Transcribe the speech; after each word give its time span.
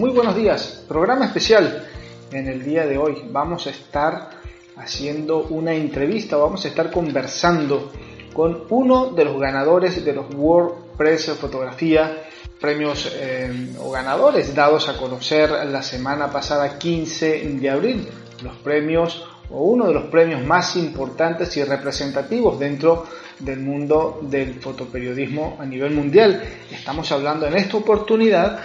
Muy 0.00 0.12
buenos 0.12 0.34
días, 0.34 0.82
programa 0.88 1.26
especial 1.26 1.86
en 2.32 2.48
el 2.48 2.64
día 2.64 2.86
de 2.86 2.96
hoy. 2.96 3.22
Vamos 3.30 3.66
a 3.66 3.70
estar 3.70 4.30
haciendo 4.78 5.42
una 5.50 5.74
entrevista, 5.74 6.38
vamos 6.38 6.64
a 6.64 6.68
estar 6.68 6.90
conversando 6.90 7.92
con 8.32 8.64
uno 8.70 9.10
de 9.10 9.26
los 9.26 9.38
ganadores 9.38 10.02
de 10.02 10.14
los 10.14 10.34
World 10.34 10.96
Press 10.96 11.30
Fotografía, 11.38 12.24
premios 12.58 13.12
eh, 13.14 13.74
o 13.78 13.90
ganadores 13.90 14.54
dados 14.54 14.88
a 14.88 14.96
conocer 14.96 15.50
la 15.66 15.82
semana 15.82 16.30
pasada 16.30 16.78
15 16.78 17.58
de 17.60 17.68
abril, 17.68 18.08
los 18.42 18.56
premios 18.56 19.28
o 19.50 19.64
uno 19.64 19.86
de 19.86 19.92
los 19.92 20.04
premios 20.04 20.42
más 20.42 20.76
importantes 20.76 21.54
y 21.58 21.64
representativos 21.64 22.58
dentro 22.58 23.04
del 23.38 23.60
mundo 23.60 24.20
del 24.22 24.54
fotoperiodismo 24.60 25.58
a 25.60 25.66
nivel 25.66 25.92
mundial. 25.92 26.42
Estamos 26.70 27.12
hablando 27.12 27.46
en 27.46 27.56
esta 27.56 27.76
oportunidad 27.76 28.60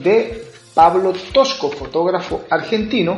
de 0.00 0.54
Pablo 0.76 1.14
Tosco, 1.32 1.70
fotógrafo 1.70 2.42
argentino, 2.50 3.16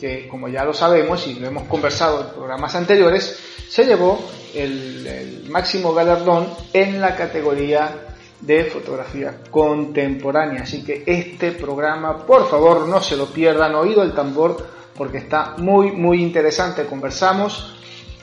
que 0.00 0.26
como 0.26 0.48
ya 0.48 0.64
lo 0.64 0.72
sabemos 0.72 1.26
y 1.26 1.34
lo 1.34 1.46
hemos 1.46 1.64
conversado 1.64 2.22
en 2.22 2.28
programas 2.28 2.74
anteriores, 2.76 3.38
se 3.68 3.84
llevó 3.84 4.18
el, 4.54 5.44
máximo 5.50 5.92
galardón 5.92 6.48
en 6.72 7.02
la 7.02 7.14
categoría 7.14 8.06
de 8.40 8.64
fotografía 8.64 9.38
contemporánea. 9.50 10.62
Así 10.62 10.82
que 10.82 11.04
este 11.06 11.52
programa, 11.52 12.24
por 12.24 12.48
favor, 12.48 12.88
no 12.88 13.02
se 13.02 13.18
lo 13.18 13.26
pierdan, 13.26 13.74
oído 13.74 14.02
el 14.02 14.14
tambor, 14.14 14.66
porque 14.96 15.18
está 15.18 15.56
muy, 15.58 15.92
muy 15.92 16.22
interesante. 16.22 16.86
Conversamos 16.86 17.74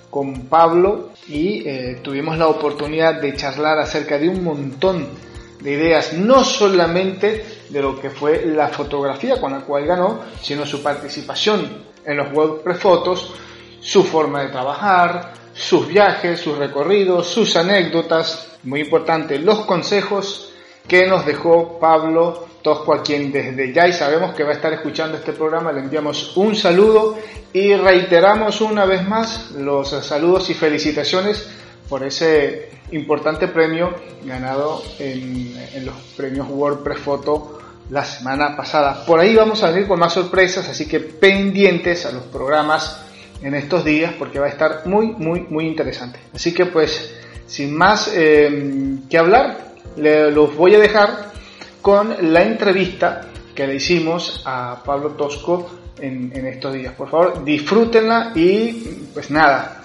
con 0.10 0.48
Pablo 0.48 1.12
y 1.28 1.68
eh, 1.68 2.00
tuvimos 2.02 2.36
la 2.36 2.48
oportunidad 2.48 3.22
de 3.22 3.36
charlar 3.36 3.78
acerca 3.78 4.18
de 4.18 4.28
un 4.28 4.44
montón 4.44 5.08
de 5.62 5.72
ideas, 5.72 6.14
no 6.14 6.44
solamente 6.44 7.61
de 7.72 7.82
lo 7.82 8.00
que 8.00 8.10
fue 8.10 8.46
la 8.46 8.68
fotografía 8.68 9.40
con 9.40 9.52
la 9.52 9.62
cual 9.62 9.86
ganó, 9.86 10.20
sino 10.42 10.66
su 10.66 10.84
participación 10.84 11.86
en 12.06 12.18
los 12.18 12.32
World 12.34 12.62
Prefotos, 12.62 13.34
su 13.80 14.04
forma 14.04 14.44
de 14.44 14.50
trabajar, 14.50 15.34
sus 15.54 15.88
viajes, 15.88 16.40
sus 16.40 16.58
recorridos, 16.58 17.28
sus 17.28 17.56
anécdotas, 17.56 18.58
muy 18.64 18.82
importante, 18.82 19.40
los 19.40 19.66
consejos 19.66 20.54
que 20.88 21.08
nos 21.08 21.26
dejó 21.26 21.80
Pablo 21.80 22.48
Tosco, 22.62 22.94
a 22.94 23.02
quien 23.02 23.32
desde 23.32 23.74
ya 23.74 23.88
y 23.88 23.94
sabemos 23.94 24.36
que 24.36 24.44
va 24.44 24.52
a 24.52 24.54
estar 24.54 24.72
escuchando 24.74 25.18
este 25.18 25.34
programa, 25.34 25.72
le 25.72 25.80
enviamos 25.80 26.36
un 26.38 26.56
saludo 26.56 27.18
y 27.54 27.74
reiteramos 27.76 28.62
una 28.62 28.86
vez 28.86 29.08
más 29.08 29.52
los 29.52 29.90
saludos 29.90 30.50
y 30.50 30.54
felicitaciones 30.54 31.50
por 31.92 32.06
ese 32.06 32.70
importante 32.94 33.50
premio 33.50 33.94
ganado 34.24 34.82
en, 34.98 35.86
los 35.86 35.94
premios 36.16 36.48
WordPress 36.50 37.00
Photo 37.00 37.60
la 37.90 38.06
semana 38.06 38.56
pasada. 38.56 39.06
Por 39.06 39.20
ahí 39.20 39.36
vamos 39.36 39.62
a 39.62 39.72
venir 39.72 39.90
con 39.90 40.00
más 40.00 40.14
sorpresas, 40.14 40.70
así 40.70 40.88
que 40.88 41.02
pendientes 41.02 42.06
a 42.06 42.14
los 42.14 42.24
programas 42.24 43.04
en 43.44 43.56
estos 43.56 43.84
días 43.84 44.14
porque 44.18 44.40
va 44.40 44.46
a 44.46 44.50
estar 44.50 44.84
muy, 44.86 45.08
muy, 45.08 45.42
muy 45.42 45.68
interesante. 45.68 46.18
Así 46.34 46.54
que 46.54 46.66
pues, 46.68 47.14
sin 47.46 47.76
más 47.76 48.10
eh, 48.16 48.96
que 49.10 49.18
hablar, 49.18 49.74
los 49.98 50.56
voy 50.56 50.76
a 50.76 50.80
dejar 50.80 51.34
con 51.82 52.16
la 52.32 52.42
entrevista 52.42 53.28
que 53.54 53.68
le 53.68 53.76
hicimos 53.76 54.44
a 54.46 54.82
Pablo 54.86 55.10
Tosco 55.10 55.70
en, 56.00 56.32
en 56.34 56.48
estos 56.48 56.74
días. 56.74 56.94
Por 56.94 57.10
favor, 57.10 57.44
disfrútenla 57.44 58.32
y 58.34 59.08
pues 59.14 59.30
nada, 59.30 59.84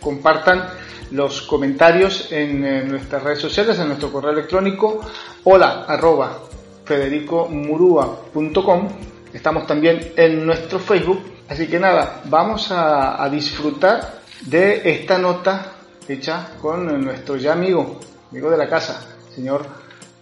compartan 0.00 0.86
los 1.10 1.42
comentarios 1.42 2.32
en, 2.32 2.88
nuestras 2.88 3.22
redes 3.22 3.40
sociales, 3.40 3.78
en 3.78 3.88
nuestro 3.88 4.10
correo 4.12 4.32
electrónico 4.32 5.00
hola 5.44 5.84
arroba 5.86 6.40
federicomurua.com. 6.84 8.88
Estamos 9.32 9.66
también 9.66 10.12
en 10.16 10.46
nuestro 10.46 10.78
Facebook. 10.78 11.20
Así 11.48 11.66
que 11.66 11.78
nada, 11.78 12.22
vamos 12.24 12.72
a, 12.72 13.22
a 13.22 13.30
disfrutar 13.30 14.20
de 14.42 14.90
esta 14.90 15.18
nota 15.18 15.72
hecha 16.08 16.50
con 16.60 17.04
nuestro 17.04 17.36
ya 17.36 17.52
amigo, 17.52 18.00
amigo 18.30 18.50
de 18.50 18.56
la 18.56 18.68
casa, 18.68 19.06
señor 19.34 19.66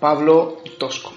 Pablo 0.00 0.58
Tosco. 0.78 1.12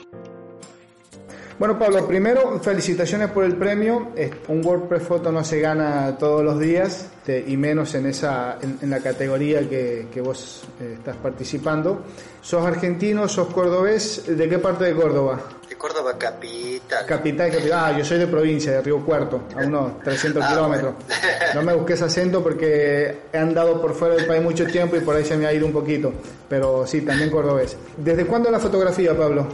Bueno, 1.59 1.77
Pablo, 1.77 2.07
primero, 2.07 2.57
felicitaciones 2.61 3.31
por 3.31 3.43
el 3.43 3.57
premio. 3.57 4.13
Un 4.47 4.65
WordPress 4.65 5.03
Photo 5.03 5.29
no 5.29 5.43
se 5.43 5.59
gana 5.59 6.17
todos 6.17 6.41
los 6.41 6.57
días, 6.57 7.09
y 7.27 7.57
menos 7.57 7.93
en, 7.95 8.05
esa, 8.05 8.57
en, 8.61 8.89
la 8.89 9.01
categoría 9.01 9.67
que, 9.67 10.07
que 10.11 10.21
vos 10.21 10.63
eh, 10.79 10.95
estás 10.97 11.17
participando. 11.17 12.05
¿Sos 12.41 12.65
argentino, 12.65 13.27
sos 13.27 13.49
cordobés? 13.53 14.23
¿De 14.25 14.47
qué 14.47 14.57
parte 14.57 14.85
de 14.85 14.95
Córdoba? 14.95 15.41
De 15.67 15.75
Córdoba 15.75 16.17
capital. 16.17 17.05
Capital, 17.05 17.51
capital. 17.51 17.73
Ah, 17.73 17.97
yo 17.97 18.05
soy 18.05 18.19
de 18.19 18.27
provincia, 18.27 18.71
de 18.71 18.81
Río 18.81 19.05
Cuarto, 19.05 19.43
a 19.53 19.59
unos 19.59 19.99
300 19.99 20.41
ah, 20.45 20.49
kilómetros. 20.49 20.93
No 21.53 21.61
me 21.61 21.73
busques 21.73 22.01
acento 22.01 22.41
porque 22.41 23.23
he 23.33 23.37
andado 23.37 23.81
por 23.81 23.93
fuera 23.93 24.15
del 24.15 24.25
país 24.25 24.41
mucho 24.41 24.65
tiempo 24.65 24.95
y 24.95 25.01
por 25.01 25.17
ahí 25.17 25.25
se 25.25 25.35
me 25.35 25.45
ha 25.45 25.53
ido 25.53 25.65
un 25.65 25.73
poquito. 25.73 26.13
Pero 26.47 26.87
sí, 26.87 27.01
también 27.01 27.29
cordobés. 27.29 27.75
¿Desde 27.97 28.25
cuándo 28.25 28.49
la 28.49 28.59
fotografía, 28.59 29.15
Pablo? 29.15 29.45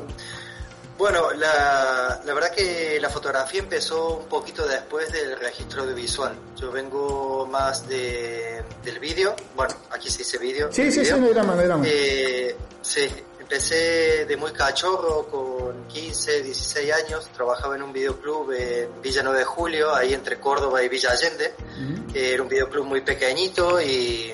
Bueno, 0.98 1.32
la, 1.34 2.22
la, 2.24 2.34
verdad 2.34 2.52
que 2.52 2.98
la 3.02 3.10
fotografía 3.10 3.60
empezó 3.60 4.18
un 4.18 4.30
poquito 4.30 4.66
después 4.66 5.12
del 5.12 5.38
registro 5.38 5.84
audiovisual. 5.84 6.34
Yo 6.56 6.72
vengo 6.72 7.46
más 7.52 7.88
de, 7.88 8.64
del 8.84 9.00
vídeo. 9.00 9.36
Bueno, 9.56 9.76
aquí 9.92 10.10
se 10.10 10.20
dice 10.20 10.38
vídeo. 10.38 10.72
Sí, 10.72 10.90
sí, 10.92 11.04
sí, 11.04 11.14
me 11.16 11.30
drama, 11.30 11.54
me 11.54 11.66
eh, 11.86 12.56
sí, 12.82 13.10
empecé 13.38 14.26
de 14.26 14.38
muy 14.38 14.54
cachorro, 14.54 15.28
con 15.28 15.86
15, 15.88 16.44
16 16.44 16.94
años. 16.94 17.30
Trabajaba 17.36 17.76
en 17.76 17.84
un 17.84 17.92
videoclub 17.92 18.54
en 18.54 19.02
Villa 19.02 19.22
9 19.22 19.40
de 19.40 19.46
Julio, 19.46 19.94
ahí 19.94 20.14
entre 20.14 20.40
Córdoba 20.40 20.82
y 20.82 20.88
Villa 20.88 21.12
Allende. 21.12 21.56
Era 22.14 22.42
un 22.42 22.48
videoclub 22.48 22.86
muy 22.86 23.02
pequeñito 23.02 23.82
y, 23.82 24.34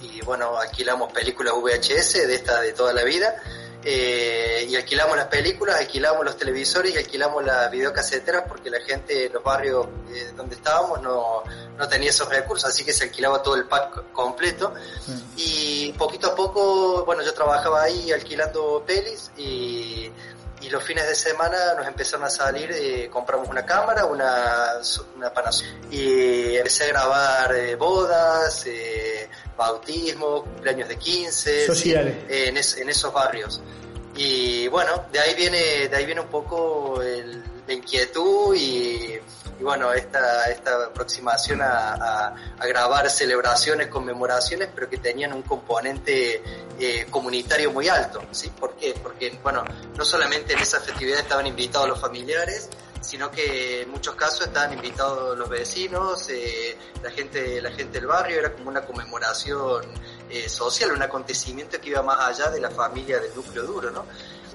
y 0.00 0.20
bueno, 0.24 0.56
alquilamos 0.56 1.12
películas 1.12 1.52
VHS 1.52 2.26
de 2.26 2.34
esta 2.34 2.62
de 2.62 2.72
toda 2.72 2.94
la 2.94 3.04
vida 3.04 3.36
eh, 3.84 4.66
y 4.68 4.74
alquilamos 4.74 5.16
las 5.16 5.26
películas, 5.26 5.76
alquilamos 5.76 6.24
los 6.24 6.36
televisores 6.36 6.94
y 6.94 6.98
alquilamos 6.98 7.44
las 7.44 7.70
videocaseteras 7.70 8.44
porque 8.48 8.70
la 8.70 8.80
gente 8.80 9.26
en 9.26 9.32
los 9.32 9.42
barrios 9.42 9.86
eh, 10.10 10.32
donde 10.36 10.56
estábamos 10.56 11.00
no, 11.00 11.44
no, 11.76 11.88
tenía 11.88 12.10
esos 12.10 12.28
recursos, 12.28 12.68
así 12.68 12.84
que 12.84 12.92
se 12.92 13.04
alquilaba 13.04 13.42
todo 13.42 13.54
el 13.54 13.64
pack 13.64 14.12
completo. 14.12 14.74
Y 15.36 15.92
poquito 15.92 16.28
a 16.28 16.34
poco, 16.34 17.04
bueno, 17.04 17.22
yo 17.22 17.32
trabajaba 17.32 17.82
ahí 17.82 18.10
alquilando 18.10 18.82
pelis 18.84 19.30
y, 19.36 20.10
y 20.68 20.70
los 20.70 20.84
fines 20.84 21.08
de 21.08 21.14
semana 21.14 21.74
nos 21.74 21.86
empezaron 21.86 22.26
a 22.26 22.30
salir, 22.30 22.70
eh, 22.70 23.08
compramos 23.10 23.48
una 23.48 23.64
cámara, 23.64 24.04
una, 24.04 24.74
una 25.16 25.32
Panasonic 25.32 25.90
y 25.90 26.56
empecé 26.56 26.84
a 26.84 26.88
grabar 26.88 27.76
bodas, 27.76 28.66
bautismo, 29.56 30.42
cumpleaños 30.42 30.88
de 30.88 30.96
15, 30.96 31.66
Sociales. 31.66 32.16
en, 32.28 32.56
en, 32.56 32.88
esos 32.88 33.12
barrios. 33.12 33.62
Y 34.14 34.68
bueno, 34.68 35.04
de 35.10 35.20
ahí 35.20 35.34
viene, 35.34 35.88
de 35.88 35.96
ahí 35.96 36.04
viene 36.04 36.20
un 36.20 36.28
poco 36.28 37.00
el, 37.00 37.42
la 37.66 37.72
inquietud 37.72 38.54
y, 38.54 39.18
bueno, 39.60 39.92
esta, 39.92 40.50
esta 40.50 40.86
aproximación 40.86 41.60
a, 41.62 42.34
a, 42.58 42.66
grabar 42.66 43.10
celebraciones, 43.10 43.88
conmemoraciones, 43.88 44.68
pero 44.74 44.88
que 44.88 44.98
tenían 44.98 45.32
un 45.32 45.42
componente 45.42 46.42
eh, 46.78 47.06
comunitario 47.10 47.72
muy 47.72 47.88
alto, 47.88 48.22
¿sí? 48.30 48.50
¿Por 48.50 48.74
qué? 48.76 48.94
Porque, 49.02 49.38
bueno, 49.42 49.64
no 49.96 50.04
solamente 50.04 50.52
en 50.52 50.60
esa 50.60 50.80
festividad 50.80 51.20
estaban 51.20 51.46
invitados 51.46 51.88
los 51.88 52.00
familiares, 52.00 52.68
sino 53.00 53.30
que 53.30 53.82
en 53.82 53.90
muchos 53.90 54.14
casos 54.14 54.46
estaban 54.46 54.72
invitados 54.72 55.36
los 55.38 55.48
vecinos, 55.48 56.28
eh, 56.28 56.76
la 57.02 57.10
gente, 57.10 57.60
la 57.62 57.70
gente 57.70 57.98
del 57.98 58.06
barrio, 58.06 58.38
era 58.38 58.52
como 58.52 58.68
una 58.68 58.82
conmemoración 58.84 59.86
eh, 60.30 60.48
social, 60.48 60.92
un 60.92 61.02
acontecimiento 61.02 61.80
que 61.80 61.90
iba 61.90 62.02
más 62.02 62.18
allá 62.20 62.50
de 62.50 62.60
la 62.60 62.70
familia 62.70 63.18
del 63.18 63.34
núcleo 63.34 63.64
duro, 63.64 63.90
¿no? 63.90 64.04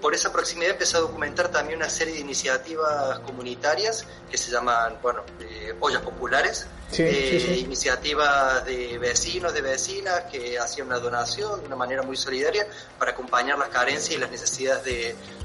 Por 0.04 0.14
esa 0.14 0.34
proximidad 0.34 0.72
empecé 0.72 0.98
a 0.98 1.00
documentar 1.00 1.48
también 1.48 1.78
una 1.80 1.90
serie 1.90 2.16
de 2.16 2.20
iniciativas 2.20 3.20
comunitarias 3.20 4.06
que 4.30 4.38
se 4.38 4.52
llaman, 4.52 4.98
bueno, 5.02 5.24
eh, 5.40 5.74
ollas 5.80 6.02
populares, 6.02 6.68
iniciativas 7.00 8.66
de 8.66 8.98
vecinos, 8.98 9.54
de 9.54 9.62
vecinas 9.62 10.26
que 10.30 10.60
hacían 10.60 10.88
una 10.88 11.00
donación 11.00 11.62
de 11.62 11.68
una 11.68 11.78
manera 11.78 12.04
muy 12.04 12.18
solidaria 12.18 12.68
para 13.00 13.12
acompañar 13.12 13.58
las 13.58 13.70
carencias 13.70 14.14
y 14.14 14.20
las 14.20 14.30
necesidades 14.30 14.84
de, 14.84 14.92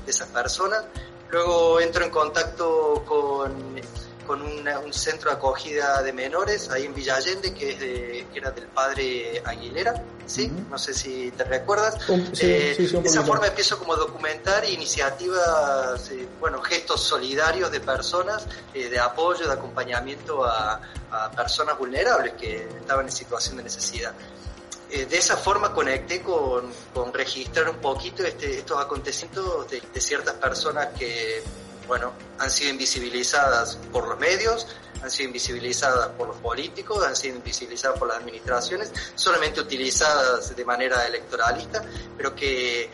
de 0.05 0.11
esas 0.11 0.27
personas. 0.27 0.83
Luego 1.31 1.79
entro 1.79 2.05
en 2.05 2.11
contacto 2.11 3.05
con, 3.07 3.77
con 4.29 4.43
un 4.43 4.93
centro 4.93 5.31
de 5.31 5.37
acogida 5.37 6.03
de 6.03 6.13
menores 6.13 6.69
ahí 6.71 6.85
en 6.85 6.95
Villa 6.95 7.17
Allende, 7.17 7.53
que, 7.55 7.71
es 7.73 7.81
de, 7.81 8.27
que 8.31 8.39
era 8.39 8.51
del 8.51 8.67
padre 8.67 9.43
Aguilera, 9.45 9.95
¿sí? 10.27 10.53
No 10.71 10.79
sé 10.79 10.93
si 10.95 11.31
te 11.31 11.45
recuerdas. 11.45 11.97
Eh, 12.41 12.77
de 12.79 13.09
esa 13.09 13.25
forma 13.25 13.47
empiezo 13.47 13.79
como 13.79 13.95
a 13.95 13.97
documentar 13.97 14.69
iniciativas, 14.69 16.11
eh, 16.11 16.29
bueno, 16.39 16.61
gestos 16.61 17.03
solidarios 17.03 17.73
de 17.73 17.81
personas, 17.81 18.47
eh, 18.75 18.91
de 18.91 19.01
apoyo, 19.01 19.47
de 19.47 19.55
acompañamiento 19.55 20.45
a, 20.45 20.81
a 21.11 21.31
personas 21.31 21.79
vulnerables 21.79 22.35
que 22.35 22.69
estaban 22.81 23.07
en 23.07 23.13
situación 23.13 23.57
de 23.57 23.63
necesidad. 23.65 24.13
Eh, 24.91 25.05
de 25.05 25.19
esa 25.19 25.37
forma 25.37 25.75
conecté 25.75 26.23
con, 26.23 26.73
con 26.95 27.13
registrar 27.13 27.69
un 27.69 27.77
poquito 27.77 28.25
este, 28.25 28.59
estos 28.59 28.81
acontecimientos 28.81 29.69
de, 29.71 30.01
ciertas 30.01 30.35
personas 30.35 30.89
que, 30.99 31.43
bueno, 31.89 32.13
han 32.39 32.51
sido 32.51 32.71
invisibilizadas 32.71 33.77
por 33.91 34.07
los 34.07 34.19
medios, 34.19 34.69
han 35.03 35.11
sido 35.11 35.29
invisibilizadas 35.29 36.09
por 36.11 36.29
los 36.29 36.37
políticos, 36.37 37.05
han 37.05 37.17
sido 37.17 37.37
invisibilizadas 37.37 37.99
por 37.99 38.09
las 38.09 38.19
administraciones, 38.19 38.93
solamente 39.15 39.61
utilizadas 39.61 40.55
de 40.55 40.65
manera 40.65 41.07
electoralista, 41.07 41.83
pero 42.17 42.35
que 42.35 42.91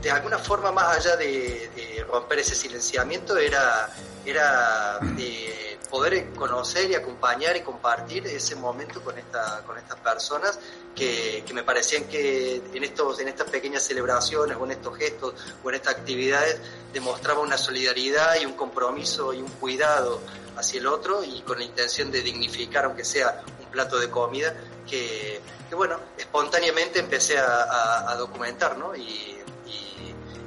de 0.00 0.10
alguna 0.10 0.38
forma, 0.38 0.72
más 0.72 0.96
allá 0.96 1.16
de, 1.16 2.04
romper 2.08 2.38
ese 2.38 2.54
silenciamiento, 2.54 3.36
era, 3.36 3.88
era 4.24 4.98
de 5.16 5.69
poder 5.90 6.30
conocer 6.34 6.90
y 6.90 6.94
acompañar 6.94 7.56
y 7.56 7.62
compartir 7.62 8.26
ese 8.26 8.54
momento 8.54 9.02
con, 9.02 9.18
esta, 9.18 9.62
con 9.66 9.76
estas 9.76 9.98
personas 9.98 10.58
que, 10.94 11.42
que 11.44 11.52
me 11.52 11.64
parecían 11.64 12.04
que 12.04 12.62
en, 12.72 12.84
estos, 12.84 13.18
en 13.20 13.28
estas 13.28 13.50
pequeñas 13.50 13.82
celebraciones 13.82 14.56
o 14.56 14.64
en 14.64 14.70
estos 14.70 14.96
gestos 14.96 15.34
o 15.62 15.68
en 15.68 15.74
estas 15.74 15.96
actividades 15.96 16.60
demostraba 16.92 17.40
una 17.40 17.58
solidaridad 17.58 18.40
y 18.40 18.46
un 18.46 18.52
compromiso 18.52 19.34
y 19.34 19.40
un 19.40 19.48
cuidado 19.48 20.20
hacia 20.56 20.80
el 20.80 20.86
otro 20.86 21.24
y 21.24 21.40
con 21.42 21.58
la 21.58 21.64
intención 21.64 22.10
de 22.10 22.22
dignificar, 22.22 22.84
aunque 22.84 23.04
sea 23.04 23.42
un 23.58 23.66
plato 23.66 23.98
de 23.98 24.08
comida, 24.08 24.54
que, 24.88 25.40
que 25.68 25.74
bueno, 25.74 25.98
espontáneamente 26.16 27.00
empecé 27.00 27.38
a, 27.38 28.10
a, 28.10 28.16
documentar, 28.16 28.76
¿no? 28.78 28.94
Y, 28.94 29.36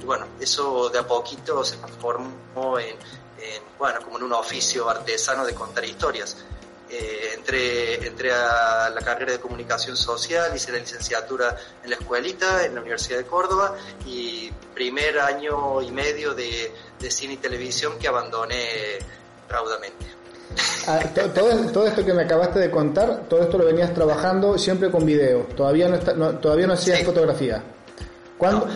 bueno, 0.05 0.27
eso 0.41 0.89
de 0.89 0.99
a 0.99 1.07
poquito 1.07 1.63
se 1.63 1.77
transformó 1.77 2.77
en, 2.77 2.97
bueno, 3.77 4.01
como 4.03 4.17
en 4.17 4.23
un 4.23 4.33
oficio 4.33 4.89
artesano 4.89 5.45
de 5.45 5.53
contar 5.53 5.85
historias. 5.85 6.37
Eh, 6.89 7.31
entré, 7.33 8.05
entré 8.05 8.31
a 8.31 8.89
la 8.93 9.01
carrera 9.01 9.31
de 9.31 9.39
comunicación 9.39 9.97
social, 9.97 10.55
hice 10.55 10.71
la 10.71 10.77
licenciatura 10.77 11.57
en 11.83 11.89
la 11.89 11.95
escuelita, 11.95 12.65
en 12.65 12.75
la 12.75 12.81
Universidad 12.81 13.17
de 13.17 13.25
Córdoba, 13.25 13.75
y 14.05 14.51
primer 14.73 15.19
año 15.19 15.81
y 15.81 15.91
medio 15.91 16.33
de, 16.35 16.71
de 16.99 17.11
cine 17.11 17.33
y 17.33 17.37
televisión 17.37 17.97
que 17.97 18.07
abandoné 18.07 18.99
raudamente. 19.49 20.05
Ah, 20.87 20.99
todo, 21.15 21.71
todo, 21.71 21.87
esto 21.87 22.05
que 22.05 22.13
me 22.13 22.23
acabaste 22.23 22.59
de 22.59 22.69
contar, 22.69 23.23
todo 23.29 23.41
esto 23.41 23.57
lo 23.57 23.65
venías 23.65 23.93
trabajando 23.93 24.57
siempre 24.57 24.91
con 24.91 25.05
video, 25.05 25.47
todavía 25.55 25.87
no, 25.87 26.37
todavía 26.39 26.67
no 26.67 26.73
hacías 26.73 27.03
fotografía. 27.03 27.63
¿Cuándo, 28.37 28.67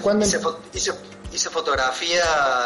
hice, 0.74 1.50
fotografía 1.50 2.24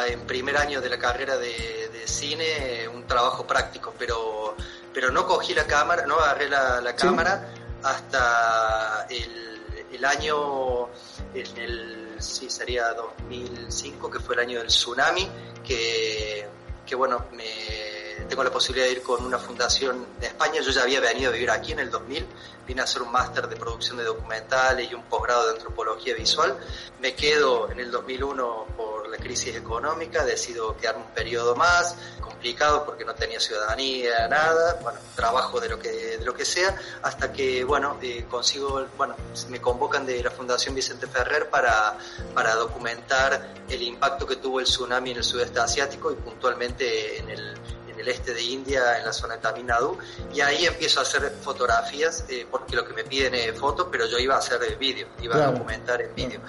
en 0.07 0.19
primer 0.21 0.55
año 0.57 0.79
de 0.79 0.89
la 0.89 0.99
carrera 0.99 1.37
de, 1.37 1.89
cine, 2.07 2.87
un 2.87 3.05
trabajo 3.07 3.45
práctico, 3.45 3.93
pero, 3.97 4.55
pero 4.93 5.11
no 5.11 5.25
cogí 5.25 5.53
la 5.53 5.65
cámara, 5.65 6.05
no 6.05 6.15
agarré 6.15 6.49
la, 6.49 6.95
cámara 6.95 7.49
hasta 7.83 9.07
el, 9.09 9.85
el 9.91 10.05
año, 10.05 10.89
en 11.33 11.57
el, 11.57 12.15
sí, 12.19 12.49
sería 12.49 12.93
2005, 12.93 14.09
que 14.09 14.19
fue 14.19 14.35
el 14.35 14.41
año 14.41 14.59
del 14.59 14.67
tsunami, 14.67 15.27
que, 15.63 16.47
que 16.85 16.95
bueno, 16.95 17.25
me 17.33 18.01
tengo 18.31 18.43
la 18.45 18.51
posibilidad 18.51 18.87
de 18.87 18.93
ir 18.93 19.01
con 19.01 19.25
una 19.25 19.37
fundación 19.37 20.05
de 20.19 20.27
España. 20.27 20.61
Yo 20.61 20.71
ya 20.71 20.83
había 20.83 21.01
venido 21.01 21.29
a 21.29 21.33
vivir 21.33 21.51
aquí 21.51 21.73
en 21.73 21.79
el 21.79 21.89
2000, 21.89 22.25
vine 22.65 22.81
a 22.81 22.85
hacer 22.85 23.01
un 23.01 23.11
máster 23.11 23.47
de 23.47 23.57
producción 23.57 23.97
de 23.97 24.05
documentales 24.05 24.89
y 24.89 24.93
un 24.93 25.03
posgrado 25.03 25.47
de 25.47 25.51
antropología 25.53 26.15
visual. 26.15 26.57
Me 27.01 27.13
quedo 27.13 27.69
en 27.69 27.81
el 27.81 27.91
2001 27.91 28.67
por 28.77 29.00
la 29.11 29.17
crisis 29.17 29.55
económica, 29.55 30.23
decido 30.25 30.75
quedarme 30.77 31.03
un 31.03 31.11
periodo 31.11 31.55
más, 31.55 31.95
complicado 32.19 32.85
porque 32.85 33.05
no 33.05 33.13
tenía 33.13 33.39
ciudadanía, 33.39 34.27
nada, 34.27 34.79
bueno, 34.81 34.99
trabajo 35.15 35.59
de 35.59 35.69
lo 35.69 35.79
que, 35.79 35.89
de 36.17 36.25
lo 36.25 36.33
que 36.33 36.45
sea, 36.45 36.75
hasta 37.03 37.31
que, 37.31 37.63
bueno, 37.63 37.97
eh, 38.01 38.25
consigo, 38.29 38.85
bueno, 38.97 39.15
me 39.49 39.61
convocan 39.61 40.05
de 40.05 40.23
la 40.23 40.31
Fundación 40.31 40.73
Vicente 40.73 41.07
Ferrer 41.07 41.49
para, 41.49 41.97
para 42.33 42.55
documentar 42.55 43.53
el 43.69 43.81
impacto 43.81 44.25
que 44.25 44.37
tuvo 44.37 44.59
el 44.59 44.65
tsunami 44.65 45.11
en 45.11 45.17
el 45.17 45.23
sudeste 45.23 45.59
asiático 45.59 46.11
y 46.11 46.15
puntualmente 46.15 47.19
en 47.19 47.29
el 47.29 47.53
el 48.01 48.07
este 48.07 48.33
de 48.33 48.41
India, 48.41 48.97
en 48.97 49.05
la 49.05 49.13
zona 49.13 49.35
de 49.35 49.41
Tamil 49.41 49.65
Nadu, 49.65 49.97
y 50.33 50.41
ahí 50.41 50.65
empiezo 50.65 50.99
a 50.99 51.03
hacer 51.03 51.31
fotografías, 51.41 52.25
eh, 52.27 52.45
porque 52.49 52.75
lo 52.75 52.85
que 52.85 52.93
me 52.93 53.03
piden 53.03 53.35
es 53.35 53.57
fotos, 53.57 53.87
pero 53.91 54.07
yo 54.07 54.17
iba 54.17 54.35
a 54.35 54.39
hacer 54.39 54.77
vídeo, 54.77 55.07
iba 55.21 55.35
a 55.35 55.51
documentar 55.51 56.01
en 56.01 56.13
vídeo. 56.13 56.41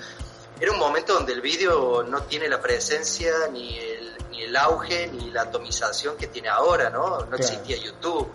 Era 0.63 0.71
un 0.71 0.79
momento 0.79 1.15
donde 1.15 1.33
el 1.33 1.41
vídeo 1.41 2.05
no 2.05 2.23
tiene 2.23 2.49
la 2.49 2.61
presencia, 2.61 3.33
ni 3.51 3.77
el, 3.77 4.13
ni 4.31 4.43
el 4.43 4.57
auge, 4.57 5.09
ni 5.09 5.29
la 5.33 5.43
atomización 5.43 6.17
que 6.17 6.29
tiene 6.29 6.51
ahora, 6.51 6.89
¿no? 6.89 7.27
No 7.27 7.37
existía 7.37 7.77
YouTube. 7.79 8.31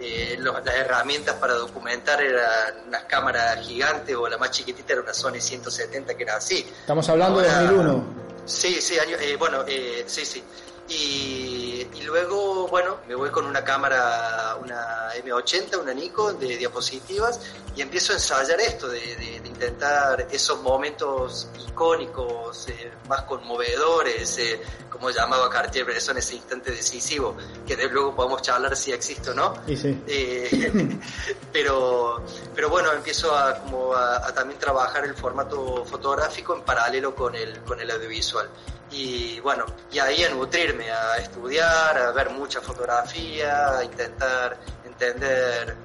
Eh, 0.00 0.38
las 0.38 0.64
herramientas 0.72 1.34
para 1.34 1.54
documentar 1.54 2.22
eran 2.22 2.86
unas 2.86 3.02
cámaras 3.06 3.58
gigantes 3.66 4.14
o 4.14 4.28
la 4.28 4.38
más 4.38 4.52
chiquitita 4.52 4.92
era 4.92 5.02
una 5.02 5.12
Sony 5.12 5.40
170 5.40 6.16
que 6.16 6.22
era 6.22 6.36
así. 6.36 6.58
Estamos 6.58 7.08
hablando 7.08 7.40
de 7.40 7.48
2001. 7.50 8.04
Sí, 8.44 8.80
sí, 8.80 8.96
eh, 8.96 9.34
bueno, 9.36 9.64
sí, 10.06 10.24
sí. 10.24 10.44
Y, 10.90 11.69
luego, 12.02 12.68
bueno, 12.68 12.98
me 13.08 13.14
voy 13.14 13.30
con 13.30 13.46
una 13.46 13.64
cámara, 13.64 14.56
una 14.60 15.12
M80, 15.14 15.80
una 15.80 15.92
Nikon 15.92 16.38
de 16.38 16.56
diapositivas 16.56 17.40
y 17.76 17.82
empiezo 17.82 18.12
a 18.12 18.16
ensayar 18.16 18.60
esto, 18.60 18.88
de, 18.88 19.40
intentar 19.44 20.26
esos 20.30 20.60
momentos 20.62 21.48
icónicos, 21.68 22.68
eh, 22.68 22.90
más 23.08 23.22
conmovedores, 23.22 24.38
eh, 24.38 24.60
como 24.88 25.10
llamaba 25.10 25.48
Cartier-Bresson, 25.50 26.16
ese 26.18 26.36
instante 26.36 26.70
decisivo, 26.72 27.36
que 27.66 27.76
de 27.76 27.88
luego 27.88 28.14
podemos 28.14 28.42
charlar 28.42 28.76
si 28.76 28.92
existe 28.92 29.30
o 29.30 29.34
no. 29.34 29.54
Eh, 29.66 30.98
pero, 31.52 32.24
pero 32.54 32.70
bueno, 32.70 32.92
empiezo 32.92 33.34
a, 33.34 33.54
como 33.56 33.94
a, 33.94 34.32
también 34.32 34.58
trabajar 34.58 35.04
el 35.04 35.14
formato 35.14 35.84
fotográfico 35.84 36.54
en 36.54 36.62
paralelo 36.62 37.14
con 37.14 37.34
el, 37.34 37.60
con 37.60 37.80
el 37.80 37.90
audiovisual 37.90 38.48
y 38.90 39.38
bueno, 39.40 39.64
y 39.92 39.98
ahí 39.98 40.24
a 40.24 40.30
nutrirme, 40.30 40.90
a 40.90 41.16
estudiar, 41.18 41.96
a 41.96 42.12
ver 42.12 42.30
mucha 42.30 42.60
fotografía, 42.60 43.78
a 43.78 43.84
intentar 43.84 44.56
entender, 44.84 45.76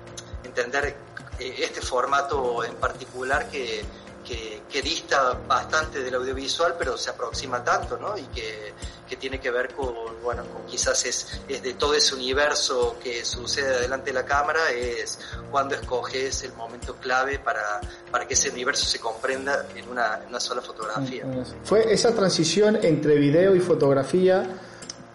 entender 0.43 0.95
este 1.39 1.81
formato 1.81 2.63
en 2.63 2.75
particular 2.75 3.49
que, 3.49 3.85
que, 4.25 4.81
dista 4.81 5.33
bastante 5.47 6.03
del 6.03 6.15
audiovisual, 6.15 6.75
pero 6.77 6.97
se 6.97 7.11
aproxima 7.11 7.63
tanto, 7.63 7.97
¿no? 7.97 8.17
Y 8.17 8.23
que, 8.23 8.73
que 9.07 9.15
tiene 9.15 9.39
que 9.39 9.51
ver 9.51 9.73
con, 9.73 9.93
bueno, 10.23 10.43
quizás 10.67 11.05
es, 11.05 11.41
es, 11.47 11.61
de 11.61 11.73
todo 11.73 11.93
ese 11.93 12.15
universo 12.15 12.97
que 13.01 13.23
sucede 13.23 13.81
delante 13.81 14.11
de 14.11 14.13
la 14.13 14.25
cámara, 14.25 14.71
es 14.71 15.19
cuando 15.51 15.75
escoges 15.75 16.43
el 16.43 16.53
momento 16.53 16.95
clave 16.95 17.39
para, 17.39 17.81
para 18.11 18.27
que 18.27 18.33
ese 18.33 18.49
universo 18.49 18.85
se 18.85 18.99
comprenda 18.99 19.65
en 19.75 19.89
una, 19.89 20.21
en 20.21 20.29
una 20.29 20.39
sola 20.39 20.61
fotografía. 20.61 21.23
Fue 21.63 21.93
esa 21.93 22.13
transición 22.13 22.79
entre 22.81 23.15
video 23.15 23.55
y 23.55 23.59
fotografía 23.59 24.47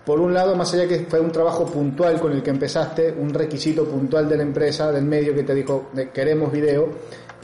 por 0.04 0.18
un 0.18 0.32
lado, 0.32 0.56
más 0.56 0.72
allá 0.74 0.88
que 0.88 1.06
fue 1.08 1.20
un 1.20 1.30
trabajo 1.30 1.66
puntual 1.66 2.18
con 2.20 2.32
el 2.32 2.42
que 2.42 2.50
empezaste, 2.50 3.12
un 3.12 3.32
requisito 3.32 3.84
puntual 3.84 4.28
de 4.28 4.36
la 4.38 4.42
empresa, 4.42 4.90
del 4.90 5.04
medio 5.04 5.34
que 5.34 5.42
te 5.42 5.54
dijo, 5.54 5.90
queremos 6.12 6.50
video, 6.50 6.88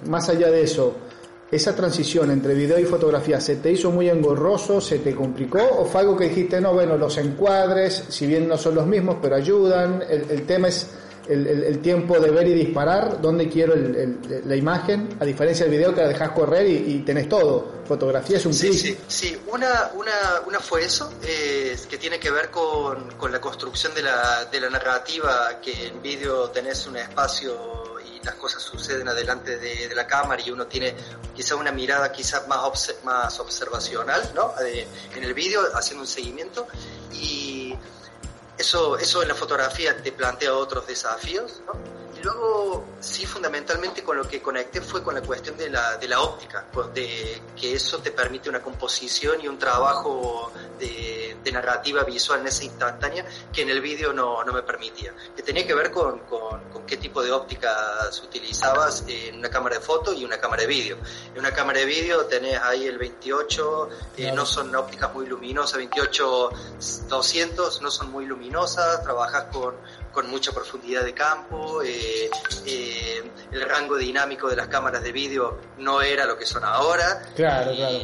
más 0.06 0.28
allá 0.28 0.50
de 0.50 0.62
eso, 0.62 0.96
esa 1.50 1.76
transición 1.76 2.30
entre 2.30 2.54
video 2.54 2.78
y 2.78 2.84
fotografía, 2.84 3.40
¿se 3.40 3.56
te 3.56 3.70
hizo 3.70 3.90
muy 3.90 4.08
engorroso? 4.08 4.80
¿Se 4.80 4.98
te 4.98 5.14
complicó? 5.14 5.60
¿O 5.78 5.84
fue 5.84 6.00
algo 6.00 6.16
que 6.16 6.28
dijiste, 6.28 6.60
no, 6.60 6.72
bueno, 6.72 6.96
los 6.96 7.16
encuadres, 7.18 8.04
si 8.08 8.26
bien 8.26 8.48
no 8.48 8.58
son 8.58 8.74
los 8.74 8.86
mismos, 8.86 9.18
pero 9.22 9.36
ayudan? 9.36 10.02
El, 10.08 10.44
tema 10.44 10.66
es 10.68 10.88
el, 11.28 11.78
tiempo 11.78 12.18
de 12.18 12.30
ver 12.32 12.48
y 12.48 12.54
disparar, 12.54 13.20
dónde 13.20 13.48
quiero 13.48 13.74
la 13.76 14.56
imagen, 14.56 15.16
a 15.20 15.24
diferencia 15.24 15.66
del 15.66 15.76
video 15.76 15.94
que 15.94 16.00
la 16.00 16.08
dejas 16.08 16.30
correr 16.30 16.66
y, 16.66 16.98
tenés 17.06 17.28
todo. 17.28 17.76
Fotografía 17.86 18.38
es 18.38 18.46
un 18.46 18.52
sí, 18.52 18.72
Sí, 18.72 18.98
sí, 19.06 19.38
una, 19.46 19.92
una, 19.94 20.40
una 20.48 20.58
fue 20.58 20.84
eso, 20.84 21.12
que 21.20 21.96
tiene 21.98 22.18
que 22.18 22.32
ver 22.32 22.50
con, 22.50 23.08
con 23.12 23.30
la 23.30 23.40
construcción 23.40 23.94
de 23.94 24.02
la, 24.02 24.46
de 24.46 24.60
la 24.60 24.70
narrativa, 24.70 25.60
que 25.62 25.86
en 25.86 26.02
vídeo 26.02 26.50
tenés 26.50 26.84
un 26.88 26.96
espacio 26.96 27.85
las 28.22 28.34
cosas 28.36 28.62
suceden 28.62 29.08
adelante 29.08 29.58
de, 29.58 29.94
la 29.94 30.06
cámara 30.06 30.42
y 30.44 30.50
uno 30.50 30.66
tiene 30.66 30.94
quizá 31.34 31.56
una 31.56 31.72
mirada 31.72 32.12
quizás 32.12 32.46
más, 32.48 32.94
más 33.04 33.40
observacional 33.40 34.32
¿no? 34.34 34.52
Eh, 34.60 34.86
en 35.14 35.24
el 35.24 35.32
vídeo, 35.32 35.60
haciendo 35.74 36.02
un 36.02 36.08
seguimiento. 36.08 36.66
Y 37.12 37.74
eso, 38.58 38.98
eso 38.98 39.22
en 39.22 39.28
la 39.28 39.34
fotografía 39.34 39.96
te 40.02 40.12
plantea 40.12 40.54
otros 40.54 40.86
desafíos. 40.86 41.62
¿no? 41.66 42.05
Luego, 42.26 42.84
sí, 42.98 43.24
fundamentalmente 43.24 44.02
con 44.02 44.16
lo 44.16 44.26
que 44.26 44.42
conecté 44.42 44.80
fue 44.80 45.00
con 45.00 45.14
la 45.14 45.20
cuestión 45.22 45.56
de 45.56 45.70
la, 45.70 45.96
de 45.96 46.08
la 46.08 46.20
óptica, 46.20 46.64
pues, 46.72 46.92
de 46.92 47.40
que 47.54 47.74
eso 47.74 47.98
te 47.98 48.10
permite 48.10 48.48
una 48.48 48.60
composición 48.60 49.40
y 49.40 49.46
un 49.46 49.56
trabajo 49.56 50.50
de 50.76 51.26
de 51.46 51.52
narrativa 51.52 52.02
visual 52.02 52.40
en 52.40 52.48
esa 52.48 52.64
instantánea 52.64 53.24
que 53.52 53.62
en 53.62 53.70
el 53.70 53.80
vídeo 53.80 54.12
no, 54.12 54.42
no 54.42 54.52
me 54.52 54.62
permitía. 54.62 55.14
Que 55.36 55.44
tenía 55.44 55.64
que 55.64 55.74
ver 55.74 55.92
con, 55.92 56.18
con, 56.20 56.60
qué 56.86 56.96
tipo 56.96 57.22
de 57.22 57.30
ópticas 57.30 58.20
utilizabas 58.22 59.04
en 59.06 59.38
una 59.38 59.48
cámara 59.48 59.76
de 59.76 59.80
foto 59.80 60.12
y 60.12 60.24
una 60.24 60.38
cámara 60.38 60.62
de 60.62 60.68
vídeo. 60.68 60.98
En 61.32 61.38
una 61.38 61.52
cámara 61.52 61.78
de 61.78 61.84
vídeo 61.84 62.26
tenés 62.26 62.60
ahí 62.60 62.86
el 62.86 62.98
28, 62.98 63.88
eh, 64.16 64.32
no 64.32 64.44
son 64.44 64.74
ópticas 64.74 65.14
muy 65.14 65.26
luminosas, 65.26 65.78
28 65.78 66.50
200 67.08 67.82
no 67.82 67.90
son 67.90 68.10
muy 68.10 68.26
luminosas, 68.26 69.02
trabajas 69.04 69.44
con, 69.52 69.76
con 70.16 70.30
mucha 70.30 70.50
profundidad 70.50 71.04
de 71.04 71.12
campo, 71.12 71.82
eh, 71.82 72.30
eh, 72.64 73.22
el 73.52 73.60
rango 73.68 73.98
dinámico 73.98 74.48
de 74.48 74.56
las 74.56 74.66
cámaras 74.68 75.02
de 75.02 75.12
vídeo 75.12 75.58
no 75.76 76.00
era 76.00 76.24
lo 76.24 76.38
que 76.38 76.46
son 76.46 76.64
ahora. 76.64 77.20
Claro, 77.36 77.72
claro. 77.76 77.98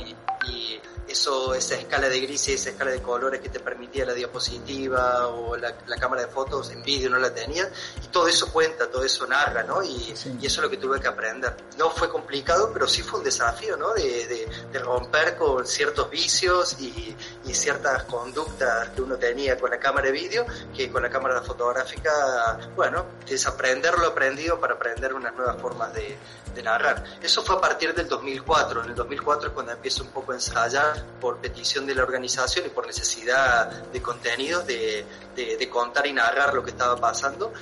Y, 0.46 0.78
eso, 1.12 1.54
esa 1.54 1.76
escala 1.76 2.08
de 2.08 2.20
grises, 2.20 2.60
esa 2.60 2.70
escala 2.70 2.90
de 2.90 3.00
colores 3.00 3.40
que 3.40 3.48
te 3.48 3.60
permitía 3.60 4.04
la 4.04 4.14
diapositiva 4.14 5.28
o 5.28 5.56
la, 5.56 5.74
cámara 5.98 6.22
de 6.22 6.28
fotos 6.28 6.70
en 6.70 6.82
vídeo 6.82 7.08
no 7.08 7.18
la 7.18 7.32
tenía 7.32 7.70
y 8.02 8.08
todo 8.08 8.26
eso 8.26 8.52
cuenta, 8.52 8.90
todo 8.90 9.04
eso 9.04 9.26
narra, 9.26 9.62
¿no? 9.62 9.82
Y, 9.82 10.14
y, 10.40 10.46
eso 10.46 10.60
es 10.60 10.62
lo 10.62 10.70
que 10.70 10.78
tuve 10.78 11.00
que 11.00 11.06
aprender. 11.06 11.54
No 11.78 11.90
fue 11.90 12.08
complicado, 12.08 12.70
pero 12.72 12.88
sí 12.88 13.02
fue 13.02 13.20
un 13.20 13.24
desafío, 13.24 13.76
¿no? 13.76 13.94
De, 13.94 14.26
de, 14.26 14.48
de 14.72 14.78
romper 14.80 15.36
con 15.36 15.66
ciertos 15.66 16.10
vicios 16.10 16.76
y, 16.80 17.16
y, 17.44 17.54
ciertas 17.54 18.04
conductas 18.04 18.88
que 18.90 19.02
uno 19.02 19.16
tenía 19.16 19.56
con 19.56 19.70
la 19.70 19.78
cámara 19.78 20.06
de 20.06 20.12
vídeo 20.12 20.44
que 20.74 20.90
con 20.90 21.02
la 21.02 21.10
cámara 21.10 21.42
fotográfica, 21.42 22.58
bueno, 22.74 23.06
desaprender 23.28 23.98
lo 23.98 24.08
aprendido 24.08 24.58
para 24.58 24.74
aprender 24.74 25.14
unas 25.14 25.34
nuevas 25.34 25.60
formas 25.60 25.92
de, 25.94 26.16
de 26.54 26.62
narrar. 26.62 27.04
Eso 27.22 27.42
fue 27.42 27.56
a 27.56 27.60
partir 27.60 27.94
del 27.94 28.08
2004. 28.08 28.84
En 28.84 28.90
el 28.90 28.94
2004 28.94 29.48
es 29.48 29.54
cuando 29.54 29.72
empiezo 29.72 30.02
un 30.04 30.10
poco 30.10 30.32
a 30.32 30.34
ensayar 30.36 31.04
por 31.20 31.38
petición 31.38 31.86
de 31.86 31.94
la 31.94 32.02
organización 32.02 32.66
y 32.66 32.68
por 32.68 32.86
necesidad 32.86 33.68
de 33.70 34.02
contenidos, 34.02 34.66
de, 34.66 35.04
de, 35.34 35.56
de 35.56 35.68
contar 35.68 36.06
y 36.06 36.12
narrar 36.12 36.54
lo 36.54 36.62
que 36.62 36.70
estaba 36.70 36.96
pasando 36.96 37.52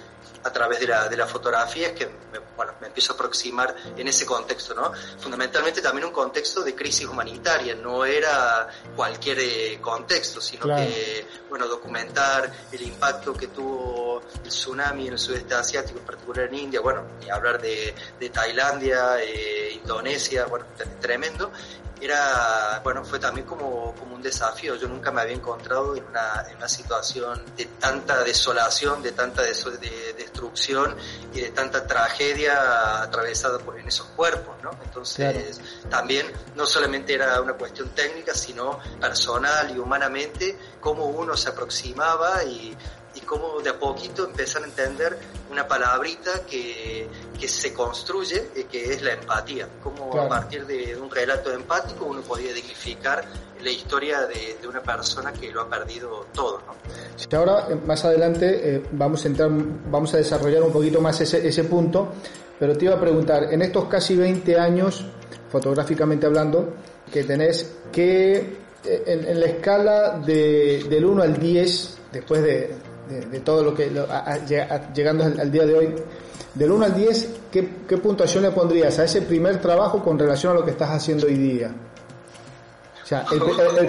a 0.43 0.51
través 0.51 0.81
de 0.81 0.87
la, 0.87 1.09
de 1.09 1.17
la 1.17 1.27
fotografía 1.27 1.89
es 1.89 1.93
que 1.93 2.07
me, 2.07 2.39
bueno, 2.57 2.73
me 2.81 2.87
empiezo 2.87 3.13
a 3.13 3.15
aproximar 3.15 3.75
en 3.97 4.09
ese 4.09 4.25
contexto, 4.25 4.75
¿no? 4.75 4.93
Fundamentalmente 5.19 5.83
también 5.83 6.07
un 6.07 6.13
contexto 6.13 6.63
de 6.63 6.75
crisis 6.75 7.07
humanitaria, 7.07 7.75
no 7.75 8.05
era 8.05 8.69
cualquier 8.97 9.39
eh, 9.41 9.79
contexto, 9.81 10.41
sino 10.41 10.63
claro. 10.63 10.87
que, 10.87 11.27
bueno, 11.49 11.67
documentar 11.67 12.51
el 12.73 12.83
impacto 12.83 13.35
que 13.35 13.49
tuvo 13.49 14.23
el 14.43 14.49
tsunami 14.49 15.09
en 15.09 15.15
el 15.15 15.19
sudeste 15.19 15.55
asiático, 15.55 15.99
en 15.99 16.05
particular 16.05 16.47
en 16.47 16.55
India, 16.55 16.81
bueno, 16.81 17.05
ni 17.21 17.31
hablar 17.31 17.61
de, 17.61 17.95
de 18.19 18.31
Tailandia, 18.31 19.23
eh, 19.23 19.73
Indonesia, 19.73 20.47
bueno, 20.47 20.67
tremendo, 21.01 21.53
era, 22.01 22.81
bueno, 22.83 23.05
fue 23.05 23.19
también 23.19 23.47
como, 23.47 23.95
como 23.95 24.15
un 24.15 24.23
desafío. 24.23 24.77
Yo 24.77 24.89
nunca 24.89 25.11
me 25.11 25.21
había 25.21 25.35
encontrado 25.35 25.97
en 25.97 26.05
una, 26.05 26.45
en 26.49 26.57
una 26.57 26.69
situación 26.69 27.43
de 27.57 27.67
tanta 27.67 28.23
desolación, 28.25 29.03
de 29.03 29.13
tanta 29.13 29.43
de, 29.43 29.53
de, 29.53 30.13
destrucción 30.15 30.97
y 31.33 31.41
de 31.41 31.51
tanta 31.51 31.87
tragedia 31.87 33.03
atravesada 33.03 33.59
por 33.59 33.79
en 33.79 33.89
esos 33.89 34.07
cuerpos, 34.09 34.57
¿no? 34.63 34.71
Entonces, 34.85 35.17
claro. 35.59 35.89
también 35.89 36.27
no 36.55 36.67
solamente 36.67 37.15
era 37.15 37.41
una 37.41 37.55
cuestión 37.55 37.91
técnica, 37.91 38.35
sino 38.35 38.79
personal 39.01 39.75
y 39.75 39.79
humanamente, 39.79 40.59
cómo 40.81 41.07
uno 41.07 41.37
se 41.37 41.51
aproximaba 41.51 42.43
y 42.45 42.77
cómo 43.31 43.61
de 43.61 43.71
a 43.71 43.79
poquito 43.79 44.25
empezar 44.25 44.65
a 44.65 44.67
entender 44.67 45.17
una 45.53 45.69
palabrita 45.69 46.45
que, 46.51 47.07
que 47.39 47.47
se 47.47 47.73
construye, 47.73 48.49
eh, 48.57 48.67
que 48.69 48.93
es 48.93 49.03
la 49.03 49.13
empatía. 49.13 49.69
Cómo 49.81 50.11
claro. 50.11 50.27
a 50.27 50.29
partir 50.29 50.67
de 50.67 50.97
un 50.97 51.09
relato 51.09 51.53
empático 51.53 52.07
uno 52.07 52.23
podía 52.23 52.53
dignificar 52.53 53.25
la 53.63 53.71
historia 53.71 54.23
de, 54.23 54.59
de, 54.61 54.67
una 54.67 54.83
persona 54.83 55.33
que 55.33 55.53
lo 55.53 55.61
ha 55.61 55.71
perdido 55.71 56.27
todo. 56.35 56.61
¿no? 56.67 56.75
Sí, 57.15 57.29
ahora, 57.37 57.69
eh, 57.71 57.77
más 57.87 58.05
adelante, 58.05 58.75
eh, 58.77 58.83
vamos, 58.91 59.25
a 59.25 59.29
entrar, 59.29 59.49
vamos 59.49 60.13
a 60.13 60.17
desarrollar 60.17 60.65
un 60.65 60.73
poquito 60.73 61.01
más 61.01 61.21
ese, 61.21 61.47
ese 61.47 61.63
punto, 61.65 62.09
pero 62.59 62.77
te 62.77 62.87
iba 62.87 62.97
a 62.97 63.01
preguntar, 63.01 63.45
en 63.45 63.63
estos 63.63 63.85
casi 63.85 64.17
20 64.17 64.59
años, 64.59 65.05
fotográficamente 65.53 66.27
hablando, 66.27 66.75
que 67.13 67.23
tenés, 67.23 67.77
que 67.93 68.59
en, 68.85 69.25
en 69.29 69.39
la 69.39 69.47
escala 69.47 70.19
de, 70.19 70.85
del 70.91 71.05
1 71.05 71.23
al 71.23 71.39
10, 71.39 71.99
después 72.13 72.43
de, 72.43 72.90
de, 73.11 73.41
todo 73.41 73.63
lo 73.63 73.75
que, 73.75 73.91
llegando 74.95 75.25
al, 75.25 75.51
día 75.51 75.67
de 75.67 75.75
hoy, 75.75 75.95
del 76.55 76.71
1 76.71 76.85
al 76.85 76.95
10, 76.95 77.29
¿qué, 77.51 77.69
¿qué, 77.89 77.97
puntuación 77.99 78.45
le 78.45 78.51
pondrías 78.51 78.99
a 78.99 79.05
ese 79.05 79.23
primer 79.23 79.61
trabajo 79.61 80.03
con 80.03 80.19
relación 80.19 80.53
a 80.53 80.61
lo 80.61 80.65
que 80.65 80.71
estás 80.71 80.91
haciendo 80.91 81.27
hoy 81.27 81.35
día? 81.37 81.73
O 83.03 83.07
sea, 83.11 83.25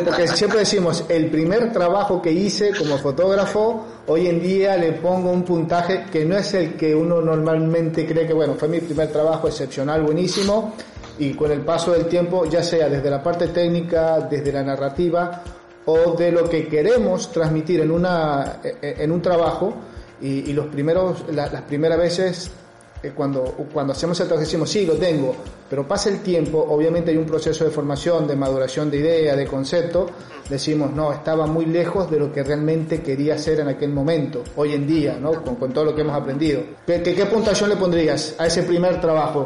porque 0.04 0.28
siempre 0.30 0.60
decimos, 0.60 1.06
el 1.08 1.30
primer 1.30 1.72
trabajo 1.72 2.20
que 2.20 2.32
hice 2.32 2.72
como 2.76 2.98
fotógrafo, 2.98 3.86
hoy 4.08 4.26
en 4.26 4.42
día 4.42 4.76
le 4.78 4.94
pongo 4.94 5.30
un 5.30 5.44
puntaje 5.44 6.06
que 6.12 6.26
no 6.26 6.38
es 6.38 6.52
el 6.56 6.74
que 6.74 6.96
uno 6.96 7.22
normalmente 7.22 8.08
cree 8.08 8.26
que, 8.26 8.34
bueno, 8.34 8.56
fue 8.56 8.68
mi 8.68 8.80
primer 8.80 9.12
trabajo 9.12 9.48
excepcional, 9.48 10.02
buenísimo, 10.02 10.74
y 11.20 11.36
con 11.36 11.52
el 11.52 11.62
paso 11.62 11.92
del 11.92 12.08
tiempo, 12.08 12.46
ya 12.46 12.64
sea 12.64 12.90
desde 12.90 13.12
la 13.12 13.22
parte 13.22 13.50
técnica, 13.50 14.22
desde 14.22 14.52
la 14.52 14.64
narrativa, 14.64 15.44
o 15.86 16.16
de 16.16 16.32
lo 16.32 16.50
que 16.50 16.68
queremos 16.68 17.32
transmitir 17.32 17.82
en, 17.82 17.92
una, 17.92 18.60
en 18.82 19.12
un 19.12 19.22
trabajo 19.22 19.74
y, 20.22 20.50
y 20.50 20.54
los 20.54 20.68
primeros, 20.68 21.26
la, 21.32 21.48
las 21.48 21.64
primeras 21.64 21.98
veces 21.98 22.52
eh, 23.04 23.14
cuando, 23.16 23.44
cuando 23.74 23.94
hacemos 23.94 24.20
el 24.20 24.28
trabajo 24.28 24.46
decimos, 24.46 24.70
sí, 24.70 24.86
lo 24.86 24.94
tengo, 24.94 25.36
pero 25.68 25.88
pasa 25.88 26.10
el 26.10 26.20
tiempo, 26.20 26.64
obviamente 26.70 27.10
hay 27.10 27.18
un 27.18 27.26
proceso 27.26 27.66
de 27.66 27.72
formación, 27.72 28.28
de 28.28 28.36
maduración 28.36 28.92
de 28.92 28.98
idea, 28.98 29.36
de 29.36 29.48
concepto, 29.48 30.08
decimos, 30.48 30.92
no, 30.92 31.12
estaba 31.12 31.48
muy 31.48 31.66
lejos 31.66 32.12
de 32.12 32.20
lo 32.20 32.32
que 32.32 32.44
realmente 32.44 33.02
quería 33.02 33.36
hacer 33.36 33.60
en 33.60 33.70
aquel 33.70 33.90
momento, 33.90 34.44
hoy 34.56 34.74
en 34.74 34.86
día, 34.86 35.18
¿no? 35.20 35.44
con, 35.44 35.56
con 35.56 35.74
todo 35.74 35.86
lo 35.86 35.96
que 35.96 36.02
hemos 36.02 36.16
aprendido. 36.16 36.62
¿Qué, 36.86 37.02
qué, 37.02 37.16
qué 37.16 37.26
puntuación 37.26 37.70
le 37.70 37.76
pondrías 37.76 38.36
a 38.38 38.46
ese 38.46 38.62
primer 38.64 39.02
trabajo? 39.02 39.46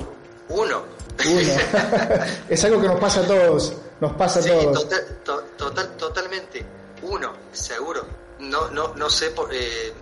Uno. 0.49 0.81
Uno. 1.25 1.53
es 2.49 2.65
algo 2.65 2.81
que 2.81 2.87
nos 2.87 2.99
pasa 2.99 3.21
a 3.21 3.23
todos. 3.27 3.73
Nos 3.99 4.13
pasa 4.13 4.41
sí, 4.41 4.49
a 4.49 4.59
todos. 4.59 4.83
Total, 4.83 5.19
to, 5.23 5.41
total, 5.57 5.97
totalmente. 5.97 6.65
Uno, 7.03 7.33
seguro. 7.51 8.05
No, 8.39 8.69
no, 8.69 8.93
no 8.95 9.09
sé 9.09 9.29
por, 9.31 9.53
eh, 9.53 9.93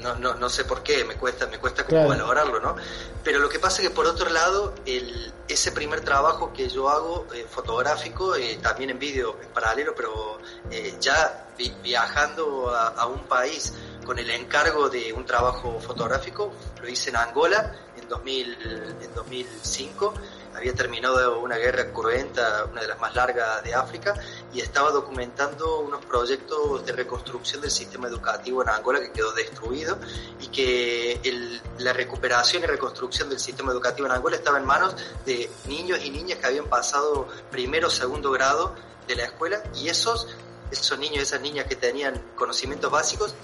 no, 0.00 0.14
no, 0.16 0.34
no 0.34 0.48
sé 0.48 0.64
por 0.64 0.82
qué, 0.82 1.04
me 1.04 1.14
cuesta, 1.14 1.46
me 1.46 1.58
cuesta 1.58 1.84
como 1.84 2.02
claro. 2.04 2.08
valorarlo, 2.08 2.60
¿no? 2.60 2.76
Pero 3.22 3.38
lo 3.38 3.48
que 3.48 3.58
pasa 3.58 3.82
es 3.82 3.88
que 3.88 3.94
por 3.94 4.06
otro 4.06 4.30
lado, 4.30 4.74
el, 4.86 5.32
ese 5.48 5.72
primer 5.72 6.00
trabajo 6.00 6.52
que 6.52 6.68
yo 6.68 6.88
hago 6.88 7.26
eh, 7.34 7.46
fotográfico, 7.48 8.34
eh, 8.36 8.58
también 8.62 8.90
en 8.90 8.98
vídeo 8.98 9.36
en 9.42 9.48
paralelo, 9.48 9.94
pero 9.94 10.38
eh, 10.70 10.94
ya 11.00 11.48
vi, 11.56 11.74
viajando 11.82 12.74
a, 12.74 12.88
a, 12.88 13.06
un 13.06 13.24
país 13.24 13.74
con 14.04 14.18
el 14.18 14.30
encargo 14.30 14.88
de 14.88 15.12
un 15.12 15.26
trabajo 15.26 15.78
fotográfico, 15.80 16.52
lo 16.80 16.88
hice 16.88 17.10
en 17.10 17.16
Angola 17.16 17.74
en, 17.96 18.08
2000, 18.08 18.96
en 19.02 19.14
2005 19.14 20.14
había 20.54 20.74
terminado 20.74 21.40
una 21.40 21.56
guerra 21.56 21.92
cruenta, 21.92 22.64
una 22.70 22.80
de 22.80 22.88
las 22.88 22.98
más 23.00 23.14
largas 23.14 23.62
de 23.62 23.74
África, 23.74 24.14
y 24.52 24.60
estaba 24.60 24.90
documentando 24.90 25.80
unos 25.80 26.04
proyectos 26.04 26.84
de 26.84 26.92
reconstrucción 26.92 27.60
del 27.60 27.70
sistema 27.70 28.08
educativo 28.08 28.62
en 28.62 28.68
Angola 28.68 29.00
que 29.00 29.12
quedó 29.12 29.32
destruido 29.32 29.98
y 30.40 30.48
que 30.48 31.60
la 31.78 31.92
recuperación 31.92 32.64
y 32.64 32.66
reconstrucción 32.66 33.28
del 33.28 33.38
sistema 33.38 33.72
educativo 33.72 34.06
en 34.06 34.12
Angola 34.12 34.36
estaba 34.36 34.58
en 34.58 34.66
manos 34.66 34.96
de 35.24 35.50
niños 35.66 36.00
y 36.04 36.10
niñas 36.10 36.38
que 36.38 36.46
habían 36.46 36.66
pasado 36.66 37.28
primero 37.50 37.88
o 37.88 37.90
segundo 37.90 38.30
grado 38.30 38.74
de 39.06 39.16
la 39.16 39.24
escuela 39.24 39.62
y 39.74 39.88
esos, 39.88 40.28
esos 40.70 40.98
niños 40.98 41.22
esas 41.22 41.40
niñas 41.40 41.66
que 41.66 41.76
tenían 41.76 42.20
conocimientos 42.36 42.90
básicos 42.90 43.34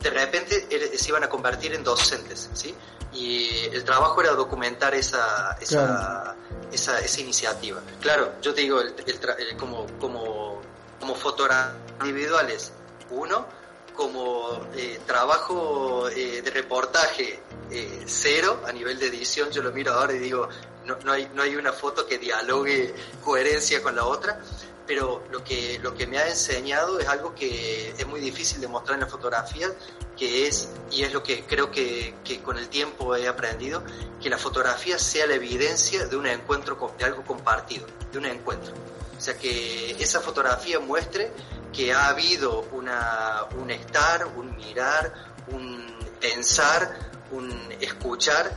de 0.00 0.10
repente 0.10 0.68
se 0.96 1.08
iban 1.08 1.24
a 1.24 1.28
convertir 1.28 1.74
en 1.74 1.82
docentes, 1.82 2.48
¿sí? 2.52 2.74
Y 3.16 3.64
el 3.72 3.82
trabajo 3.84 4.20
era 4.20 4.32
documentar 4.32 4.94
esa, 4.94 5.56
esa, 5.60 5.86
claro. 5.86 6.34
esa, 6.70 7.00
esa, 7.00 7.20
iniciativa. 7.20 7.80
Claro, 8.00 8.34
yo 8.42 8.52
te 8.52 8.60
digo, 8.60 8.80
el, 8.80 8.94
el, 9.06 9.20
el, 9.38 9.56
como, 9.56 9.86
como, 9.98 10.60
como 11.00 11.14
fotógrafos 11.14 11.74
individuales, 12.00 12.72
uno, 13.10 13.46
como 13.94 14.60
eh, 14.76 15.00
trabajo 15.06 16.08
eh, 16.10 16.42
de 16.42 16.50
reportaje 16.50 17.40
eh, 17.70 18.04
cero 18.06 18.62
a 18.66 18.72
nivel 18.72 18.98
de 18.98 19.06
edición, 19.06 19.50
yo 19.50 19.62
lo 19.62 19.72
miro 19.72 19.94
ahora 19.94 20.12
y 20.12 20.18
digo, 20.18 20.48
no, 20.84 20.96
no, 21.04 21.12
hay, 21.12 21.28
no 21.34 21.42
hay 21.42 21.56
una 21.56 21.72
foto 21.72 22.06
que 22.06 22.18
dialogue 22.18 22.94
coherencia 23.24 23.82
con 23.82 23.96
la 23.96 24.04
otra, 24.04 24.40
pero 24.86 25.24
lo 25.30 25.42
que, 25.42 25.80
lo 25.82 25.94
que 25.94 26.06
me 26.06 26.18
ha 26.18 26.28
enseñado 26.28 27.00
es 27.00 27.08
algo 27.08 27.34
que 27.34 27.90
es 27.90 28.06
muy 28.06 28.20
difícil 28.20 28.60
de 28.60 28.68
mostrar 28.68 28.94
en 28.94 29.00
la 29.00 29.06
fotografía, 29.08 29.68
que 30.16 30.46
es, 30.46 30.70
y 30.90 31.02
es 31.02 31.12
lo 31.12 31.22
que 31.22 31.44
creo 31.44 31.70
que, 31.70 32.14
con 32.44 32.58
el 32.58 32.68
tiempo 32.68 33.14
he 33.16 33.28
aprendido, 33.28 33.82
que 34.20 34.30
la 34.30 34.38
fotografía 34.38 34.98
sea 34.98 35.26
la 35.26 35.34
evidencia 35.34 36.06
de 36.06 36.16
un 36.16 36.26
encuentro, 36.26 36.94
de 36.98 37.04
algo 37.04 37.22
compartido, 37.22 37.86
de 38.12 38.18
un 38.18 38.26
encuentro. 38.26 38.72
O 39.16 39.20
sea, 39.20 39.36
que 39.36 39.90
esa 40.02 40.20
fotografía 40.20 40.80
muestre 40.80 41.30
que 41.72 41.92
ha 41.92 42.08
habido 42.08 42.62
una, 42.72 43.44
un 43.60 43.70
estar, 43.70 44.26
un 44.26 44.56
mirar, 44.56 45.12
un 45.48 45.94
pensar, 46.20 47.10
un 47.30 47.50
escuchar, 47.80 48.50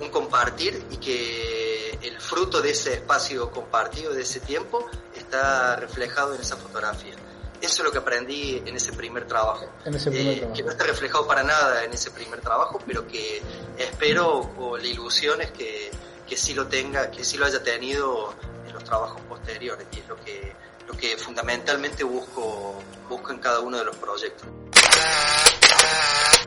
un 0.00 0.10
compartir 0.10 0.84
y 0.90 0.96
que 0.98 1.98
el 2.02 2.20
fruto 2.20 2.60
de 2.60 2.70
ese 2.70 2.94
espacio 2.94 3.50
compartido, 3.50 4.12
de 4.12 4.22
ese 4.22 4.40
tiempo, 4.40 4.86
está 5.16 5.76
reflejado 5.76 6.34
en 6.34 6.40
esa 6.40 6.56
fotografía. 6.56 7.14
Eso 7.60 7.82
es 7.82 7.84
lo 7.84 7.90
que 7.90 7.98
aprendí 7.98 8.62
en 8.64 8.76
ese 8.76 8.92
primer 8.92 9.26
trabajo. 9.26 9.66
En 9.84 9.94
ese 9.94 10.10
primer 10.10 10.32
eh, 10.32 10.36
trabajo. 10.38 10.56
Que 10.56 10.62
no 10.62 10.70
está 10.70 10.84
reflejado 10.84 11.26
para 11.26 11.42
nada 11.42 11.84
en 11.84 11.92
ese 11.92 12.10
primer 12.10 12.40
trabajo, 12.40 12.80
pero 12.86 13.06
que 13.06 13.42
espero 13.76 14.50
o 14.58 14.76
la 14.76 14.86
ilusión 14.86 15.40
es 15.40 15.50
que, 15.50 15.90
que 16.26 16.36
sí 16.36 16.54
lo 16.54 16.66
tenga, 16.66 17.10
que 17.10 17.24
sí 17.24 17.36
lo 17.36 17.46
haya 17.46 17.62
tenido 17.62 18.34
en 18.66 18.72
los 18.72 18.84
trabajos 18.84 19.20
posteriores, 19.28 19.86
y 19.92 19.98
es 20.00 20.08
lo 20.08 20.16
que, 20.16 20.52
lo 20.86 20.96
que 20.96 21.16
fundamentalmente 21.16 22.04
busco, 22.04 22.74
busco 23.08 23.32
en 23.32 23.38
cada 23.38 23.60
uno 23.60 23.78
de 23.78 23.84
los 23.84 23.96
proyectos. 23.96 24.46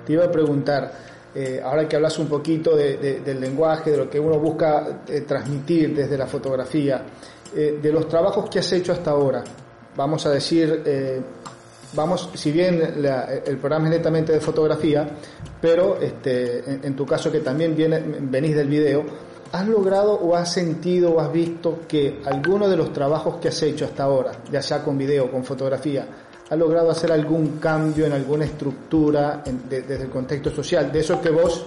Te 0.05 0.13
iba 0.13 0.25
a 0.25 0.31
preguntar, 0.31 0.91
eh, 1.35 1.61
ahora 1.63 1.87
que 1.87 1.95
hablas 1.95 2.17
un 2.19 2.27
poquito 2.29 2.75
de, 2.75 2.97
de, 2.97 3.19
del 3.19 3.39
lenguaje, 3.39 3.91
de 3.91 3.97
lo 3.97 4.09
que 4.09 4.19
uno 4.19 4.39
busca 4.39 5.03
eh, 5.07 5.21
transmitir 5.21 5.93
desde 5.93 6.17
la 6.17 6.27
fotografía, 6.27 7.03
eh, 7.53 7.79
de 7.81 7.91
los 7.91 8.07
trabajos 8.07 8.49
que 8.49 8.59
has 8.59 8.71
hecho 8.71 8.93
hasta 8.93 9.11
ahora, 9.11 9.43
vamos 9.95 10.25
a 10.25 10.31
decir, 10.31 10.81
eh, 10.85 11.21
vamos, 11.93 12.29
si 12.33 12.51
bien 12.51 12.81
el 13.45 13.57
programa 13.57 13.85
es 13.85 13.91
netamente 13.91 14.33
de 14.33 14.39
fotografía, 14.39 15.07
pero 15.59 15.99
este, 15.99 16.63
en, 16.85 16.95
tu 16.95 17.05
caso 17.05 17.31
que 17.31 17.39
también 17.39 17.75
viene, 17.75 17.99
venís 17.99 18.55
del 18.55 18.67
video, 18.67 19.03
¿has 19.51 19.67
logrado 19.67 20.13
o 20.13 20.35
has 20.35 20.51
sentido 20.51 21.11
o 21.11 21.19
has 21.19 21.31
visto 21.31 21.81
que 21.87 22.21
alguno 22.25 22.67
de 22.67 22.77
los 22.77 22.93
trabajos 22.93 23.35
que 23.35 23.49
has 23.49 23.61
hecho 23.61 23.85
hasta 23.85 24.03
ahora, 24.03 24.31
ya 24.51 24.61
sea 24.61 24.83
con 24.83 24.97
video, 24.97 25.29
con 25.29 25.43
fotografía, 25.43 26.07
ha 26.49 26.55
logrado 26.55 26.91
hacer 26.91 27.11
algún 27.11 27.59
cambio 27.59 28.05
en 28.05 28.13
alguna 28.13 28.45
estructura 28.45 29.41
desde 29.69 30.03
el 30.03 30.09
contexto 30.09 30.49
social, 30.51 30.91
de 30.91 30.99
eso 30.99 31.21
que 31.21 31.29
vos 31.29 31.65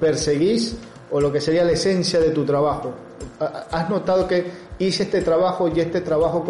perseguís 0.00 0.76
o 1.10 1.20
lo 1.20 1.32
que 1.32 1.40
sería 1.40 1.64
la 1.64 1.72
esencia 1.72 2.18
de 2.18 2.30
tu 2.30 2.44
trabajo? 2.44 2.92
¿Has 3.38 3.88
notado 3.88 4.26
que 4.26 4.65
hice 4.78 5.04
este 5.04 5.22
trabajo 5.22 5.68
y 5.68 5.80
este 5.80 6.00
trabajo 6.00 6.44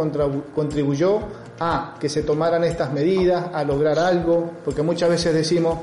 contribuyó 0.55 1.21
a 1.61 1.97
que 1.99 2.09
se 2.09 2.23
tomaran 2.23 2.65
estas 2.65 2.93
medidas, 2.93 3.47
a 3.53 3.65
lograr 3.65 3.99
algo? 3.99 4.51
Porque 4.65 4.83
muchas 4.83 5.11
veces 5.11 5.35
decimos, 5.35 5.79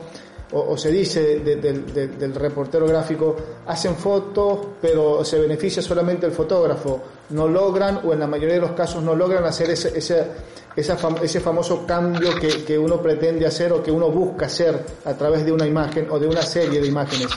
o, 0.52 0.78
se 0.78 0.92
dice 0.92 1.40
del 1.40 2.36
reportero 2.36 2.86
gráfico, 2.86 3.36
hacen 3.66 3.96
fotos, 3.96 4.60
pero 4.82 5.26
se 5.26 5.40
beneficia 5.40 5.82
solamente 5.82 6.26
el 6.26 6.32
fotógrafo. 6.32 7.02
No 7.30 7.48
logran, 7.48 8.02
o 8.04 8.14
en 8.14 8.20
la 8.20 8.28
mayoría 8.28 8.56
de 8.56 8.62
los 8.62 8.72
casos 8.72 9.02
no 9.02 9.16
logran 9.16 9.44
hacer 9.46 9.72
ese, 9.72 9.98
ese, 9.98 10.28
ese 10.76 11.40
famoso 11.40 11.86
cambio 11.88 12.36
que, 12.36 12.64
que 12.64 12.78
uno 12.78 13.02
pretende 13.02 13.48
hacer 13.48 13.74
o 13.74 13.82
que 13.82 13.92
uno 13.92 14.10
busca 14.10 14.46
hacer 14.46 14.80
a 15.06 15.14
través 15.14 15.44
de 15.44 15.52
una 15.52 15.66
imagen 15.66 16.08
o 16.12 16.20
de 16.20 16.28
una 16.28 16.44
serie 16.44 16.80
de 16.80 16.88
imágenes. 16.88 17.30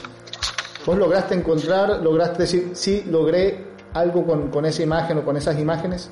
¿Vos 0.85 0.99
lograste 0.99 1.35
encontrar, 1.35 2.03
lograste 2.03 2.43
decir, 2.43 2.71
sí, 2.75 3.05
logré 3.11 3.66
algo 3.99 4.27
con, 4.27 4.51
con 4.51 4.67
esa 4.67 4.83
imagen 4.83 5.19
o 5.19 5.25
con 5.25 5.37
esas 5.37 5.59
imágenes? 5.59 6.09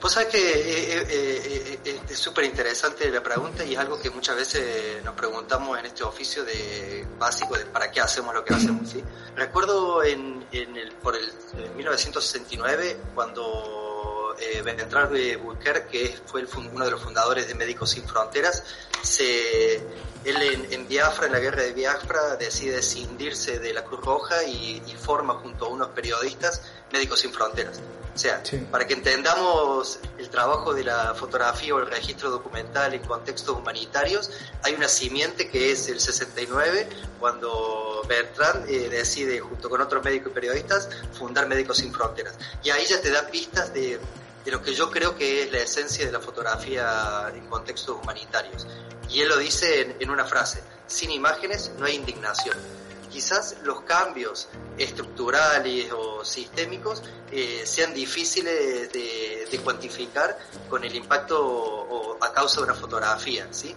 Pues 0.00 0.12
sabes 0.12 0.28
que 0.28 0.38
eh, 0.38 1.06
eh, 1.08 1.78
eh, 1.84 2.00
es 2.08 2.18
súper 2.18 2.44
interesante 2.44 3.10
la 3.10 3.22
pregunta 3.22 3.64
y 3.64 3.74
es 3.74 3.78
algo 3.78 3.98
que 3.98 4.10
muchas 4.10 4.36
veces 4.36 5.02
nos 5.04 5.14
preguntamos 5.14 5.78
en 5.78 5.86
este 5.86 6.04
oficio 6.04 6.44
de 6.44 7.06
básico 7.18 7.56
de 7.56 7.66
para 7.66 7.90
qué 7.90 8.00
hacemos 8.00 8.34
lo 8.34 8.44
que 8.44 8.54
hacemos. 8.54 8.88
¿sí? 8.88 9.02
Recuerdo 9.36 10.02
en, 10.02 10.44
en 10.52 10.76
el, 10.76 10.92
por 10.92 11.16
el 11.16 11.30
1969 11.76 12.96
cuando 13.14 14.36
eh, 14.40 14.62
Bertrand 14.62 15.42
Buquer, 15.42 15.86
que 15.86 16.16
fue 16.26 16.44
uno 16.72 16.84
de 16.84 16.90
los 16.90 17.02
fundadores 17.02 17.48
de 17.48 17.54
Médicos 17.54 17.90
Sin 17.90 18.06
Fronteras, 18.06 18.62
se 19.02 19.76
él 20.24 20.66
en, 20.70 20.88
Biafra, 20.88 21.26
en 21.26 21.32
la 21.32 21.38
guerra 21.38 21.62
de 21.62 21.72
Biafra, 21.72 22.36
decide 22.36 22.78
escindirse 22.78 23.58
de 23.58 23.72
la 23.72 23.84
Cruz 23.84 24.00
Roja 24.04 24.44
y, 24.44 24.80
forma 24.98 25.34
junto 25.34 25.66
a 25.66 25.68
unos 25.68 25.88
periodistas 25.88 26.60
Médicos 26.92 27.20
Sin 27.20 27.32
Fronteras. 27.32 27.80
O 28.14 28.18
sea, 28.20 28.42
para 28.72 28.84
que 28.84 28.94
entendamos 28.94 30.00
el 30.18 30.28
trabajo 30.28 30.74
de 30.74 30.82
la 30.82 31.14
fotografía 31.14 31.72
o 31.72 31.78
el 31.78 31.86
registro 31.86 32.30
documental 32.30 32.92
en 32.92 33.02
contextos 33.02 33.56
humanitarios, 33.56 34.30
hay 34.64 34.74
una 34.74 34.88
simiente 34.88 35.48
que 35.48 35.70
es 35.70 35.88
el 35.88 36.00
69, 36.00 36.88
cuando 37.20 38.02
Bertrand 38.08 38.68
eh, 38.68 38.88
decide, 38.88 39.38
junto 39.38 39.70
con 39.70 39.80
otros 39.80 40.02
médicos 40.02 40.32
y 40.32 40.34
periodistas, 40.34 40.88
fundar 41.12 41.46
Médicos 41.46 41.78
Sin 41.78 41.92
Fronteras. 41.92 42.34
Y 42.64 42.70
ahí 42.70 42.84
ya 42.86 43.00
te 43.00 43.12
da 43.12 43.24
pistas 43.28 43.72
de, 43.72 44.00
de 44.44 44.50
lo 44.50 44.62
que 44.62 44.74
yo 44.74 44.90
creo 44.90 45.14
que 45.14 45.44
es 45.44 45.52
la 45.52 45.58
esencia 45.58 46.06
de 46.06 46.10
la 46.10 46.20
fotografía 46.20 47.30
en 47.34 47.46
contextos 47.46 47.98
humanitarios. 48.02 48.66
Y 49.10 49.20
él 49.20 49.28
lo 49.28 49.36
dice 49.36 49.94
en, 50.00 50.10
una 50.10 50.24
frase, 50.24 50.62
sin 50.86 51.10
imágenes 51.10 51.70
no 51.78 51.86
hay 51.86 51.94
indignación. 51.94 52.56
Quizás 53.10 53.56
los 53.62 53.82
cambios 53.82 54.48
estructurales 54.76 55.90
o 55.92 56.24
sistémicos 56.24 57.02
eh, 57.32 57.62
sean 57.64 57.94
difíciles 57.94 58.92
de, 58.92 59.60
cuantificar 59.64 60.38
con 60.68 60.84
el 60.84 60.94
impacto 60.94 61.44
o, 61.44 62.16
a 62.22 62.32
causa 62.32 62.58
de 62.60 62.64
una 62.64 62.74
fotografía, 62.74 63.48
¿sí? 63.50 63.74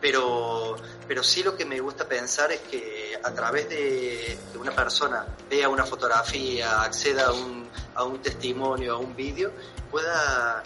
Pero, 0.00 0.76
pero 1.06 1.22
sí 1.22 1.42
lo 1.42 1.56
que 1.56 1.64
me 1.64 1.80
gusta 1.80 2.06
pensar 2.06 2.52
es 2.52 2.60
que 2.60 3.18
a 3.22 3.32
través 3.32 3.68
de 3.68 4.38
que 4.52 4.58
una 4.58 4.72
persona 4.72 5.24
vea 5.48 5.68
una 5.68 5.86
fotografía, 5.86 6.82
acceda 6.82 7.26
a 7.26 7.32
un, 7.32 7.68
a 7.94 8.04
un 8.04 8.20
testimonio, 8.20 8.94
a 8.94 8.98
un 8.98 9.14
vídeo, 9.14 9.52
pueda 9.90 10.62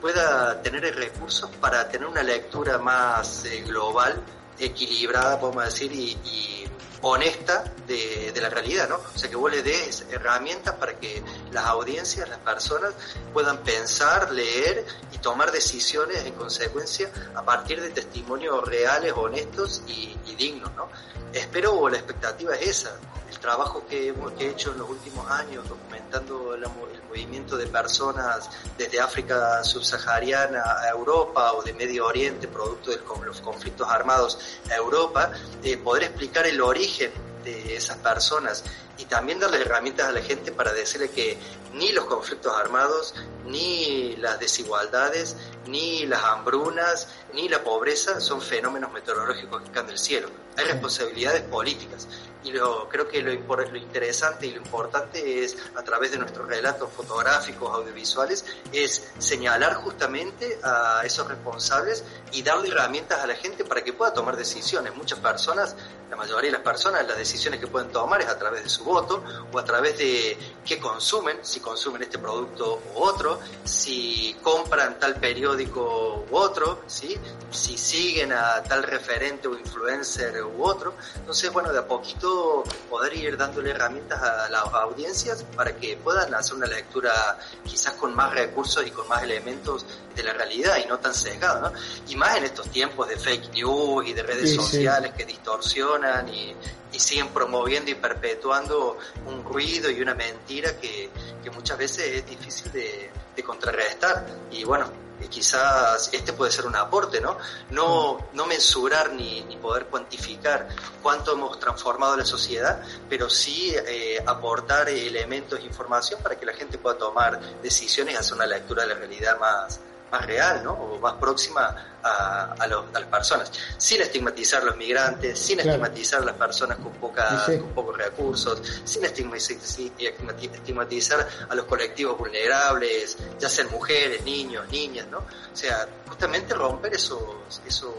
pueda 0.00 0.60
tener 0.62 0.94
recursos 0.94 1.50
para 1.60 1.88
tener 1.88 2.08
una 2.08 2.22
lectura 2.22 2.78
más 2.78 3.44
eh, 3.44 3.62
global, 3.62 4.22
equilibrada, 4.58 5.38
podemos 5.38 5.64
decir, 5.64 5.92
y, 5.92 6.59
honesta 7.02 7.64
de, 7.86 8.32
de, 8.32 8.40
la 8.40 8.50
realidad, 8.50 8.88
¿no? 8.88 8.96
O 8.96 9.18
sea, 9.18 9.30
que 9.30 9.36
vos 9.36 9.50
le 9.50 9.62
des 9.62 10.04
herramientas 10.10 10.74
para 10.74 10.98
que 10.98 11.22
las 11.52 11.64
audiencias, 11.66 12.28
las 12.28 12.38
personas 12.38 12.94
puedan 13.32 13.58
pensar, 13.58 14.30
leer 14.32 14.84
y 15.12 15.18
tomar 15.18 15.50
decisiones 15.50 16.24
en 16.24 16.34
consecuencia 16.34 17.10
a 17.34 17.42
partir 17.42 17.80
de 17.80 17.90
testimonios 17.90 18.66
reales, 18.66 19.12
honestos 19.16 19.82
y, 19.86 20.16
dignos, 20.36 20.70
¿no? 20.74 20.88
Espero, 21.32 21.88
la 21.88 21.96
expectativa 21.96 22.54
es 22.54 22.82
esa, 22.82 22.96
el 23.28 23.38
trabajo 23.38 23.84
que, 23.86 24.14
que 24.38 24.46
he 24.46 24.50
hecho 24.50 24.72
en 24.72 24.78
los 24.78 24.88
últimos 24.88 25.30
años 25.30 25.68
documentando 25.68 26.54
el 26.54 26.64
movimiento 27.10 27.56
de 27.56 27.66
personas 27.66 28.48
desde 28.78 29.00
África 29.00 29.62
subsahariana 29.64 30.62
a 30.82 30.88
Europa 30.88 31.52
o 31.52 31.62
de 31.62 31.72
Medio 31.72 32.06
Oriente, 32.06 32.48
producto 32.48 32.90
de 32.92 33.00
los 33.26 33.40
conflictos 33.40 33.88
armados 33.88 34.38
a 34.70 34.76
Europa, 34.76 35.32
eh, 35.62 35.76
poder 35.76 36.04
explicar 36.04 36.46
el 36.46 36.60
origen 36.60 37.10
de 37.44 37.76
esas 37.76 37.96
personas 37.98 38.64
y 38.98 39.06
también 39.06 39.40
darle 39.40 39.60
herramientas 39.62 40.08
a 40.08 40.12
la 40.12 40.20
gente 40.20 40.52
para 40.52 40.72
decirle 40.72 41.10
que 41.10 41.38
ni 41.72 41.92
los 41.92 42.04
conflictos 42.04 42.54
armados, 42.54 43.14
ni 43.46 44.16
las 44.16 44.38
desigualdades, 44.38 45.36
ni 45.66 46.06
las 46.06 46.22
hambrunas, 46.22 47.08
ni 47.32 47.48
la 47.48 47.62
pobreza 47.64 48.20
son 48.20 48.42
fenómenos 48.42 48.92
meteorológicos 48.92 49.62
que 49.62 49.70
caen 49.70 49.86
del 49.86 49.98
cielo. 49.98 50.28
Hay 50.56 50.66
responsabilidades 50.66 51.42
políticas. 51.42 52.06
Y 52.42 52.52
lo, 52.52 52.88
creo 52.88 53.06
que 53.08 53.22
lo, 53.22 53.32
lo 53.32 53.76
interesante 53.76 54.46
y 54.46 54.52
lo 54.52 54.58
importante 54.58 55.44
es, 55.44 55.56
a 55.76 55.82
través 55.82 56.12
de 56.12 56.18
nuestros 56.18 56.48
relatos 56.48 56.90
fotográficos, 56.92 57.74
audiovisuales, 57.74 58.44
es 58.72 59.12
señalar 59.18 59.74
justamente 59.74 60.58
a 60.62 61.02
esos 61.04 61.28
responsables 61.28 62.04
y 62.32 62.42
darle 62.42 62.68
herramientas 62.68 63.20
a 63.20 63.26
la 63.26 63.34
gente 63.34 63.64
para 63.64 63.82
que 63.82 63.92
pueda 63.92 64.12
tomar 64.12 64.36
decisiones. 64.36 64.94
Muchas 64.94 65.18
personas, 65.18 65.76
la 66.10 66.16
mayoría 66.16 66.50
de 66.50 66.56
las 66.56 66.62
personas, 66.62 67.06
las 67.06 67.16
decisiones 67.16 67.60
que 67.60 67.68
pueden 67.68 67.90
tomar 67.90 68.20
es 68.20 68.26
a 68.26 68.36
través 68.36 68.64
de 68.64 68.68
su 68.68 68.82
voto 68.82 69.22
o 69.52 69.58
a 69.58 69.64
través 69.64 69.96
de 69.96 70.36
qué 70.64 70.78
consumen, 70.78 71.38
si 71.42 71.60
consumen 71.60 72.02
este 72.02 72.18
producto 72.18 72.82
u 72.94 72.98
otro, 72.98 73.38
si 73.62 74.36
compran 74.42 74.98
tal 74.98 75.14
periódico 75.16 76.26
u 76.28 76.36
otro, 76.36 76.80
¿sí? 76.88 77.16
si 77.52 77.78
siguen 77.78 78.32
a 78.32 78.60
tal 78.64 78.82
referente 78.82 79.46
o 79.46 79.56
influencer 79.56 80.42
u 80.42 80.64
otro. 80.64 80.94
Entonces, 81.14 81.52
bueno, 81.52 81.72
de 81.72 81.78
a 81.78 81.86
poquito 81.86 82.64
poder 82.88 83.14
ir 83.16 83.36
dándole 83.36 83.70
herramientas 83.70 84.20
a 84.20 84.48
las 84.48 84.64
audiencias 84.64 85.44
para 85.54 85.76
que 85.76 85.96
puedan 85.96 86.34
hacer 86.34 86.56
una 86.56 86.66
lectura 86.66 87.38
quizás 87.64 87.94
con 87.94 88.16
más 88.16 88.34
recursos 88.34 88.84
y 88.84 88.90
con 88.90 89.06
más 89.06 89.22
elementos 89.22 89.86
de 90.20 90.28
la 90.28 90.32
realidad 90.34 90.78
y 90.82 90.86
no 90.86 90.98
tan 90.98 91.14
sesgado, 91.14 91.60
¿no? 91.60 91.72
Y 92.08 92.16
más 92.16 92.36
en 92.36 92.44
estos 92.44 92.68
tiempos 92.68 93.08
de 93.08 93.16
fake 93.16 93.52
news 93.54 94.06
y 94.06 94.12
de 94.12 94.22
redes 94.22 94.54
sociales 94.54 95.12
que 95.16 95.24
distorsionan 95.24 96.28
y, 96.28 96.54
y 96.92 96.98
siguen 96.98 97.28
promoviendo 97.28 97.90
y 97.90 97.94
perpetuando 97.94 98.98
un 99.26 99.44
ruido 99.44 99.90
y 99.90 100.00
una 100.00 100.14
mentira 100.14 100.78
que, 100.78 101.10
que 101.42 101.50
muchas 101.50 101.78
veces 101.78 102.18
es 102.18 102.26
difícil 102.26 102.70
de, 102.72 103.10
de 103.34 103.42
contrarrestar. 103.42 104.26
Y 104.50 104.64
bueno, 104.64 104.90
quizás 105.28 106.10
este 106.12 106.32
puede 106.32 106.50
ser 106.50 106.66
un 106.66 106.76
aporte, 106.76 107.20
¿no? 107.20 107.38
No, 107.70 108.28
no 108.32 108.46
mensurar 108.46 109.12
ni, 109.12 109.42
ni 109.42 109.56
poder 109.56 109.86
cuantificar 109.86 110.68
cuánto 111.02 111.32
hemos 111.32 111.58
transformado 111.60 112.16
la 112.16 112.24
sociedad, 112.24 112.82
pero 113.08 113.28
sí 113.28 113.74
eh, 113.74 114.22
aportar 114.26 114.88
elementos 114.88 115.58
e 115.60 115.62
información 115.62 116.22
para 116.22 116.38
que 116.38 116.46
la 116.46 116.52
gente 116.54 116.78
pueda 116.78 116.96
tomar 116.98 117.38
decisiones 117.62 118.14
y 118.14 118.16
hacer 118.16 118.34
una 118.34 118.46
lectura 118.46 118.82
de 118.82 118.88
la 118.88 118.94
realidad 118.94 119.38
más, 119.38 119.80
más 120.10 120.26
real, 120.26 120.62
¿no? 120.64 120.72
O 120.72 120.98
más 120.98 121.14
próxima 121.14 121.74
a, 122.02 122.54
a, 122.58 122.66
las 122.66 123.04
personas, 123.10 123.52
sin 123.76 124.00
estigmatizar 124.00 124.62
a 124.62 124.66
los 124.66 124.76
migrantes, 124.76 125.38
sin 125.38 125.60
estigmatizar 125.60 126.22
a 126.22 126.24
las 126.24 126.36
personas 126.36 126.78
con, 126.78 126.92
poca, 126.92 127.44
con 127.46 127.70
pocos 127.70 127.96
recursos, 127.96 128.62
sin 128.84 129.04
estigmatizar 129.04 131.28
a 131.48 131.54
los 131.54 131.64
colectivos 131.66 132.18
vulnerables, 132.18 133.16
ya 133.38 133.48
sean 133.48 133.70
mujeres, 133.70 134.24
niños, 134.24 134.68
niñas, 134.70 135.06
¿no? 135.08 135.18
O 135.18 135.56
sea, 135.56 135.86
justamente 136.08 136.54
romper 136.54 136.94
esos, 136.94 137.60
esos, 137.66 137.94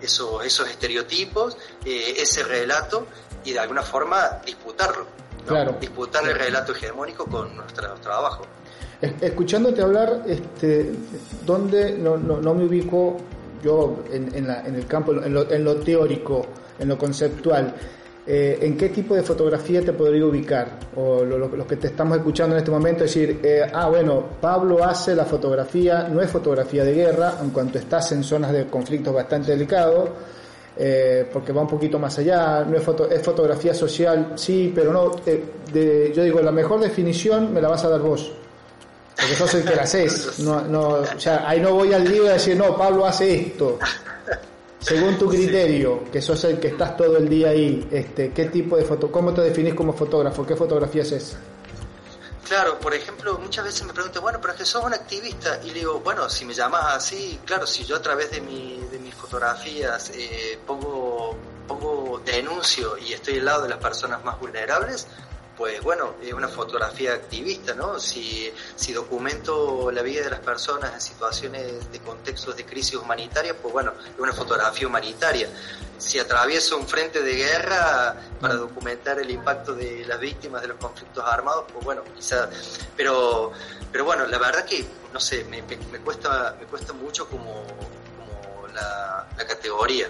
esos, 0.00 0.44
esos 0.44 0.68
estereotipos, 0.68 1.56
eh, 1.84 2.14
ese 2.18 2.42
relato 2.42 3.06
y 3.44 3.52
de 3.52 3.60
alguna 3.60 3.82
forma 3.82 4.40
disputarlo. 4.44 5.06
Claro. 5.46 5.76
Disputar 5.80 6.26
el 6.28 6.36
relato 6.36 6.72
hegemónico 6.72 7.26
con 7.26 7.56
nuestro 7.56 7.94
trabajo. 7.94 8.46
Escuchándote 9.20 9.82
hablar, 9.82 10.22
este, 10.26 10.92
¿dónde 11.44 11.98
no, 11.98 12.16
no, 12.16 12.54
me 12.54 12.64
ubico 12.64 13.16
yo 13.62 14.04
en, 14.12 14.34
en, 14.34 14.46
la, 14.46 14.66
en 14.66 14.76
el 14.76 14.86
campo, 14.86 15.12
en 15.12 15.34
lo, 15.34 15.50
en 15.50 15.64
lo, 15.64 15.76
teórico, 15.76 16.46
en 16.78 16.88
lo 16.88 16.96
conceptual? 16.96 17.74
eh, 18.26 18.58
¿en 18.62 18.76
qué 18.76 18.88
tipo 18.90 19.14
de 19.14 19.22
fotografía 19.22 19.82
te 19.82 19.92
podría 19.92 20.24
ubicar? 20.24 20.78
O 20.96 21.24
los 21.24 21.66
que 21.66 21.76
te 21.76 21.88
estamos 21.88 22.18
escuchando 22.18 22.54
en 22.54 22.58
este 22.60 22.70
momento, 22.70 23.02
decir, 23.02 23.40
eh, 23.42 23.62
ah, 23.72 23.88
bueno, 23.88 24.24
Pablo 24.40 24.84
hace 24.84 25.14
la 25.14 25.24
fotografía, 25.24 26.08
no 26.08 26.20
es 26.20 26.30
fotografía 26.30 26.84
de 26.84 26.94
guerra, 26.94 27.38
en 27.42 27.50
cuanto 27.50 27.78
estás 27.78 28.12
en 28.12 28.22
zonas 28.22 28.52
de 28.52 28.66
conflictos 28.66 29.12
bastante 29.12 29.52
delicados, 29.52 30.08
eh, 30.76 31.28
porque 31.32 31.52
va 31.52 31.62
un 31.62 31.68
poquito 31.68 31.98
más 31.98 32.16
allá, 32.18 32.64
no 32.64 32.76
es, 32.76 32.82
foto, 32.82 33.10
es 33.10 33.20
fotografía 33.22 33.74
social, 33.74 34.32
sí, 34.36 34.72
pero 34.74 34.92
no, 34.92 35.16
yo 35.24 36.22
digo, 36.22 36.40
la 36.40 36.52
mejor 36.52 36.80
definición 36.80 37.52
me 37.52 37.60
la 37.60 37.68
vas 37.68 37.84
a 37.84 37.88
dar 37.88 38.00
vos. 38.00 38.32
Porque 39.16 39.36
sos 39.36 39.54
el 39.54 39.64
que 39.64 39.74
la 39.76 39.82
haces. 39.82 40.38
No, 40.40 40.62
no, 40.62 40.88
o 40.88 41.20
sea, 41.20 41.48
ahí 41.48 41.60
no 41.60 41.74
voy 41.74 41.92
al 41.92 42.04
libro 42.04 42.28
a 42.28 42.32
decir, 42.32 42.56
no, 42.56 42.76
Pablo 42.76 43.06
hace 43.06 43.34
esto. 43.34 43.78
Según 44.80 45.16
tu 45.16 45.28
criterio, 45.28 46.04
que 46.10 46.20
sos 46.20 46.42
el 46.44 46.58
que 46.58 46.68
estás 46.68 46.96
todo 46.96 47.16
el 47.16 47.28
día 47.28 47.50
ahí, 47.50 47.88
este, 47.90 48.32
¿qué 48.32 48.46
tipo 48.46 48.76
de 48.76 48.84
foto, 48.84 49.12
cómo 49.12 49.32
te 49.32 49.42
definís 49.42 49.74
como 49.74 49.92
fotógrafo? 49.92 50.44
¿Qué 50.44 50.56
fotografías 50.56 51.12
es? 51.12 51.36
Claro, 52.48 52.78
por 52.80 52.92
ejemplo, 52.92 53.38
muchas 53.38 53.64
veces 53.64 53.86
me 53.86 53.94
preguntan, 53.94 54.22
bueno, 54.22 54.38
pero 54.40 54.52
es 54.54 54.58
que 54.58 54.64
sos 54.66 54.84
un 54.84 54.92
activista. 54.92 55.60
Y 55.64 55.68
le 55.68 55.74
digo, 55.74 56.00
bueno, 56.00 56.28
si 56.28 56.44
me 56.44 56.52
llamas 56.52 56.96
así, 56.96 57.38
claro, 57.44 57.66
si 57.66 57.84
yo 57.84 57.96
a 57.96 58.02
través 58.02 58.30
de, 58.32 58.40
mi, 58.40 58.78
de 58.90 58.98
mis 58.98 59.14
fotografías 59.14 60.10
eh, 60.10 60.58
pongo, 60.66 61.36
pongo 61.68 62.20
denuncio 62.24 62.98
y 62.98 63.12
estoy 63.12 63.38
al 63.38 63.44
lado 63.44 63.62
de 63.62 63.68
las 63.68 63.78
personas 63.78 64.22
más 64.24 64.38
vulnerables, 64.40 65.06
pues 65.62 65.80
bueno, 65.80 66.16
es 66.20 66.32
una 66.32 66.48
fotografía 66.48 67.14
activista, 67.14 67.72
¿no? 67.72 68.00
Si, 68.00 68.52
si 68.74 68.92
documento 68.92 69.92
la 69.92 70.02
vida 70.02 70.24
de 70.24 70.30
las 70.30 70.40
personas 70.40 70.92
en 70.92 71.00
situaciones 71.00 71.92
de 71.92 72.00
contextos 72.00 72.56
de 72.56 72.66
crisis 72.66 72.96
humanitaria, 72.96 73.56
pues 73.56 73.72
bueno, 73.72 73.92
es 74.12 74.18
una 74.18 74.32
fotografía 74.32 74.88
humanitaria. 74.88 75.48
Si 75.98 76.18
atravieso 76.18 76.76
un 76.76 76.88
frente 76.88 77.22
de 77.22 77.34
guerra 77.36 78.16
para 78.40 78.54
documentar 78.54 79.20
el 79.20 79.30
impacto 79.30 79.72
de 79.72 80.04
las 80.04 80.18
víctimas 80.18 80.62
de 80.62 80.66
los 80.66 80.78
conflictos 80.78 81.24
armados, 81.24 81.66
pues 81.72 81.84
bueno, 81.84 82.02
quizá, 82.12 82.50
pero, 82.96 83.52
pero 83.92 84.04
bueno, 84.04 84.26
la 84.26 84.38
verdad 84.38 84.64
que, 84.64 84.84
no 85.12 85.20
sé, 85.20 85.44
me, 85.44 85.62
me, 85.62 86.00
cuesta, 86.00 86.56
me 86.58 86.66
cuesta 86.66 86.92
mucho 86.92 87.28
como, 87.28 87.64
como 88.18 88.66
la, 88.66 89.28
la 89.38 89.46
categoría 89.46 90.08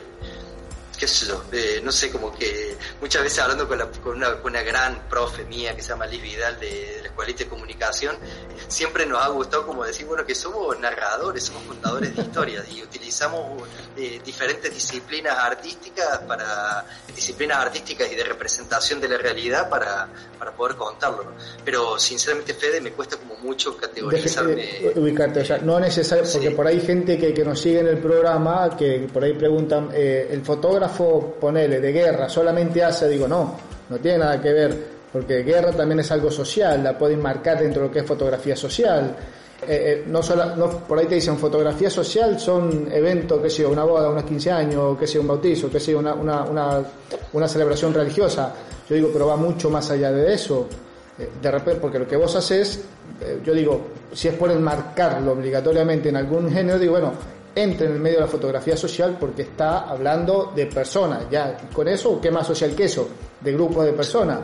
qué 1.02 1.08
sé 1.08 1.26
yo, 1.26 1.42
eh, 1.50 1.80
no 1.82 1.90
sé, 1.90 2.12
como 2.12 2.32
que 2.32 2.76
muchas 3.00 3.24
veces 3.24 3.40
hablando 3.40 3.66
con, 3.66 3.76
una, 3.76 4.36
con, 4.36 4.52
una, 4.52 4.62
gran 4.62 5.08
profe 5.08 5.42
mía 5.46 5.74
que 5.74 5.82
se 5.82 5.88
llama 5.88 6.06
Liz 6.06 6.22
Vidal 6.22 6.60
de, 6.60 7.00
la 7.02 7.08
Escuelita 7.08 7.42
de 7.42 7.50
Comunicación, 7.50 8.14
siempre 8.68 9.04
nos 9.04 9.20
ha 9.20 9.26
gustado 9.26 9.66
como 9.66 9.84
decir, 9.84 10.06
bueno, 10.06 10.24
que 10.24 10.36
somos 10.36 10.78
narradores, 10.78 11.42
somos 11.42 11.64
contadores 11.64 12.14
de 12.14 12.22
historias 12.22 12.66
y 12.70 12.84
utilizamos 12.84 13.68
eh, 13.96 14.20
diferentes 14.24 14.72
disciplinas 14.72 15.36
artísticas 15.36 16.18
para, 16.20 16.84
disciplinas 17.12 17.58
artísticas 17.58 18.08
y 18.12 18.14
de 18.14 18.22
representación 18.22 19.00
de 19.00 19.08
la 19.08 19.18
realidad 19.18 19.68
para, 19.68 20.08
para 20.38 20.52
poder 20.52 20.76
contarlo. 20.76 21.32
Pero 21.64 21.98
sinceramente, 21.98 22.54
Fede, 22.54 22.80
me 22.80 22.92
cuesta 22.92 23.16
como 23.16 23.34
mucho 23.38 23.76
categorizarme. 23.76 24.92
ubicarte, 24.94 25.40
o 25.40 25.44
sea, 25.44 25.58
no 25.58 25.80
necesario, 25.80 26.22
porque 26.32 26.52
por 26.52 26.64
ahí 26.64 26.80
gente 26.80 27.18
que, 27.18 27.34
que 27.34 27.44
nos 27.44 27.60
sigue 27.60 27.80
en 27.80 27.88
el 27.88 27.98
programa, 27.98 28.76
que 28.76 29.08
por 29.12 29.24
ahí 29.24 29.32
preguntan, 29.32 29.90
eh, 29.92 30.28
el 30.30 30.42
fotógrafo 30.44 30.91
ponele, 31.40 31.80
de 31.80 31.92
guerra, 31.92 32.28
solamente 32.28 32.82
hace, 32.82 33.08
digo, 33.08 33.26
no, 33.26 33.54
no 33.88 33.98
tiene 33.98 34.18
nada 34.18 34.40
que 34.40 34.52
ver, 34.52 34.76
porque 35.12 35.42
guerra 35.42 35.72
también 35.72 36.00
es 36.00 36.10
algo 36.10 36.30
social, 36.30 36.82
la 36.82 36.96
pueden 36.96 37.20
marcar 37.20 37.60
dentro 37.60 37.82
de 37.82 37.88
lo 37.88 37.92
que 37.92 38.00
es 38.00 38.06
fotografía 38.06 38.56
social. 38.56 39.14
Eh, 39.62 39.66
eh, 39.68 40.04
no 40.08 40.22
solo, 40.22 40.56
no, 40.56 40.68
por 40.70 40.98
ahí 40.98 41.06
te 41.06 41.14
dicen 41.14 41.36
fotografía 41.36 41.88
social 41.88 42.40
son 42.40 42.88
eventos, 42.90 43.40
que 43.40 43.48
sea 43.48 43.68
una 43.68 43.84
boda, 43.84 44.08
unos 44.10 44.24
15 44.24 44.50
años, 44.50 44.98
que 44.98 45.06
sea 45.06 45.20
un 45.20 45.28
bautizo, 45.28 45.70
que 45.70 45.78
sea 45.78 45.98
una, 45.98 46.14
una, 46.14 46.42
una, 46.42 46.82
una 47.32 47.46
celebración 47.46 47.94
religiosa. 47.94 48.52
Yo 48.88 48.96
digo, 48.96 49.10
pero 49.12 49.26
va 49.28 49.36
mucho 49.36 49.70
más 49.70 49.88
allá 49.90 50.10
de 50.10 50.34
eso. 50.34 50.66
Eh, 51.18 51.28
de 51.40 51.50
repente, 51.50 51.80
porque 51.80 51.98
lo 51.98 52.08
que 52.08 52.16
vos 52.16 52.34
haces, 52.34 52.80
yo 53.44 53.54
digo, 53.54 53.80
si 54.12 54.26
es 54.26 54.34
por 54.34 54.50
enmarcarlo 54.50 55.32
obligatoriamente 55.32 56.08
en 56.08 56.16
algún 56.16 56.50
género, 56.50 56.78
digo, 56.78 56.92
bueno, 56.92 57.12
entre 57.54 57.86
en 57.86 57.92
el 57.92 58.00
medio 58.00 58.18
de 58.18 58.24
la 58.24 58.30
fotografía 58.30 58.76
social 58.76 59.16
porque 59.18 59.42
está 59.42 59.80
hablando 59.88 60.52
de 60.54 60.66
personas, 60.66 61.24
ya 61.30 61.56
con 61.72 61.88
eso, 61.88 62.20
¿qué 62.20 62.30
más 62.30 62.46
social 62.46 62.74
que 62.74 62.84
eso? 62.84 63.08
De 63.40 63.52
grupos 63.52 63.84
de 63.84 63.92
personas. 63.92 64.40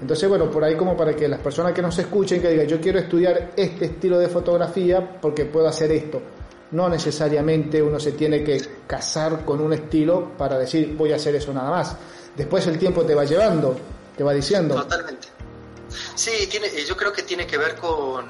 Entonces, 0.00 0.28
bueno, 0.28 0.50
por 0.50 0.62
ahí 0.64 0.76
como 0.76 0.96
para 0.96 1.14
que 1.14 1.28
las 1.28 1.40
personas 1.40 1.72
que 1.72 1.80
nos 1.80 1.98
escuchen, 1.98 2.40
que 2.40 2.50
digan, 2.50 2.66
yo 2.66 2.80
quiero 2.80 2.98
estudiar 2.98 3.52
este 3.56 3.86
estilo 3.86 4.18
de 4.18 4.28
fotografía 4.28 5.18
porque 5.20 5.44
puedo 5.46 5.66
hacer 5.68 5.90
esto. 5.92 6.20
No 6.72 6.88
necesariamente 6.88 7.80
uno 7.80 8.00
se 8.00 8.12
tiene 8.12 8.42
que 8.42 8.60
casar 8.86 9.44
con 9.44 9.60
un 9.60 9.72
estilo 9.72 10.32
para 10.36 10.58
decir, 10.58 10.94
voy 10.96 11.12
a 11.12 11.16
hacer 11.16 11.36
eso 11.36 11.52
nada 11.52 11.70
más. 11.70 11.96
Después 12.36 12.66
el 12.66 12.78
tiempo 12.78 13.02
te 13.04 13.14
va 13.14 13.24
llevando, 13.24 13.76
te 14.16 14.24
va 14.24 14.32
diciendo. 14.32 14.74
Totalmente. 14.74 15.28
Sí, 16.14 16.48
tiene, 16.50 16.68
yo 16.84 16.96
creo 16.96 17.12
que 17.12 17.22
tiene 17.22 17.46
que 17.46 17.56
ver 17.56 17.76
con, 17.76 18.26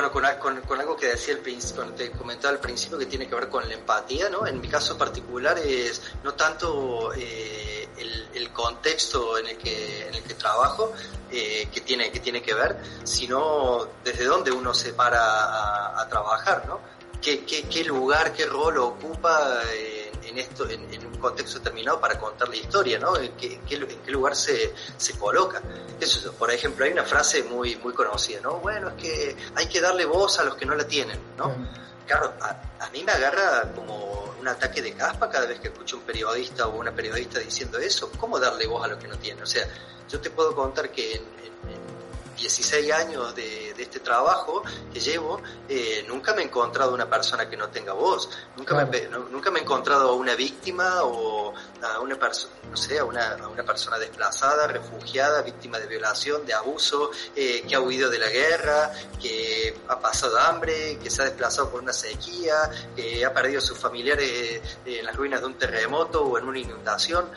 bueno, 0.00 0.38
con, 0.38 0.60
con, 0.60 0.78
algo 0.78 0.96
que 0.96 1.06
decía 1.06 1.34
el 1.34 1.40
príncipe, 1.40 1.82
te 1.96 2.12
comentaba 2.12 2.54
al 2.54 2.60
principio, 2.60 2.96
que 2.96 3.06
tiene 3.06 3.26
que 3.26 3.34
ver 3.34 3.48
con 3.48 3.66
la 3.68 3.74
empatía, 3.74 4.30
¿no? 4.30 4.46
En 4.46 4.60
mi 4.60 4.68
caso 4.68 4.96
particular 4.96 5.58
es 5.58 6.00
no 6.22 6.34
tanto 6.34 7.12
eh, 7.14 7.88
el, 8.32 8.52
contexto 8.52 9.38
en 9.38 9.48
el 9.48 9.58
que, 9.58 10.06
en 10.06 10.14
el 10.14 10.22
que 10.22 10.34
trabajo, 10.34 10.92
eh, 11.30 11.68
que, 11.72 11.80
tiene, 11.80 12.12
que 12.12 12.20
tiene 12.20 12.42
que 12.42 12.54
ver, 12.54 12.76
sino 13.02 13.88
desde 14.04 14.24
dónde 14.24 14.52
uno 14.52 14.72
se 14.72 14.92
para 14.92 15.20
a, 15.20 16.00
a 16.00 16.08
trabajar, 16.08 16.64
¿no? 16.68 16.78
¿Qué, 17.20 17.44
qué, 17.44 17.64
qué, 17.64 17.82
lugar, 17.82 18.32
qué 18.32 18.46
rol 18.46 18.78
ocupa 18.78 19.62
eh, 19.72 19.97
en, 20.28 20.38
esto, 20.38 20.68
en, 20.68 20.92
en, 20.92 21.06
un 21.06 21.16
contexto 21.16 21.58
determinado 21.58 22.00
para 22.00 22.18
contar 22.18 22.48
la 22.48 22.56
historia, 22.56 22.98
¿no? 22.98 23.16
¿En 23.16 23.32
qué, 23.32 23.54
en 23.54 24.00
qué 24.02 24.10
lugar 24.10 24.36
se, 24.36 24.74
se 24.96 25.18
coloca? 25.18 25.62
Eso, 26.00 26.32
por 26.32 26.50
ejemplo, 26.50 26.84
hay 26.84 26.92
una 26.92 27.04
frase 27.04 27.42
muy, 27.42 27.76
muy 27.76 27.92
conocida, 27.92 28.40
¿no? 28.40 28.56
Bueno, 28.58 28.88
es 28.90 28.94
que 28.94 29.36
hay 29.54 29.68
que 29.68 29.80
darle 29.80 30.04
voz 30.04 30.38
a 30.38 30.44
los 30.44 30.54
que 30.54 30.66
no 30.66 30.74
la 30.74 30.86
tienen, 30.86 31.18
¿no? 31.36 31.54
Claro, 32.06 32.32
a, 32.40 32.84
a 32.84 32.90
mí 32.90 33.02
me 33.04 33.12
agarra 33.12 33.70
como 33.74 34.34
un 34.40 34.48
ataque 34.48 34.80
de 34.80 34.92
caspa 34.92 35.28
cada 35.28 35.46
vez 35.46 35.60
que 35.60 35.68
escucho 35.68 35.96
un 35.96 36.02
periodista 36.02 36.66
o 36.66 36.78
una 36.78 36.92
periodista 36.92 37.38
diciendo 37.38 37.78
eso. 37.78 38.10
¿Cómo 38.18 38.38
darle 38.38 38.66
voz 38.66 38.84
a 38.84 38.88
los 38.88 38.98
que 38.98 39.08
no 39.08 39.18
tienen? 39.18 39.42
O 39.42 39.46
sea, 39.46 39.66
yo 40.08 40.20
te 40.20 40.30
puedo 40.30 40.54
contar 40.54 40.90
que 40.90 41.16
en, 41.16 41.38
16 42.38 42.92
años 42.92 43.34
de, 43.34 43.74
este 43.78 44.00
trabajo 44.00 44.62
que 44.92 45.00
llevo, 45.00 45.40
eh, 45.68 46.04
nunca 46.08 46.34
me 46.34 46.42
he 46.42 46.44
encontrado 46.44 46.94
una 46.94 47.08
persona 47.08 47.48
que 47.48 47.56
no 47.56 47.68
tenga 47.68 47.92
voz, 47.92 48.28
nunca, 48.56 48.74
me, 48.74 49.08
nunca 49.30 49.50
me 49.50 49.60
he 49.60 49.62
encontrado 49.62 50.10
a 50.10 50.14
una 50.14 50.34
víctima 50.34 51.02
o 51.04 51.52
a 51.82 52.00
una 52.00 52.16
persona, 52.16 52.54
no 52.70 52.76
sé, 52.76 52.98
a 52.98 53.04
una, 53.04 53.36
una, 53.48 53.62
persona 53.62 53.98
desplazada, 53.98 54.66
refugiada, 54.66 55.42
víctima 55.42 55.78
de 55.78 55.86
violación, 55.86 56.44
de 56.46 56.54
abuso, 56.54 57.10
eh, 57.34 57.64
que 57.68 57.74
ha 57.74 57.80
huido 57.80 58.08
de 58.10 58.18
la 58.18 58.28
guerra, 58.28 58.92
que 59.20 59.76
ha 59.88 59.98
pasado 59.98 60.38
hambre, 60.38 60.98
que 61.02 61.10
se 61.10 61.22
ha 61.22 61.24
desplazado 61.26 61.70
por 61.70 61.82
una 61.82 61.92
sequía, 61.92 62.70
que 62.96 63.24
ha 63.24 63.32
perdido 63.32 63.58
a 63.58 63.62
sus 63.62 63.78
familiares 63.78 64.60
eh, 64.84 64.98
en 65.00 65.06
las 65.06 65.14
ruinas 65.14 65.40
de 65.40 65.46
un 65.46 65.54
terremoto 65.54 66.24
o 66.24 66.38
en 66.38 66.44
una 66.44 66.58
inundación. 66.58 67.28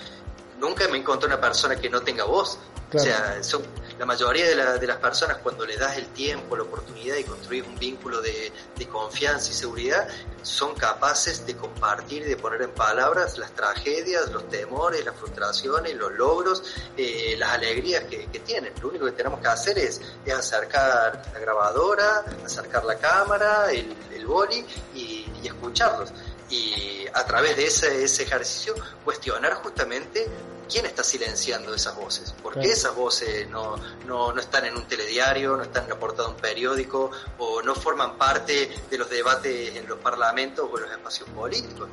Nunca 0.59 0.87
me 0.87 0.97
encontré 0.97 1.27
una 1.27 1.41
persona 1.41 1.75
que 1.75 1.89
no 1.89 2.01
tenga 2.01 2.23
voz. 2.23 2.59
O 2.93 2.99
sea, 2.99 3.41
son, 3.41 3.63
la 4.01 4.07
mayoría 4.07 4.47
de, 4.79 4.87
las 4.87 4.97
personas 4.97 5.37
cuando 5.43 5.63
le 5.63 5.77
das 5.77 5.95
el 5.95 6.07
tiempo, 6.07 6.55
la 6.55 6.63
oportunidad 6.63 7.17
y 7.17 7.23
construir 7.23 7.63
un 7.65 7.77
vínculo 7.77 8.19
de, 8.19 8.51
confianza 8.91 9.51
y 9.51 9.53
seguridad, 9.53 10.07
son 10.41 10.73
capaces 10.73 11.45
de 11.45 11.55
compartir, 11.55 12.25
de 12.25 12.35
poner 12.35 12.63
en 12.63 12.71
palabras 12.71 13.37
las 13.37 13.51
tragedias, 13.51 14.31
los 14.31 14.49
temores, 14.49 15.05
las 15.05 15.15
frustraciones, 15.15 15.93
los 15.93 16.11
logros, 16.13 16.63
eh, 16.97 17.35
las 17.37 17.51
alegrías 17.51 18.05
que, 18.05 18.25
tienen. 18.39 18.73
Lo 18.81 18.89
único 18.89 19.05
que 19.05 19.11
tenemos 19.11 19.39
que 19.39 19.47
hacer 19.49 19.77
es, 19.77 20.01
acercar 20.35 21.21
la 21.31 21.39
grabadora, 21.39 22.25
acercar 22.43 22.83
la 22.85 22.97
cámara, 22.97 23.71
el, 23.71 23.95
el 24.15 24.25
boli 24.25 24.65
y, 24.95 25.27
escucharlos 25.43 26.11
y 26.49 27.05
a 27.13 27.23
través 27.25 27.55
de 27.55 27.67
ese, 27.67 28.23
ejercicio 28.23 28.73
cuestionar 29.05 29.53
justamente 29.55 30.27
quién 30.71 30.85
está 30.85 31.03
silenciando 31.03 31.73
esas 31.73 31.95
voces, 31.95 32.33
por 32.41 32.57
qué 32.57 32.71
esas 32.71 32.95
voces 32.95 33.47
no, 33.49 33.75
no, 34.07 34.31
no, 34.31 34.39
están 34.39 34.65
en 34.65 34.75
un 34.75 34.87
telediario, 34.87 35.57
no 35.57 35.63
están 35.63 35.83
en 35.83 35.89
la 35.89 35.99
portada 35.99 36.29
de 36.29 36.35
un 36.35 36.41
periódico 36.41 37.11
o 37.39 37.61
no 37.61 37.75
forman 37.75 38.17
parte 38.17 38.69
de 38.89 38.97
los 38.97 39.09
debates 39.09 39.75
en 39.75 39.87
los 39.87 39.99
parlamentos 39.99 40.69
o 40.71 40.77
en 40.77 40.83
los 40.83 40.91
espacios 40.91 41.29
políticos. 41.29 41.89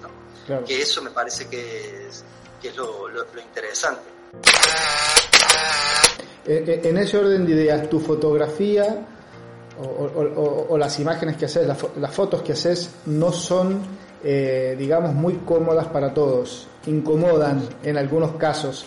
Que 0.66 0.80
eso 0.80 1.02
me 1.02 1.10
parece 1.10 1.48
que 1.48 2.06
es, 2.08 2.24
que 2.62 2.68
es 2.68 2.76
lo, 2.76 3.08
lo, 3.08 3.26
lo 3.34 3.40
interesante. 3.40 4.08
Eh, 6.46 6.64
eh, 6.66 6.80
en 6.84 6.96
ese 6.96 7.18
orden 7.18 7.44
de 7.44 7.52
ideas, 7.52 7.90
tu 7.90 8.00
fotografía 8.00 9.06
o, 9.78 9.82
o, 9.84 10.66
o 10.70 10.78
las 10.78 10.98
imágenes 10.98 11.36
que 11.36 11.44
haces, 11.44 11.66
las, 11.66 11.78
las 11.96 12.14
fotos 12.14 12.42
que 12.42 12.52
haces, 12.52 12.90
no 13.06 13.32
son 13.32 13.97
eh, 14.24 14.76
digamos, 14.78 15.14
muy 15.14 15.35
cómodas 15.44 15.87
para 15.87 16.12
todos, 16.12 16.66
incomodan 16.87 17.62
en 17.83 17.96
algunos 17.96 18.33
casos. 18.33 18.87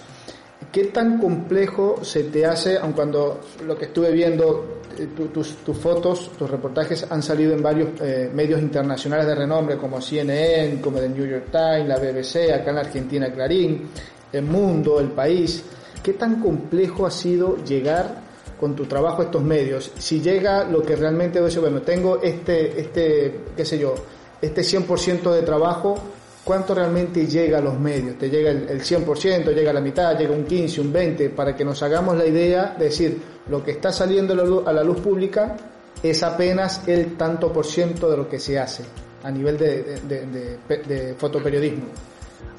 ¿Qué 0.72 0.86
tan 0.86 1.20
complejo 1.20 2.04
se 2.04 2.26
te 2.26 2.46
hace, 2.46 2.78
aun 2.78 2.94
cuando 2.94 3.42
lo 3.66 3.78
que 3.78 3.86
estuve 3.86 4.12
viendo, 4.12 4.82
eh, 4.98 5.08
tus, 5.34 5.56
fotos, 5.78 6.32
tus 6.38 6.50
reportajes 6.50 7.06
han 7.10 7.24
salido 7.24 7.54
en 7.54 7.62
varios 7.62 7.90
eh, 8.02 8.30
medios 8.34 8.62
internacionales 8.62 9.26
de 9.26 9.36
renombre 9.36 9.78
como 9.78 10.02
CNN, 10.02 10.80
como 10.82 11.00
The 11.00 11.10
New 11.10 11.26
York 11.26 11.46
Times, 11.52 11.88
la 11.88 11.98
BBC, 11.98 12.54
acá 12.54 12.70
en 12.70 12.76
la 12.76 12.82
Argentina 12.82 13.32
Clarín, 13.32 13.90
El 14.32 14.44
Mundo, 14.44 15.00
El 15.00 15.10
País, 15.10 15.64
¿qué 16.04 16.14
tan 16.14 16.42
complejo 16.42 17.06
ha 17.06 17.12
sido 17.12 17.58
llegar 17.64 18.22
con 18.60 18.76
tu 18.76 18.86
trabajo 18.86 19.22
a 19.22 19.26
estos 19.26 19.44
medios? 19.44 19.92
Si 19.98 20.22
llega 20.22 20.64
lo 20.66 20.82
que 20.82 20.96
realmente 20.96 21.40
bueno, 21.40 21.82
tengo 21.82 22.22
este, 22.22 22.80
este, 22.80 23.40
qué 23.56 23.66
sé 23.66 23.80
yo, 23.80 23.96
este 24.42 24.62
100% 24.62 25.32
de 25.32 25.42
trabajo, 25.44 25.96
¿cuánto 26.44 26.74
realmente 26.74 27.28
llega 27.28 27.60
a 27.60 27.62
los 27.62 27.80
medios? 27.80 28.18
¿Te 28.18 28.30
llega 28.30 28.52
el, 28.52 28.70
el 28.70 28.82
100%, 28.82 29.54
llega 29.54 29.72
la 29.72 29.82
mitad, 29.82 30.18
llega 30.18 30.34
un 30.34 30.46
15, 30.46 30.82
un 30.82 30.92
20? 30.92 31.30
Para 31.30 31.56
que 31.56 31.64
nos 31.64 31.82
hagamos 31.84 32.18
la 32.18 32.26
idea 32.26 32.76
de 32.78 32.86
decir, 32.86 33.22
lo 33.50 33.64
que 33.64 33.72
está 33.72 33.92
saliendo 33.92 34.34
a 34.66 34.74
la 34.74 34.84
luz, 34.84 35.00
pública 35.00 35.56
es 36.02 36.24
apenas 36.24 36.88
el 36.88 37.16
tanto 37.18 37.52
por 37.52 37.66
ciento 37.66 38.10
de 38.10 38.18
lo 38.18 38.28
que 38.28 38.40
se 38.40 38.58
hace 38.58 38.84
a 39.24 39.30
nivel 39.30 39.58
de 39.58 41.16
fotoperiodismo. 41.18 41.86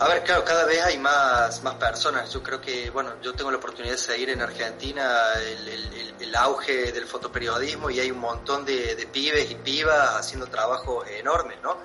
A 0.03 0.09
ver, 0.09 0.25
claro, 0.25 0.45
cada 0.45 0.65
vez 0.65 0.83
hay 0.83 0.99
más, 0.99 1.63
más 1.63 1.77
personas. 1.77 2.29
Yo 2.33 2.43
creo 2.43 2.61
que, 2.61 2.91
bueno, 2.91 3.13
yo 3.23 3.35
tengo 3.35 3.53
la 3.53 3.59
oportunidad 3.59 3.93
de 3.93 3.99
seguir 3.99 4.31
en 4.31 4.43
Argentina 4.43 5.33
el, 6.19 6.35
auge 6.35 6.91
del 6.91 7.07
fotoperiodismo 7.07 7.89
y 7.89 8.01
hay 8.01 8.11
un 8.11 8.19
montón 8.19 8.65
de, 8.65 9.09
pibes 9.13 9.49
y 9.53 9.55
pibas 9.55 10.17
haciendo 10.17 10.49
trabajo 10.49 11.05
enorme, 11.07 11.55
¿no? 11.63 11.77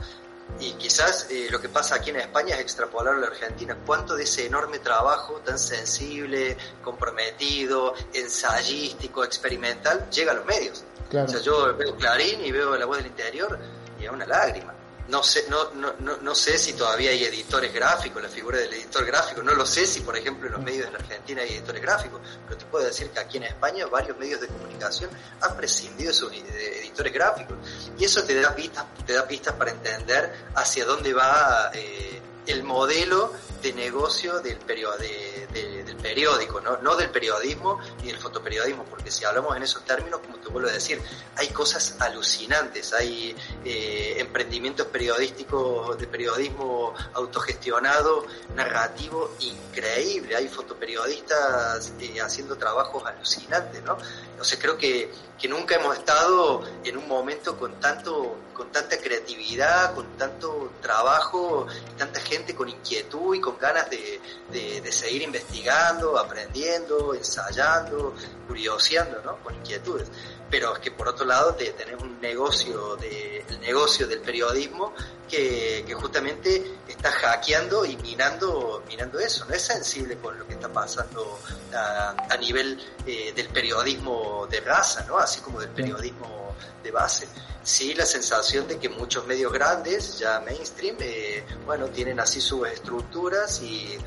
Y 0.59 0.71
quizás 0.73 1.27
eh, 1.29 1.47
lo 1.51 1.61
que 1.61 1.69
pasa 1.69 1.95
aquí 1.95 2.09
en 2.09 2.15
España 2.15 2.55
es 2.55 2.61
extrapolar 2.61 3.13
a 3.13 3.17
la 3.19 3.27
Argentina. 3.27 3.77
¿Cuánto 3.85 4.15
de 4.15 4.23
ese 4.23 4.47
enorme 4.47 4.79
trabajo 4.79 5.33
tan 5.45 5.59
sensible, 5.59 6.57
comprometido, 6.83 7.93
ensayístico, 8.13 9.23
experimental 9.25 10.09
llega 10.09 10.31
a 10.31 10.35
los 10.35 10.45
medios? 10.45 10.83
O 11.11 11.27
sea, 11.27 11.39
yo 11.41 11.77
veo 11.77 11.95
Clarín 11.95 12.43
y 12.43 12.51
veo 12.51 12.75
La 12.75 12.87
Voz 12.87 12.97
del 12.97 13.07
Interior 13.07 13.59
y 13.99 14.05
es 14.05 14.09
una 14.09 14.25
lágrima 14.25 14.73
no 15.07 15.23
sé, 15.23 15.45
no, 15.49 15.71
no, 15.71 16.17
no, 16.17 16.35
sé 16.35 16.57
si 16.57 16.73
todavía 16.73 17.11
hay 17.11 17.23
editores 17.23 17.73
gráficos, 17.73 18.21
la 18.21 18.29
figura 18.29 18.57
del 18.57 18.73
editor 18.73 19.05
gráfico, 19.05 19.41
no 19.41 19.53
lo 19.53 19.65
sé 19.65 19.87
si 19.87 20.01
por 20.01 20.17
ejemplo 20.17 20.47
en 20.47 20.53
los 20.53 20.61
medios 20.61 20.85
de 20.85 20.91
la 20.91 20.97
Argentina 20.99 21.41
hay 21.41 21.53
editores 21.53 21.81
gráficos, 21.81 22.21
pero 22.45 22.57
te 22.57 22.65
puedo 22.65 22.85
decir 22.85 23.09
que 23.09 23.19
aquí 23.19 23.37
en 23.37 23.43
España 23.43 23.85
varios 23.87 24.17
medios 24.17 24.41
de 24.41 24.47
comunicación 24.47 25.09
han 25.41 25.55
prescindido 25.55 26.09
de 26.09 26.13
sus 26.13 26.33
editores 26.33 27.13
gráficos. 27.13 27.57
Y 27.97 28.05
eso 28.05 28.23
te 28.23 28.39
da 28.39 28.53
pistas, 28.53 28.85
te 29.05 29.13
da 29.13 29.27
pistas 29.27 29.55
para 29.55 29.71
entender 29.71 30.47
hacia 30.55 30.85
dónde 30.85 31.13
va 31.13 31.71
eh, 31.73 32.21
el 32.45 32.63
modelo 32.63 33.33
de 33.61 33.73
negocio 33.73 34.39
del, 34.39 34.57
periodo, 34.57 34.97
del 34.97 35.76
periódico, 35.97 36.61
¿no? 36.61 36.77
no 36.77 36.95
del 36.95 37.09
periodismo 37.09 37.79
ni 38.01 38.07
del 38.07 38.17
fotoperiodismo, 38.17 38.83
porque 38.85 39.11
si 39.11 39.25
hablamos 39.25 39.55
en 39.55 39.63
esos 39.63 39.83
términos, 39.83 40.19
como 40.21 40.37
te 40.37 40.49
vuelvo 40.49 40.69
a 40.69 40.73
decir, 40.73 41.01
hay 41.35 41.49
cosas 41.49 41.95
alucinantes, 41.99 42.93
hay 42.93 43.35
eh, 43.65 44.15
emprendimientos 44.17 44.87
periodísticos 44.87 45.97
de 45.97 46.07
periodismo 46.07 46.93
autogestionado, 47.13 48.25
narrativo, 48.55 49.35
increíble, 49.39 50.35
hay 50.35 50.47
fotoperiodistas 50.47 51.93
eh, 51.99 52.21
haciendo 52.21 52.55
trabajos 52.57 53.03
alucinantes, 53.05 53.83
¿no? 53.83 53.97
Sea, 54.41 54.59
creo 54.59 54.77
que, 54.77 55.11
que 55.39 55.47
nunca 55.47 55.75
hemos 55.75 55.97
estado 55.97 56.63
en 56.83 56.97
un 56.97 57.07
momento 57.07 57.57
con 57.57 57.79
tanto 57.79 58.37
con 58.57 58.71
tanta 58.71 58.97
creatividad, 58.97 59.93
con 59.93 60.17
tanto 60.17 60.73
trabajo, 60.81 61.67
tanta 61.95 62.19
gente 62.19 62.55
con 62.55 62.67
inquietud 62.67 63.35
y 63.35 63.39
con 63.39 63.57
ganas 63.59 63.87
de, 63.91 64.19
de, 64.51 64.91
seguir 64.91 65.21
investigando, 65.21 66.17
aprendiendo, 66.17 67.13
ensayando, 67.13 68.15
curioseando, 68.47 69.21
¿no? 69.21 69.37
Con 69.43 69.53
inquietudes. 69.53 70.09
Pero 70.49 70.73
es 70.73 70.79
que 70.79 70.91
por 70.91 71.07
otro 71.07 71.25
lado 71.25 71.53
te, 71.53 71.71
tenemos 71.73 72.03
un 72.03 72.19
negocio, 72.19 72.95
de, 72.95 73.45
el 73.47 73.59
negocio 73.59 74.07
del 74.07 74.21
periodismo 74.21 74.93
que, 75.29 75.83
que, 75.85 75.93
justamente 75.93 76.77
está 76.87 77.11
hackeando 77.11 77.85
y 77.85 77.95
minando, 77.97 78.81
minando 78.87 79.19
eso. 79.19 79.45
No 79.45 79.53
es 79.53 79.61
sensible 79.61 80.17
con 80.17 80.39
lo 80.39 80.47
que 80.47 80.53
está 80.53 80.69
pasando 80.69 81.39
a, 81.75 82.15
a 82.27 82.37
nivel 82.37 82.79
eh, 83.05 83.33
del 83.35 83.49
periodismo 83.49 84.47
de 84.49 84.61
raza, 84.61 85.05
¿no? 85.05 85.19
Así 85.19 85.41
como 85.41 85.59
del 85.59 85.69
periodismo 85.69 86.46
de 86.83 86.91
base 86.91 87.27
sí 87.67 87.93
la 87.93 88.05
sensación 88.05 88.65
de 88.65 88.79
que 88.79 88.87
muchos 88.87 89.27
medios 89.27 89.51
grandes, 89.51 90.17
ya 90.17 90.39
mainstream, 90.39 90.95
eh, 91.01 91.43
bueno, 91.65 91.87
tienen 91.87 92.17
así 92.17 92.39
sus 92.39 92.65
estructuras 92.65 93.61
y, 93.61 93.97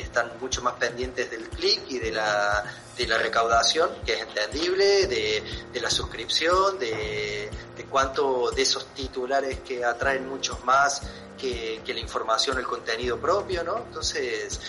están 0.00 0.32
mucho 0.40 0.62
más 0.62 0.74
pendientes 0.74 1.30
del 1.30 1.48
clic 1.48 1.82
y 1.88 1.98
de 1.98 2.12
la, 2.12 2.64
de 2.96 3.06
la 3.06 3.18
recaudación, 3.18 3.90
que 4.06 4.14
es 4.14 4.22
entendible, 4.22 5.06
de, 5.06 5.42
de 5.72 5.80
la 5.80 5.90
suscripción, 5.90 6.78
de, 6.78 7.50
de 7.76 7.84
cuánto 7.84 8.50
de 8.52 8.62
esos 8.62 8.86
titulares 8.94 9.60
que 9.60 9.84
atraen 9.84 10.28
muchos 10.28 10.64
más 10.64 11.02
que, 11.36 11.82
que 11.84 11.92
la 11.92 12.00
información, 12.00 12.58
el 12.58 12.66
contenido 12.66 13.18
propio, 13.18 13.62
¿no? 13.62 13.78
Entonces, 13.78 14.60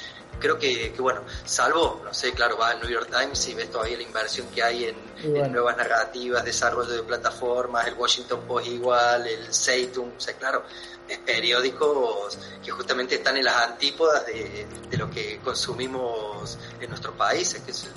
creo 0.42 0.60
que, 0.60 0.94
bueno, 1.00 1.22
salvo, 1.46 2.02
no 2.04 2.14
sé, 2.14 2.34
claro, 2.34 2.58
va 2.58 2.72
al 2.72 2.82
New 2.82 2.90
York 2.90 3.10
Times 3.10 3.48
y 3.48 3.54
ves 3.54 3.72
todavía 3.72 3.96
la 3.96 4.04
inversión 4.04 4.48
que 4.48 4.62
hay 4.62 4.86
en, 4.86 5.52
nuevas 5.52 5.78
narrativas, 5.78 6.44
desarrollo 6.44 6.92
de 6.92 7.04
plataformas, 7.04 7.88
el 7.88 7.94
Washington 7.94 8.42
Post 8.48 8.68
igual, 8.68 9.28
el 9.28 9.54
Seitum, 9.54 10.10
o 10.18 10.20
sea, 10.20 10.34
claro, 10.34 10.64
es 11.08 11.20
periódicos 11.20 12.38
que 12.64 12.72
justamente 12.72 13.16
están 13.16 13.38
en 13.38 13.46
las 13.46 13.56
antípodas 13.70 14.26
de, 14.26 14.68
de 14.90 14.98
lo 14.98 15.10
que 15.10 15.40
consumimos 15.44 16.58
en 16.80 16.90
nuestros 16.90 17.16
países, 17.16 17.62
que 17.62 17.72
es 17.72 17.88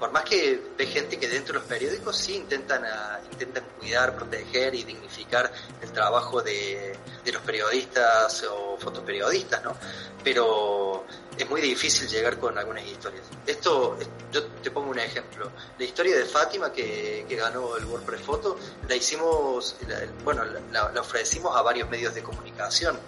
por 0.00 0.10
más 0.10 0.24
que 0.24 0.60
ve 0.76 0.86
gente 0.86 1.18
que 1.18 1.28
dentro 1.28 1.52
de 1.52 1.60
los 1.60 1.68
periódicos 1.68 2.16
sí 2.16 2.34
intentan, 2.34 2.82
ah, 2.86 3.20
intentan 3.30 3.62
cuidar, 3.78 4.16
proteger 4.16 4.74
y 4.74 4.82
dignificar 4.82 5.52
el 5.82 5.92
trabajo 5.92 6.40
de, 6.40 6.96
de, 7.22 7.32
los 7.32 7.42
periodistas 7.42 8.44
o 8.50 8.78
fotoperiodistas, 8.78 9.62
¿no? 9.62 9.76
Pero 10.24 11.04
es 11.36 11.48
muy 11.48 11.60
difícil 11.60 12.08
llegar 12.08 12.38
con 12.38 12.56
algunas 12.56 12.84
historias. 12.86 13.24
Esto, 13.46 13.98
yo 14.32 14.44
te 14.44 14.70
pongo 14.70 14.90
un 14.90 14.98
ejemplo. 14.98 15.52
La 15.78 15.84
historia 15.84 16.16
de 16.16 16.24
Fátima 16.24 16.72
que, 16.72 17.26
que 17.28 17.36
ganó 17.36 17.76
el 17.76 17.84
WordPress 17.84 18.22
Photo, 18.22 18.58
la 18.88 18.96
hicimos, 18.96 19.76
bueno, 20.24 20.44
la, 20.72 20.90
la, 20.90 21.00
ofrecimos 21.00 21.54
a 21.54 21.60
varios 21.60 21.90
medios 21.90 22.14
de 22.14 22.22
comunicación. 22.22 22.98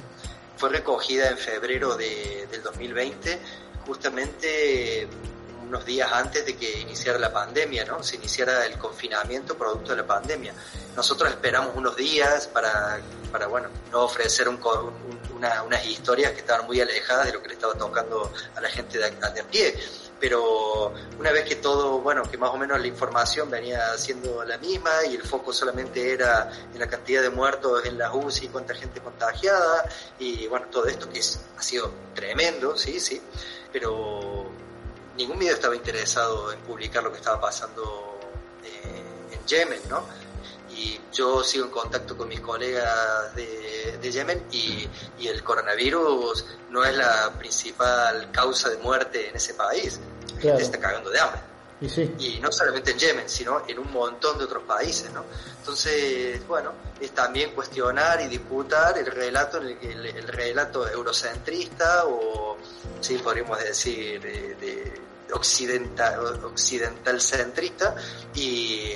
Fue 0.59 0.69
recogida 0.69 1.31
en 1.31 1.39
febrero 1.39 1.97
de, 1.97 2.47
del 2.51 2.63
2020, 2.63 3.41
justamente 3.87 5.09
unos 5.73 5.87
días 5.87 6.13
antes 6.13 6.45
de 6.45 6.55
que 6.55 6.81
iniciara 6.81 7.19
la 7.19 7.33
pandemia, 7.33 7.87
¿no? 7.87 8.03
Se 8.03 8.17
iniciara 8.17 8.67
el 8.67 8.77
confinamiento 8.77 9.57
producto 9.57 9.93
de 9.93 10.03
la 10.03 10.07
pandemia. 10.07 10.53
Nosotros 10.95 11.31
esperamos 11.31 11.75
unos 11.75 11.97
días 11.97 12.47
para, 12.49 13.01
para 13.31 13.47
bueno, 13.47 13.69
no 13.91 14.03
ofrecer 14.03 14.51
un, 14.51 14.61
unas 15.67 15.87
historias 15.87 16.33
que 16.33 16.41
estaban 16.41 16.67
muy 16.67 16.79
alejadas 16.79 17.27
de 17.29 17.33
lo 17.33 17.43
que 17.43 17.49
le 17.49 17.55
estaba 17.55 17.73
tocando 17.73 18.31
a 18.55 18.61
la 18.61 18.69
gente 18.69 18.99
de, 18.99 19.11
de 19.11 19.41
a 19.41 19.45
pie 19.51 19.75
pero 20.21 20.95
una 21.19 21.33
vez 21.33 21.45
que 21.49 21.57
todo, 21.57 21.99
bueno, 21.99 22.23
que 22.23 22.39
más 22.39 22.51
o 22.51 22.57
menos 22.57 22.81
la 22.81 22.87
información 22.87 23.51
venía 23.51 23.99
siendo 23.99 24.45
la 24.45 24.57
misma 24.57 25.05
y 25.11 25.17
el 25.17 25.23
foco 25.23 25.53
solamente 25.53 26.13
era 26.13 26.49
en 26.73 26.79
la 26.79 26.87
cantidad 26.87 27.23
de 27.23 27.31
muertos 27.31 27.85
en 27.87 27.99
la 27.99 28.15
UCI, 28.15 28.47
cuánta 28.47 28.73
gente 28.73 29.01
contagiada 29.01 29.85
y 30.21 30.47
bueno, 30.47 30.67
todo 30.71 30.87
esto 30.87 31.11
que 31.11 31.19
es, 31.19 31.41
ha 31.59 31.63
sido 31.63 31.91
tremendo, 32.15 32.79
sí, 32.79 33.01
sí, 33.01 33.21
pero 33.73 34.47
ningún 35.17 35.39
medio 35.39 35.55
estaba 35.55 35.77
interesado 35.77 36.53
en 36.53 36.61
publicar 36.61 37.03
lo 37.03 37.11
que 37.11 37.19
estaba 37.19 37.41
pasando 37.41 38.19
eh, 38.65 39.35
en 39.35 39.47
Yemen, 39.47 39.81
¿no? 39.89 40.05
Y 40.75 40.99
yo 41.13 41.45
sigo 41.45 41.67
en 41.67 41.71
contacto 41.71 42.17
con 42.17 42.29
mis 42.29 42.41
colegas 42.41 43.35
de, 43.35 43.99
de 44.01 44.11
Yemen 44.11 44.47
y, 44.51 44.89
y, 45.19 45.29
el 45.29 45.43
coronavirus 45.43 46.47
no 46.71 46.83
es 46.83 46.97
la 46.97 47.31
principal 47.39 48.31
causa 48.33 48.71
de 48.71 48.79
muerte 48.79 49.29
en 49.29 49.37
ese 49.37 49.53
país. 49.53 50.01
La 50.37 50.41
gente 50.41 50.63
está 50.63 50.81
cagando 50.81 51.11
de 51.11 51.21
hambre. 51.21 51.52
Y, 52.19 52.39
no 52.41 52.53
solamente 52.53 52.93
en 52.93 52.99
Yemen, 52.99 53.29
sino 53.29 53.65
en 53.67 53.79
un 53.79 53.91
montón 53.93 54.39
de 54.39 54.45
otros 54.45 54.63
países, 54.63 55.11
¿no? 55.13 55.25
Entonces, 55.59 56.47
bueno, 56.47 56.73
es 57.01 57.11
también 57.13 57.53
cuestionar 57.53 58.21
y 58.21 58.29
disputar 58.29 58.97
el 58.99 59.07
relato, 59.07 59.59
el, 59.59 59.77
el, 59.81 60.07
el 60.07 60.29
relato 60.29 60.89
eurocentrista 60.89 62.07
o, 62.07 62.57
sí, 63.01 63.19
podríamos 63.19 63.59
decir, 63.59 64.21
de, 64.21 64.55
de 64.55 65.03
occidental, 65.33 66.45
occidental 66.45 67.21
centrista 67.21 67.95
y, 68.35 68.93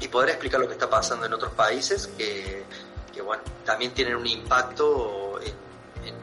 y 0.00 0.08
poder 0.08 0.30
explicar 0.30 0.60
lo 0.60 0.66
que 0.66 0.74
está 0.74 0.88
pasando 0.88 1.26
en 1.26 1.32
otros 1.32 1.52
países 1.52 2.08
que, 2.18 2.64
que 3.12 3.22
bueno, 3.22 3.42
también 3.64 3.92
tienen 3.92 4.16
un 4.16 4.26
impacto 4.26 5.40
en, 5.40 5.54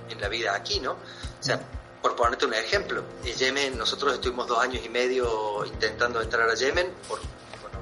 en, 0.09 0.21
la 0.21 0.27
vida 0.27 0.53
aquí, 0.53 0.79
¿no? 0.79 0.97
Por 2.01 2.15
ponerte 2.15 2.45
un 2.45 2.53
ejemplo, 2.53 3.03
en 3.23 3.35
Yemen 3.35 3.77
nosotros 3.77 4.13
estuvimos 4.13 4.47
dos 4.47 4.59
años 4.59 4.83
y 4.83 4.89
medio 4.89 5.65
intentando 5.65 6.21
entrar 6.21 6.49
a 6.49 6.55
Yemen 6.55 6.91
por 7.07 7.19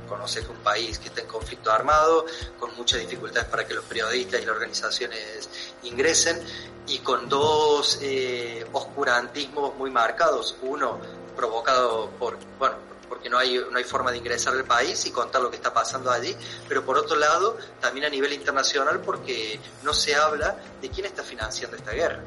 conocer 0.10 0.49
un 0.49 0.58
país 0.58 0.97
que 0.99 1.08
está 1.08 1.21
en 1.21 1.27
conflicto 1.27 1.71
armado, 1.71 2.25
con 2.60 2.75
muchas 2.75 2.99
dificultades 2.99 3.47
para 3.47 3.65
que 3.65 3.75
los 3.75 3.86
periodistas 3.86 4.41
y 4.41 4.45
las 4.45 4.55
organizaciones 4.55 5.49
ingresen 5.84 6.41
y 6.88 6.99
con 6.99 7.29
dos 7.29 7.99
eh, 8.01 8.65
oscurantismos 8.73 9.75
muy 9.75 9.91
marcados. 9.91 10.58
Uno, 10.63 10.99
provocado 11.36 12.10
por, 12.17 12.38
bueno, 12.58 12.75
porque 13.08 13.29
no 13.29 13.38
hay, 13.38 13.58
no 13.71 13.77
hay 13.77 13.84
forma 13.84 14.12
de 14.12 14.17
ingresar 14.17 14.53
al 14.55 14.65
país 14.65 15.05
y 15.05 15.12
contar 15.12 15.41
lo 15.41 15.49
que 15.49 15.58
está 15.58 15.73
pasando 15.73 16.12
allí, 16.12 16.36
pero 16.67 16.84
por 16.84 16.97
otro 16.97 17.15
lado, 17.15 17.58
también 17.79 18.05
a 18.05 18.10
nivel 18.10 18.34
internacional 18.34 18.99
porque 19.01 19.60
no 19.84 19.93
se 19.93 20.15
habla 20.15 20.58
de 20.82 20.89
quién 20.89 21.05
está 21.05 21.23
financiando 21.23 21.77
esta 21.77 21.91
guerra. 21.91 22.23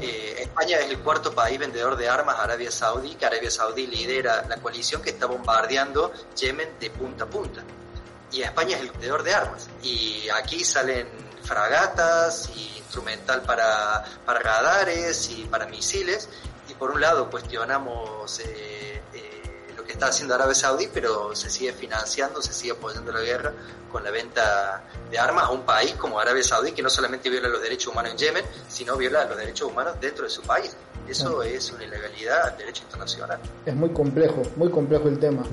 Eh, 0.00 0.36
España 0.40 0.78
es 0.78 0.90
el 0.90 0.98
cuarto 0.98 1.34
país 1.34 1.58
vendedor 1.58 1.96
de 1.96 2.08
armas 2.08 2.38
a 2.38 2.44
Arabia 2.44 2.70
Saudí, 2.70 3.14
que 3.14 3.26
Arabia 3.26 3.50
Saudí 3.50 3.86
lidera 3.86 4.44
la 4.48 4.56
coalición 4.56 5.00
que 5.02 5.10
está 5.10 5.26
bombardeando 5.26 6.12
Yemen 6.36 6.78
de 6.78 6.90
punta 6.90 7.24
a 7.24 7.26
punta. 7.26 7.62
Y 8.30 8.42
España 8.42 8.76
es 8.76 8.82
el 8.82 8.90
vendedor 8.90 9.22
de 9.22 9.34
armas. 9.34 9.68
Y 9.82 10.28
aquí 10.30 10.64
salen 10.64 11.08
fragatas 11.42 12.50
y 12.54 12.78
instrumental 12.78 13.42
para, 13.42 14.04
para 14.24 14.38
radares 14.40 15.30
y 15.30 15.44
para 15.44 15.66
misiles. 15.66 16.28
Y 16.68 16.74
por 16.74 16.90
un 16.90 17.00
lado 17.00 17.30
cuestionamos 17.30 18.40
eh, 18.40 18.71
está 20.02 20.10
haciendo 20.10 20.34
Arabia 20.34 20.54
Saudí, 20.54 20.88
pero 20.92 21.32
se 21.36 21.48
sigue 21.48 21.72
financiando, 21.72 22.42
se 22.42 22.52
sigue 22.52 22.72
apoyando 22.72 23.12
la 23.12 23.20
guerra 23.20 23.52
con 23.88 24.02
la 24.02 24.10
venta 24.10 24.82
de 25.08 25.16
armas 25.16 25.44
a 25.44 25.50
un 25.50 25.62
país 25.62 25.92
como 25.92 26.18
Arabia 26.18 26.42
Saudí, 26.42 26.72
que 26.72 26.82
no 26.82 26.90
solamente 26.90 27.30
viola 27.30 27.48
los 27.48 27.62
derechos 27.62 27.92
humanos 27.92 28.10
en 28.12 28.18
Yemen, 28.18 28.44
sino 28.66 28.96
viola 28.96 29.24
los 29.26 29.36
derechos 29.36 29.70
humanos 29.70 29.94
dentro 30.00 30.24
de 30.24 30.30
su 30.30 30.42
país. 30.42 30.74
Eso 31.08 31.40
es 31.44 31.70
una 31.70 31.84
ilegalidad 31.84 32.48
al 32.48 32.56
derecho 32.58 32.82
internacional. 32.82 33.38
Es 33.64 33.74
muy 33.76 33.90
complejo, 33.90 34.42
muy 34.56 34.70
complejo 34.70 35.06
el 35.06 35.20
tema. 35.20 35.44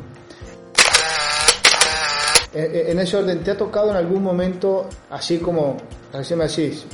Eh, 2.52 2.72
eh, 2.74 2.86
en 2.88 3.00
ese 3.00 3.18
orden, 3.18 3.44
¿te 3.44 3.52
ha 3.52 3.58
tocado 3.58 3.92
en 3.92 3.98
algún 3.98 4.24
momento, 4.24 4.90
así 5.12 5.38
como 5.38 5.78
recién 6.12 6.40
me 6.40 6.48
decís, 6.48 6.86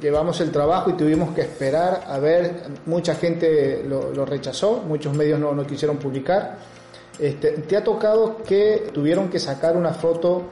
llevamos 0.00 0.40
el 0.40 0.50
trabajo 0.50 0.90
y 0.90 0.92
tuvimos 0.94 1.34
que 1.34 1.42
esperar 1.42 2.04
a 2.06 2.18
ver, 2.18 2.62
mucha 2.86 3.14
gente 3.14 3.84
lo, 3.86 4.24
rechazó, 4.24 4.82
muchos 4.86 5.14
medios 5.14 5.38
no, 5.38 5.54
no 5.54 5.66
quisieron 5.66 5.96
publicar. 5.98 6.58
Este, 7.18 7.50
¿Te 7.52 7.76
ha 7.76 7.84
tocado 7.84 8.38
que 8.42 8.90
tuvieron 8.92 9.28
que 9.28 9.38
sacar 9.38 9.76
una 9.76 9.92
foto 9.92 10.42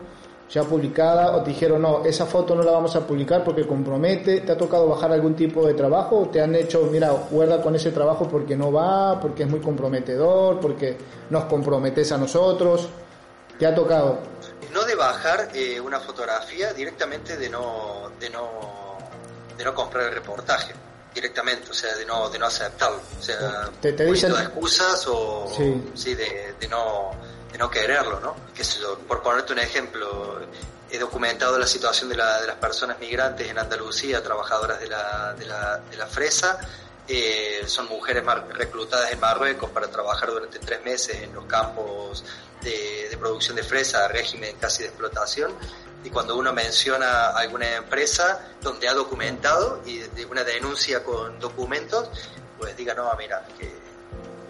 ya 0.51 0.65
publicada 0.65 1.37
o 1.37 1.43
te 1.43 1.51
dijeron 1.51 1.81
no, 1.81 2.05
esa 2.05 2.27
foto 2.27 2.55
no 2.55 2.63
la 2.63 2.73
vamos 2.73 2.95
a 2.97 3.07
publicar 3.07 3.45
porque 3.45 3.67
compromete? 3.67 4.41
¿Te 4.41 4.53
ha 4.53 4.59
tocado 4.59 4.89
bajar 4.89 5.13
algún 5.13 5.35
tipo 5.35 5.67
de 5.67 5.75
trabajo 5.75 6.21
o 6.21 6.29
te 6.29 6.41
han 6.41 6.55
hecho, 6.55 6.89
mira, 6.91 7.11
guarda 7.31 7.63
con 7.63 7.75
ese 7.77 7.93
trabajo 7.93 8.29
porque 8.29 8.57
no 8.57 8.73
va, 8.73 9.21
porque 9.21 9.45
es 9.45 9.49
muy 9.49 9.61
comprometedor, 9.61 10.61
porque 10.61 10.97
nos 11.31 11.45
comprometes 11.45 12.11
a 12.13 12.19
nosotros? 12.19 12.89
¿Te 13.59 13.67
ha 13.67 13.75
tocado? 13.75 14.19
No 14.73 14.85
de 14.85 14.95
bajar 14.95 15.49
eh, 15.55 15.81
una 15.81 16.01
fotografía, 16.01 16.73
directamente 16.73 17.37
de 17.37 17.49
no, 17.49 18.11
de 18.19 18.31
no 18.31 18.80
de 19.61 19.65
no 19.67 19.75
comprar 19.75 20.07
el 20.07 20.15
reportaje 20.15 20.73
directamente, 21.13 21.71
o 21.71 21.75
sea, 21.75 21.95
de 21.95 22.07
no, 22.07 22.31
de 22.31 22.39
no 22.39 22.47
aceptarlo. 22.47 23.03
O 23.19 23.23
sea, 23.23 23.69
¿Te, 23.79 23.93
te 23.93 24.07
dicen... 24.07 24.33
excusas 24.33 25.05
o 25.07 25.53
sí. 25.95 26.15
de, 26.15 26.55
de, 26.59 26.69
no, 26.69 27.11
de 27.53 27.59
no 27.59 27.71
quererlo, 27.71 28.21
¿no? 28.21 28.37
Que 28.55 28.63
por 29.07 29.23
ponerte 29.23 29.53
un 29.53 29.59
ejemplo, 29.59 30.41
he 30.91 30.99
documentado 30.99 31.59
la 31.59 31.67
situación 31.67 32.09
de, 32.09 32.17
la, 32.17 32.41
de 32.41 32.47
las 32.47 32.57
personas 32.57 32.99
migrantes 32.99 33.47
en 33.51 33.59
Andalucía, 33.59 34.23
trabajadoras 34.23 34.81
de 34.81 34.89
la, 34.89 35.35
de 35.35 35.45
la, 35.45 35.77
de 35.91 35.97
la 35.99 36.07
fresa. 36.07 36.59
Eh, 37.07 37.65
son 37.67 37.87
mujeres 37.89 38.25
reclutadas 38.55 39.13
en 39.13 39.21
Marruecos 39.21 39.69
para 39.71 39.89
trabajar 39.89 40.31
durante 40.31 40.59
tres 40.59 40.83
meses 40.85 41.17
en 41.21 41.35
los 41.35 41.45
campos 41.45 42.25
de, 42.63 43.09
de 43.11 43.19
producción 43.19 43.57
de 43.57 43.63
fresa, 43.63 44.09
régimen 44.09 44.57
casi 44.59 44.85
de 44.85 44.89
explotación 44.89 45.53
y 46.05 46.11
cuando 46.11 46.37
uno 46.37 46.53
menciona 46.53 47.29
alguna 47.31 47.77
empresa 47.77 48.49
donde 48.63 48.89
ha 48.89 48.95
documentado 48.95 49.81
y 49.85 49.99
de 49.99 50.25
una 50.25 50.45
denuncia 50.45 51.05
con 51.05 51.39
documentos, 51.39 52.09
pues 52.59 52.77
diga, 52.77 52.95
no, 52.95 53.11
mira, 53.19 53.47
que 53.59 53.71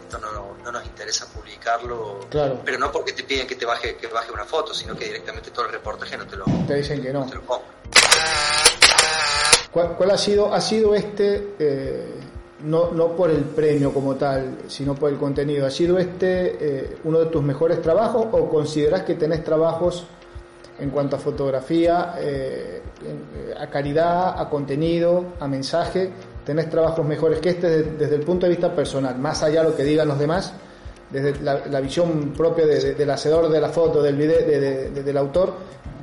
esto 0.03 0.19
no, 0.19 0.57
no 0.65 0.73
nos 0.73 0.85
interesa 0.85 1.27
publicarlo, 1.27 2.21
claro. 2.29 2.61
pero 2.65 2.79
no 2.79 2.91
porque 2.91 3.13
te 3.13 3.25
piden 3.25 3.47
que 3.47 3.57
te 3.57 3.67
baje 3.67 3.97
que 3.97 4.07
baje 4.07 4.33
una 4.33 4.45
foto, 4.45 4.75
sino 4.75 4.97
que 4.97 5.07
directamente 5.07 5.51
todo 5.51 5.67
el 5.67 5.73
reportaje 5.73 6.17
no 6.17 6.27
te 6.27 6.37
lo 6.37 6.45
te 6.67 6.75
dicen 6.75 7.03
que 7.03 7.13
no. 7.13 7.29
¿Cuál, 9.71 10.11
ha 10.11 10.19
sido 10.19 10.53
ha 10.53 10.61
sido 10.61 10.95
este 10.97 11.55
eh, 11.59 12.15
no, 12.65 12.91
no 12.91 13.15
por 13.15 13.31
el 13.31 13.45
premio 13.45 13.93
como 13.93 14.17
tal, 14.17 14.59
sino 14.69 14.95
por 14.95 15.11
el 15.11 15.19
contenido. 15.19 15.67
¿Ha 15.67 15.71
sido 15.71 15.99
este 15.99 16.57
eh, 16.61 16.99
uno 17.05 17.21
de 17.21 17.27
tus 17.27 17.43
mejores 17.43 17.81
trabajos 17.81 18.27
o 18.33 18.49
consideras 18.51 19.03
que 19.03 19.15
tenés 19.15 19.45
trabajos 19.45 20.07
en 20.81 20.91
cuanto 20.91 21.17
a 21.17 21.19
fotografía, 21.19 22.15
eh, 22.19 22.81
a 23.59 23.67
calidad, 23.69 24.41
a 24.41 24.49
contenido, 24.49 25.35
a 25.39 25.47
mensaje. 25.47 26.11
Tenés 26.45 26.71
trabajos 26.71 27.05
mejores 27.07 27.41
que 27.41 27.51
este 27.51 27.83
desde, 27.83 28.17
el 28.17 28.23
punto 28.23 28.47
de 28.47 28.51
vista 28.51 28.75
personal, 28.75 29.19
más 29.19 29.43
allá 29.43 29.63
de 29.63 29.71
lo 29.71 29.77
que 29.77 29.85
digan 29.85 30.09
los 30.09 30.19
demás, 30.19 30.53
desde 31.11 31.41
la, 31.41 31.81
visión 31.81 32.33
propia 32.37 32.67
del 32.67 33.11
hacedor 33.11 33.49
de 33.49 33.61
la 33.61 33.69
foto, 33.69 34.03
del 34.03 34.17
video, 34.17 34.41
del 34.41 35.17
autor, 35.17 35.55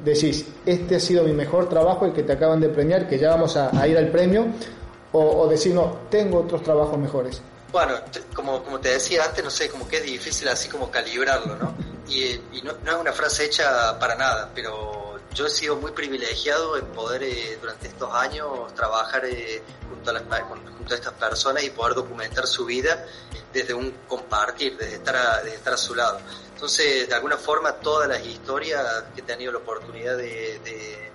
decís, 0.04 0.46
este 0.66 0.98
ha 0.98 1.00
sido 1.00 1.24
mi 1.24 1.34
mejor 1.34 1.68
trabajo, 1.70 2.06
el 2.06 2.14
que 2.14 2.24
te 2.24 2.34
acaban 2.34 2.60
de 2.60 2.70
premiar, 2.70 3.08
que 3.08 3.18
ya 3.18 3.30
vamos 3.32 3.58
a, 3.58 3.88
ir 3.88 3.98
al 3.98 4.10
premio, 4.10 4.46
o, 5.14 5.22
o 5.22 5.48
decir, 5.48 5.74
no, 5.74 5.98
tengo 6.10 6.40
otros 6.40 6.62
trabajos 6.62 6.98
mejores. 7.00 7.42
Bueno, 7.72 8.00
como, 8.34 8.64
como 8.64 8.80
te 8.80 8.90
decía 8.90 9.26
antes, 9.26 9.44
no 9.44 9.50
sé, 9.50 9.70
como 9.70 9.88
que 9.88 9.98
es 9.98 10.04
difícil 10.04 10.48
así 10.48 10.70
como 10.70 10.90
calibrarlo, 10.90 11.56
¿no? 11.56 11.76
Y, 12.08 12.40
no, 12.64 12.74
no, 12.84 12.92
es 12.92 12.98
una 12.98 13.12
frase 13.12 13.46
hecha 13.46 14.00
para 14.00 14.16
nada, 14.16 14.50
pero 14.56 15.20
yo 15.34 15.46
he 15.46 15.50
sido 15.50 15.76
muy 15.76 15.92
privilegiado 15.92 16.78
en 16.78 16.86
poder 16.88 17.24
eh, 17.24 17.58
durante 17.60 17.90
estos 17.90 18.14
años 18.14 18.74
trabajar 18.74 19.26
eh, 19.26 19.62
junto, 19.90 20.12
a 20.12 20.14
las, 20.14 20.24
junto 20.78 20.94
a 20.94 20.98
estas 20.98 21.14
personas 21.14 21.64
y 21.64 21.70
poder 21.70 21.96
documentar 21.96 22.48
su 22.48 22.66
vida 22.66 23.06
desde 23.52 23.74
un 23.74 23.92
compartir, 24.08 24.78
desde 24.78 24.96
estar 24.96 25.16
a, 25.18 25.44
desde 25.44 25.58
estar 25.58 25.74
a 25.74 25.78
su 25.78 25.94
lado. 25.94 26.20
Entonces, 26.54 27.10
de 27.10 27.14
alguna 27.14 27.38
forma, 27.38 27.74
todas 27.74 28.08
las 28.08 28.26
historias 28.26 29.04
que 29.14 29.22
he 29.22 29.24
tenido 29.24 29.52
la 29.52 29.60
oportunidad 29.60 30.18
de, 30.18 30.60
de, 30.64 31.08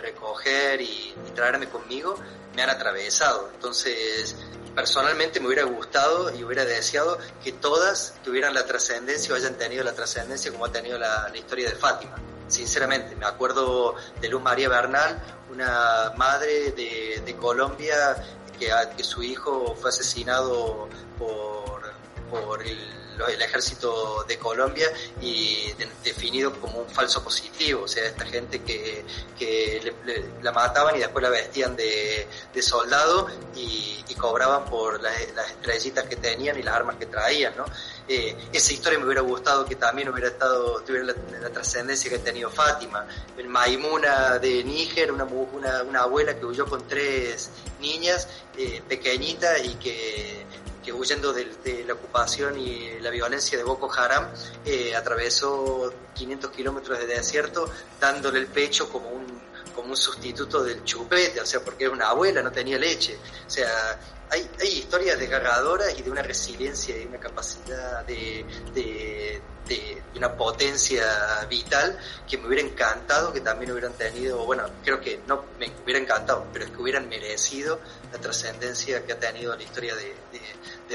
recoger 0.00 0.80
y, 0.80 1.14
y 1.26 1.30
traerme 1.34 1.68
conmigo 1.68 2.16
me 2.54 2.62
han 2.62 2.70
atravesado. 2.70 3.50
Entonces, 3.54 4.36
personalmente 4.74 5.40
me 5.40 5.46
hubiera 5.46 5.64
gustado 5.64 6.34
y 6.34 6.42
hubiera 6.44 6.64
deseado 6.64 7.18
que 7.42 7.52
todas 7.52 8.14
tuvieran 8.24 8.54
la 8.54 8.64
trascendencia 8.66 9.34
o 9.34 9.36
hayan 9.36 9.56
tenido 9.56 9.84
la 9.84 9.92
trascendencia 9.92 10.50
como 10.50 10.64
ha 10.66 10.72
tenido 10.72 10.98
la, 10.98 11.30
historia 11.34 11.68
de 11.68 11.76
Fátima. 11.76 12.16
Sinceramente, 12.48 13.16
me 13.16 13.26
acuerdo 13.26 13.94
de 14.20 14.28
Luz 14.28 14.42
María 14.42 14.68
Bernal, 14.68 15.22
una 15.50 16.12
madre 16.16 16.72
de, 16.72 17.22
de 17.24 17.36
Colombia 17.36 18.16
que, 18.58 18.70
que, 18.96 19.04
su 19.04 19.22
hijo 19.22 19.74
fue 19.74 19.90
asesinado 19.90 20.88
por, 21.18 21.92
por 22.30 22.62
el 22.62 23.01
el 23.28 23.42
ejército 23.42 24.24
de 24.26 24.38
Colombia 24.38 24.90
y 25.20 25.72
definido 26.02 26.58
como 26.60 26.80
un 26.80 26.88
falso 26.88 27.22
positivo, 27.22 27.82
o 27.84 27.88
sea, 27.88 28.06
esta 28.06 28.24
gente 28.24 28.62
que, 28.62 29.04
que 29.38 29.94
la 30.42 30.52
mataban 30.52 30.96
y 30.96 31.00
después 31.00 31.22
la 31.22 31.30
vestían 31.30 31.76
de, 31.76 32.26
de 32.52 32.62
soldado 32.62 33.28
y, 33.54 33.90
cobraban 34.22 34.66
por 34.66 35.02
las, 35.02 35.20
estrellitas 35.20 36.04
que 36.04 36.14
tenían 36.14 36.56
y 36.56 36.62
las 36.62 36.76
armas 36.76 36.94
que 36.94 37.06
traían, 37.06 37.56
¿no? 37.56 37.64
Eh, 38.06 38.36
esa 38.52 38.72
historia 38.72 39.00
me 39.00 39.06
hubiera 39.06 39.20
gustado 39.20 39.64
que 39.64 39.74
también 39.74 40.08
hubiera 40.10 40.28
estado, 40.28 40.80
tuviera 40.82 41.12
la, 41.40 41.50
trascendencia 41.50 42.08
que 42.08 42.16
ha 42.16 42.22
tenido 42.22 42.48
Fátima. 42.48 43.04
El 43.36 43.48
Maimuna 43.48 44.38
de 44.38 44.62
Níger, 44.62 45.10
una, 45.10 45.24
una, 45.24 45.82
una 45.82 46.02
abuela 46.02 46.38
que 46.38 46.46
huyó 46.46 46.66
con 46.66 46.86
tres 46.86 47.50
niñas 47.80 48.28
eh, 48.56 48.80
pequeñitas 48.88 49.64
y 49.64 49.74
que 49.74 50.46
que 50.82 50.92
huyendo 50.92 51.32
de, 51.32 51.84
la 51.86 51.94
ocupación 51.94 52.58
y 52.58 52.98
la 53.00 53.10
violencia 53.10 53.56
de 53.56 53.64
Boko 53.64 53.92
Haram, 53.92 54.28
eh, 54.64 54.94
atravesó 54.94 55.92
500 56.14 56.50
kilómetros 56.50 56.98
de 56.98 57.06
desierto 57.06 57.70
dándole 58.00 58.38
el 58.38 58.46
pecho 58.46 58.88
como 58.88 59.08
un, 59.08 59.26
como 59.74 59.90
un 59.90 59.96
sustituto 59.96 60.62
del 60.62 60.84
chupete, 60.84 61.40
o 61.40 61.46
sea, 61.46 61.60
porque 61.60 61.84
era 61.84 61.92
una 61.92 62.08
abuela, 62.08 62.42
no 62.42 62.52
tenía 62.52 62.78
leche. 62.78 63.18
O 63.46 63.50
sea, 63.50 63.98
hay, 64.30 64.48
hay 64.60 64.68
historias 64.68 65.18
desgarradoras 65.18 65.98
y 65.98 66.02
de 66.02 66.10
una 66.10 66.22
resiliencia 66.22 66.96
y 66.98 67.04
una 67.04 67.18
capacidad 67.18 68.04
de, 68.06 68.44
de, 68.74 69.42
de, 69.68 70.02
una 70.16 70.36
potencia 70.36 71.04
vital 71.48 71.98
que 72.28 72.38
me 72.38 72.46
hubiera 72.46 72.66
encantado 72.66 73.32
que 73.32 73.40
también 73.40 73.72
hubieran 73.72 73.92
tenido, 73.94 74.44
bueno, 74.44 74.64
creo 74.84 75.00
que 75.00 75.20
no 75.26 75.44
me 75.58 75.72
hubiera 75.82 76.00
encantado, 76.00 76.46
pero 76.52 76.64
es 76.66 76.70
que 76.70 76.80
hubieran 76.80 77.08
merecido 77.08 77.80
la 78.12 78.18
trascendencia 78.18 79.04
que 79.04 79.12
ha 79.12 79.18
tenido 79.18 79.56
la 79.56 79.62
historia 79.62 79.94
de, 79.96 80.14
de 80.32 80.40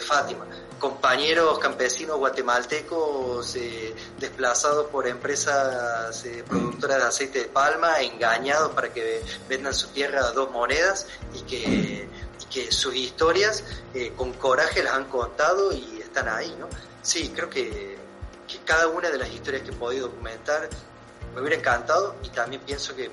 Fátima. 0.02 0.46
Compañeros 0.80 1.58
campesinos 1.60 2.18
guatemaltecos 2.18 3.56
eh, 3.56 3.96
desplazados 4.20 4.88
por 4.88 5.08
empresas 5.08 6.24
eh, 6.26 6.44
productoras 6.48 6.98
de 6.98 7.04
aceite 7.04 7.40
de 7.40 7.46
palma, 7.46 8.02
engañados 8.02 8.74
para 8.74 8.94
que 8.94 9.24
vendan 9.50 9.74
su 9.74 9.88
tierra 9.90 10.22
a 10.22 10.32
dos 10.32 10.52
monedas 10.52 11.08
y 11.34 11.42
que, 11.42 12.08
que 12.52 12.72
sus 12.72 12.96
historias 12.96 13.64
eh, 13.94 14.14
con 14.16 14.34
coraje 14.34 14.84
las 14.84 14.94
han 14.94 15.06
contado 15.06 15.74
y 15.74 16.00
están 16.02 16.30
ahí, 16.30 16.56
¿no? 16.60 16.68
Sí, 17.02 17.32
creo 17.34 17.50
que, 17.50 17.98
que 18.48 18.60
cada 18.64 18.88
una 18.88 19.10
de 19.10 19.18
las 19.18 19.30
historias 19.30 19.64
que 19.64 19.72
he 19.72 19.76
podido 19.76 20.08
documentar 20.08 20.70
me 21.34 21.42
hubiera 21.42 21.58
encantado 21.58 22.16
y 22.24 22.30
también 22.30 22.62
pienso 22.64 22.96
que 22.96 23.12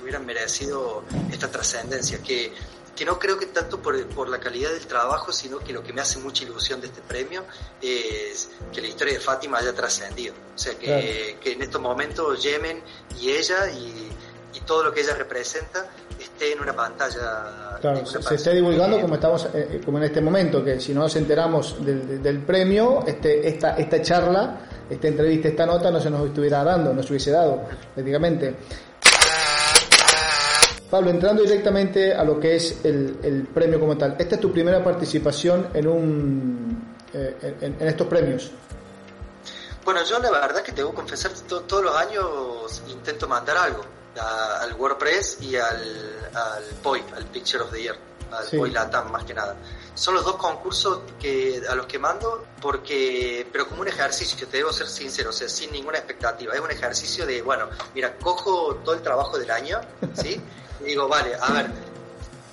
hubieran 0.00 0.24
merecido 0.24 1.04
esta 1.30 1.50
trascendencia, 1.50 2.22
que 2.22 2.54
que 2.96 3.04
no 3.04 3.18
creo 3.18 3.38
que 3.38 3.46
tanto 3.46 3.80
por, 3.80 4.04
por, 4.08 4.28
la 4.28 4.40
calidad 4.40 4.70
del 4.70 4.86
trabajo, 4.86 5.30
sino 5.32 5.58
que 5.58 5.72
lo 5.72 5.82
que 5.82 5.92
me 5.92 6.00
hace 6.00 6.18
mucha 6.18 6.44
ilusión 6.44 6.80
de 6.80 6.86
este 6.86 7.02
premio 7.02 7.44
es 7.82 8.48
que 8.72 8.80
la 8.80 8.88
historia 8.88 9.14
de 9.14 9.20
Fátima 9.20 9.58
haya 9.58 9.74
trascendido. 9.74 10.34
O 10.54 10.58
sea, 10.58 10.74
que, 10.78 11.36
que 11.40 11.52
en 11.52 11.62
estos 11.62 11.80
momentos 11.80 12.42
Yemen 12.42 12.82
y 13.20 13.30
ella 13.30 13.70
y, 13.70 14.08
y 14.54 14.60
todo 14.60 14.82
lo 14.84 14.92
que 14.92 15.02
ella 15.02 15.14
representa 15.14 15.86
esté 16.18 16.52
en 16.52 16.60
una 16.60 16.74
pantalla. 16.74 17.78
Claro, 17.80 18.06
se, 18.06 18.34
esté 18.34 18.54
divulgando 18.54 19.00
como 19.00 19.14
estamos, 19.14 19.44
eh, 19.46 19.68
eh, 19.72 19.80
como 19.84 19.98
en 19.98 20.04
este 20.04 20.20
momento, 20.20 20.64
que 20.64 20.80
si 20.80 20.94
no 20.94 21.00
nos 21.00 21.14
enteramos 21.16 21.84
del, 21.84 22.22
del, 22.22 22.38
premio, 22.40 23.04
este, 23.06 23.46
esta, 23.46 23.76
esta 23.76 24.00
charla, 24.00 24.60
esta 24.88 25.08
entrevista, 25.08 25.48
esta 25.48 25.66
nota 25.66 25.90
no 25.90 26.00
se 26.00 26.10
nos 26.10 26.26
estuviera 26.26 26.64
dando, 26.64 26.94
no 26.94 27.02
se 27.02 27.10
hubiese 27.10 27.30
dado, 27.30 27.62
prácticamente. 27.94 28.54
Pablo, 30.90 31.10
entrando 31.10 31.42
directamente 31.42 32.14
a 32.14 32.22
lo 32.22 32.38
que 32.38 32.56
es 32.56 32.84
el, 32.84 33.18
el 33.22 33.42
premio 33.44 33.80
como 33.80 33.96
tal, 33.98 34.16
esta 34.18 34.36
es 34.36 34.40
tu 34.40 34.52
primera 34.52 34.82
participación 34.84 35.68
en 35.74 35.86
un 35.88 36.96
eh, 37.12 37.56
en, 37.60 37.76
en, 37.80 37.88
estos 37.88 38.06
premios. 38.06 38.50
Bueno, 39.84 40.04
yo 40.04 40.18
la 40.18 40.30
verdad 40.30 40.62
que 40.62 40.72
tengo 40.72 40.90
que 40.90 40.96
confesar 40.96 41.32
todos 41.48 41.82
los 41.82 41.96
años 41.96 42.82
intento 42.88 43.26
mandar 43.28 43.56
algo 43.56 43.84
al 44.20 44.72
WordPress 44.74 45.38
y 45.40 45.56
al, 45.56 46.30
al 46.34 46.64
POI, 46.82 47.04
al 47.14 47.24
Picture 47.26 47.62
of 47.62 47.72
the 47.72 47.82
Year, 47.82 47.96
al 48.30 48.46
POI 48.46 48.70
Latam 48.70 49.10
más 49.10 49.24
que 49.24 49.34
nada. 49.34 49.56
Son 49.94 50.14
los 50.14 50.24
dos 50.24 50.36
concursos 50.36 51.00
que 51.20 51.62
a 51.68 51.74
los 51.74 51.86
que 51.86 51.98
mando 51.98 52.44
porque, 52.60 53.46
pero 53.52 53.68
como 53.68 53.82
un 53.82 53.88
ejercicio, 53.88 54.46
te 54.46 54.58
debo 54.58 54.72
ser 54.72 54.88
sincero, 54.88 55.30
o 55.30 55.32
sea, 55.32 55.48
sin 55.48 55.70
ninguna 55.72 55.98
expectativa. 55.98 56.54
Es 56.54 56.60
un 56.60 56.70
ejercicio 56.70 57.24
de, 57.26 57.42
bueno, 57.42 57.68
mira, 57.94 58.16
cojo 58.16 58.76
todo 58.84 58.94
el 58.94 59.02
trabajo 59.02 59.38
del 59.38 59.50
año, 59.50 59.80
¿sí? 60.14 60.40
digo, 60.84 61.08
vale, 61.08 61.34
a 61.40 61.52
ver, 61.52 61.70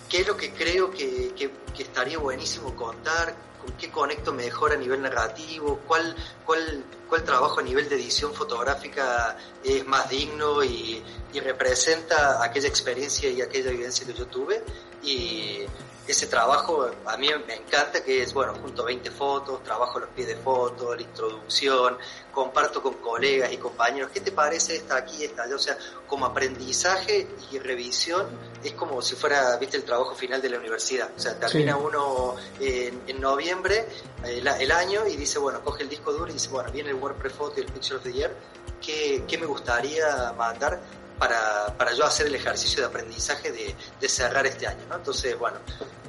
¿qué 0.09 0.21
es 0.21 0.27
lo 0.27 0.37
que 0.37 0.51
creo 0.51 0.91
que, 0.91 1.33
que, 1.35 1.51
estaría 1.83 2.17
buenísimo 2.17 2.75
contar? 2.75 3.35
con 3.63 3.77
qué 3.77 3.89
conecto 3.89 4.33
mejor 4.33 4.73
a 4.73 4.75
nivel 4.75 5.01
narrativo, 5.01 5.79
cuál, 5.87 6.13
cuál, 6.45 6.83
cuál 7.07 7.23
trabajo 7.23 7.61
a 7.61 7.63
nivel 7.63 7.87
de 7.87 7.95
edición 7.95 8.33
fotográfica 8.33 9.37
es 9.63 9.87
más 9.87 10.09
digno 10.09 10.61
y, 10.61 11.01
y 11.31 11.39
representa 11.39 12.43
aquella 12.43 12.67
experiencia 12.67 13.29
y 13.29 13.41
aquella 13.41 13.71
evidencia 13.71 14.05
que 14.05 14.13
yo 14.13 14.27
tuve. 14.27 14.61
Y 15.01 15.61
ese 16.07 16.27
trabajo 16.27 16.89
a 17.05 17.17
mí 17.17 17.29
me 17.47 17.55
encanta, 17.55 18.03
que 18.03 18.23
es, 18.23 18.33
bueno, 18.33 18.53
junto 18.55 18.81
a 18.81 18.85
20 18.85 19.09
fotos, 19.11 19.63
trabajo 19.63 19.99
los 19.99 20.09
pies 20.09 20.27
de 20.27 20.35
foto, 20.35 20.93
la 20.95 21.01
introducción, 21.01 21.97
comparto 22.31 22.81
con 22.81 22.95
colegas 22.95 23.53
y 23.53 23.57
compañeros, 23.57 24.11
¿qué 24.13 24.19
te 24.19 24.31
parece 24.31 24.75
esta 24.75 24.97
aquí, 24.97 25.23
esta 25.23 25.43
allá? 25.43 25.55
O 25.55 25.59
sea, 25.59 25.77
como 26.07 26.25
aprendizaje 26.25 27.27
y 27.51 27.59
revisión 27.59 28.27
es 28.63 28.73
como 28.73 29.01
si 29.01 29.15
fuera, 29.15 29.55
viste, 29.57 29.77
el 29.77 29.83
trabajo 29.83 30.13
final 30.13 30.41
de 30.41 30.49
la 30.49 30.57
universidad. 30.57 31.09
O 31.15 31.19
sea, 31.19 31.39
termina 31.39 31.77
uno 31.77 32.35
en, 32.59 33.01
en 33.07 33.21
noviembre 33.21 33.87
el, 34.25 34.45
el, 34.45 34.71
año 34.71 35.07
y 35.07 35.15
dice, 35.15 35.39
bueno, 35.39 35.61
coge 35.61 35.83
el 35.83 35.89
disco 35.89 36.11
duro 36.11 36.29
y 36.29 36.33
dice, 36.33 36.49
bueno, 36.49 36.69
viene 36.71 36.89
el 36.89 36.95
WordPress 36.95 37.33
Photo 37.33 37.53
y 37.57 37.63
el 37.63 37.71
Picture 37.71 37.97
of 37.97 38.03
the 38.03 38.11
Year, 38.11 38.35
¿qué, 38.81 39.23
qué 39.27 39.37
me 39.37 39.45
gustaría 39.45 40.33
mandar? 40.37 40.81
Para, 41.23 41.73
para 41.77 41.93
yo 41.93 42.03
hacer 42.03 42.27
el 42.27 42.35
ejercicio 42.35 42.81
de 42.81 42.87
aprendizaje 42.87 43.49
de, 43.49 43.73
de 44.01 44.09
cerrar 44.09 44.45
este 44.45 44.67
año. 44.67 44.81
¿no? 44.89 44.95
Entonces, 44.95 45.39
bueno, 45.39 45.57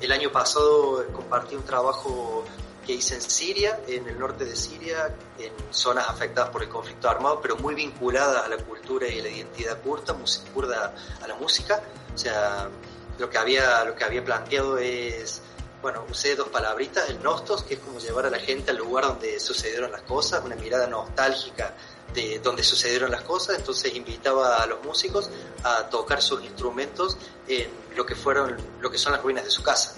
el 0.00 0.10
año 0.10 0.32
pasado 0.32 1.06
compartí 1.12 1.54
un 1.54 1.62
trabajo 1.62 2.44
que 2.84 2.94
hice 2.94 3.14
en 3.14 3.20
Siria, 3.22 3.78
en 3.86 4.08
el 4.08 4.18
norte 4.18 4.44
de 4.44 4.56
Siria, 4.56 5.14
en 5.38 5.52
zonas 5.70 6.08
afectadas 6.08 6.50
por 6.50 6.64
el 6.64 6.68
conflicto 6.68 7.08
armado, 7.08 7.40
pero 7.40 7.54
muy 7.58 7.76
vinculadas 7.76 8.44
a 8.44 8.48
la 8.48 8.56
cultura 8.56 9.06
y 9.06 9.20
a 9.20 9.22
la 9.22 9.28
identidad 9.28 9.80
kurda, 9.82 10.16
kurda 10.52 10.92
a 11.22 11.28
la 11.28 11.36
música. 11.36 11.80
O 12.12 12.18
sea, 12.18 12.68
lo 13.16 13.30
que 13.30 13.38
había, 13.38 13.84
lo 13.84 13.94
que 13.94 14.02
había 14.02 14.24
planteado 14.24 14.78
es, 14.78 15.42
bueno, 15.80 16.04
usé 16.10 16.34
dos 16.34 16.48
palabritas, 16.48 17.08
el 17.08 17.22
nostos, 17.22 17.62
que 17.62 17.74
es 17.74 17.80
como 17.80 18.00
llevar 18.00 18.26
a 18.26 18.30
la 18.30 18.40
gente 18.40 18.72
al 18.72 18.78
lugar 18.78 19.04
donde 19.04 19.38
sucedieron 19.38 19.92
las 19.92 20.02
cosas, 20.02 20.44
una 20.44 20.56
mirada 20.56 20.88
nostálgica 20.88 21.72
de 22.14 22.38
donde 22.38 22.62
sucedieron 22.62 23.10
las 23.10 23.22
cosas, 23.22 23.58
entonces 23.58 23.94
invitaba 23.94 24.62
a 24.62 24.66
los 24.66 24.82
músicos 24.84 25.28
a 25.64 25.88
tocar 25.88 26.22
sus 26.22 26.42
instrumentos 26.44 27.18
en 27.48 27.68
lo 27.96 28.06
que 28.06 28.14
fueron, 28.14 28.56
lo 28.80 28.90
que 28.90 28.98
son 28.98 29.12
las 29.12 29.22
ruinas 29.22 29.44
de 29.44 29.50
su 29.50 29.62
casa. 29.62 29.96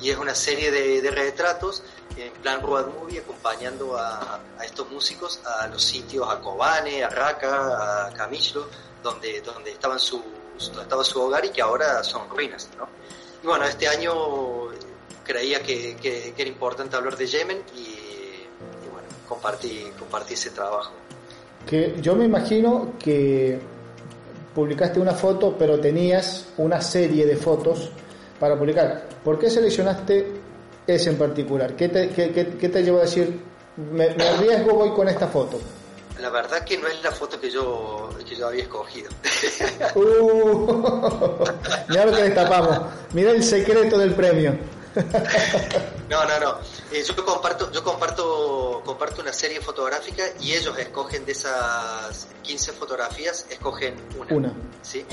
Y 0.00 0.10
es 0.10 0.16
una 0.16 0.34
serie 0.34 0.70
de, 0.70 1.02
de 1.02 1.10
retratos 1.10 1.82
en 2.16 2.32
plan 2.34 2.62
road 2.62 2.86
movie 2.86 3.18
acompañando 3.18 3.98
a, 3.98 4.40
a, 4.58 4.64
estos 4.64 4.88
músicos 4.90 5.40
a 5.44 5.66
los 5.66 5.82
sitios, 5.82 6.28
a 6.30 6.40
Kobane, 6.40 7.02
a 7.02 7.08
Raqqa, 7.10 8.06
a 8.06 8.12
Camillo, 8.12 8.68
donde, 9.02 9.40
donde, 9.40 9.72
estaban 9.72 9.98
su, 9.98 10.22
donde 10.58 10.82
estaba 10.82 11.04
su 11.04 11.20
hogar 11.20 11.44
y 11.44 11.50
que 11.50 11.62
ahora 11.62 12.02
son 12.04 12.28
ruinas. 12.30 12.70
¿no? 12.78 12.88
Y 13.42 13.46
bueno, 13.46 13.64
este 13.64 13.88
año 13.88 14.68
creía 15.24 15.62
que, 15.62 15.96
que, 15.96 16.32
que 16.34 16.42
era 16.42 16.48
importante 16.48 16.96
hablar 16.96 17.16
de 17.16 17.26
Yemen 17.26 17.64
y, 17.74 17.80
y 17.80 18.48
bueno, 18.92 19.08
compartí, 19.28 19.90
compartí 19.98 20.34
ese 20.34 20.50
trabajo 20.50 20.92
que 21.66 21.96
yo 22.00 22.14
me 22.14 22.24
imagino 22.24 22.92
que 22.98 23.58
publicaste 24.54 25.00
una 25.00 25.12
foto, 25.12 25.56
pero 25.58 25.78
tenías 25.80 26.46
una 26.56 26.80
serie 26.80 27.26
de 27.26 27.36
fotos 27.36 27.90
para 28.38 28.56
publicar. 28.56 29.06
¿Por 29.22 29.38
qué 29.38 29.50
seleccionaste 29.50 30.32
ese 30.86 31.10
en 31.10 31.16
particular? 31.16 31.74
¿Qué 31.74 31.88
te, 31.88 32.08
qué, 32.10 32.30
qué, 32.30 32.46
qué 32.58 32.68
te 32.68 32.82
llevó 32.82 32.98
a 32.98 33.02
decir, 33.02 33.40
me, 33.92 34.14
me, 34.14 34.24
arriesgo, 34.24 34.74
voy 34.74 34.90
con 34.90 35.08
esta 35.08 35.26
foto? 35.26 35.58
La 36.20 36.30
verdad 36.30 36.64
que 36.64 36.78
no 36.78 36.86
es 36.86 37.02
la 37.02 37.10
foto 37.10 37.38
que 37.38 37.50
yo, 37.50 38.08
que 38.26 38.36
yo 38.36 38.46
había 38.48 38.62
escogido. 38.62 39.10
Uh, 39.94 41.44
mira 41.88 42.06
lo 42.06 42.12
que 42.12 42.22
destapamos. 42.22 42.78
Mira 43.12 43.30
el 43.32 43.42
secreto 43.42 43.98
del 43.98 44.14
premio. 44.14 44.56
No, 46.08 46.24
no, 46.24 46.38
no. 46.38 46.58
Eh, 46.92 47.02
yo 47.02 47.24
comparto, 47.24 47.70
yo 47.72 47.82
comparto, 47.82 48.80
comparto 48.84 49.22
una 49.22 49.32
serie 49.32 49.60
fotográfica 49.60 50.22
y 50.40 50.52
ellos 50.52 50.78
escogen 50.78 51.24
de 51.24 51.32
esas 51.32 52.28
15 52.42 52.72
fotografías, 52.72 53.44
escogen 53.50 53.94
una. 54.16 54.34
Una. 54.34 54.52
¿sí? 54.82 55.04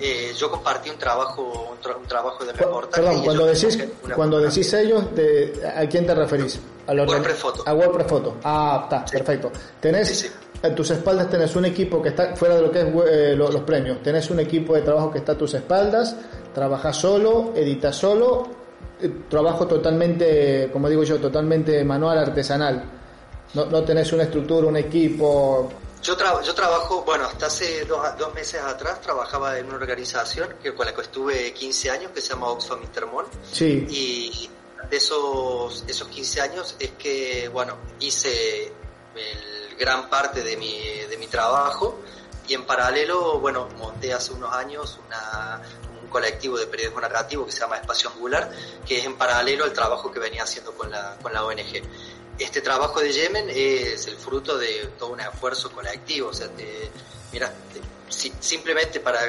Eh, 0.00 0.32
yo 0.36 0.50
compartí 0.50 0.90
un 0.90 0.98
trabajo, 0.98 1.68
un, 1.70 1.78
tra 1.78 1.96
un 1.96 2.06
trabajo 2.06 2.44
de 2.44 2.52
reportaje. 2.52 3.00
Perdón, 3.00 3.24
cuando 3.24 3.46
decís, 3.46 3.78
cuando 4.14 4.40
decís 4.40 4.72
ellos, 4.72 5.14
de, 5.14 5.72
¿a 5.76 5.86
quién 5.88 6.04
te 6.04 6.14
referís? 6.14 6.58
A 6.88 6.92
WordPress 6.92 7.38
Photo. 7.38 7.62
A 7.64 7.72
WordPress 7.72 8.06
Photo. 8.08 8.36
Ah, 8.42 8.80
está, 8.82 9.06
sí. 9.06 9.16
perfecto. 9.16 9.52
Tenés, 9.80 10.18
sí, 10.18 10.30
a 10.64 10.74
tus 10.74 10.90
espaldas 10.90 11.30
tenés 11.30 11.54
un 11.54 11.64
equipo 11.64 12.02
que 12.02 12.08
está 12.08 12.34
fuera 12.34 12.56
de 12.56 12.62
lo 12.62 12.72
que 12.72 12.80
es 12.80 12.86
eh, 13.06 13.34
los, 13.36 13.54
los 13.54 13.62
premios. 13.62 14.02
Tenés 14.02 14.28
un 14.30 14.40
equipo 14.40 14.74
de 14.74 14.82
trabajo 14.82 15.12
que 15.12 15.18
está 15.18 15.32
a 15.32 15.38
tus 15.38 15.54
espaldas, 15.54 16.16
trabajas 16.52 16.96
solo, 16.96 17.52
editas 17.54 17.94
solo 17.94 18.59
trabajo 19.28 19.66
totalmente, 19.66 20.70
como 20.72 20.88
digo 20.88 21.02
yo, 21.04 21.18
totalmente 21.18 21.84
manual, 21.84 22.18
artesanal. 22.18 22.84
No, 23.54 23.66
no 23.66 23.82
tenés 23.82 24.12
una 24.12 24.24
estructura, 24.24 24.66
un 24.66 24.76
equipo. 24.76 25.70
Yo, 26.02 26.16
tra 26.16 26.40
yo 26.42 26.54
trabajo, 26.54 27.02
bueno, 27.04 27.24
hasta 27.24 27.46
hace 27.46 27.84
dos, 27.84 28.00
dos, 28.18 28.32
meses 28.34 28.60
atrás 28.62 29.00
trabajaba 29.00 29.58
en 29.58 29.66
una 29.66 29.76
organización 29.76 30.54
que, 30.62 30.74
con 30.74 30.86
la 30.86 30.94
que 30.94 31.02
estuve 31.02 31.52
15 31.52 31.90
años 31.90 32.12
que 32.12 32.20
se 32.20 32.30
llama 32.30 32.48
Oxfam 32.48 32.82
Intermol. 32.82 33.26
Sí. 33.50 33.86
Y 33.90 34.50
de 34.88 34.96
esos, 34.96 35.84
esos 35.86 36.08
15 36.08 36.40
años 36.40 36.76
es 36.78 36.92
que, 36.92 37.48
bueno, 37.52 37.76
hice 37.98 38.72
el 39.14 39.76
gran 39.78 40.08
parte 40.08 40.42
de 40.42 40.56
mi, 40.56 40.78
de 41.08 41.16
mi 41.18 41.26
trabajo 41.26 41.98
y 42.50 42.54
en 42.54 42.64
paralelo, 42.64 43.38
bueno, 43.38 43.68
monté 43.78 44.12
hace 44.12 44.32
unos 44.32 44.52
años 44.52 44.98
una, 45.06 45.60
colectivo 46.10 46.58
de 46.58 46.66
periodismo 46.66 47.00
narrativo 47.00 47.46
que 47.46 47.52
se 47.52 47.60
llama 47.60 47.76
Espacio 47.76 48.10
Angular, 48.10 48.50
que 48.86 48.98
es 48.98 49.04
en 49.06 49.16
paralelo 49.16 49.64
al 49.64 49.72
trabajo 49.72 50.12
que 50.12 50.18
venía 50.18 50.42
haciendo 50.42 50.72
con 50.72 50.90
la, 50.90 51.16
con 51.22 51.32
la 51.32 51.44
ONG. 51.44 51.82
Este 52.38 52.60
trabajo 52.60 53.00
de 53.00 53.12
Yemen 53.12 53.48
es 53.50 54.06
el 54.06 54.16
fruto 54.16 54.58
de 54.58 54.90
todo 54.98 55.10
un 55.10 55.20
esfuerzo 55.20 55.70
colectivo, 55.70 56.28
o 56.28 56.34
sea, 56.34 56.48
te, 56.48 56.90
mira, 57.32 57.52
te, 57.72 57.80
si, 58.12 58.32
simplemente 58.40 59.00
para, 59.00 59.20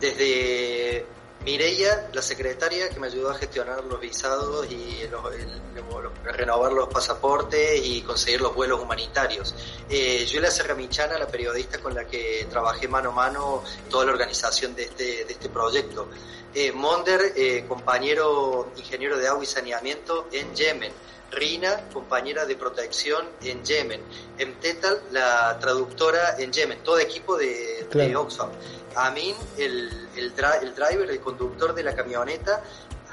desde 0.00 1.06
Mireia, 1.44 2.10
la 2.12 2.20
secretaria 2.20 2.90
que 2.90 3.00
me 3.00 3.06
ayudó 3.06 3.30
a 3.30 3.34
gestionar 3.34 3.84
los 3.84 4.00
visados 4.00 4.66
y 4.70 5.06
los, 5.10 5.32
el, 5.32 5.40
el, 5.76 6.34
renovar 6.34 6.72
los 6.72 6.88
pasaportes 6.88 7.80
y 7.82 8.02
conseguir 8.02 8.40
los 8.40 8.54
vuelos 8.54 8.80
humanitarios. 8.80 9.54
Eh, 9.88 10.26
Julia 10.30 10.50
Serramichana, 10.50 11.18
la 11.18 11.26
periodista 11.26 11.78
con 11.78 11.94
la 11.94 12.06
que 12.06 12.46
trabajé 12.50 12.88
mano 12.88 13.10
a 13.10 13.12
mano 13.12 13.62
toda 13.88 14.06
la 14.06 14.12
organización 14.12 14.74
de 14.74 14.84
este, 14.84 15.24
de 15.24 15.32
este 15.32 15.48
proyecto. 15.48 16.08
Eh, 16.54 16.72
Monder, 16.72 17.32
eh, 17.36 17.64
compañero 17.68 18.72
ingeniero 18.76 19.18
de 19.18 19.28
agua 19.28 19.42
y 19.42 19.46
saneamiento 19.46 20.28
en 20.32 20.54
Yemen. 20.54 20.92
Rina, 21.30 21.88
compañera 21.92 22.46
de 22.46 22.56
protección 22.56 23.26
en 23.42 23.62
Yemen. 23.62 24.00
Mtetal, 24.38 25.02
la 25.12 25.58
traductora 25.60 26.36
en 26.38 26.52
Yemen. 26.52 26.82
Todo 26.82 26.98
equipo 26.98 27.36
de, 27.36 27.86
claro. 27.90 28.08
de 28.08 28.16
Oxfam. 28.16 28.50
Amin, 28.98 29.34
el, 29.56 30.08
el, 30.16 30.34
el 30.62 30.74
driver, 30.74 31.08
el 31.08 31.20
conductor 31.20 31.72
de 31.72 31.84
la 31.84 31.94
camioneta, 31.94 32.62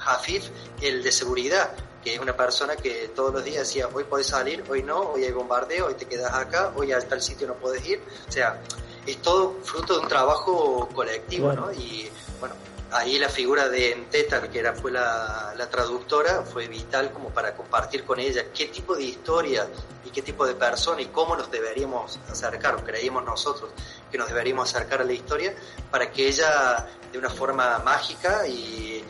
Hafif, 0.03 0.49
el 0.81 1.03
de 1.03 1.11
seguridad, 1.11 1.71
que 2.03 2.15
es 2.15 2.19
una 2.19 2.36
persona 2.36 2.75
que 2.75 3.11
todos 3.15 3.31
los 3.33 3.43
días 3.43 3.67
decía, 3.67 3.88
hoy 3.93 4.03
puedes 4.03 4.27
salir, 4.27 4.63
hoy 4.67 4.81
no, 4.81 4.99
hoy 4.99 5.25
hay 5.25 5.31
bombardeo, 5.31 5.88
hoy 5.88 5.93
te 5.93 6.05
quedas 6.05 6.33
acá, 6.33 6.71
hoy 6.75 6.91
a 6.91 6.99
tal 6.99 7.21
sitio 7.21 7.47
no 7.47 7.53
puedes 7.53 7.86
ir. 7.88 8.01
O 8.27 8.31
sea, 8.31 8.59
es 9.05 9.21
todo 9.21 9.59
fruto 9.63 9.95
de 9.95 9.99
un 10.01 10.07
trabajo 10.07 10.89
colectivo, 10.93 11.47
bueno. 11.47 11.67
¿no? 11.67 11.73
Y 11.73 12.09
bueno, 12.39 12.55
ahí 12.95 13.19
la 13.19 13.29
figura 13.29 13.69
de 13.69 13.91
Enteta, 13.91 14.41
que 14.49 14.59
era, 14.59 14.73
fue 14.73 14.91
la, 14.91 15.53
traductora, 15.69 16.43
fue 16.43 16.67
vital 16.67 17.11
como 17.11 17.29
para 17.29 17.55
compartir 17.55 18.03
con 18.03 18.19
ella 18.19 18.45
qué 18.53 18.67
tipo 18.67 18.95
de 18.95 19.03
historia 19.03 19.67
y 20.05 20.09
qué 20.09 20.21
tipo 20.21 20.45
de 20.45 20.55
persona 20.55 21.01
y 21.01 21.07
cómo 21.07 21.35
nos 21.35 21.51
deberíamos 21.51 22.19
acercar, 22.29 22.75
o 22.75 22.83
creíamos 22.83 23.25
nosotros 23.25 23.71
que 24.11 24.17
nos 24.17 24.27
deberíamos 24.27 24.73
acercar 24.73 25.01
a 25.01 25.03
la 25.03 25.13
historia, 25.13 25.53
para 25.91 26.11
que 26.11 26.27
ella 26.27 26.87
de 27.11 27.17
una 27.17 27.29
forma 27.29 27.79
mágica 27.79 28.47
y, 28.47 29.03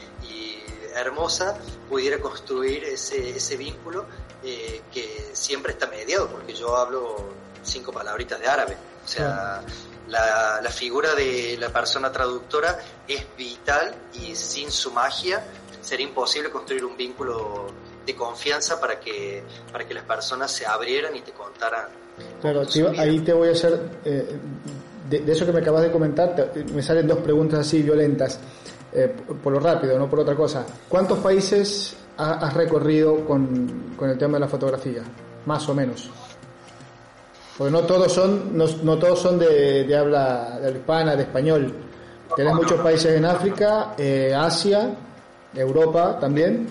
hermosa 0.96 1.58
pudiera 1.90 2.20
construir 2.20 2.86
ese, 2.86 3.32
ese 3.36 3.58
vínculo 3.58 4.06
eh, 4.42 4.82
que 4.94 5.32
siempre 5.34 5.74
está 5.74 5.88
mediado, 5.88 6.30
porque 6.30 6.54
yo 6.54 6.74
hablo 6.78 7.18
cinco 7.64 7.92
palabritas 7.92 8.40
de 8.40 8.48
árabe. 8.48 8.78
O 9.04 9.08
sea, 9.08 9.62
la, 10.10 10.60
la, 10.62 10.70
figura 10.70 11.16
de 11.16 11.58
la 11.60 11.70
persona 11.70 12.12
traductora 12.12 12.78
es 13.08 13.26
vital 13.38 13.94
y 14.14 14.36
sin 14.36 14.72
su 14.72 14.92
magia 14.92 15.44
sería 15.82 16.08
imposible 16.08 16.50
construir 16.50 16.84
un 16.86 16.98
vínculo 16.98 17.68
de 18.06 18.16
confianza 18.16 18.80
para 18.80 19.00
que, 19.00 19.44
para 19.72 19.88
que 19.88 19.94
las 19.94 20.04
personas 20.04 20.52
se 20.52 20.66
abrieran 20.66 21.16
y 21.16 21.22
te 21.22 21.32
contaran. 21.32 21.88
Claro, 22.42 22.64
ahí 22.98 23.20
te 23.20 23.34
voy 23.34 23.50
a 23.50 23.52
hacer, 23.52 23.80
eh, 24.06 24.38
de, 25.10 25.32
eso 25.32 25.46
que 25.46 25.52
me 25.52 25.60
acabas 25.60 25.84
de 25.84 25.92
comentar, 25.92 26.54
me 26.74 26.82
salen 26.82 27.08
dos 27.08 27.20
preguntas 27.20 27.60
así 27.60 27.82
violentas, 27.82 28.40
eh, 28.94 29.14
por 29.44 29.54
lo 29.54 29.60
rápido, 29.60 29.98
no 29.98 30.10
por 30.10 30.20
otra 30.20 30.36
cosa. 30.36 30.66
¿Cuántos 30.88 31.20
países 31.20 31.96
has 32.18 32.54
recorrido 32.54 33.26
con, 33.26 33.94
con 33.98 34.10
el 34.10 34.18
tema 34.18 34.34
de 34.34 34.42
la 34.42 34.48
fotografía? 34.48 35.04
Más 35.46 35.68
o 35.68 35.76
menos. 35.76 36.10
Porque 37.58 37.72
no 37.72 37.82
todos 37.84 38.12
son, 38.12 38.58
no, 38.58 38.66
no 38.84 38.98
todos 38.98 39.20
son 39.20 39.40
de, 39.40 39.86
de 39.86 39.98
habla 39.98 40.60
de 40.62 40.72
hispana, 40.72 41.16
de 41.16 41.24
español. 41.24 41.74
Tienes 42.36 42.54
muchos 42.54 42.82
países 42.82 43.16
en 43.16 43.24
África, 43.24 43.94
eh, 43.98 44.34
Asia, 44.36 44.94
Europa 45.54 46.18
también. 46.20 46.68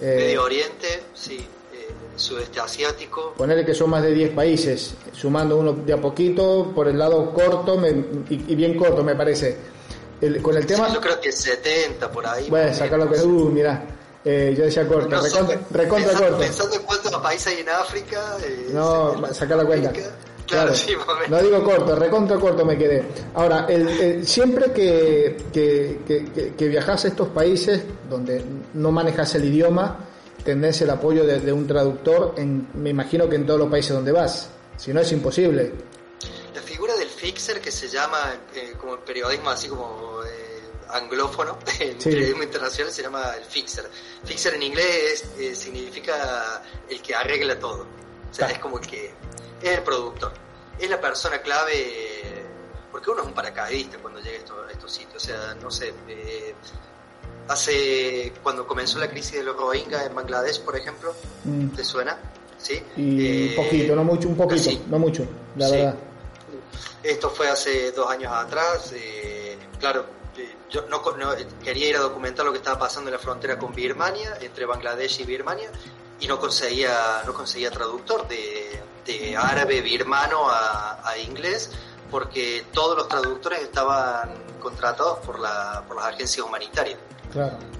Eh, 0.00 0.16
Medio 0.18 0.44
Oriente, 0.44 1.04
sí, 1.14 1.36
eh, 1.72 1.88
sudeste 2.16 2.58
asiático. 2.58 3.34
Ponerle 3.36 3.64
que 3.64 3.74
son 3.74 3.90
más 3.90 4.02
de 4.02 4.12
10 4.12 4.30
países, 4.32 4.94
sumando 5.12 5.58
uno 5.58 5.72
de 5.72 5.92
a 5.92 6.00
poquito, 6.00 6.72
por 6.74 6.88
el 6.88 6.98
lado 6.98 7.32
corto 7.32 7.80
y, 8.28 8.54
bien 8.54 8.76
corto 8.76 9.04
me 9.04 9.14
parece. 9.14 9.56
con 10.42 10.56
el 10.56 10.66
tema... 10.66 10.92
yo 10.92 11.00
creo 11.00 11.20
que 11.20 11.30
70 11.30 12.10
por 12.10 12.26
ahí. 12.26 12.50
Bueno, 12.50 12.74
sacarlo 12.74 13.08
que... 13.08 13.20
Uh, 13.20 13.50
mira. 13.50 13.95
Eh, 14.28 14.56
yo 14.58 14.64
decía 14.64 14.88
corto, 14.88 15.22
recontra, 15.22 15.60
recontra 15.70 16.12
corto. 16.14 16.38
Pensando 16.38 16.74
en 16.74 16.82
cuántos 16.82 17.14
países 17.14 17.46
hay 17.46 17.60
en 17.60 17.68
África. 17.68 18.36
Eh, 18.42 18.70
no, 18.72 19.32
sacar 19.32 19.56
la 19.56 19.64
cuenta. 19.64 19.92
Claro, 20.48 20.74
sí, 20.74 20.96
no 21.28 21.40
digo 21.40 21.62
corto, 21.62 21.94
recontra 21.94 22.36
corto 22.36 22.64
me 22.64 22.76
quedé. 22.76 23.04
Ahora, 23.34 23.66
el, 23.68 24.26
siempre 24.26 24.72
que, 24.72 25.36
que, 25.52 26.00
que, 26.04 26.54
que, 26.56 26.68
viajas 26.68 27.04
a 27.04 27.08
estos 27.08 27.28
países 27.28 27.84
donde 28.10 28.44
no 28.74 28.90
manejas 28.90 29.32
el 29.36 29.44
idioma, 29.44 29.96
tenés 30.44 30.80
el 30.82 30.90
apoyo 30.90 31.24
de, 31.24 31.52
un 31.52 31.68
traductor, 31.68 32.34
en, 32.36 32.66
me 32.74 32.90
imagino 32.90 33.28
que 33.28 33.36
en 33.36 33.46
todos 33.46 33.60
los 33.60 33.70
países 33.70 33.92
donde 33.92 34.10
vas, 34.10 34.48
si 34.76 34.92
no 34.92 35.02
es 35.02 35.12
imposible. 35.12 35.72
La 36.52 36.62
figura 36.62 36.96
del 36.96 37.08
fixer 37.08 37.60
que 37.60 37.70
se 37.70 37.88
llama, 37.88 38.34
eh, 38.56 38.72
como 38.76 38.94
el 38.94 39.00
periodismo 39.00 39.50
así 39.50 39.68
como... 39.68 40.20
Eh, 40.24 40.55
anglófono, 40.90 41.58
en 41.80 41.98
periodismo 41.98 42.42
internacional 42.42 42.92
se 42.92 43.02
llama 43.02 43.34
el 43.36 43.44
fixer. 43.44 43.88
Fixer 44.24 44.54
en 44.54 44.62
inglés 44.62 45.24
eh, 45.38 45.54
significa 45.54 46.62
el 46.88 47.00
que 47.02 47.14
arregla 47.14 47.58
todo. 47.58 47.86
O 48.30 48.34
sea, 48.34 48.48
es 48.48 48.58
como 48.58 48.78
el 48.78 48.86
que 48.86 49.12
es 49.62 49.70
el 49.70 49.82
productor. 49.82 50.32
Es 50.78 50.90
la 50.90 51.00
persona 51.00 51.38
clave, 51.38 52.46
porque 52.92 53.10
uno 53.10 53.22
es 53.22 53.28
un 53.28 53.34
paracaidista 53.34 53.98
cuando 53.98 54.20
llega 54.20 54.38
a 54.38 54.72
estos, 54.72 54.92
sitios. 54.92 55.22
O 55.22 55.26
sea, 55.26 55.54
no 55.54 55.70
sé, 55.70 55.92
eh, 56.08 56.54
hace, 57.48 58.32
cuando 58.42 58.66
comenzó 58.66 58.98
la 58.98 59.08
crisis 59.08 59.34
de 59.34 59.44
los 59.44 59.56
Rohingya 59.56 60.04
en 60.04 60.14
Bangladesh, 60.14 60.60
por 60.60 60.76
ejemplo, 60.76 61.14
mm. 61.44 61.68
¿te 61.68 61.84
suena? 61.84 62.18
¿Sí? 62.58 62.82
Y 62.96 63.02
un 63.02 63.20
eh, 63.20 63.54
poquito, 63.56 63.94
no 63.94 64.04
mucho, 64.04 64.28
un 64.28 64.36
poquito, 64.36 64.70
no 64.88 64.98
mucho, 64.98 65.26
la 65.56 65.70
verdad. 65.70 65.94
Esto 67.02 67.30
fue 67.30 67.48
hace 67.48 67.92
dos 67.92 68.10
años 68.10 68.32
atrás. 68.32 68.92
claro, 69.78 70.06
yo 70.76 70.86
no, 70.88 71.02
quería 71.62 71.88
ir 71.88 71.96
a 71.96 72.00
documentar 72.00 72.44
lo 72.44 72.52
que 72.52 72.58
estaba 72.58 72.78
pasando 72.78 73.08
en 73.08 73.14
la 73.14 73.18
frontera 73.18 73.58
con 73.58 73.74
Birmania, 73.74 74.36
entre 74.40 74.66
Bangladesh 74.66 75.20
y 75.20 75.24
Birmania, 75.24 75.70
y 76.20 76.26
no 76.26 76.38
conseguía, 76.38 77.22
no 77.24 77.32
conseguía 77.32 77.70
traductor 77.70 78.26
de, 78.28 78.80
de 79.06 79.36
árabe 79.36 79.80
birmano 79.80 80.48
a, 80.48 81.08
a, 81.08 81.18
inglés, 81.18 81.70
porque 82.10 82.66
todos 82.72 82.96
los 82.96 83.08
traductores 83.08 83.60
estaban 83.60 84.34
contratados 84.60 85.18
por, 85.20 85.38
la, 85.38 85.82
por 85.86 85.96
las 85.96 86.06
agencias 86.06 86.46
humanitarias. 86.46 86.98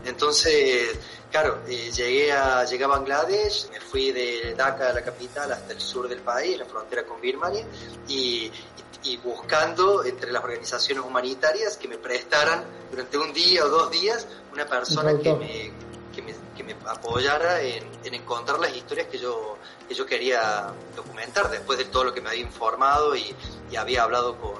Entonces, 0.04 0.98
claro, 1.30 1.60
eh, 1.66 1.90
llegué, 1.90 2.32
a, 2.32 2.64
llegué 2.64 2.84
a 2.84 2.88
Bangladesh, 2.88 3.70
me 3.70 3.80
fui 3.80 4.12
de 4.12 4.54
Dhaka, 4.54 4.92
la 4.92 5.02
capital, 5.02 5.52
hasta 5.52 5.72
el 5.72 5.80
sur 5.80 6.08
del 6.08 6.20
país, 6.20 6.58
la 6.58 6.66
frontera 6.66 7.04
con 7.04 7.20
Birmania, 7.20 7.64
y, 8.08 8.50
y 8.50 8.82
buscando 9.22 10.04
entre 10.04 10.32
las 10.32 10.42
organizaciones 10.42 11.04
humanitarias 11.04 11.76
que 11.76 11.86
me 11.86 11.98
prestaran 11.98 12.64
durante 12.90 13.16
un 13.18 13.32
día 13.32 13.64
o 13.64 13.68
dos 13.68 13.90
días 13.90 14.26
una 14.52 14.66
persona 14.66 15.16
que 15.18 15.32
me, 15.34 15.72
que 16.14 16.22
me, 16.22 16.34
que 16.56 16.64
me, 16.64 16.74
apoyara 16.86 17.60
en, 17.60 17.84
en, 18.02 18.14
encontrar 18.14 18.58
las 18.58 18.74
historias 18.74 19.06
que 19.08 19.18
yo, 19.18 19.58
que 19.86 19.94
yo 19.94 20.06
quería 20.06 20.72
documentar 20.96 21.50
después 21.50 21.78
de 21.78 21.84
todo 21.84 22.04
lo 22.04 22.14
que 22.14 22.20
me 22.20 22.30
había 22.30 22.40
informado 22.40 23.14
y, 23.14 23.34
y 23.70 23.76
había 23.76 24.02
hablado 24.02 24.36
con, 24.38 24.54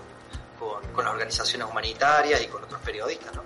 con, 0.58 0.86
con, 0.92 1.04
las 1.04 1.14
organizaciones 1.14 1.66
humanitarias 1.68 2.40
y 2.42 2.46
con 2.46 2.62
otros 2.62 2.80
periodistas. 2.82 3.34
¿no? 3.34 3.42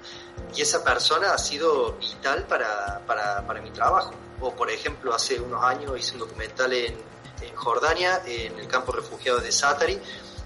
Y 0.54 0.62
esa 0.62 0.84
persona 0.84 1.32
ha 1.32 1.38
sido 1.38 1.92
vital 1.94 2.46
para, 2.46 3.00
para, 3.06 3.46
para 3.46 3.60
mi 3.60 3.70
trabajo. 3.70 4.12
O 4.40 4.52
por 4.54 4.70
ejemplo, 4.70 5.14
hace 5.14 5.38
unos 5.40 5.62
años 5.62 5.98
hice 5.98 6.14
un 6.14 6.20
documental 6.20 6.72
en, 6.72 6.96
en 7.42 7.54
Jordania, 7.54 8.22
en 8.26 8.58
el 8.58 8.66
campo 8.66 8.92
refugiado 8.92 9.38
de 9.38 9.52
Satari, 9.52 10.00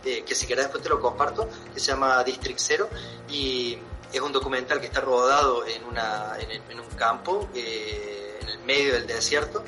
eh, 0.05 0.23
que 0.25 0.35
si 0.35 0.47
querés 0.47 0.65
después 0.65 0.83
te 0.83 0.89
lo 0.89 1.01
comparto, 1.01 1.49
que 1.73 1.81
se 1.81 1.87
llama 1.87 2.23
District 2.25 2.59
Zero 2.59 2.89
y 3.29 3.79
es 4.13 4.21
un 4.21 4.33
documental 4.33 4.81
que 4.81 4.87
está 4.87 5.01
rodado 5.01 5.67
en, 5.67 5.85
una, 5.85 6.37
en, 6.39 6.79
un 6.79 6.89
campo, 6.91 7.49
eh, 7.55 8.39
en 8.41 8.49
el 8.49 8.59
medio 8.61 8.93
del 8.93 9.07
desierto, 9.07 9.65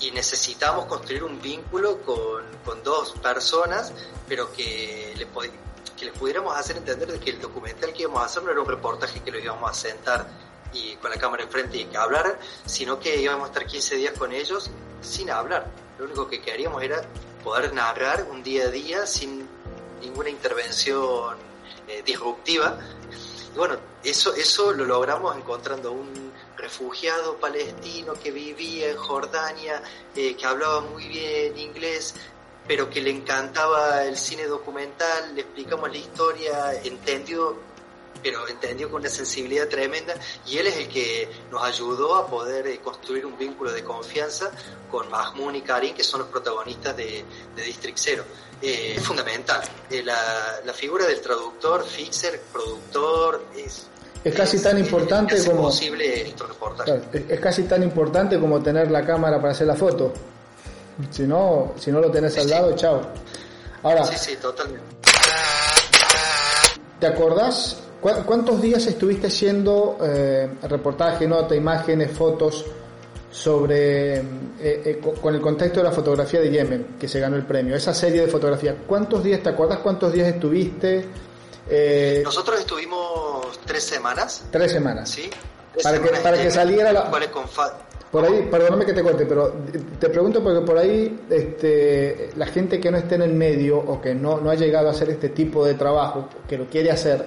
y 0.00 0.10
necesitamos 0.10 0.84
construir 0.86 1.24
un 1.24 1.40
vínculo 1.40 2.02
con, 2.02 2.44
con 2.64 2.82
dos 2.82 3.12
personas, 3.22 3.92
pero 4.28 4.52
que 4.52 5.14
les, 5.16 5.26
que 5.96 6.04
les 6.04 6.18
pudiéramos 6.18 6.56
hacer 6.56 6.76
entender 6.76 7.10
de 7.10 7.18
que 7.18 7.30
el 7.30 7.40
documental 7.40 7.92
que 7.92 8.02
íbamos 8.02 8.22
a 8.22 8.26
hacer 8.26 8.42
no 8.42 8.50
era 8.50 8.60
un 8.60 8.68
reportaje 8.68 9.20
que 9.20 9.30
lo 9.30 9.38
íbamos 9.38 9.70
a 9.70 9.74
sentar 9.74 10.28
y 10.72 10.96
con 10.96 11.10
la 11.10 11.16
cámara 11.16 11.42
enfrente 11.42 11.78
y 11.78 11.84
que 11.86 11.96
hablaran, 11.96 12.34
sino 12.66 13.00
que 13.00 13.20
íbamos 13.20 13.44
a 13.44 13.52
estar 13.52 13.66
15 13.66 13.96
días 13.96 14.18
con 14.18 14.32
ellos 14.32 14.70
sin 15.00 15.30
hablar. 15.30 15.66
Lo 15.98 16.04
único 16.04 16.28
que 16.28 16.40
queríamos 16.40 16.82
era 16.82 17.02
poder 17.42 17.72
narrar 17.72 18.26
un 18.30 18.42
día 18.42 18.64
a 18.64 18.68
día 18.68 19.06
sin 19.06 19.48
ninguna 20.00 20.30
intervención 20.30 21.36
eh, 21.86 22.02
disruptiva. 22.04 22.78
Y 23.54 23.58
bueno, 23.58 23.76
eso, 24.04 24.34
eso 24.34 24.72
lo 24.72 24.84
logramos 24.84 25.36
encontrando 25.36 25.92
un 25.92 26.32
refugiado 26.56 27.36
palestino 27.36 28.14
que 28.14 28.30
vivía 28.30 28.90
en 28.90 28.96
Jordania, 28.96 29.82
eh, 30.14 30.34
que 30.34 30.46
hablaba 30.46 30.80
muy 30.80 31.08
bien 31.08 31.56
inglés, 31.56 32.14
pero 32.66 32.90
que 32.90 33.00
le 33.00 33.10
encantaba 33.10 34.04
el 34.04 34.16
cine 34.16 34.44
documental, 34.44 35.34
le 35.34 35.42
explicamos 35.42 35.90
la 35.90 35.96
historia, 35.96 36.72
entendió, 36.82 37.56
pero 38.22 38.46
entendió 38.48 38.90
con 38.90 39.00
una 39.00 39.10
sensibilidad 39.10 39.68
tremenda 39.68 40.14
y 40.46 40.58
él 40.58 40.66
es 40.66 40.76
el 40.76 40.88
que 40.88 41.28
nos 41.50 41.62
ayudó 41.62 42.16
a 42.16 42.26
poder 42.26 42.66
eh, 42.66 42.80
construir 42.82 43.26
un 43.26 43.36
vínculo 43.38 43.72
de 43.72 43.82
confianza 43.82 44.50
con 44.90 45.10
Mahmoud 45.10 45.54
y 45.54 45.62
Karim, 45.62 45.94
que 45.94 46.04
son 46.04 46.20
los 46.20 46.28
protagonistas 46.28 46.96
de, 46.96 47.24
de 47.54 47.62
District 47.62 47.98
Zero 47.98 48.24
eh, 48.60 48.94
es 48.96 49.02
fundamental. 49.02 49.60
Eh, 49.90 50.02
la, 50.02 50.16
la, 50.64 50.72
figura 50.72 51.06
del 51.06 51.20
traductor, 51.20 51.84
fixer, 51.84 52.40
productor, 52.52 53.44
es, 53.56 53.86
es 54.24 54.34
casi 54.34 54.60
tan 54.60 54.78
importante 54.78 55.42
como 55.44 55.62
posible 55.62 56.34
es, 57.28 57.40
casi 57.40 57.62
tan 57.64 57.82
importante 57.84 58.38
como 58.38 58.60
tener 58.60 58.90
la 58.90 59.06
cámara 59.06 59.40
para 59.40 59.52
hacer 59.52 59.66
la 59.66 59.76
foto. 59.76 60.12
Si 61.10 61.22
no, 61.22 61.74
si 61.78 61.92
no 61.92 62.00
lo 62.00 62.10
tenés 62.10 62.36
al 62.38 62.50
lado, 62.50 62.74
chao. 62.74 63.00
Ahora, 63.84 64.04
sí, 64.04 64.16
sí, 64.18 64.36
totalmente. 64.36 64.84
¿Te 66.98 67.06
acordás 67.06 67.76
cuántos 68.00 68.60
días 68.60 68.86
estuviste 68.86 69.26
haciendo 69.26 69.98
eh, 70.02 70.48
reportaje, 70.62 71.26
nota, 71.26 71.54
imágenes, 71.54 72.10
fotos 72.12 72.64
sobre, 73.30 74.16
eh, 74.16 74.22
eh, 74.60 75.00
con 75.20 75.34
el 75.34 75.40
contexto 75.40 75.80
de 75.80 75.84
la 75.84 75.92
fotografía 75.92 76.40
de 76.40 76.50
Yemen, 76.50 76.96
que 76.98 77.08
se 77.08 77.20
ganó 77.20 77.36
el 77.36 77.44
premio, 77.44 77.76
esa 77.76 77.92
serie 77.92 78.22
de 78.22 78.28
fotografías. 78.28 78.76
¿Cuántos 78.86 79.22
días, 79.22 79.42
te 79.42 79.50
acuerdas 79.50 79.78
cuántos 79.78 80.12
días 80.12 80.28
estuviste? 80.28 81.04
Eh, 81.68 82.22
Nosotros 82.24 82.60
estuvimos 82.60 83.60
tres 83.66 83.84
semanas. 83.84 84.44
Tres 84.50 84.72
semanas. 84.72 85.10
Sí. 85.10 85.28
para, 85.82 86.00
que, 86.00 86.08
para 86.08 86.42
que 86.42 86.50
saliera 86.50 86.92
la... 86.92 87.10
Por 88.10 88.24
ahí, 88.24 88.48
perdóname 88.50 88.86
que 88.86 88.94
te 88.94 89.02
corte, 89.02 89.26
pero 89.26 89.54
te 90.00 90.08
pregunto 90.08 90.42
porque 90.42 90.64
por 90.64 90.78
ahí 90.78 91.26
este, 91.28 92.30
la 92.36 92.46
gente 92.46 92.80
que 92.80 92.90
no 92.90 92.96
esté 92.96 93.16
en 93.16 93.22
el 93.22 93.34
medio 93.34 93.76
o 93.76 94.00
que 94.00 94.14
no, 94.14 94.40
no 94.40 94.48
ha 94.48 94.54
llegado 94.54 94.88
a 94.88 94.92
hacer 94.92 95.10
este 95.10 95.28
tipo 95.28 95.62
de 95.66 95.74
trabajo, 95.74 96.26
que 96.48 96.56
lo 96.56 96.64
quiere 96.70 96.90
hacer, 96.90 97.26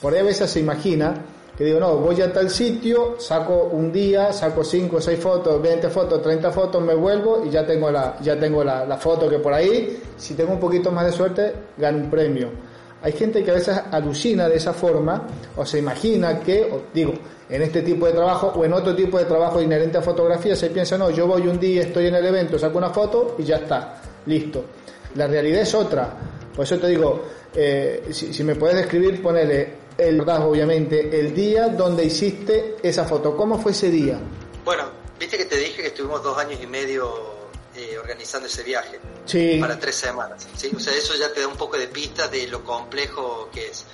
por 0.00 0.12
ahí 0.12 0.20
a 0.20 0.24
veces 0.24 0.50
se 0.50 0.60
imagina 0.60 1.14
que 1.58 1.64
digo, 1.64 1.80
no, 1.80 1.96
voy 1.96 2.22
a 2.22 2.32
tal 2.32 2.48
sitio, 2.50 3.16
saco 3.18 3.70
un 3.72 3.90
día, 3.90 4.32
saco 4.32 4.62
5, 4.62 5.00
6 5.00 5.18
fotos, 5.18 5.60
20 5.60 5.88
fotos, 5.88 6.22
30 6.22 6.52
fotos, 6.52 6.80
me 6.80 6.94
vuelvo 6.94 7.42
y 7.44 7.50
ya 7.50 7.66
tengo 7.66 7.90
la, 7.90 8.16
ya 8.20 8.38
tengo 8.38 8.62
la, 8.62 8.96
foto 8.96 9.28
que 9.28 9.40
por 9.40 9.52
ahí, 9.52 10.00
si 10.16 10.34
tengo 10.34 10.52
un 10.52 10.60
poquito 10.60 10.92
más 10.92 11.06
de 11.06 11.10
suerte, 11.10 11.52
gano 11.76 11.98
un 11.98 12.08
premio. 12.08 12.48
Hay 13.02 13.10
gente 13.10 13.42
que 13.42 13.50
a 13.50 13.54
veces 13.54 13.76
alucina 13.90 14.48
de 14.48 14.54
esa 14.54 14.72
forma 14.72 15.26
o 15.56 15.66
se 15.66 15.80
imagina 15.80 16.38
que, 16.38 16.62
o 16.62 16.82
digo, 16.94 17.14
en 17.48 17.62
este 17.62 17.82
tipo 17.82 18.06
de 18.06 18.12
trabajo 18.12 18.52
o 18.54 18.64
en 18.64 18.72
otro 18.72 18.94
tipo 18.94 19.18
de 19.18 19.24
trabajo 19.24 19.60
inherente 19.60 19.98
a 19.98 20.02
fotografía 20.02 20.54
se 20.54 20.70
piensa, 20.70 20.96
no, 20.96 21.10
yo 21.10 21.26
voy 21.26 21.48
un 21.48 21.58
día, 21.58 21.82
estoy 21.82 22.06
en 22.06 22.14
el 22.14 22.24
evento, 22.24 22.56
saco 22.56 22.78
una 22.78 22.90
foto 22.90 23.34
y 23.36 23.42
ya 23.42 23.56
está, 23.56 24.00
listo. 24.26 24.64
La 25.16 25.26
realidad 25.26 25.62
es 25.62 25.74
otra. 25.74 26.08
Por 26.54 26.64
eso 26.64 26.78
te 26.78 26.86
digo, 26.86 27.24
eh, 27.52 28.04
si, 28.12 28.32
si 28.32 28.44
me 28.44 28.54
puedes 28.54 28.76
describir, 28.76 29.20
ponele 29.20 29.87
el 29.98 30.20
obviamente, 30.20 31.18
el 31.18 31.34
día 31.34 31.68
donde 31.68 32.04
hiciste 32.04 32.76
esa 32.82 33.04
foto. 33.04 33.36
¿Cómo 33.36 33.60
fue 33.60 33.72
ese 33.72 33.90
día? 33.90 34.18
Bueno, 34.64 34.84
viste 35.18 35.36
que 35.36 35.44
te 35.44 35.56
dije 35.56 35.82
que 35.82 35.88
estuvimos 35.88 36.22
dos 36.22 36.38
años 36.38 36.60
y 36.62 36.66
medio 36.68 37.12
eh, 37.74 37.98
organizando 37.98 38.46
ese 38.46 38.62
viaje 38.62 39.00
sí. 39.24 39.58
para 39.60 39.78
tres 39.78 39.96
semanas. 39.96 40.46
¿sí? 40.56 40.70
O 40.74 40.78
sea, 40.78 40.94
eso 40.94 41.14
ya 41.16 41.32
te 41.32 41.40
da 41.40 41.48
un 41.48 41.56
poco 41.56 41.76
de 41.76 41.88
pista 41.88 42.28
de 42.28 42.46
lo 42.46 42.62
complejo 42.62 43.50
que 43.52 43.66
es. 43.66 43.84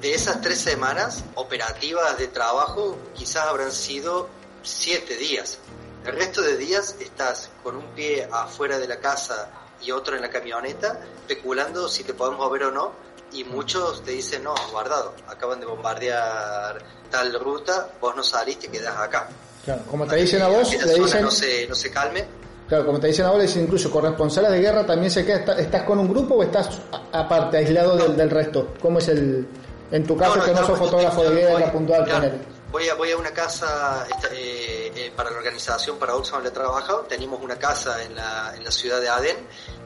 De 0.00 0.12
esas 0.12 0.40
tres 0.40 0.58
semanas 0.58 1.22
operativas 1.36 2.18
de 2.18 2.26
trabajo, 2.26 2.98
quizás 3.14 3.46
habrán 3.46 3.70
sido 3.70 4.28
siete 4.62 5.16
días. 5.16 5.58
El 6.04 6.16
resto 6.16 6.42
de 6.42 6.56
días 6.56 6.96
estás 6.98 7.50
con 7.62 7.76
un 7.76 7.86
pie 7.94 8.26
afuera 8.32 8.78
de 8.78 8.88
la 8.88 8.98
casa 8.98 9.50
y 9.80 9.92
otro 9.92 10.16
en 10.16 10.22
la 10.22 10.30
camioneta, 10.30 11.00
especulando 11.20 11.88
si 11.88 12.02
te 12.02 12.14
podemos 12.14 12.50
ver 12.50 12.64
o 12.64 12.70
no, 12.72 12.92
y 13.32 13.44
muchos 13.44 14.02
te 14.02 14.12
dicen, 14.12 14.44
no, 14.44 14.54
guardado, 14.70 15.14
acaban 15.28 15.60
de 15.60 15.66
bombardear 15.66 16.78
tal 17.10 17.38
ruta, 17.40 17.88
vos 18.00 18.16
no 18.16 18.22
saliste 18.22 18.66
y 18.66 18.70
quedás 18.70 18.96
acá. 18.98 19.28
Claro, 19.64 19.82
como 19.90 20.06
te 20.06 20.16
dicen 20.16 20.42
a 20.42 20.48
vos, 20.48 20.72
le 20.72 20.94
dicen... 20.94 21.22
No 21.22 21.30
se, 21.30 21.66
no 21.68 21.74
se 21.74 21.90
calme. 21.90 22.24
Claro, 22.68 22.86
como 22.86 22.98
te 22.98 23.08
dicen 23.08 23.26
a 23.26 23.30
vos, 23.30 23.42
dicen 23.42 23.64
incluso 23.64 23.90
corresponsales 23.90 24.50
de 24.50 24.60
guerra 24.60 24.86
también 24.86 25.10
se 25.10 25.24
queda, 25.24 25.54
¿estás 25.58 25.82
con 25.82 25.98
un 25.98 26.08
grupo 26.08 26.36
o 26.36 26.42
estás 26.42 26.80
aparte, 27.12 27.58
aislado 27.58 27.96
del, 27.96 28.16
del, 28.16 28.30
resto? 28.30 28.74
¿Cómo 28.80 28.98
es 28.98 29.08
el, 29.08 29.46
en 29.90 30.06
tu 30.06 30.16
caso 30.16 30.42
que 30.42 30.52
no 30.52 30.66
sos 30.66 30.78
fotógrafo 30.78 31.22
de 31.24 31.34
guerra 31.34 31.70
puntual 31.70 32.08
con 32.10 32.24
él? 32.24 32.40
Voy 32.72 32.88
a, 32.88 32.94
voy 32.94 33.10
a 33.10 33.18
una 33.18 33.32
casa 33.32 34.08
eh, 34.32 34.90
eh, 34.96 35.12
para 35.14 35.30
la 35.30 35.36
organización, 35.36 35.98
para 35.98 36.14
Oxfam 36.14 36.42
le 36.42 36.48
he 36.48 36.52
trabajado, 36.52 37.00
teníamos 37.00 37.42
una 37.42 37.58
casa 37.58 38.02
en 38.02 38.14
la, 38.14 38.54
en 38.56 38.64
la 38.64 38.70
ciudad 38.70 38.98
de 38.98 39.10
Aden, 39.10 39.36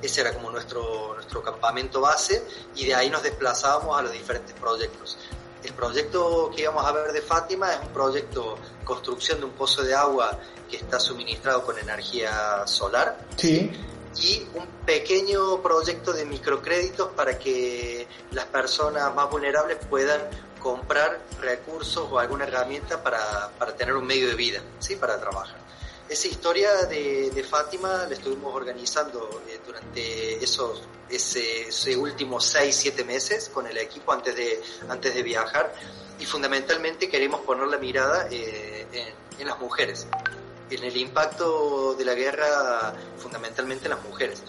ese 0.00 0.20
era 0.20 0.32
como 0.32 0.52
nuestro, 0.52 1.14
nuestro 1.14 1.42
campamento 1.42 2.00
base 2.00 2.46
y 2.76 2.86
de 2.86 2.94
ahí 2.94 3.10
nos 3.10 3.24
desplazábamos 3.24 3.98
a 3.98 4.02
los 4.02 4.12
diferentes 4.12 4.54
proyectos. 4.54 5.18
El 5.64 5.72
proyecto 5.72 6.52
que 6.54 6.62
íbamos 6.62 6.86
a 6.86 6.92
ver 6.92 7.10
de 7.10 7.22
Fátima 7.22 7.72
es 7.72 7.80
un 7.80 7.88
proyecto 7.88 8.56
construcción 8.84 9.40
de 9.40 9.46
un 9.46 9.52
pozo 9.52 9.82
de 9.82 9.92
agua 9.92 10.38
que 10.70 10.76
está 10.76 11.00
suministrado 11.00 11.64
con 11.64 11.76
energía 11.76 12.64
solar. 12.68 13.18
Sí. 13.36 13.68
Y 14.18 14.46
un 14.54 14.64
pequeño 14.86 15.60
proyecto 15.60 16.12
de 16.12 16.24
microcréditos 16.24 17.08
para 17.16 17.36
que 17.36 18.06
las 18.30 18.44
personas 18.44 19.12
más 19.12 19.28
vulnerables 19.28 19.78
puedan 19.90 20.20
comprar 20.66 21.20
recursos 21.40 22.08
o 22.10 22.18
alguna 22.18 22.44
herramienta 22.44 23.00
para, 23.00 23.50
para 23.56 23.76
tener 23.76 23.94
un 23.94 24.04
medio 24.04 24.26
de 24.26 24.34
vida, 24.34 24.60
¿sí? 24.80 24.96
para 24.96 25.20
trabajar. 25.20 25.56
Esa 26.08 26.26
historia 26.26 26.86
de, 26.86 27.30
de 27.30 27.44
Fátima 27.44 28.04
la 28.08 28.12
estuvimos 28.12 28.52
organizando 28.52 29.42
eh, 29.48 29.60
durante 29.64 30.42
esos 30.42 30.82
ese, 31.08 31.68
ese 31.68 31.96
últimos 31.96 32.44
6, 32.46 32.74
7 32.74 33.04
meses 33.04 33.48
con 33.48 33.68
el 33.68 33.78
equipo 33.78 34.12
antes 34.12 34.34
de, 34.34 34.60
antes 34.88 35.14
de 35.14 35.22
viajar 35.22 35.72
y 36.18 36.26
fundamentalmente 36.26 37.08
queremos 37.08 37.42
poner 37.42 37.68
la 37.68 37.78
mirada 37.78 38.26
eh, 38.32 38.88
en, 38.90 39.40
en 39.40 39.46
las 39.46 39.60
mujeres, 39.60 40.08
en 40.68 40.82
el 40.82 40.96
impacto 40.96 41.94
de 41.94 42.04
la 42.04 42.14
guerra 42.14 42.92
fundamentalmente 43.18 43.84
en 43.84 43.90
las 43.90 44.02
mujeres. 44.02 44.42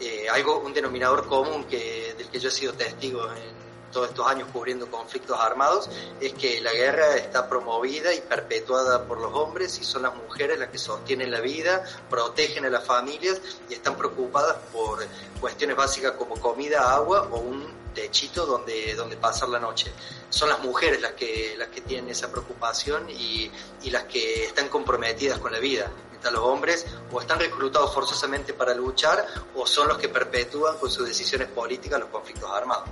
Eh, 0.00 0.26
algo, 0.28 0.58
un 0.58 0.72
denominador 0.74 1.28
común 1.28 1.64
que, 1.64 2.14
del 2.18 2.28
que 2.28 2.40
yo 2.40 2.48
he 2.48 2.52
sido 2.52 2.72
testigo 2.72 3.30
en, 3.32 3.59
todos 3.92 4.08
estos 4.10 4.26
años 4.26 4.48
cubriendo 4.52 4.90
conflictos 4.90 5.38
armados 5.38 5.88
es 6.20 6.32
que 6.34 6.60
la 6.60 6.72
guerra 6.72 7.16
está 7.16 7.48
promovida 7.48 8.14
y 8.14 8.20
perpetuada 8.20 9.04
por 9.04 9.18
los 9.18 9.32
hombres 9.34 9.78
y 9.78 9.84
son 9.84 10.02
las 10.02 10.14
mujeres 10.14 10.58
las 10.58 10.68
que 10.68 10.78
sostienen 10.78 11.30
la 11.30 11.40
vida, 11.40 11.84
protegen 12.08 12.64
a 12.64 12.70
las 12.70 12.84
familias 12.84 13.40
y 13.68 13.74
están 13.74 13.96
preocupadas 13.96 14.56
por 14.72 15.04
cuestiones 15.40 15.76
básicas 15.76 16.12
como 16.12 16.36
comida, 16.36 16.94
agua 16.94 17.28
o 17.30 17.38
un 17.38 17.80
techito 17.94 18.46
donde, 18.46 18.94
donde 18.94 19.16
pasar 19.16 19.48
la 19.48 19.58
noche. 19.58 19.92
Son 20.28 20.48
las 20.48 20.60
mujeres 20.60 21.00
las 21.00 21.12
que, 21.12 21.54
las 21.58 21.68
que 21.68 21.80
tienen 21.80 22.10
esa 22.10 22.30
preocupación 22.30 23.10
y, 23.10 23.50
y 23.82 23.90
las 23.90 24.04
que 24.04 24.44
están 24.44 24.68
comprometidas 24.68 25.38
con 25.38 25.52
la 25.52 25.58
vida 25.58 25.90
los 26.30 26.40
hombres 26.40 26.86
o 27.10 27.20
están 27.20 27.38
reclutados 27.38 27.94
forzosamente 27.94 28.52
para 28.52 28.74
luchar 28.74 29.26
o 29.54 29.66
son 29.66 29.88
los 29.88 29.98
que 29.98 30.08
perpetúan 30.08 30.76
con 30.76 30.90
sus 30.90 31.06
decisiones 31.06 31.48
políticas 31.48 31.98
los 31.98 32.10
conflictos 32.10 32.50
armados. 32.50 32.88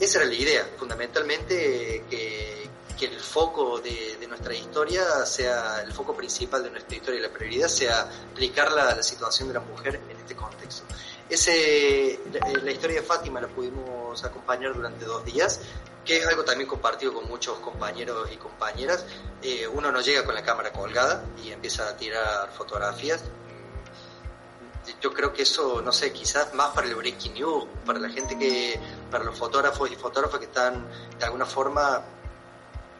Esa 0.00 0.18
era 0.18 0.28
la 0.28 0.34
idea, 0.34 0.68
fundamentalmente 0.76 2.04
que, 2.10 2.68
que 2.98 3.06
el 3.06 3.20
foco 3.20 3.78
de, 3.78 4.16
de, 4.18 4.26
nuestra 4.26 4.54
historia 4.54 5.24
sea, 5.24 5.82
el 5.82 5.92
foco 5.92 6.16
principal 6.16 6.64
de 6.64 6.70
nuestra 6.70 6.96
historia 6.96 7.20
y 7.20 7.22
la 7.22 7.32
prioridad 7.32 7.68
sea 7.68 8.08
aplicar 8.32 8.72
la, 8.72 8.94
la 8.94 9.02
situación 9.02 9.48
de 9.48 9.54
la 9.54 9.60
mujer 9.60 10.00
en 10.10 10.16
este 10.16 10.34
contexto. 10.34 10.82
Ese, 11.28 12.18
la, 12.32 12.62
la, 12.62 12.72
historia 12.72 13.00
de 13.00 13.06
Fátima 13.06 13.40
la 13.40 13.48
pudimos 13.48 14.24
acompañar 14.24 14.74
durante 14.74 15.04
dos 15.04 15.24
días, 15.24 15.60
que 16.04 16.18
es 16.18 16.26
algo 16.26 16.44
también 16.44 16.68
compartido 16.68 17.14
con 17.14 17.26
muchos 17.28 17.58
compañeros 17.58 18.30
y 18.32 18.36
compañeras. 18.36 19.06
Eh, 19.42 19.66
uno 19.66 19.90
no 19.90 20.00
llega 20.00 20.24
con 20.24 20.34
la 20.34 20.42
cámara 20.42 20.72
colgada 20.72 21.24
y 21.42 21.50
empieza 21.50 21.88
a 21.88 21.96
tirar 21.96 22.50
fotografías, 22.52 23.24
yo 25.00 25.12
creo 25.12 25.32
que 25.32 25.42
eso, 25.42 25.80
no 25.82 25.92
sé, 25.92 26.12
quizás 26.12 26.52
más 26.54 26.70
para 26.70 26.86
el 26.86 26.94
breaking 26.94 27.34
news, 27.34 27.64
para 27.84 27.98
la 27.98 28.08
gente 28.08 28.38
que, 28.38 28.78
para 29.10 29.24
los 29.24 29.36
fotógrafos 29.36 29.90
y 29.90 29.96
fotógrafas 29.96 30.38
que 30.38 30.46
están 30.46 30.86
de 31.18 31.24
alguna 31.24 31.46
forma 31.46 32.02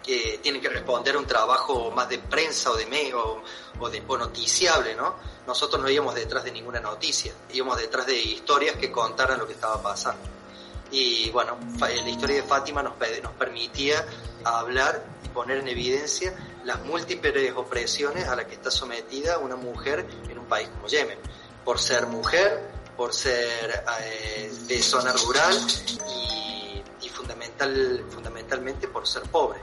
que 0.02 0.38
tienen 0.42 0.60
que 0.60 0.68
responder 0.68 1.14
a 1.14 1.18
un 1.18 1.26
trabajo 1.26 1.90
más 1.90 2.08
de 2.08 2.18
prensa 2.18 2.70
o 2.70 2.76
de 2.76 2.86
medio 2.86 3.42
o, 3.78 3.88
de 3.88 4.02
o 4.06 4.18
noticiable, 4.18 4.94
¿no? 4.94 5.16
Nosotros 5.46 5.80
no 5.80 5.88
íbamos 5.88 6.14
detrás 6.14 6.44
de 6.44 6.52
ninguna 6.52 6.80
noticia, 6.80 7.32
íbamos 7.52 7.78
detrás 7.78 8.06
de 8.06 8.16
historias 8.16 8.76
que 8.76 8.90
contaran 8.92 9.38
lo 9.38 9.46
que 9.46 9.54
estaba 9.54 9.82
pasando. 9.82 10.22
Y 10.94 11.28
bueno, 11.30 11.58
la 11.80 12.08
historia 12.08 12.36
de 12.36 12.44
Fátima 12.44 12.80
nos, 12.80 12.92
nos 13.20 13.32
permitía 13.32 14.06
hablar 14.44 15.04
y 15.24 15.28
poner 15.28 15.58
en 15.58 15.66
evidencia 15.66 16.32
las 16.64 16.84
múltiples 16.84 17.52
opresiones 17.56 18.28
a 18.28 18.36
las 18.36 18.44
que 18.44 18.54
está 18.54 18.70
sometida 18.70 19.38
una 19.38 19.56
mujer 19.56 20.06
en 20.28 20.38
un 20.38 20.44
país 20.46 20.68
como 20.68 20.86
Yemen 20.86 21.18
por 21.64 21.80
ser 21.80 22.06
mujer, 22.06 22.60
por 22.96 23.12
ser 23.12 23.84
eh, 24.02 24.52
de 24.68 24.82
zona 24.82 25.12
rural 25.14 25.56
y, 26.08 26.80
y, 27.04 27.08
fundamental, 27.08 28.04
fundamentalmente 28.10 28.86
por 28.86 29.04
ser 29.08 29.22
pobre. 29.24 29.58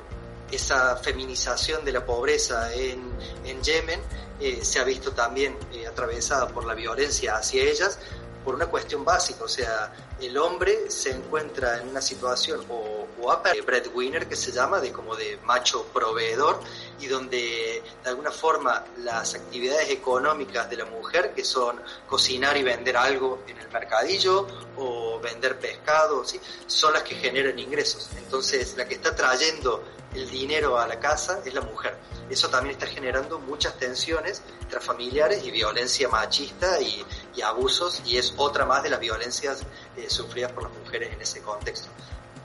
Esa 0.52 0.98
feminización 0.98 1.86
de 1.86 1.94
la 1.94 2.06
pobreza 2.06 2.74
en, 2.74 3.10
en 3.46 3.62
Yemen 3.64 4.02
eh, 4.42 4.66
se 4.66 4.80
ha 4.80 4.84
visto 4.84 5.12
también 5.14 5.56
eh, 5.72 5.88
atravesada 5.88 6.50
por 6.50 6.66
la 6.66 6.74
violencia 6.74 7.38
hacia 7.38 7.64
ellas 7.64 8.00
por 8.44 8.56
una 8.56 8.68
cuestión 8.68 9.06
básica, 9.06 9.44
o 9.44 9.48
sea, 9.48 9.92
el 10.20 10.38
hombre 10.38 10.90
se 10.90 11.12
encuentra 11.12 11.80
en 11.80 11.90
una 11.90 12.02
situación 12.02 12.66
o, 12.70 13.08
o 13.22 13.42
breadwinner 13.66 14.28
que 14.28 14.36
se 14.36 14.52
llama 14.52 14.80
de 14.80 14.92
como 14.92 15.16
de 15.16 15.38
macho 15.46 15.86
proveedor 15.94 16.60
y 17.00 17.08
donde 17.08 17.84
de 18.04 18.10
alguna 18.10 18.32
forma 18.32 18.84
las 19.00 19.36
actividades 19.36 19.90
económicas 19.90 20.70
de 20.70 20.78
la 20.78 20.86
mujer 20.86 21.34
que 21.34 21.44
son 21.44 21.82
cocinar 22.08 22.58
y 22.58 22.64
vender 22.64 22.98
algo 22.98 23.44
en 23.48 23.58
el 23.58 23.70
mercadillo 23.70 24.48
o 24.78 25.20
vender 25.20 25.60
pescado 25.60 26.24
son 26.68 26.94
las 26.94 27.04
que 27.04 27.16
generan 27.16 27.58
ingresos. 27.58 28.10
Entonces 28.18 28.76
la 28.78 28.88
que 28.88 28.96
está 28.96 29.16
trayendo 29.16 29.84
el 30.14 30.30
dinero 30.30 30.78
a 30.78 30.88
la 30.88 31.00
casa 31.00 31.42
es 31.46 31.54
la 31.54 31.62
mujer 31.62 31.98
eso 32.32 32.50
también 32.50 32.76
está 32.76 32.88
generando 32.88 33.40
muchas 33.40 33.78
tensiones 33.78 34.42
intrafamiliares 34.62 35.44
y 35.44 35.52
violencia 35.52 36.08
machista 36.08 36.80
y, 36.80 37.06
y 37.36 37.42
abusos 37.42 38.02
y 38.06 38.18
es 38.18 38.34
otra 38.38 38.66
más 38.66 38.84
de 38.84 38.90
las 38.90 39.02
violencias 39.02 39.64
eh, 39.98 40.10
sufridas 40.10 40.54
por 40.54 40.64
las 40.64 40.72
mujeres 40.72 41.14
en 41.14 41.22
ese 41.22 41.42
contexto. 41.42 41.90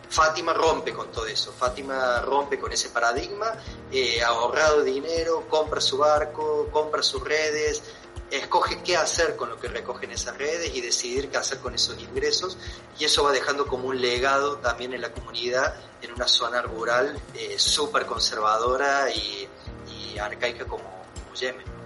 Fátima 0.08 0.52
rompe 0.52 0.92
con 0.92 1.12
todo 1.12 1.26
eso, 1.26 1.52
Fátima 1.52 2.20
rompe 2.20 2.58
con 2.58 2.72
ese 2.72 2.88
paradigma, 2.90 3.52
eh, 3.92 4.22
ahorrado 4.22 4.82
dinero, 4.82 5.46
compra 5.48 5.80
su 5.80 5.98
barco, 5.98 6.68
compra 6.72 7.02
sus 7.02 7.22
redes, 7.22 7.82
escoge 8.30 8.82
qué 8.82 8.96
hacer 8.96 9.36
con 9.36 9.50
lo 9.50 9.58
que 9.58 9.68
recoge 9.68 10.06
en 10.06 10.12
esas 10.12 10.36
redes 10.36 10.74
y 10.74 10.80
decidir 10.80 11.28
qué 11.28 11.36
hacer 11.36 11.58
con 11.58 11.74
esos 11.74 12.00
ingresos 12.00 12.58
y 12.98 13.04
eso 13.04 13.22
va 13.24 13.32
dejando 13.32 13.66
como 13.66 13.88
un 13.88 14.00
legado 14.00 14.56
también 14.56 14.94
en 14.94 15.00
la 15.00 15.12
comunidad 15.12 15.74
en 16.02 16.12
una 16.12 16.26
zona 16.26 16.62
rural 16.62 17.18
eh, 17.34 17.54
súper 17.56 18.04
conservadora 18.06 19.10
y, 19.10 19.48
y, 19.92 20.18
arcaica 20.18 20.64
como, 20.64 20.84
como 20.84 21.34
Yemen. 21.34 21.76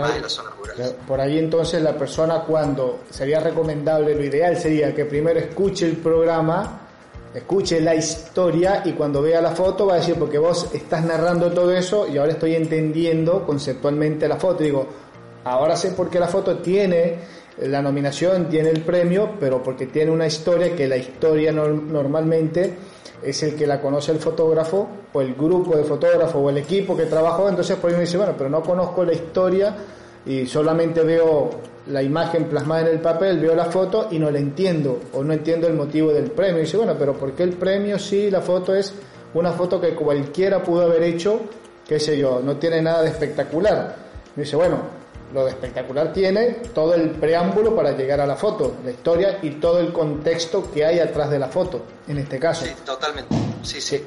Más 0.00 0.10
ahí, 0.10 0.16
de 0.16 0.22
la 0.22 0.28
zona 0.30 0.50
rural. 0.50 0.96
Por 1.06 1.20
ahí 1.20 1.38
entonces 1.38 1.82
la 1.82 1.96
persona 1.96 2.40
cuando 2.44 3.00
sería 3.10 3.40
recomendable, 3.40 4.14
lo 4.14 4.24
ideal 4.24 4.58
sería 4.58 4.94
que 4.94 5.04
primero 5.04 5.38
escuche 5.38 5.86
el 5.86 5.98
programa 5.98 6.80
escuche 7.34 7.80
la 7.80 7.94
historia 7.94 8.82
y 8.84 8.92
cuando 8.92 9.20
vea 9.20 9.40
la 9.40 9.50
foto 9.50 9.86
va 9.86 9.94
a 9.94 9.96
decir, 9.96 10.14
porque 10.14 10.38
vos 10.38 10.68
estás 10.72 11.04
narrando 11.04 11.50
todo 11.52 11.72
eso 11.72 12.06
y 12.06 12.16
ahora 12.16 12.32
estoy 12.32 12.54
entendiendo 12.54 13.44
conceptualmente 13.44 14.28
la 14.28 14.36
foto. 14.36 14.62
Digo, 14.62 14.86
ahora 15.44 15.76
sé 15.76 15.90
por 15.92 16.10
qué 16.10 16.18
la 16.18 16.28
foto 16.28 16.58
tiene 16.58 17.18
la 17.58 17.80
nominación, 17.80 18.48
tiene 18.48 18.70
el 18.70 18.80
premio, 18.80 19.30
pero 19.38 19.62
porque 19.62 19.86
tiene 19.86 20.10
una 20.10 20.26
historia 20.26 20.74
que 20.74 20.88
la 20.88 20.96
historia 20.96 21.52
normalmente 21.52 22.74
es 23.22 23.42
el 23.42 23.54
que 23.54 23.66
la 23.66 23.80
conoce 23.80 24.12
el 24.12 24.18
fotógrafo 24.18 24.88
o 25.12 25.20
el 25.20 25.34
grupo 25.34 25.76
de 25.76 25.84
fotógrafos 25.84 26.34
o 26.36 26.50
el 26.50 26.58
equipo 26.58 26.96
que 26.96 27.06
trabajó, 27.06 27.48
entonces 27.48 27.76
por 27.76 27.90
ahí 27.90 27.96
me 27.96 28.02
dice, 28.02 28.16
bueno, 28.16 28.34
pero 28.36 28.50
no 28.50 28.62
conozco 28.62 29.04
la 29.04 29.12
historia 29.12 29.74
y 30.26 30.46
solamente 30.46 31.02
veo 31.02 31.50
la 31.86 32.02
imagen 32.02 32.44
plasmada 32.44 32.82
en 32.82 32.88
el 32.88 33.00
papel, 33.00 33.38
veo 33.38 33.54
la 33.54 33.66
foto 33.66 34.08
y 34.10 34.18
no 34.18 34.30
la 34.30 34.38
entiendo 34.38 35.00
o 35.12 35.22
no 35.22 35.32
entiendo 35.32 35.66
el 35.66 35.74
motivo 35.74 36.12
del 36.12 36.30
premio. 36.30 36.58
Y 36.58 36.62
dice, 36.62 36.76
bueno, 36.76 36.96
pero 36.98 37.14
¿por 37.14 37.32
qué 37.32 37.42
el 37.42 37.52
premio 37.52 37.98
sí, 37.98 38.30
la 38.30 38.40
foto 38.40 38.74
es 38.74 38.92
una 39.34 39.52
foto 39.52 39.80
que 39.80 39.94
cualquiera 39.94 40.62
pudo 40.62 40.82
haber 40.82 41.02
hecho, 41.02 41.40
qué 41.86 42.00
sé 42.00 42.18
yo, 42.18 42.40
no 42.42 42.56
tiene 42.56 42.80
nada 42.82 43.02
de 43.02 43.10
espectacular? 43.10 43.96
Me 44.34 44.42
dice, 44.44 44.56
bueno, 44.56 45.03
lo 45.34 45.44
de 45.44 45.50
espectacular 45.50 46.12
tiene 46.12 46.52
todo 46.72 46.94
el 46.94 47.10
preámbulo 47.10 47.74
para 47.74 47.90
llegar 47.90 48.20
a 48.20 48.26
la 48.26 48.36
foto, 48.36 48.76
la 48.84 48.92
historia 48.92 49.40
y 49.42 49.50
todo 49.50 49.80
el 49.80 49.92
contexto 49.92 50.70
que 50.70 50.84
hay 50.84 51.00
atrás 51.00 51.28
de 51.28 51.40
la 51.40 51.48
foto, 51.48 51.84
en 52.06 52.18
este 52.18 52.38
caso. 52.38 52.64
Sí, 52.64 52.72
totalmente. 52.86 53.34
Sí, 53.64 53.80
sí. 53.80 54.02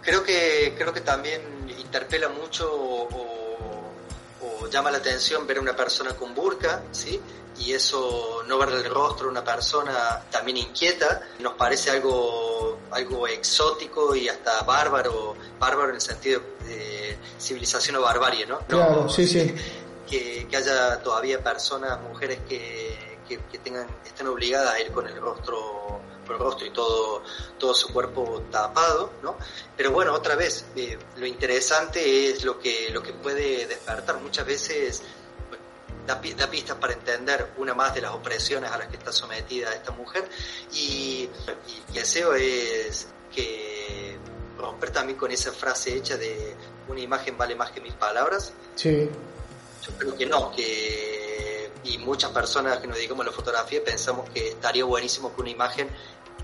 Creo 0.00 0.24
que 0.24 0.74
creo 0.78 0.90
que 0.90 1.02
también 1.02 1.42
interpela 1.78 2.30
mucho 2.30 2.66
o, 2.72 3.36
llama 4.70 4.90
la 4.90 4.98
atención 4.98 5.46
ver 5.48 5.58
a 5.58 5.60
una 5.60 5.74
persona 5.74 6.14
con 6.14 6.32
burka, 6.32 6.82
¿sí? 6.92 7.20
Y 7.58 7.72
eso, 7.72 8.42
no 8.46 8.56
ver 8.56 8.68
el 8.68 8.84
rostro 8.84 9.26
de 9.26 9.32
una 9.32 9.42
persona 9.42 10.22
también 10.30 10.58
inquieta, 10.58 11.22
nos 11.40 11.54
parece 11.54 11.90
algo, 11.90 12.78
algo 12.92 13.26
exótico 13.26 14.14
y 14.14 14.28
hasta 14.28 14.62
bárbaro, 14.62 15.34
bárbaro 15.58 15.88
en 15.88 15.96
el 15.96 16.00
sentido 16.00 16.40
de 16.64 17.18
civilización 17.38 17.96
o 17.96 18.02
barbarie, 18.02 18.46
¿no? 18.46 18.60
Claro, 18.60 19.08
sí, 19.08 19.26
sí. 19.26 19.52
Que, 20.10 20.46
haya 20.54 21.00
todavía 21.02 21.42
personas, 21.42 22.00
mujeres 22.02 22.40
que, 22.48 23.18
que, 23.28 23.58
tengan, 23.58 23.86
estén 24.04 24.26
obligadas 24.26 24.74
a 24.74 24.80
ir 24.80 24.90
con 24.90 25.06
el 25.06 25.20
rostro 25.20 26.00
el 26.28 26.38
rostro 26.38 26.66
y 26.66 26.70
todo, 26.70 27.22
todo 27.58 27.74
su 27.74 27.92
cuerpo 27.92 28.44
tapado, 28.50 29.10
¿no? 29.22 29.36
Pero 29.76 29.90
bueno, 29.90 30.14
otra 30.14 30.36
vez, 30.36 30.64
eh, 30.76 30.96
lo 31.16 31.26
interesante 31.26 32.30
es 32.30 32.44
lo 32.44 32.58
que, 32.58 32.90
lo 32.90 33.02
que 33.02 33.12
puede 33.12 33.66
despertar. 33.66 34.20
Muchas 34.20 34.46
veces 34.46 35.02
da, 36.06 36.20
pistas 36.20 36.76
para 36.76 36.92
entender 36.92 37.50
una 37.56 37.74
más 37.74 37.94
de 37.94 38.02
las 38.02 38.12
opresiones 38.12 38.70
a 38.70 38.78
las 38.78 38.88
que 38.88 38.96
está 38.96 39.12
sometida 39.12 39.72
esta 39.72 39.92
mujer 39.92 40.28
y, 40.72 41.28
y, 41.88 41.92
deseo 41.92 42.34
es 42.34 43.08
que 43.34 44.16
romper 44.58 44.90
también 44.90 45.18
con 45.18 45.30
esa 45.30 45.52
frase 45.52 45.96
hecha 45.96 46.16
de 46.16 46.54
una 46.88 47.00
imagen 47.00 47.36
vale 47.38 47.54
más 47.54 47.70
que 47.70 47.80
mil 47.80 47.94
palabras. 47.94 48.52
Sí. 48.74 49.08
Yo 49.90 49.98
creo 49.98 50.16
que 50.16 50.26
no, 50.26 50.50
que 50.52 51.70
y 51.84 51.98
muchas 51.98 52.30
personas 52.30 52.78
que 52.78 52.86
nos 52.86 52.96
dedicamos 52.96 53.26
a 53.26 53.30
la 53.30 53.34
fotografía 53.34 53.82
pensamos 53.82 54.28
que 54.30 54.48
estaría 54.48 54.84
buenísimo 54.84 55.34
que 55.34 55.40
una 55.40 55.50
imagen 55.50 55.88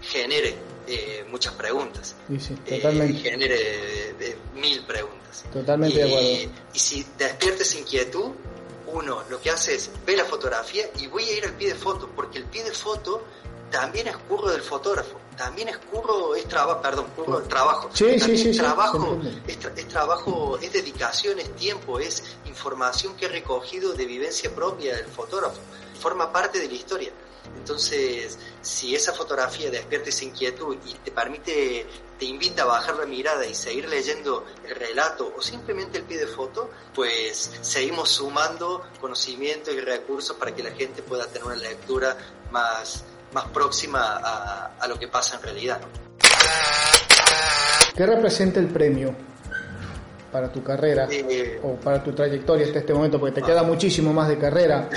genere 0.00 0.56
eh, 0.86 1.24
muchas 1.30 1.54
preguntas. 1.54 2.14
Eh, 2.28 3.18
genere 3.22 4.14
mil 4.54 4.82
preguntas. 4.84 5.44
Totalmente 5.52 5.98
y, 5.98 6.02
de 6.02 6.08
acuerdo. 6.08 6.60
Y 6.74 6.78
si 6.78 7.06
despiertes 7.18 7.74
inquietud, 7.74 8.30
uno 8.86 9.24
lo 9.28 9.40
que 9.40 9.50
hace 9.50 9.74
es 9.74 9.90
ver 10.06 10.18
la 10.18 10.24
fotografía 10.24 10.86
y 10.98 11.06
voy 11.08 11.24
a 11.24 11.36
ir 11.36 11.44
al 11.44 11.54
pie 11.54 11.68
de 11.68 11.74
foto, 11.74 12.08
porque 12.14 12.38
el 12.38 12.44
pie 12.44 12.64
de 12.64 12.72
foto 12.72 13.24
también 13.76 14.08
es 14.08 14.16
curro 14.16 14.50
del 14.50 14.62
fotógrafo, 14.62 15.20
también 15.36 15.68
es 15.68 15.76
curro, 15.76 16.34
es 16.34 16.48
trabajo, 16.48 16.80
perdón, 16.80 17.06
curro 17.14 17.40
del 17.40 17.48
trabajo. 17.48 17.90
Sí, 17.92 18.18
sí, 18.18 18.38
sí, 18.38 18.56
trabajo, 18.56 19.20
es, 19.46 19.58
es, 19.76 19.88
trabajo, 19.88 20.58
es 20.62 20.72
dedicación, 20.72 21.38
es 21.38 21.54
tiempo, 21.56 22.00
es 22.00 22.22
información 22.46 23.14
que 23.16 23.26
he 23.26 23.28
recogido 23.28 23.92
de 23.92 24.06
vivencia 24.06 24.50
propia 24.54 24.96
del 24.96 25.04
fotógrafo, 25.04 25.60
forma 26.00 26.32
parte 26.32 26.58
de 26.58 26.68
la 26.68 26.72
historia. 26.72 27.12
Entonces, 27.54 28.38
si 28.62 28.94
esa 28.94 29.12
fotografía 29.12 29.70
despierta 29.70 30.08
esa 30.08 30.24
inquietud 30.24 30.74
y 30.86 30.94
te 30.94 31.10
permite, 31.10 31.86
te 32.18 32.24
invita 32.24 32.62
a 32.62 32.66
bajar 32.66 32.96
la 32.96 33.04
mirada 33.04 33.44
y 33.44 33.54
seguir 33.54 33.90
leyendo 33.90 34.46
el 34.64 34.74
relato 34.74 35.34
o 35.36 35.42
simplemente 35.42 35.98
el 35.98 36.04
pie 36.04 36.16
de 36.16 36.26
foto, 36.26 36.70
pues 36.94 37.50
seguimos 37.60 38.08
sumando 38.08 38.86
conocimiento 39.02 39.70
y 39.70 39.80
recursos 39.80 40.34
para 40.38 40.54
que 40.54 40.62
la 40.62 40.70
gente 40.70 41.02
pueda 41.02 41.26
tener 41.26 41.44
una 41.44 41.56
lectura 41.56 42.16
más, 42.50 43.04
más 43.36 43.46
próxima 43.48 44.16
a, 44.80 44.88
lo 44.88 44.98
que 44.98 45.08
pasa 45.08 45.36
en 45.36 45.42
realidad. 45.42 45.78
¿Qué 47.94 48.06
representa 48.06 48.60
el 48.60 48.68
premio 48.68 49.14
para 50.32 50.50
tu 50.50 50.62
carrera 50.62 51.06
eh, 51.10 51.60
o 51.62 51.74
para 51.74 52.02
tu 52.02 52.14
trayectoria 52.14 52.64
hasta 52.64 52.78
este 52.78 52.94
momento? 52.94 53.20
Porque 53.20 53.42
te 53.42 53.46
queda 53.46 53.62
muchísimo 53.62 54.14
más 54.14 54.28
de 54.28 54.38
carrera. 54.38 54.88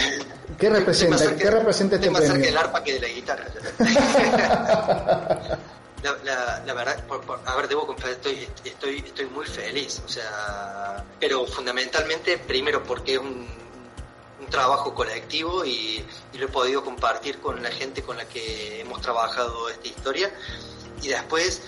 ¿Qué 0.57 0.69
representa, 0.77 1.35
¿qué 1.35 1.51
representa 1.51 1.97
este 1.97 2.09
más 2.09 2.21
premio? 2.21 2.41
que 2.41 2.47
el 2.47 2.57
arpa 2.57 2.81
que 2.81 2.93
de 2.93 2.99
la 3.01 3.07
guitarra. 3.09 3.45
la, 6.65 6.73
verdad, 6.73 7.03
a 7.45 7.55
ver, 7.57 7.67
debo 7.67 7.85
confesar, 7.87 8.11
estoy, 8.11 8.47
estoy, 8.63 8.99
estoy 8.99 9.25
muy 9.25 9.45
feliz, 9.47 10.01
o 10.05 10.07
sea, 10.07 11.03
pero 11.19 11.45
fundamentalmente, 11.45 12.37
primero 12.37 12.81
porque 12.83 13.15
es 13.15 13.19
un, 13.19 13.45
un 14.39 14.47
trabajo 14.47 14.93
colectivo 14.93 15.65
y, 15.65 16.03
y, 16.33 16.37
lo 16.37 16.45
he 16.45 16.49
podido 16.49 16.83
compartir 16.83 17.39
con 17.39 17.61
la 17.61 17.69
gente 17.71 18.01
con 18.03 18.17
la 18.17 18.27
que 18.27 18.81
hemos 18.81 19.01
trabajado 19.01 19.69
esta 19.69 19.87
historia, 19.87 20.31
y 21.01 21.07
después 21.07 21.61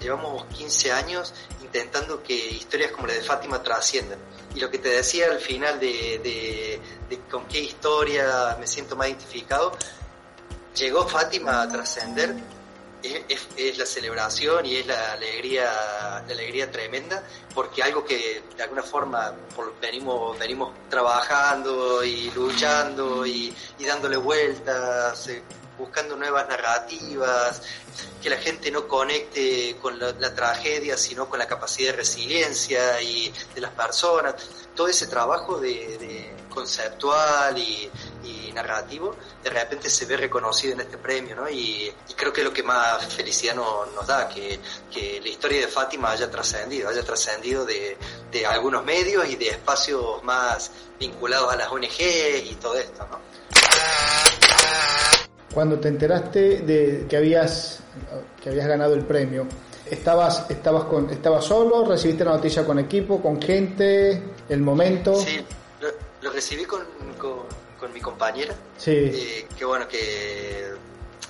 llevamos 0.00 0.44
15 0.46 0.92
años 0.92 1.34
intentando 1.62 2.22
que 2.22 2.34
historias 2.34 2.92
como 2.92 3.06
la 3.06 3.14
de 3.14 3.22
Fátima 3.22 3.62
trasciendan. 3.62 4.18
Y 4.54 4.60
lo 4.60 4.70
que 4.70 4.78
te 4.78 4.90
decía 4.90 5.26
al 5.30 5.40
final 5.40 5.80
de, 5.80 6.80
con 7.30 7.46
qué 7.46 7.60
historia 7.60 8.56
me 8.60 8.66
siento 8.66 8.96
más 8.96 9.08
identificado, 9.08 9.72
llegó 10.74 11.08
Fátima 11.08 11.62
a 11.62 11.68
trascender, 11.68 12.34
es, 13.02 13.78
la 13.78 13.86
celebración 13.86 14.66
y 14.66 14.76
es 14.76 14.86
la 14.86 15.12
alegría, 15.12 15.64
la 16.26 16.32
alegría 16.32 16.70
tremenda, 16.70 17.22
porque 17.54 17.82
algo 17.82 18.04
que 18.04 18.42
de 18.56 18.62
alguna 18.62 18.82
forma 18.82 19.34
venimos, 19.80 20.38
venimos 20.38 20.72
trabajando 20.88 22.04
y 22.04 22.30
luchando 22.30 23.26
y, 23.26 23.54
y 23.78 23.84
dándole 23.84 24.16
vueltas, 24.16 25.28
eh, 25.28 25.42
buscando 25.82 26.14
nuevas 26.14 26.48
narrativas, 26.48 27.60
que 28.22 28.30
la 28.30 28.36
gente 28.36 28.70
no 28.70 28.86
conecte 28.86 29.76
con 29.82 29.98
la, 29.98 30.32
tragedia, 30.32 30.96
sino 30.96 31.28
con 31.28 31.40
la 31.40 31.48
capacidad 31.48 31.90
de 31.90 31.96
resiliencia 31.96 33.02
y 33.02 33.34
de 33.52 33.60
las 33.60 33.72
personas. 33.72 34.36
Todo 34.76 34.86
ese 34.86 35.08
trabajo 35.08 35.58
de, 35.58 36.32
conceptual 36.48 37.58
y, 37.58 37.90
narrativo, 38.54 39.16
de 39.42 39.48
repente 39.48 39.88
se 39.88 40.04
ve 40.04 40.14
reconocido 40.14 40.74
en 40.74 40.82
este 40.82 40.98
premio, 40.98 41.34
¿no? 41.34 41.48
Y, 41.48 41.90
creo 42.14 42.30
que 42.34 42.42
es 42.42 42.44
lo 42.44 42.52
que 42.52 42.62
más 42.62 43.02
felicidad 43.06 43.54
nos 43.54 44.06
da, 44.06 44.28
que, 44.28 44.60
la 44.94 45.28
historia 45.28 45.62
de 45.62 45.68
Fátima 45.68 46.10
haya 46.10 46.30
trascendido, 46.30 46.90
haya 46.90 47.02
trascendido 47.02 47.64
de, 47.64 47.96
algunos 48.46 48.84
medios 48.84 49.26
y 49.28 49.36
de 49.36 49.48
espacios 49.48 50.22
más 50.22 50.70
vinculados 51.00 51.50
a 51.52 51.56
las 51.56 51.72
ONG 51.72 52.00
y 52.44 52.54
todo 52.60 52.76
esto, 52.76 53.06
¿no? 53.10 53.18
Cuando 55.52 55.78
te 55.78 55.88
enteraste 55.88 56.60
de 56.60 57.06
que 57.08 57.16
habías, 57.16 57.80
que 58.42 58.50
habías 58.50 58.66
ganado 58.66 58.94
el 58.94 59.04
premio, 59.04 59.46
¿estabas, 59.90 60.50
estabas, 60.50 60.84
con, 60.84 61.10
¿estabas 61.10 61.44
solo? 61.44 61.84
¿Recibiste 61.84 62.24
la 62.24 62.32
noticia 62.32 62.64
con 62.64 62.78
equipo, 62.78 63.20
con 63.20 63.40
gente? 63.40 64.22
¿El 64.48 64.60
momento? 64.60 65.14
Sí, 65.16 65.44
lo, 66.22 66.30
recibí 66.30 66.64
con, 66.64 66.82
con, 67.18 67.92
mi 67.92 68.00
compañera. 68.00 68.54
Sí. 68.78 68.92
Eh, 68.92 69.46
que 69.56 69.64
bueno, 69.64 69.86
que 69.88 70.72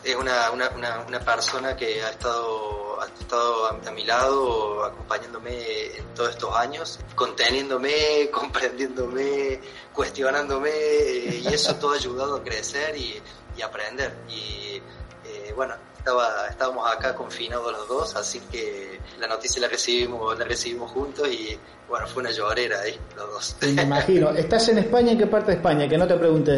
es 0.04 0.16
una, 0.16 0.50
una, 0.50 0.68
una, 1.06 1.20
persona 1.20 1.76
que 1.76 2.02
ha 2.02 2.10
estado, 2.10 3.00
ha 3.00 3.06
estado 3.06 3.66
a, 3.66 3.90
mi 3.90 4.04
lado, 4.04 4.84
acompañándome 4.84 5.96
en 5.96 6.04
todos 6.14 6.30
estos 6.30 6.54
años, 6.54 6.98
conteniéndome, 7.14 8.28
comprendiéndome, 8.32 9.60
cuestionándome, 9.92 10.70
eh, 10.70 11.42
y 11.44 11.48
eso 11.48 11.74
todo 11.76 11.92
ha 11.92 11.96
ayudado 11.96 12.36
a 12.36 12.42
crecer 12.42 12.96
y 12.96 13.20
y 13.56 13.62
aprender. 13.62 14.12
Y 14.28 14.80
eh, 15.24 15.52
bueno, 15.54 15.74
estaba, 15.96 16.48
estábamos 16.48 16.90
acá 16.90 17.14
confinados 17.14 17.72
los 17.72 17.88
dos, 17.88 18.16
así 18.16 18.40
que 18.50 18.98
la 19.20 19.28
noticia 19.28 19.62
la 19.62 19.68
recibimos, 19.68 20.36
la 20.36 20.44
recibimos 20.44 20.90
juntos 20.90 21.28
y 21.28 21.56
bueno, 21.88 22.06
fue 22.08 22.22
una 22.22 22.32
llorera 22.32 22.80
ahí, 22.80 22.98
los 23.16 23.30
dos. 23.30 23.56
Me 23.60 23.82
imagino. 23.82 24.30
¿Estás 24.30 24.68
en 24.68 24.78
España? 24.78 25.12
¿En 25.12 25.18
qué 25.18 25.26
parte 25.26 25.52
de 25.52 25.56
España? 25.58 25.88
Que 25.88 25.96
no 25.96 26.06
te 26.06 26.14
pregunté. 26.16 26.54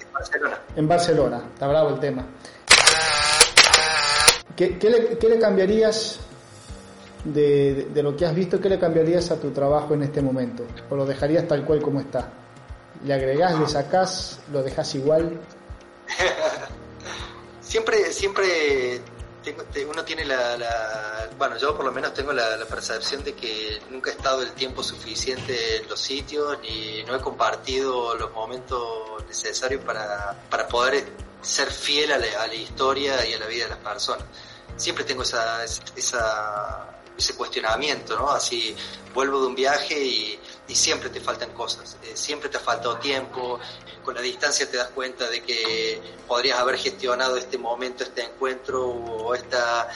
En 0.00 0.12
Barcelona. 0.12 0.60
En 0.76 0.88
Barcelona, 0.88 1.42
está 1.52 1.68
bravo 1.68 1.90
el 1.90 2.00
tema. 2.00 2.24
¿Qué, 4.56 4.78
qué, 4.78 4.90
le, 4.90 5.18
qué 5.18 5.28
le, 5.28 5.38
cambiarías 5.38 6.18
de, 7.24 7.88
de, 7.92 8.02
lo 8.02 8.16
que 8.16 8.24
has 8.24 8.34
visto? 8.34 8.60
¿Qué 8.60 8.68
le 8.68 8.78
cambiarías 8.78 9.30
a 9.30 9.40
tu 9.40 9.50
trabajo 9.50 9.94
en 9.94 10.02
este 10.02 10.22
momento? 10.22 10.64
¿O 10.88 10.96
lo 10.96 11.04
dejarías 11.04 11.46
tal 11.46 11.64
cual 11.64 11.82
como 11.82 12.00
está? 12.00 12.30
¿Le 13.04 13.14
agregás, 13.14 13.58
le 13.58 13.66
sacás, 13.66 14.40
lo 14.52 14.62
dejas 14.62 14.94
igual? 14.94 15.40
Siempre, 17.72 18.12
siempre 18.12 19.00
uno 19.88 20.04
tiene 20.04 20.26
la, 20.26 21.30
Bueno, 21.38 21.56
yo 21.56 21.74
por 21.74 21.86
lo 21.86 21.90
menos 21.90 22.12
tengo 22.12 22.30
la, 22.30 22.58
percepción 22.66 23.24
de 23.24 23.32
que 23.32 23.80
nunca 23.88 24.10
he 24.10 24.12
estado 24.12 24.42
el 24.42 24.52
tiempo 24.52 24.82
suficiente 24.82 25.78
en 25.78 25.88
los 25.88 25.98
sitios 25.98 26.58
ni 26.60 27.02
no 27.04 27.16
he 27.16 27.20
compartido 27.20 28.14
los 28.14 28.30
momentos 28.32 29.24
necesarios 29.26 29.82
para, 29.84 30.36
para 30.50 30.68
poder 30.68 31.02
ser 31.40 31.70
fiel 31.70 32.12
a 32.12 32.18
la, 32.18 32.54
historia 32.54 33.26
y 33.26 33.32
a 33.32 33.38
la 33.38 33.46
vida 33.46 33.64
de 33.64 33.70
las 33.70 33.78
personas. 33.78 34.26
Siempre 34.76 35.04
tengo 35.04 35.22
esa, 35.22 35.64
esa, 35.64 37.00
ese 37.16 37.34
cuestionamiento, 37.36 38.18
¿no? 38.18 38.30
Así, 38.30 38.76
vuelvo 39.14 39.40
de 39.40 39.46
un 39.46 39.54
viaje 39.54 39.98
y, 39.98 40.38
siempre 40.74 41.10
te 41.10 41.20
faltan 41.20 41.50
cosas, 41.52 41.96
eh, 42.02 42.12
siempre 42.14 42.48
te 42.48 42.56
ha 42.56 42.60
faltado 42.60 42.96
tiempo, 42.98 43.58
con 44.04 44.14
la 44.14 44.20
distancia 44.20 44.70
te 44.70 44.76
das 44.76 44.88
cuenta 44.88 45.28
de 45.28 45.42
que 45.42 46.00
podrías 46.26 46.58
haber 46.58 46.76
gestionado 46.76 47.36
este 47.36 47.58
momento, 47.58 48.04
este 48.04 48.24
encuentro 48.24 48.86
o, 48.88 49.34
esta, 49.34 49.88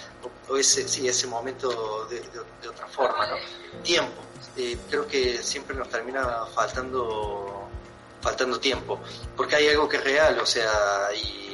o 0.49 0.57
ese, 0.57 0.89
sí, 0.89 1.09
ese 1.09 1.27
momento 1.27 2.07
de, 2.07 2.23
otra 2.69 2.87
forma, 2.89 3.27
¿no? 3.27 3.37
Tiempo. 3.83 4.23
Eh, 4.57 4.77
creo 4.89 5.07
que 5.07 5.43
siempre 5.43 5.77
nos 5.77 5.89
termina 5.89 6.47
faltando 6.55 7.69
faltando 8.21 8.59
tiempo, 8.59 8.99
porque 9.37 9.55
hay 9.55 9.69
algo 9.69 9.89
que 9.89 9.99
es 9.99 10.05
real, 10.05 10.41
o 10.41 10.47
sea, 10.47 10.71
y, 11.15 11.46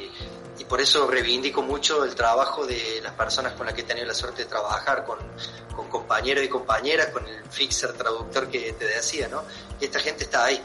por 0.67 0.79
eso 0.79 1.07
reivindico 1.07 1.61
mucho 1.61 2.03
el 2.03 2.15
trabajo 2.15 2.65
de 2.65 2.99
las 3.01 3.13
personas 3.13 3.53
con 3.53 3.65
las 3.65 3.75
que 3.75 3.81
he 3.81 3.83
tenido 3.83 4.07
la 4.07 4.13
suerte 4.13 4.43
de 4.43 4.49
trabajar, 4.49 5.03
con, 5.03 5.17
con 5.75 5.87
compañeros 5.89 6.43
y 6.43 6.47
compañeras, 6.47 7.07
con 7.07 7.27
el 7.27 7.43
fixer 7.49 7.93
traductor 7.93 8.47
que 8.47 8.73
te 8.73 8.85
decía, 8.85 9.27
¿no? 9.27 9.43
Y 9.79 9.85
esta 9.85 9.99
gente 9.99 10.23
está 10.25 10.45
ahí. 10.45 10.61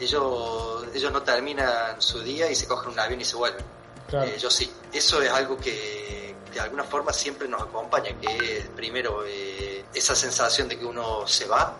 Ellos, 0.00 0.86
ellos 0.94 1.12
no 1.12 1.22
terminan 1.22 2.00
su 2.00 2.20
día 2.20 2.50
y 2.50 2.54
se 2.54 2.66
cogen 2.66 2.92
un 2.92 2.98
avión 2.98 3.20
y 3.20 3.24
se 3.24 3.36
vuelven. 3.36 3.64
Eh, 4.12 4.36
yo 4.38 4.50
sí. 4.50 4.70
Eso 4.92 5.22
es 5.22 5.30
algo 5.30 5.56
que 5.56 6.34
de 6.52 6.60
alguna 6.60 6.84
forma 6.84 7.12
siempre 7.12 7.48
nos 7.48 7.62
acompaña, 7.62 8.18
que 8.20 8.58
es 8.58 8.68
primero 8.68 9.24
eh, 9.26 9.84
esa 9.94 10.14
sensación 10.14 10.68
de 10.68 10.78
que 10.78 10.84
uno 10.84 11.26
se 11.26 11.46
va 11.46 11.74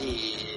y 0.00 0.52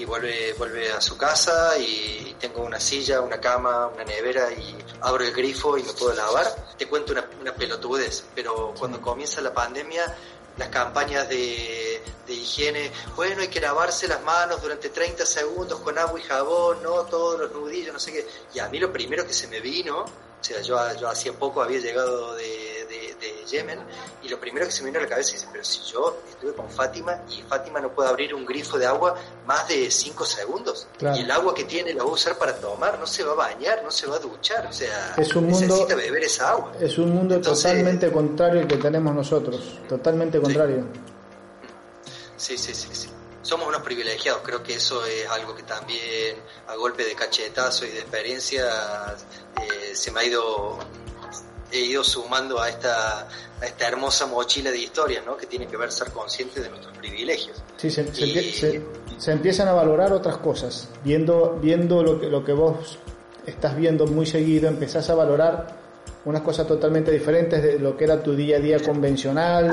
y 0.00 0.04
vuelve, 0.06 0.54
vuelve 0.54 0.90
a 0.90 1.00
su 1.00 1.16
casa 1.16 1.76
y 1.78 2.34
tengo 2.40 2.62
una 2.62 2.80
silla, 2.80 3.20
una 3.20 3.38
cama, 3.38 3.88
una 3.88 4.02
nevera 4.04 4.50
y 4.50 4.74
abro 5.02 5.24
el 5.24 5.32
grifo 5.32 5.76
y 5.76 5.82
me 5.82 5.92
puedo 5.92 6.14
lavar. 6.14 6.46
Te 6.78 6.88
cuento 6.88 7.12
una, 7.12 7.28
una 7.38 7.54
pelotudez, 7.54 8.24
pero 8.34 8.74
cuando 8.78 9.00
comienza 9.00 9.40
la 9.42 9.52
pandemia 9.52 10.16
las 10.56 10.68
campañas 10.68 11.28
de, 11.28 12.02
de, 12.26 12.34
higiene, 12.34 12.90
bueno, 13.14 13.40
hay 13.40 13.48
que 13.48 13.60
lavarse 13.60 14.08
las 14.08 14.22
manos 14.22 14.60
durante 14.60 14.90
30 14.90 15.24
segundos 15.24 15.80
con 15.80 15.96
agua 15.96 16.18
y 16.18 16.22
jabón, 16.22 16.82
no 16.82 17.02
todos 17.04 17.38
los 17.40 17.52
nudillos, 17.52 17.92
no 17.92 18.00
sé 18.00 18.12
qué. 18.12 18.26
Y 18.54 18.58
a 18.58 18.68
mí 18.68 18.78
lo 18.78 18.92
primero 18.92 19.26
que 19.26 19.32
se 19.32 19.48
me 19.48 19.60
vino, 19.60 20.00
o 20.00 20.08
sea, 20.44 20.60
yo, 20.60 20.76
yo 20.98 21.08
hacía 21.08 21.32
poco 21.32 21.62
había 21.62 21.78
llegado 21.78 22.34
de, 22.34 22.69
Yemen, 23.50 23.78
y 24.22 24.28
lo 24.28 24.38
primero 24.38 24.66
que 24.66 24.72
se 24.72 24.82
me 24.82 24.90
vino 24.90 24.98
a 24.98 25.02
la 25.02 25.08
cabeza 25.08 25.36
es, 25.36 25.46
pero 25.50 25.64
si 25.64 25.80
yo 25.90 26.22
estuve 26.28 26.52
con 26.54 26.70
Fátima 26.70 27.22
y 27.28 27.42
Fátima 27.42 27.80
no 27.80 27.92
puede 27.92 28.08
abrir 28.08 28.34
un 28.34 28.44
grifo 28.44 28.78
de 28.78 28.86
agua 28.86 29.14
más 29.46 29.68
de 29.68 29.90
5 29.90 30.24
segundos, 30.24 30.86
y 31.00 31.20
el 31.20 31.30
agua 31.30 31.54
que 31.54 31.64
tiene 31.64 31.94
la 31.94 32.04
va 32.04 32.10
a 32.10 32.12
usar 32.12 32.36
para 32.38 32.54
tomar, 32.56 32.98
no 32.98 33.06
se 33.06 33.24
va 33.24 33.32
a 33.32 33.36
bañar, 33.36 33.82
no 33.82 33.90
se 33.90 34.06
va 34.06 34.16
a 34.16 34.18
duchar, 34.18 34.66
o 34.66 34.72
sea, 34.72 35.14
es 35.16 35.34
un 35.34 35.44
mundo, 35.44 35.66
necesita 35.66 35.94
beber 35.94 36.24
esa 36.24 36.50
agua. 36.50 36.72
Es 36.80 36.98
un 36.98 37.10
mundo 37.14 37.40
totalmente 37.40 38.10
contrario 38.10 38.60
al 38.60 38.66
que 38.66 38.76
tenemos 38.76 39.14
nosotros, 39.14 39.78
totalmente 39.88 40.40
contrario. 40.40 40.84
Sí, 42.36 42.56
sí, 42.56 42.74
sí, 42.74 42.88
sí. 42.92 43.08
Somos 43.42 43.68
unos 43.68 43.82
privilegiados, 43.82 44.42
creo 44.44 44.62
que 44.62 44.74
eso 44.74 45.04
es 45.04 45.28
algo 45.28 45.54
que 45.54 45.62
también 45.62 46.36
a 46.68 46.74
golpe 46.76 47.04
de 47.04 47.14
cachetazo 47.14 47.86
y 47.86 47.90
de 47.90 48.00
experiencia 48.00 48.66
eh, 49.60 49.94
se 49.94 50.10
me 50.10 50.20
ha 50.20 50.24
ido 50.24 50.78
he 51.72 51.78
ido 51.78 52.04
sumando 52.04 52.60
a 52.60 52.68
esta, 52.68 53.28
a 53.60 53.66
esta 53.66 53.88
hermosa 53.88 54.26
mochila 54.26 54.70
de 54.70 54.78
historia, 54.78 55.22
¿no? 55.24 55.36
que 55.36 55.46
tiene 55.46 55.66
que 55.66 55.76
ver 55.76 55.92
ser 55.92 56.10
consciente 56.10 56.60
de 56.60 56.68
nuestros 56.68 56.96
privilegios. 56.96 57.62
Sí, 57.76 57.90
se, 57.90 58.12
se, 58.12 59.32
empiezan 59.32 59.68
a 59.68 59.72
valorar 59.72 60.12
otras 60.12 60.38
cosas. 60.38 60.88
Viendo, 61.04 61.58
viendo 61.60 62.02
lo, 62.02 62.20
que, 62.20 62.28
lo 62.28 62.44
que 62.44 62.52
vos 62.52 62.98
estás 63.46 63.76
viendo 63.76 64.06
muy 64.06 64.26
seguido, 64.26 64.68
empezás 64.68 65.10
a 65.10 65.14
valorar 65.14 65.80
unas 66.24 66.42
cosas 66.42 66.66
totalmente 66.66 67.10
diferentes 67.10 67.62
de 67.62 67.78
lo 67.78 67.96
que 67.96 68.04
era 68.04 68.22
tu 68.22 68.34
día 68.34 68.56
a 68.56 68.60
día 68.60 68.78
convencional, 68.80 69.70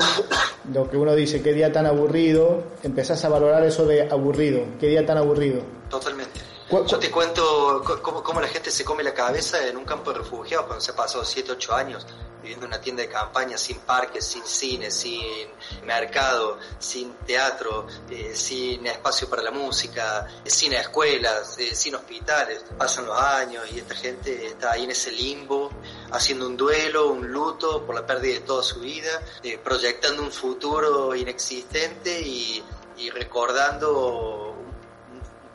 lo 0.72 0.88
que 0.90 0.96
uno 0.96 1.14
dice, 1.14 1.42
qué 1.42 1.52
día 1.52 1.72
tan 1.72 1.86
aburrido, 1.86 2.62
empezás 2.82 3.24
a 3.24 3.28
valorar 3.28 3.64
eso 3.64 3.86
de 3.86 4.10
aburrido, 4.10 4.62
qué 4.80 4.88
día 4.88 5.04
tan 5.04 5.18
aburrido. 5.18 5.62
Totalmente. 5.90 6.27
Yo 6.70 6.98
te 6.98 7.10
cuento 7.10 7.82
cómo, 8.02 8.40
la 8.42 8.48
gente 8.48 8.70
se 8.70 8.84
come 8.84 9.02
la 9.02 9.14
cabeza 9.14 9.66
en 9.66 9.78
un 9.78 9.86
campo 9.86 10.12
de 10.12 10.18
refugiados 10.18 10.66
cuando 10.66 10.84
se 10.84 10.90
ha 10.90 10.96
pasado 10.96 11.24
7, 11.24 11.52
8 11.52 11.74
años 11.74 12.06
viviendo 12.42 12.66
en 12.66 12.72
una 12.72 12.80
tienda 12.80 13.02
de 13.02 13.08
campaña 13.08 13.56
sin 13.56 13.78
parques, 13.78 14.26
sin 14.26 14.44
cine, 14.44 14.90
sin 14.90 15.48
mercado, 15.84 16.58
sin 16.78 17.14
teatro, 17.26 17.86
eh, 18.10 18.32
sin 18.34 18.86
espacio 18.86 19.30
para 19.30 19.42
la 19.42 19.50
música, 19.50 20.26
sin 20.44 20.74
escuelas, 20.74 21.58
eh, 21.58 21.74
sin 21.74 21.94
hospitales. 21.94 22.64
Pasan 22.76 23.06
los 23.06 23.18
años 23.18 23.64
y 23.72 23.78
esta 23.78 23.94
gente 23.94 24.46
está 24.46 24.72
ahí 24.72 24.84
en 24.84 24.90
ese 24.90 25.10
limbo, 25.10 25.70
haciendo 26.10 26.46
un 26.46 26.56
duelo, 26.56 27.08
un 27.08 27.32
luto 27.32 27.84
por 27.84 27.94
la 27.94 28.06
pérdida 28.06 28.34
de 28.34 28.40
toda 28.40 28.62
su 28.62 28.80
vida, 28.80 29.22
eh, 29.42 29.58
proyectando 29.58 30.22
un 30.22 30.30
futuro 30.30 31.14
inexistente 31.14 32.20
y, 32.20 32.62
y 32.98 33.10
recordando 33.10 34.57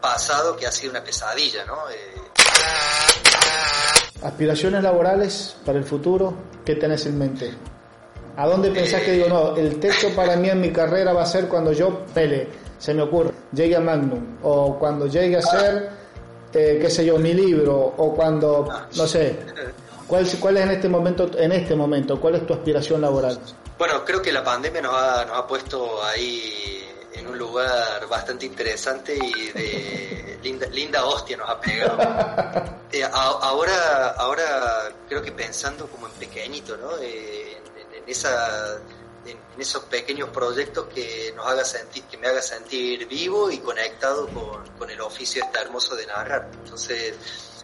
pasado 0.03 0.57
que 0.57 0.67
ha 0.67 0.71
sido 0.71 0.91
una 0.91 1.01
pesadilla, 1.01 1.63
¿no? 1.65 1.89
Eh, 1.89 2.13
Aspiraciones 4.21 4.83
laborales 4.83 5.55
para 5.65 5.77
el 5.77 5.85
futuro, 5.85 6.33
¿qué 6.65 6.75
tenés 6.75 7.05
en 7.05 7.17
mente? 7.17 7.53
¿A 8.35 8.45
dónde 8.45 8.69
pensás 8.71 9.01
que 9.01 9.13
digo, 9.13 9.29
no, 9.29 9.55
el 9.55 9.79
techo 9.79 10.13
para 10.13 10.35
mí 10.35 10.49
en 10.49 10.59
mi 10.59 10.71
carrera 10.71 11.13
va 11.13 11.23
a 11.23 11.25
ser 11.25 11.47
cuando 11.47 11.71
yo 11.71 12.05
pele, 12.13 12.49
se 12.77 12.93
me 12.93 13.03
ocurre, 13.03 13.31
llegue 13.53 13.77
a 13.77 13.79
Magnum, 13.79 14.39
o 14.43 14.77
cuando 14.77 15.07
llegue 15.07 15.37
a 15.37 15.41
ser, 15.41 15.89
eh, 16.53 16.79
qué 16.81 16.89
sé 16.89 17.05
yo, 17.05 17.17
mi 17.17 17.33
libro, 17.33 17.93
o 17.97 18.13
cuando, 18.13 18.67
no 18.95 19.07
sé, 19.07 19.39
¿cuál, 20.07 20.27
¿cuál 20.39 20.57
es 20.57 20.63
en 20.63 20.71
este 20.71 20.89
momento, 20.89 21.31
en 21.37 21.51
este 21.53 21.75
momento, 21.75 22.19
cuál 22.19 22.35
es 22.35 22.45
tu 22.45 22.53
aspiración 22.53 22.99
laboral? 23.01 23.39
Bueno, 23.77 24.03
creo 24.03 24.21
que 24.21 24.33
la 24.33 24.43
pandemia 24.43 24.81
nos 24.81 24.95
ha, 24.95 25.25
nos 25.25 25.37
ha 25.37 25.47
puesto 25.47 26.03
ahí 26.03 26.92
en 27.13 27.27
un 27.27 27.37
lugar 27.37 28.07
bastante 28.07 28.45
interesante 28.45 29.15
y 29.15 29.51
de 29.51 30.39
linda, 30.43 30.67
linda 30.67 31.05
hostia 31.05 31.37
nos 31.37 31.49
ha 31.49 31.59
pegado. 31.59 32.73
Eh, 32.93 33.03
ahora, 33.03 34.11
ahora 34.11 34.93
creo 35.09 35.19
que 35.23 35.31
pensando 35.31 35.87
como 35.87 36.05
en 36.05 36.13
pequeñito, 36.13 36.77
¿no? 36.77 36.95
Eh, 36.99 37.57
en, 37.91 38.03
esa 38.05 38.79
en, 39.25 39.39
esos 39.57 39.85
pequeños 39.85 40.29
proyectos 40.29 40.85
que 40.93 41.33
nos 41.35 41.47
haga 41.47 41.65
sentir, 41.65 42.03
que 42.03 42.17
me 42.17 42.27
haga 42.27 42.39
sentir 42.39 43.07
vivo 43.07 43.49
y 43.49 43.57
conectado 43.57 44.27
con, 44.27 44.63
con 44.77 44.91
el 44.91 45.01
oficio 45.01 45.43
este 45.43 45.59
hermoso 45.59 45.95
de 45.95 46.05
narrar. 46.05 46.51
Entonces, 46.53 47.15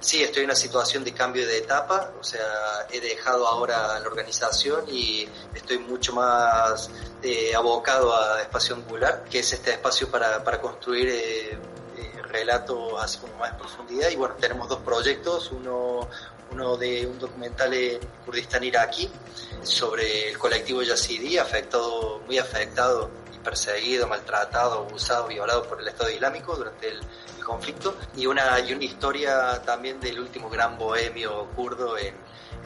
Sí, 0.02 0.24
estoy 0.24 0.44
en 0.44 0.46
una 0.46 0.56
situación 0.56 1.04
de 1.04 1.14
cambio 1.14 1.46
de 1.46 1.58
etapa, 1.58 2.14
o 2.18 2.24
sea, 2.24 2.88
he 2.90 3.02
dejado 3.02 3.46
ahora 3.46 4.00
la 4.00 4.08
organización 4.08 4.86
y 4.88 5.28
estoy 5.54 5.78
mucho 5.80 6.14
más 6.14 6.90
eh, 7.22 7.54
abocado 7.54 8.16
a 8.16 8.42
espacio 8.42 8.76
angular, 8.76 9.26
que 9.30 9.40
es 9.40 9.52
este 9.52 9.72
espacio 9.72 10.10
para, 10.10 10.42
para 10.42 10.62
construir 10.62 11.10
eh, 11.10 11.52
eh, 11.52 12.22
relatos 12.30 12.94
así 12.98 13.20
como 13.20 13.36
más 13.36 13.52
en 13.52 13.58
profundidad. 13.58 14.10
Y 14.10 14.16
bueno, 14.16 14.36
tenemos 14.40 14.70
dos 14.70 14.80
proyectos, 14.80 15.52
uno, 15.52 16.08
uno 16.52 16.78
de 16.78 17.06
un 17.06 17.20
documental 17.20 17.74
en 17.74 18.00
Kurdistán 18.26 18.64
iraquí 18.64 19.12
sobre 19.64 20.30
el 20.30 20.40
colectivo 20.40 20.82
yazidí, 20.82 21.38
afectado, 21.38 22.22
muy 22.26 22.38
afectado 22.38 23.10
y 23.36 23.38
perseguido, 23.40 24.08
maltratado, 24.08 24.86
abusado, 24.86 25.28
violado 25.28 25.64
por 25.64 25.82
el 25.82 25.90
Estado 25.90 26.10
Islámico 26.10 26.56
durante 26.56 26.88
el 26.88 27.02
conflicto 27.44 27.96
y 28.16 28.26
una, 28.26 28.60
y 28.60 28.74
una 28.74 28.84
historia 28.84 29.62
también 29.64 30.00
del 30.00 30.20
último 30.20 30.50
gran 30.50 30.78
bohemio 30.78 31.48
kurdo 31.56 31.98
en, 31.98 32.16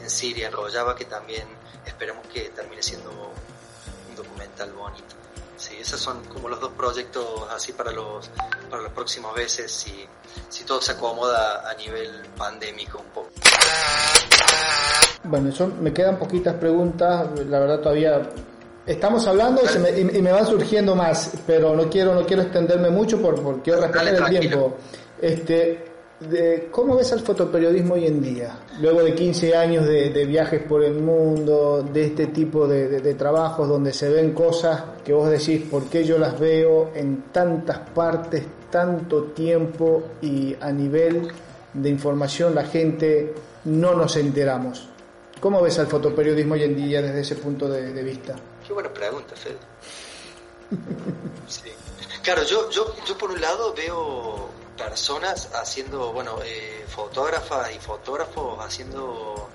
en 0.00 0.10
Siria, 0.10 0.48
en 0.48 0.52
Rojava, 0.52 0.94
que 0.94 1.04
también 1.04 1.46
esperemos 1.86 2.26
que 2.28 2.50
termine 2.50 2.82
siendo 2.82 3.10
un 3.10 4.16
documental 4.16 4.72
bonito. 4.72 5.14
Sí, 5.56 5.76
esos 5.80 6.00
son 6.00 6.22
como 6.24 6.48
los 6.48 6.60
dos 6.60 6.72
proyectos 6.72 7.24
así 7.50 7.72
para 7.72 7.92
los, 7.92 8.28
para 8.68 8.82
los 8.82 8.92
próximos 8.92 9.34
meses 9.36 9.70
si, 9.70 10.06
si 10.48 10.64
todo 10.64 10.82
se 10.82 10.92
acomoda 10.92 11.70
a 11.70 11.74
nivel 11.74 12.26
pandémico 12.36 12.98
un 12.98 13.06
poco. 13.06 13.30
Bueno, 15.22 15.48
eso 15.48 15.68
me 15.68 15.92
quedan 15.92 16.18
poquitas 16.18 16.54
preguntas, 16.56 17.28
la 17.46 17.60
verdad 17.60 17.80
todavía 17.80 18.28
Estamos 18.86 19.26
hablando 19.26 19.62
y, 19.62 19.78
me, 19.78 20.18
y, 20.18 20.22
me, 20.22 20.30
van 20.30 20.46
surgiendo 20.46 20.94
más, 20.94 21.32
pero 21.46 21.74
no 21.74 21.88
quiero 21.88 22.14
no 22.14 22.26
quiero 22.26 22.42
extenderme 22.42 22.90
mucho 22.90 23.20
por, 23.20 23.40
porque 23.40 23.62
quiero 23.62 23.80
respetar 23.80 24.14
el 24.14 24.40
tiempo. 24.40 24.74
Este, 25.20 25.84
de, 26.20 26.68
¿Cómo 26.70 26.96
ves 26.96 27.10
al 27.12 27.20
fotoperiodismo 27.20 27.94
hoy 27.94 28.06
en 28.06 28.20
día? 28.20 28.58
Luego 28.80 29.02
de 29.02 29.14
15 29.14 29.56
años 29.56 29.86
de, 29.86 30.10
de 30.10 30.26
viajes 30.26 30.62
por 30.62 30.84
el 30.84 30.94
mundo, 30.94 31.82
de 31.82 32.06
este 32.06 32.26
tipo 32.26 32.68
de, 32.68 33.00
de, 33.00 33.14
trabajos 33.14 33.68
donde 33.68 33.92
se 33.92 34.10
ven 34.10 34.32
cosas 34.32 34.82
que 35.02 35.14
vos 35.14 35.30
decís, 35.30 35.62
¿por 35.70 35.84
qué 35.84 36.04
yo 36.04 36.18
las 36.18 36.38
veo 36.38 36.90
en 36.94 37.24
tantas 37.32 37.78
partes, 37.78 38.44
tanto 38.70 39.24
tiempo 39.24 40.02
y 40.20 40.54
a 40.60 40.70
nivel 40.70 41.28
de 41.72 41.88
información 41.88 42.54
la 42.54 42.64
gente 42.64 43.32
no 43.64 43.94
nos 43.94 44.16
enteramos? 44.16 44.88
¿Cómo 45.40 45.60
ves 45.60 45.78
al 45.78 45.88
fotoperiodismo 45.88 46.54
hoy 46.54 46.62
en 46.62 46.76
día 46.76 47.02
desde 47.02 47.20
ese 47.20 47.36
punto 47.36 47.68
de, 47.68 48.02
vista? 48.02 48.34
Qué 48.66 48.72
buena 48.72 48.92
pregunta, 48.92 49.36
Fede. 49.36 49.58
sí. 51.48 51.70
Claro, 52.22 52.42
yo, 52.44 52.70
yo, 52.70 52.94
yo 53.04 53.18
por 53.18 53.30
un 53.30 53.40
lado 53.40 53.74
veo 53.74 54.48
personas 54.78 55.50
haciendo, 55.54 56.12
bueno, 56.12 56.38
eh, 56.42 56.84
fotógrafas 56.88 57.70
y 57.74 57.78
fotógrafos 57.78 58.58
haciendo 58.64 59.50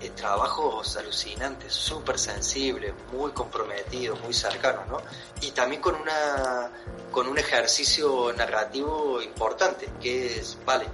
eh, 0.00 0.10
trabajos 0.16 0.96
alucinantes, 0.96 1.74
súper 1.74 2.18
sensibles, 2.18 2.94
muy 3.12 3.32
comprometidos, 3.32 4.18
muy 4.22 4.32
cercanos, 4.32 4.88
¿no? 4.88 5.02
Y 5.42 5.50
también 5.50 5.82
con 5.82 5.96
una 5.96 6.70
con 7.10 7.28
un 7.28 7.38
ejercicio 7.38 8.32
narrativo 8.32 9.20
importante, 9.20 9.88
que 10.00 10.38
es, 10.38 10.56
vale, 10.64 10.86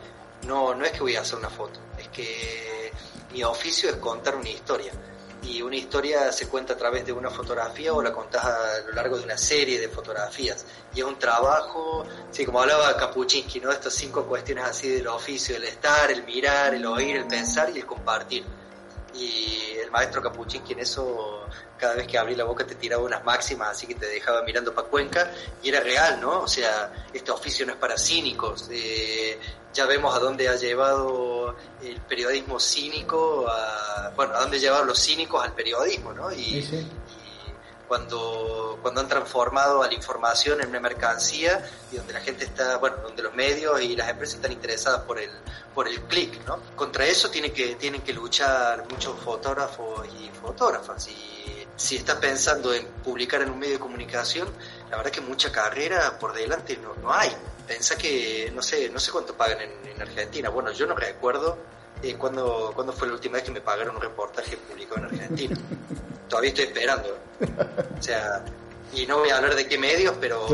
no, 0.46 0.74
no 0.74 0.84
es 0.84 0.90
que 0.92 1.00
voy 1.00 1.16
a 1.16 1.20
hacer 1.20 1.38
una 1.38 1.48
foto, 1.48 1.78
es 1.96 2.08
que 2.08 2.92
mi 3.32 3.44
oficio 3.44 3.88
es 3.88 3.96
contar 3.96 4.34
una 4.34 4.50
historia 4.50 4.92
y 5.42 5.62
una 5.62 5.76
historia 5.76 6.30
se 6.32 6.48
cuenta 6.48 6.74
a 6.74 6.76
través 6.76 7.04
de 7.06 7.12
una 7.12 7.30
fotografía 7.30 7.92
o 7.92 8.02
la 8.02 8.12
contás 8.12 8.44
a 8.44 8.80
lo 8.86 8.92
largo 8.92 9.18
de 9.18 9.24
una 9.24 9.38
serie 9.38 9.80
de 9.80 9.88
fotografías. 9.88 10.64
Y 10.94 11.00
es 11.00 11.06
un 11.06 11.18
trabajo, 11.18 12.04
sí, 12.30 12.44
como 12.44 12.60
hablaba 12.60 12.96
Kapuczynski, 12.96 13.60
¿no? 13.60 13.70
Estas 13.70 13.94
cinco 13.94 14.26
cuestiones 14.26 14.64
así 14.64 14.88
del 14.88 15.06
oficio, 15.08 15.56
el 15.56 15.64
estar, 15.64 16.10
el 16.10 16.24
mirar, 16.24 16.74
el 16.74 16.84
oír, 16.84 17.16
el 17.16 17.26
pensar 17.26 17.70
y 17.74 17.78
el 17.78 17.86
compartir. 17.86 18.44
Y 19.14 19.76
el 19.82 19.90
maestro 19.90 20.22
Kapuczynski 20.22 20.74
en 20.74 20.80
eso, 20.80 21.46
cada 21.78 21.94
vez 21.94 22.06
que 22.06 22.18
abrí 22.18 22.36
la 22.36 22.44
boca 22.44 22.66
te 22.66 22.74
tiraba 22.74 23.02
unas 23.02 23.24
máximas, 23.24 23.70
así 23.70 23.86
que 23.86 23.94
te 23.94 24.06
dejaba 24.06 24.42
mirando 24.42 24.74
para 24.74 24.88
Cuenca, 24.88 25.32
y 25.62 25.68
era 25.70 25.80
real, 25.80 26.20
¿no? 26.20 26.42
O 26.42 26.48
sea, 26.48 27.08
este 27.12 27.30
oficio 27.30 27.66
no 27.66 27.72
es 27.72 27.78
para 27.78 27.96
cínicos. 27.96 28.68
Eh, 28.70 29.38
ya 29.72 29.86
vemos 29.86 30.14
a 30.14 30.18
dónde 30.18 30.48
ha 30.48 30.56
llevado 30.56 31.54
el 31.82 32.00
periodismo 32.02 32.58
cínico, 32.58 33.46
a, 33.48 34.10
bueno, 34.16 34.34
a 34.34 34.40
dónde 34.40 34.58
llevaron 34.58 34.86
los 34.86 35.00
cínicos 35.00 35.42
al 35.42 35.52
periodismo, 35.52 36.12
¿no? 36.12 36.32
Y, 36.32 36.68
cuando, 37.86 38.78
cuando 38.82 39.00
han 39.00 39.08
transformado 39.08 39.82
a 39.82 39.88
la 39.88 39.94
información 39.94 40.60
en 40.60 40.68
una 40.68 40.78
mercancía 40.78 41.68
y 41.90 41.96
donde 41.96 42.12
la 42.12 42.20
gente 42.20 42.44
está, 42.44 42.76
bueno, 42.76 42.98
donde 42.98 43.20
los 43.20 43.34
medios 43.34 43.82
y 43.82 43.96
las 43.96 44.08
empresas 44.08 44.36
están 44.36 44.52
interesadas 44.52 45.00
por 45.00 45.18
el, 45.18 45.30
por 45.74 45.88
el 45.88 46.00
clic, 46.02 46.44
¿no? 46.46 46.60
Contra 46.76 47.04
eso 47.06 47.30
tienen 47.30 47.52
que, 47.52 47.74
tienen 47.74 48.02
que 48.02 48.12
luchar 48.12 48.86
muchos 48.88 49.18
fotógrafos 49.18 50.06
y 50.20 50.30
fotógrafas. 50.40 51.08
Y 51.08 51.66
si 51.74 51.96
estás 51.96 52.18
pensando 52.18 52.72
en 52.72 52.86
publicar 53.02 53.42
en 53.42 53.50
un 53.50 53.58
medio 53.58 53.72
de 53.74 53.80
comunicación, 53.80 54.48
la 54.88 54.96
verdad 54.96 55.10
que 55.10 55.20
mucha 55.20 55.50
carrera 55.50 56.16
por 56.16 56.32
delante 56.32 56.76
no, 56.76 56.94
no 56.94 57.12
hay 57.12 57.34
pensá 57.70 57.96
que, 57.96 58.50
no 58.52 58.62
sé, 58.62 58.90
no 58.90 58.98
sé 58.98 59.12
cuánto 59.12 59.32
pagan 59.34 59.58
en, 59.60 60.02
Argentina. 60.02 60.48
Bueno, 60.48 60.72
yo 60.72 60.86
no 60.86 60.96
recuerdo 60.96 61.56
eh, 62.02 62.16
cuándo, 62.16 62.74
fue 62.96 63.06
la 63.06 63.14
última 63.14 63.34
vez 63.34 63.44
que 63.44 63.52
me 63.52 63.60
pagaron 63.60 63.94
un 63.94 64.02
reportaje 64.02 64.56
publicado 64.56 65.02
en 65.02 65.04
Argentina. 65.04 65.56
Todavía 66.28 66.48
estoy 66.48 66.64
esperando. 66.64 67.16
O 67.96 68.02
sea, 68.02 68.44
y 68.92 69.06
no 69.06 69.18
voy 69.18 69.30
a 69.30 69.36
hablar 69.36 69.54
de 69.54 69.68
qué 69.68 69.78
medios, 69.78 70.16
pero 70.20 70.48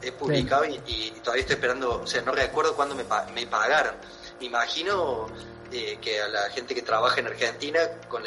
he, 0.00 0.12
publicado 0.12 0.64
y, 0.64 1.10
todavía 1.22 1.42
estoy 1.42 1.56
esperando, 1.56 2.00
o 2.00 2.06
sea, 2.06 2.22
no 2.22 2.32
recuerdo 2.32 2.74
cuándo 2.74 2.94
me, 2.94 3.04
me 3.34 3.46
pagaron. 3.46 3.96
Me 4.40 4.46
imagino 4.46 5.26
eh, 5.70 5.98
que 6.00 6.22
a 6.22 6.28
la 6.28 6.48
gente 6.50 6.74
que 6.74 6.80
trabaja 6.80 7.20
en 7.20 7.26
Argentina, 7.26 7.80
con, 8.08 8.22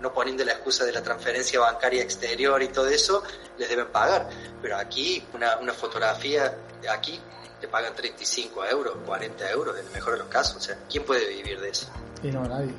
no 0.00 0.14
poniendo 0.14 0.42
la 0.42 0.52
excusa 0.52 0.86
de 0.86 0.92
la 0.92 1.02
transferencia 1.02 1.60
bancaria 1.60 2.02
exterior 2.02 2.62
y 2.62 2.68
todo 2.68 2.88
eso, 2.88 3.22
les 3.58 3.68
deben 3.68 3.88
pagar. 3.88 4.30
Pero 4.62 4.78
aquí, 4.78 5.22
una, 5.34 5.58
una 5.58 5.74
fotografía, 5.74 6.56
aquí 6.88 7.20
te 7.60 7.68
pagan 7.68 7.94
35 7.94 8.64
euros, 8.66 8.96
40 9.04 9.50
euros 9.50 9.78
en 9.78 9.86
el 9.86 9.92
mejor 9.92 10.14
de 10.14 10.18
los 10.20 10.28
casos. 10.28 10.56
O 10.56 10.60
sea, 10.60 10.78
¿quién 10.88 11.04
puede 11.04 11.28
vivir 11.28 11.60
de 11.60 11.70
eso? 11.70 11.88
Y 12.22 12.28
no, 12.28 12.44
nadie. 12.44 12.72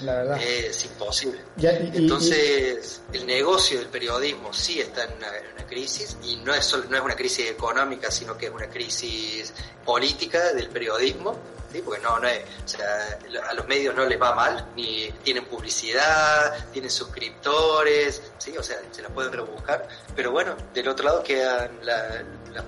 La 0.00 0.14
verdad. 0.14 0.42
Es 0.42 0.84
imposible. 0.84 1.40
Entonces, 1.56 3.02
el 3.12 3.26
negocio 3.26 3.78
del 3.78 3.88
periodismo 3.88 4.52
sí 4.52 4.80
está 4.80 5.04
en 5.04 5.12
una, 5.14 5.66
crisis 5.66 6.18
y 6.22 6.36
no 6.36 6.52
es, 6.52 6.66
solo, 6.66 6.84
no 6.90 6.96
es 6.98 7.02
una 7.02 7.14
crisis 7.14 7.48
económica, 7.48 8.10
sino 8.10 8.36
que 8.36 8.46
es 8.46 8.52
una 8.52 8.68
crisis 8.68 9.54
política 9.84 10.52
del 10.52 10.68
periodismo. 10.68 11.38
¿sí? 11.72 11.80
Porque 11.82 12.02
no, 12.02 12.18
no 12.18 12.28
es, 12.28 12.42
o 12.64 12.68
sea, 12.68 13.18
a 13.48 13.54
los 13.54 13.66
medios 13.66 13.94
no 13.94 14.04
les 14.04 14.20
va 14.20 14.34
mal, 14.34 14.68
ni 14.76 15.10
tienen 15.22 15.46
publicidad, 15.46 16.70
tienen 16.72 16.90
suscriptores, 16.90 18.22
¿sí? 18.38 18.56
o 18.56 18.62
sea, 18.62 18.78
se 18.90 19.02
la 19.02 19.08
pueden 19.08 19.32
rebuscar. 19.32 19.88
Pero 20.14 20.32
bueno, 20.32 20.54
del 20.74 20.88
otro 20.88 21.06
lado 21.06 21.22
quedan 21.22 21.78
la, 21.82 22.22
la, 22.52 22.64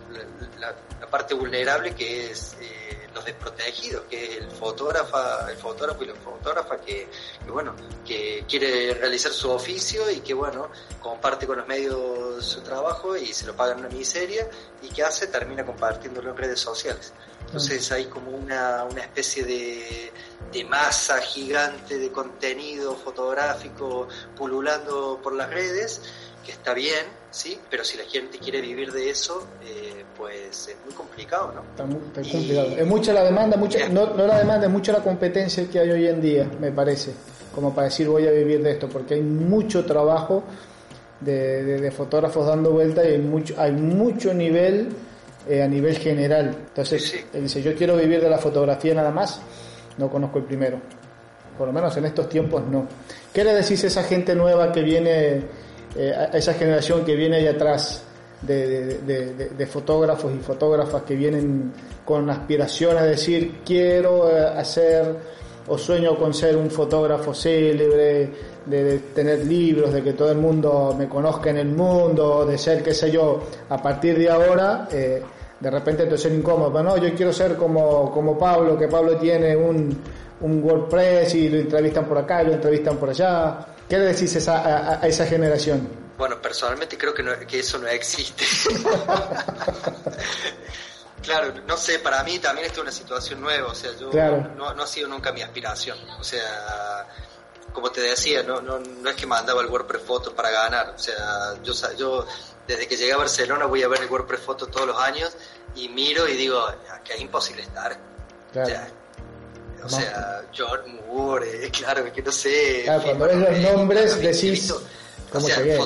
parte 1.10 1.34
vulnerable 1.34 1.94
que 1.94 2.30
es 2.30 2.56
eh, 2.60 3.08
los 3.14 3.24
desprotegidos, 3.24 4.04
que 4.10 4.24
es 4.24 4.36
el 4.38 4.50
fotógrafo, 4.50 5.16
el 5.48 5.56
fotógrafo 5.56 6.02
y 6.02 6.06
la 6.08 6.14
fotógrafa 6.14 6.80
que, 6.80 7.08
bueno, 7.46 7.74
que 8.04 8.44
quiere 8.48 8.94
realizar 8.94 9.32
su 9.32 9.50
oficio 9.50 10.10
y 10.10 10.20
que 10.20 10.34
bueno, 10.34 10.70
comparte 11.00 11.46
con 11.46 11.58
los 11.58 11.66
medios 11.66 12.44
su 12.44 12.60
trabajo 12.62 13.16
y 13.16 13.32
se 13.32 13.46
lo 13.46 13.54
pagan 13.54 13.78
una 13.78 13.88
miseria 13.88 14.48
y 14.82 14.88
que 14.88 15.02
hace 15.02 15.28
termina 15.28 15.64
compartiéndolo 15.64 16.30
en 16.30 16.36
redes 16.36 16.60
sociales. 16.60 17.12
Entonces 17.46 17.92
hay 17.92 18.06
como 18.06 18.32
una, 18.32 18.84
una 18.84 19.02
especie 19.02 19.44
de, 19.44 20.12
de 20.52 20.64
masa 20.64 21.20
gigante 21.20 21.98
de 21.98 22.10
contenido 22.10 22.96
fotográfico 22.96 24.08
pululando 24.36 25.20
por 25.22 25.34
las 25.34 25.50
redes 25.50 26.02
que 26.44 26.52
está 26.52 26.74
bien, 26.74 27.06
sí, 27.34 27.58
pero 27.68 27.84
si 27.84 27.98
la 27.98 28.04
gente 28.04 28.38
quiere 28.38 28.60
vivir 28.60 28.92
de 28.92 29.10
eso, 29.10 29.46
eh, 29.64 30.04
pues 30.16 30.68
es 30.68 30.76
muy 30.84 30.94
complicado, 30.94 31.52
¿no? 31.52 31.62
Está 31.62 31.84
muy, 31.84 31.98
complicado. 31.98 32.68
Es 32.76 32.86
mucha 32.86 33.12
la 33.12 33.24
demanda, 33.24 33.56
mucha, 33.56 33.88
no, 33.88 34.14
no 34.14 34.26
la 34.26 34.38
demanda, 34.38 34.66
es 34.66 34.72
mucha 34.72 34.92
la 34.92 35.02
competencia 35.02 35.68
que 35.68 35.80
hay 35.80 35.90
hoy 35.90 36.06
en 36.06 36.20
día, 36.20 36.48
me 36.60 36.70
parece, 36.70 37.12
como 37.52 37.74
para 37.74 37.88
decir 37.88 38.08
voy 38.08 38.26
a 38.28 38.30
vivir 38.30 38.62
de 38.62 38.70
esto, 38.70 38.88
porque 38.88 39.14
hay 39.14 39.22
mucho 39.22 39.84
trabajo 39.84 40.44
de, 41.20 41.92
fotógrafos 41.96 42.46
dando 42.46 42.70
vuelta 42.70 43.04
y 43.04 43.14
hay 43.14 43.18
mucho, 43.18 43.54
hay 43.58 43.72
mucho 43.72 44.32
nivel 44.32 44.90
eh, 45.48 45.60
a 45.60 45.66
nivel 45.66 45.98
general. 45.98 46.56
Entonces, 46.68 47.24
él 47.32 47.42
dice, 47.42 47.60
yo 47.60 47.74
quiero 47.74 47.96
vivir 47.96 48.20
de 48.20 48.30
la 48.30 48.38
fotografía 48.38 48.94
nada 48.94 49.10
más, 49.10 49.40
no 49.98 50.08
conozco 50.08 50.38
el 50.38 50.44
primero. 50.44 50.78
Por 51.58 51.66
lo 51.66 51.72
menos 51.72 51.96
en 51.96 52.04
estos 52.04 52.28
tiempos 52.28 52.64
no. 52.66 52.86
¿Qué 53.32 53.44
le 53.44 53.54
decís 53.54 53.82
a 53.84 53.86
esa 53.86 54.02
gente 54.02 54.34
nueva 54.34 54.72
que 54.72 54.82
viene 54.82 55.63
eh, 55.96 56.12
a 56.12 56.36
esa 56.36 56.54
generación 56.54 57.04
que 57.04 57.14
viene 57.14 57.36
ahí 57.36 57.46
atrás 57.46 58.02
de, 58.42 59.66
fotógrafos 59.70 60.32
y 60.34 60.38
fotógrafas 60.38 61.02
que 61.02 61.14
vienen 61.14 61.72
con 62.04 62.28
aspiración 62.28 62.96
a 62.98 63.02
decir 63.02 63.60
quiero 63.64 64.30
eh, 64.30 64.44
hacer 64.56 65.16
o 65.66 65.78
sueño 65.78 66.16
con 66.16 66.34
ser 66.34 66.56
un 66.56 66.70
fotógrafo 66.70 67.32
célebre, 67.32 68.30
de, 68.66 68.98
tener 69.14 69.46
libros, 69.46 69.92
de 69.92 70.02
que 70.02 70.12
todo 70.12 70.30
el 70.30 70.38
mundo 70.38 70.94
me 70.98 71.08
conozca 71.08 71.50
en 71.50 71.56
el 71.56 71.68
mundo, 71.68 72.44
de 72.44 72.58
ser, 72.58 72.82
qué 72.82 72.92
sé 72.92 73.10
yo, 73.10 73.40
a 73.70 73.80
partir 73.80 74.18
de 74.18 74.28
ahora, 74.28 74.88
eh, 74.92 75.22
de 75.58 75.70
repente 75.70 76.04
te 76.04 76.18
ser 76.18 76.32
incómodo, 76.32 76.70
pero 76.70 76.84
no, 76.84 76.96
yo 76.98 77.14
quiero 77.14 77.32
ser 77.32 77.56
como, 77.56 78.10
como 78.10 78.38
Pablo, 78.38 78.78
que 78.78 78.88
Pablo 78.88 79.16
tiene 79.16 79.56
un, 79.56 79.96
un 80.42 80.62
WordPress 80.62 81.34
y 81.34 81.48
lo 81.48 81.58
entrevistan 81.58 82.04
por 82.04 82.18
acá 82.18 82.42
y 82.42 82.46
lo 82.48 82.52
entrevistan 82.52 82.98
por 82.98 83.08
allá. 83.08 83.66
¿Qué 83.88 83.98
le 83.98 84.06
decís 84.06 84.48
a, 84.48 85.00
esa 85.06 85.26
generación? 85.26 85.88
Bueno, 86.16 86.40
personalmente 86.40 86.96
creo 86.96 87.12
que, 87.12 87.46
que 87.46 87.60
eso 87.60 87.78
no 87.78 87.88
existe. 87.88 88.44
claro, 91.22 91.52
no 91.66 91.76
sé, 91.76 91.98
para 91.98 92.22
mí 92.22 92.38
también 92.38 92.66
esto 92.66 92.80
es 92.80 92.84
una 92.84 92.92
situación 92.92 93.40
nueva, 93.40 93.68
o 93.68 93.74
sea, 93.74 93.90
yo 93.98 94.10
no, 94.56 94.68
ha 94.68 94.86
sido 94.86 95.08
nunca 95.08 95.32
mi 95.32 95.42
aspiración. 95.42 95.98
O 96.18 96.24
sea, 96.24 97.06
como 97.72 97.90
te 97.90 98.00
decía, 98.00 98.42
no, 98.42 98.60
no, 98.60 98.78
no 98.78 99.10
es 99.10 99.16
que 99.16 99.26
mandaba 99.26 99.60
el 99.60 99.68
WordPress 99.68 100.02
Photo 100.02 100.34
para 100.34 100.50
ganar, 100.50 100.90
o 100.90 100.98
sea, 100.98 101.54
yo, 101.62 101.72
yo 101.96 102.26
desde 102.66 102.86
que 102.86 102.96
llegué 102.96 103.12
a 103.12 103.18
Barcelona 103.18 103.66
voy 103.66 103.82
a 103.82 103.88
ver 103.88 104.02
el 104.02 104.08
WordPress 104.08 104.40
Photo 104.40 104.66
todos 104.68 104.86
los 104.86 104.98
años 104.98 105.36
y 105.74 105.88
miro 105.88 106.28
y 106.28 106.36
digo, 106.36 106.64
que 107.04 107.14
es 107.14 107.20
imposible 107.20 107.62
estar. 107.62 107.98
Claro. 108.52 108.68
O 108.68 108.70
sea, 108.70 108.88
George 110.52 110.90
Moore, 111.08 111.70
claro, 111.70 112.12
que 112.12 112.22
no 112.22 112.32
sé. 112.32 112.82
Claro, 112.84 113.02
cuando 113.02 113.26
ves 113.26 113.36
los 113.36 113.58
nombres 113.74 114.20
decís. 114.20 114.74
¿Cómo 115.32 115.48
llegué? 115.48 115.78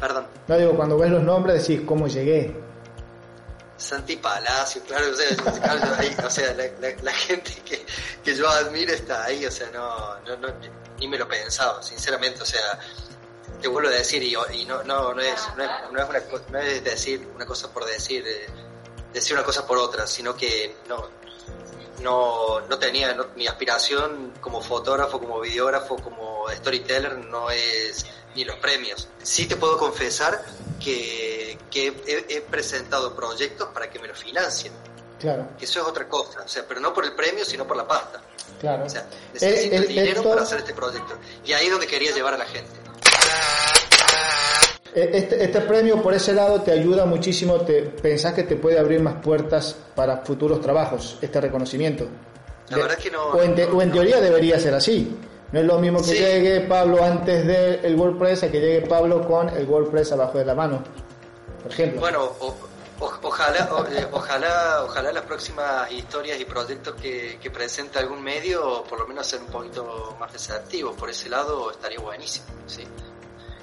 perdón. 0.00 0.26
No 0.48 0.58
digo, 0.58 0.76
cuando 0.76 0.96
ves 0.96 1.10
los 1.10 1.22
nombres 1.22 1.66
decís, 1.66 1.84
¿cómo 1.86 2.06
llegué? 2.06 2.56
Santi 3.76 4.16
Palacio, 4.16 4.82
claro, 4.86 5.06
o 5.10 5.14
sea, 5.14 6.26
o 6.26 6.30
sea 6.30 6.54
la, 6.54 7.12
gente 7.12 7.52
que, 7.64 7.84
que, 8.22 8.34
yo 8.34 8.48
admiro 8.48 8.94
está 8.94 9.24
ahí, 9.24 9.44
o 9.44 9.50
sea, 9.50 9.68
no, 9.72 10.18
no, 10.20 10.36
no, 10.36 10.48
ni 10.98 11.08
me 11.08 11.18
lo 11.18 11.28
pensaba, 11.28 11.82
sinceramente, 11.82 12.40
o 12.42 12.46
sea, 12.46 12.78
te 13.60 13.68
vuelvo 13.68 13.90
a 13.90 13.92
decir, 13.92 14.22
y, 14.22 14.34
y 14.54 14.64
no, 14.64 14.82
no, 14.84 15.12
no, 15.12 15.20
es, 15.20 15.40
no, 15.56 15.64
es, 15.64 15.70
no, 15.92 16.00
es 16.00 16.08
una, 16.08 16.40
no 16.50 16.58
es 16.58 16.84
decir 16.84 17.28
una 17.34 17.44
cosa 17.44 17.70
por 17.70 17.84
decir, 17.84 18.24
eh, 18.26 18.46
decir 19.12 19.36
una 19.36 19.44
cosa 19.44 19.66
por 19.66 19.76
otra, 19.76 20.06
sino 20.06 20.34
que 20.34 20.76
no, 20.88 21.08
no, 22.04 22.60
no 22.60 22.78
tenía 22.78 23.16
mi 23.34 23.46
aspiración 23.48 24.34
como 24.40 24.60
fotógrafo, 24.60 25.18
como 25.18 25.40
videógrafo, 25.40 25.96
como 25.96 26.44
storyteller 26.50 27.16
no 27.18 27.50
es 27.50 28.06
ni 28.36 28.44
los 28.44 28.56
premios. 28.56 29.08
Sí 29.22 29.46
te 29.46 29.56
puedo 29.56 29.78
confesar 29.78 30.44
que, 30.78 31.58
he, 31.74 32.40
presentado 32.42 33.16
proyectos 33.16 33.68
para 33.70 33.90
que 33.90 33.98
me 33.98 34.06
lo 34.06 34.14
financien. 34.14 34.72
Claro. 35.18 35.48
Eso 35.58 35.80
es 35.80 35.86
otra 35.86 36.06
cosa, 36.06 36.42
o 36.42 36.48
sea, 36.48 36.64
pero 36.68 36.80
no 36.80 36.92
por 36.92 37.04
el 37.04 37.14
premio, 37.14 37.44
sino 37.44 37.66
por 37.66 37.76
la 37.76 37.88
pasta. 37.88 38.20
Claro. 38.60 38.84
O 38.84 38.88
sea, 38.88 39.06
necesito 39.32 39.76
el, 39.76 39.88
dinero 39.88 40.22
para 40.22 40.42
hacer 40.42 40.58
este 40.58 40.74
proyecto. 40.74 41.16
Y 41.44 41.54
ahí 41.54 41.66
es 41.66 41.72
donde 41.72 41.86
quería 41.86 42.12
llevar 42.12 42.34
a 42.34 42.38
la 42.38 42.46
gente. 42.46 42.70
Este, 44.94 45.42
este, 45.42 45.60
premio 45.62 46.00
por 46.00 46.14
ese 46.14 46.32
lado 46.32 46.60
te 46.62 46.70
ayuda 46.70 47.04
muchísimo, 47.04 47.62
te 47.62 47.82
pensás 47.82 48.32
que 48.32 48.44
te 48.44 48.54
puede 48.54 48.78
abrir 48.78 49.00
más 49.00 49.16
puertas 49.16 49.74
para 49.92 50.18
futuros 50.18 50.60
trabajos, 50.60 51.18
este 51.20 51.40
reconocimiento. 51.40 52.06
La 52.68 52.76
verdad 52.76 52.96
que 52.96 53.10
no. 53.10 53.24
O 53.24 53.42
en, 53.42 53.90
teoría 53.90 54.20
debería 54.20 54.58
ser 54.60 54.72
así. 54.72 55.16
No 55.50 55.58
es 55.58 55.66
lo 55.66 55.80
mismo 55.80 56.00
que 56.00 56.14
llegue 56.14 56.60
Pablo 56.60 57.02
antes 57.02 57.44
del 57.44 57.96
WordPress 57.96 58.44
a 58.44 58.50
que 58.52 58.60
llegue 58.60 58.82
Pablo 58.82 59.26
con 59.26 59.48
el 59.48 59.66
WordPress 59.66 60.12
abajo 60.12 60.38
de 60.38 60.44
la 60.44 60.54
mano, 60.54 60.82
por 61.62 61.72
ejemplo. 61.72 62.00
Bueno, 62.00 62.30
ojalá, 63.00 63.68
eh, 63.90 64.06
ojalá, 64.12 64.84
ojalá 64.84 65.12
las 65.12 65.24
próximas 65.24 65.90
historias 65.90 66.38
y 66.38 66.44
proyectos 66.44 66.94
que, 66.94 67.38
que 67.42 67.50
presente 67.50 67.98
algún 67.98 68.22
medio, 68.22 68.84
por 68.88 69.00
lo 69.00 69.08
menos 69.08 69.26
ser 69.26 69.40
un 69.40 69.48
poquito 69.48 70.16
más 70.20 70.32
receptivos. 70.32 70.94
Por 70.96 71.10
ese 71.10 71.28
lado 71.28 71.72
estaría 71.72 71.98
buenísimo, 71.98 72.46
sí. 72.66 72.84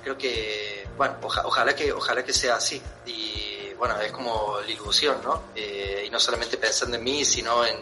Creo 0.04 0.18
que, 0.18 0.88
bueno, 0.98 1.16
ojalá 1.22 1.76
que, 1.76 1.92
ojalá 1.92 2.24
que 2.24 2.34
sea 2.34 2.56
así. 2.56 2.82
Y 3.06 3.74
bueno, 3.78 4.00
es 4.00 4.12
como 4.12 4.60
la 4.62 4.70
ilusión, 4.70 5.18
¿no? 5.24 5.44
Eh, 5.56 6.04
y 6.08 6.10
no 6.10 6.20
solamente 6.20 6.58
pensando 6.58 6.98
en 6.98 7.04
mí, 7.04 7.26
sino 7.26 7.66
en, 7.66 7.78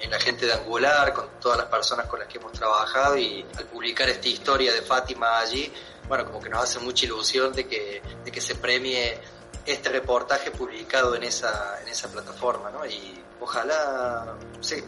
en 0.00 0.10
la 0.10 0.18
gente 0.18 0.46
de 0.46 0.52
Angular, 0.52 1.12
con 1.12 1.28
todas 1.40 1.58
las 1.58 1.66
personas 1.66 2.06
con 2.06 2.18
las 2.18 2.28
que 2.28 2.38
hemos 2.38 2.52
trabajado 2.52 3.16
y 3.16 3.44
al 3.56 3.64
publicar 3.66 4.08
esta 4.08 4.28
historia 4.28 4.72
de 4.72 4.82
Fátima 4.82 5.38
allí, 5.38 5.70
bueno, 6.08 6.24
como 6.24 6.40
que 6.40 6.48
nos 6.48 6.62
hace 6.64 6.78
mucha 6.78 7.04
ilusión 7.06 7.52
de 7.52 7.66
que, 7.68 8.02
de 8.24 8.32
que 8.32 8.40
se 8.40 8.54
premie 8.54 9.18
este 9.66 9.90
reportaje 9.90 10.50
publicado 10.50 11.14
en 11.14 11.22
esa, 11.22 11.80
en 11.82 11.88
esa 11.88 12.08
plataforma, 12.08 12.70
¿no? 12.70 12.84
Y 12.86 13.22
ojalá, 13.40 14.34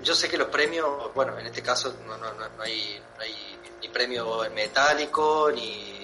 yo 0.03 0.15
sé 0.15 0.29
que 0.29 0.39
los 0.39 0.49
premios, 0.49 1.15
bueno, 1.15 1.39
en 1.39 1.47
este 1.47 1.63
caso 1.63 1.95
no, 2.07 2.17
no, 2.17 2.33
no, 2.33 2.63
hay, 2.63 3.01
no 3.17 3.23
hay 3.23 3.59
ni 3.81 3.89
premio 3.89 4.45
en 4.45 4.55
metálico, 4.55 5.51
ni 5.55 6.02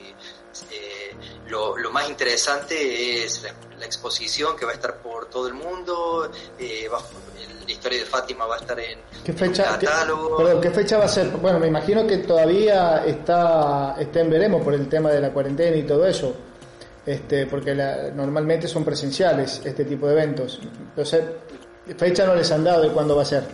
eh, 0.70 1.14
lo, 1.48 1.76
lo, 1.76 1.90
más 1.90 2.08
interesante 2.08 3.24
es 3.24 3.42
la, 3.42 3.84
exposición 3.84 4.56
que 4.56 4.64
va 4.64 4.72
a 4.72 4.74
estar 4.74 4.96
por 4.96 5.26
todo 5.26 5.46
el 5.46 5.54
mundo, 5.54 6.30
eh, 6.58 6.88
va, 6.92 7.00
la 7.64 7.72
historia 7.72 7.98
de 8.00 8.04
Fátima 8.04 8.46
va 8.46 8.56
a 8.56 8.58
estar 8.58 8.78
en, 8.80 8.98
¿Qué 9.24 9.32
fecha, 9.32 9.78
catálogo. 9.78 10.36
perdón, 10.36 10.60
¿qué 10.60 10.70
fecha 10.70 10.98
va 10.98 11.04
a 11.04 11.08
ser? 11.08 11.28
Bueno, 11.28 11.58
me 11.58 11.68
imagino 11.68 12.06
que 12.06 12.18
todavía 12.18 13.04
está, 13.06 13.96
está 13.98 14.20
en 14.20 14.30
veremos 14.30 14.62
por 14.62 14.74
el 14.74 14.88
tema 14.88 15.10
de 15.10 15.20
la 15.20 15.30
cuarentena 15.30 15.76
y 15.76 15.84
todo 15.84 16.06
eso, 16.06 16.34
este, 17.06 17.46
porque 17.46 17.74
normalmente 18.14 18.68
son 18.68 18.84
presenciales 18.84 19.60
este 19.64 19.84
tipo 19.84 20.06
de 20.06 20.12
eventos. 20.12 20.60
Entonces, 20.62 21.22
fecha 21.96 22.26
no 22.26 22.34
les 22.34 22.50
han 22.50 22.64
dado 22.64 22.82
de 22.82 22.90
cuándo 22.90 23.16
va 23.16 23.22
a 23.22 23.26
ser. 23.26 23.44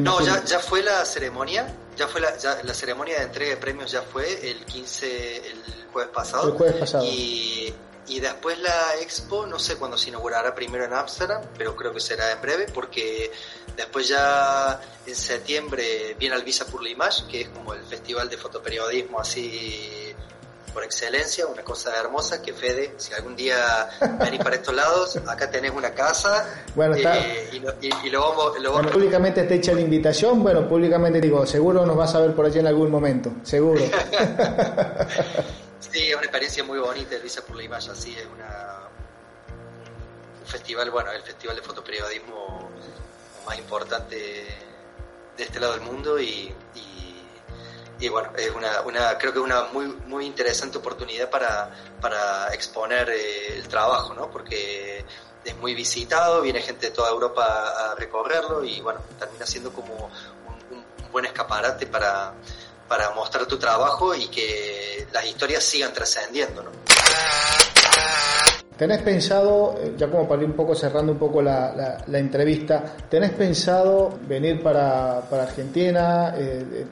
No, 0.00 0.20
ya, 0.20 0.42
ya 0.44 0.58
fue 0.58 0.82
la 0.82 1.04
ceremonia, 1.04 1.66
ya 1.96 2.08
fue 2.08 2.20
la, 2.20 2.36
ya, 2.36 2.58
la 2.62 2.74
ceremonia 2.74 3.18
de 3.18 3.24
entrega 3.24 3.50
de 3.50 3.56
premios 3.56 3.90
ya 3.90 4.02
fue 4.02 4.50
el 4.50 4.64
15, 4.64 5.36
el 5.36 5.62
jueves 5.92 6.10
pasado. 6.12 6.48
El 6.48 6.54
jueves 6.54 6.76
pasado. 6.76 7.04
Y 7.04 7.74
y 8.06 8.20
después 8.20 8.58
la 8.58 8.96
expo, 9.00 9.46
no 9.46 9.58
sé 9.58 9.76
cuándo 9.76 9.96
se 9.96 10.10
inaugurará 10.10 10.54
primero 10.54 10.84
en 10.84 10.92
Ámsterdam, 10.92 11.42
pero 11.56 11.74
creo 11.74 11.92
que 11.92 12.00
será 12.00 12.32
en 12.32 12.40
breve, 12.42 12.66
porque 12.72 13.32
después 13.76 14.08
ya 14.08 14.78
en 15.06 15.16
septiembre 15.16 16.14
viene 16.18 16.38
Visa 16.42 16.66
por 16.66 16.82
la 16.82 16.90
Image, 16.90 17.26
que 17.30 17.42
es 17.42 17.48
como 17.48 17.72
el 17.72 17.82
festival 17.84 18.28
de 18.28 18.36
fotoperiodismo 18.36 19.20
así 19.20 20.03
por 20.74 20.84
excelencia, 20.84 21.46
una 21.46 21.62
cosa 21.62 21.96
hermosa 21.98 22.42
que 22.42 22.52
Fede, 22.52 22.94
si 22.98 23.14
algún 23.14 23.36
día 23.36 23.88
venís 24.18 24.40
para 24.42 24.56
estos 24.56 24.74
lados, 24.74 25.16
acá 25.28 25.48
tenés 25.48 25.70
una 25.70 25.94
casa 25.94 26.64
bueno, 26.74 26.96
eh, 26.96 27.48
y, 27.52 28.10
lo, 28.10 28.20
vamos... 28.20 28.60
Lo 28.60 28.72
vamos... 28.72 28.92
públicamente 28.92 29.44
te 29.44 29.54
echa 29.54 29.72
la 29.72 29.80
invitación, 29.80 30.42
bueno, 30.42 30.68
públicamente 30.68 31.20
digo, 31.20 31.46
seguro 31.46 31.86
nos 31.86 31.96
vas 31.96 32.14
a 32.16 32.20
ver 32.20 32.34
por 32.34 32.46
allí 32.46 32.58
en 32.58 32.66
algún 32.66 32.90
momento, 32.90 33.32
seguro. 33.44 33.80
Sí, 35.90 36.08
es 36.08 36.14
una 36.16 36.24
experiencia 36.24 36.64
muy 36.64 36.80
bonita, 36.80 37.16
Luisa 37.18 37.42
por 37.42 37.54
la 37.56 37.62
imagen, 37.62 37.92
así 37.92 38.16
es 38.18 38.26
una 38.34 38.88
un 40.40 40.46
festival, 40.46 40.90
bueno, 40.90 41.12
el 41.12 41.22
festival 41.22 41.54
de 41.54 41.62
fotoperiodismo 41.62 42.68
más 43.46 43.58
importante 43.58 44.16
de 44.16 45.42
este 45.42 45.60
lado 45.60 45.74
del 45.74 45.82
mundo 45.82 46.18
y, 46.18 46.52
y, 46.74 46.93
bueno, 48.08 48.30
es 48.36 48.50
una, 48.50 48.80
una, 48.82 49.18
creo 49.18 49.32
que 49.32 49.38
es 49.38 49.44
una 49.44 49.64
muy, 49.72 49.86
muy 50.06 50.26
interesante 50.26 50.78
oportunidad 50.78 51.30
para, 51.30 51.70
para 52.00 52.52
exponer 52.52 53.08
eh, 53.10 53.56
el 53.56 53.68
trabajo, 53.68 54.14
¿no? 54.14 54.30
Porque 54.30 55.04
es 55.44 55.56
muy 55.58 55.74
visitado, 55.74 56.40
viene 56.40 56.60
gente 56.60 56.86
de 56.86 56.92
toda 56.92 57.10
Europa 57.10 57.44
a 57.44 57.94
recorrerlo 57.94 58.64
y 58.64 58.80
bueno, 58.80 59.00
termina 59.18 59.46
siendo 59.46 59.72
como 59.72 59.94
un 60.70 61.12
buen 61.12 61.26
escaparate 61.26 61.86
para, 61.86 62.32
para 62.88 63.10
mostrar 63.10 63.46
tu 63.46 63.58
trabajo 63.58 64.14
y 64.14 64.28
que 64.28 65.06
las 65.12 65.24
historias 65.26 65.62
sigan 65.62 65.92
trascendiendo. 65.92 66.62
¿no? 66.62 66.70
¿Tenés 68.76 69.02
pensado, 69.02 69.76
eh, 69.78 69.94
ya 69.96 70.10
como 70.10 70.26
para 70.26 70.42
ir 70.42 70.48
un 70.48 70.56
poco 70.56 70.74
cerrando 70.74 71.12
un 71.12 71.18
poco 71.18 71.40
la, 71.40 72.02
la, 72.06 72.18
entrevista, 72.18 72.82
¿tenés 73.08 73.30
pensado 73.30 74.18
venir 74.26 74.60
para, 74.62 75.20
para 75.30 75.44
Argentina, 75.44 76.34
eh, 76.36 76.66
eh, 76.72 76.86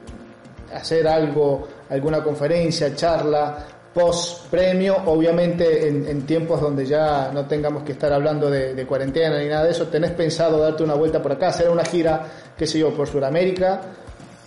hacer 0.75 1.07
algo, 1.07 1.67
alguna 1.89 2.23
conferencia, 2.23 2.95
charla, 2.95 3.65
post 3.93 4.47
premio, 4.49 4.97
obviamente 5.05 5.87
en, 5.87 6.25
tiempos 6.25 6.59
donde 6.59 6.85
ya 6.85 7.29
no 7.31 7.45
tengamos 7.45 7.83
que 7.83 7.91
estar 7.91 8.11
hablando 8.11 8.49
de, 8.49 8.73
de, 8.73 8.85
cuarentena 8.87 9.37
ni 9.39 9.47
nada 9.47 9.65
de 9.65 9.71
eso, 9.71 9.87
¿tenés 9.87 10.11
pensado 10.11 10.59
darte 10.59 10.83
una 10.83 10.95
vuelta 10.95 11.21
por 11.21 11.31
acá, 11.31 11.49
hacer 11.49 11.69
una 11.69 11.85
gira, 11.85 12.25
qué 12.57 12.65
sé 12.65 12.79
yo, 12.79 12.91
por 12.93 13.07
Sudamérica? 13.07 13.81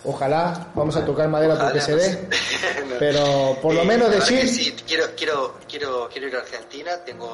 Ojalá, 0.03 0.71
vamos 0.73 0.95
a 0.95 1.03
tocar 1.05 1.27
madera 1.27 1.57
porque 1.59 1.81
se 1.81 1.95
dé. 1.95 2.29
Pero 2.99 3.57
por 3.61 3.73
lo 3.73 3.83
menos 3.83 4.09
decir. 4.11 4.47
Sí, 4.47 4.75
quiero, 4.87 5.05
quiero, 5.15 5.55
quiero, 5.67 6.09
quiero 6.11 6.27
ir 6.27 6.35
a 6.35 6.39
Argentina. 6.39 6.97
Tengo 7.03 7.33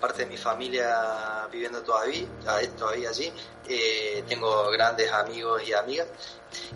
parte 0.00 0.24
de 0.24 0.26
mi 0.26 0.36
familia 0.36 1.46
viviendo 1.52 1.82
todavía, 1.82 2.26
todavía 2.76 3.10
allí. 3.10 3.32
Eh, 3.68 4.24
tengo 4.28 4.70
grandes 4.70 5.10
amigos 5.12 5.62
y 5.66 5.72
amigas. 5.72 6.08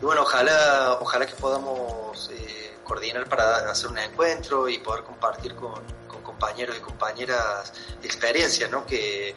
Y 0.00 0.04
bueno, 0.04 0.22
ojalá, 0.22 0.98
ojalá 1.00 1.26
que 1.26 1.34
podamos 1.34 2.30
eh, 2.32 2.76
coordinar 2.84 3.28
para 3.28 3.70
hacer 3.70 3.90
un 3.90 3.98
encuentro 3.98 4.68
y 4.68 4.78
poder 4.78 5.02
compartir 5.02 5.54
con, 5.56 5.82
con 6.06 6.22
compañeros 6.22 6.76
y 6.78 6.80
compañeras 6.80 7.72
experiencias, 8.02 8.70
¿no? 8.70 8.86
Que 8.86 9.34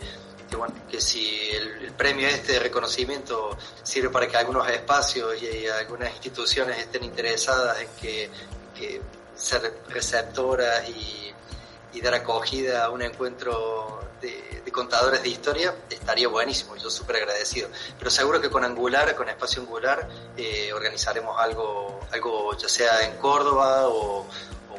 que 0.50 0.56
bueno, 0.56 0.74
que 0.89 1.02
si 1.02 1.50
el, 1.52 1.91
premio 1.93 2.28
este 2.28 2.54
de 2.54 2.60
reconocimiento 2.60 3.58
sirve 3.84 4.10
para 4.10 4.28
que 4.28 4.38
algunos 4.38 4.70
espacios 4.70 5.36
y, 5.41 5.68
algunas 5.68 6.12
instituciones 6.12 6.78
estén 6.78 7.04
interesadas 7.04 7.80
en 7.82 7.88
que, 8.00 8.30
ser 9.36 9.82
receptoras 9.89 10.88
y, 10.89 11.34
dar 12.02 12.14
acogida 12.14 12.86
a 12.86 12.91
un 12.91 13.02
encuentro 13.02 14.02
de, 14.22 14.72
contadores 14.72 15.24
de 15.24 15.30
historia, 15.30 15.74
estaría 15.89 16.28
buenísimo, 16.28 16.76
yo 16.76 16.91
súper 16.91 17.16
agradecido. 17.16 17.70
Pero 17.98 18.12
seguro 18.12 18.39
que 18.39 18.52
con 18.52 18.64
Angular, 18.64 19.16
con 19.16 19.28
Espacio 19.28 19.64
Angular, 19.64 20.08
eh, 20.38 20.72
organizaremos 20.72 21.36
algo, 21.39 22.00
algo 22.12 22.56
ya 22.56 22.70
sea 22.70 23.04
en 23.04 23.18
Córdoba 23.18 23.88
o, 23.88 24.28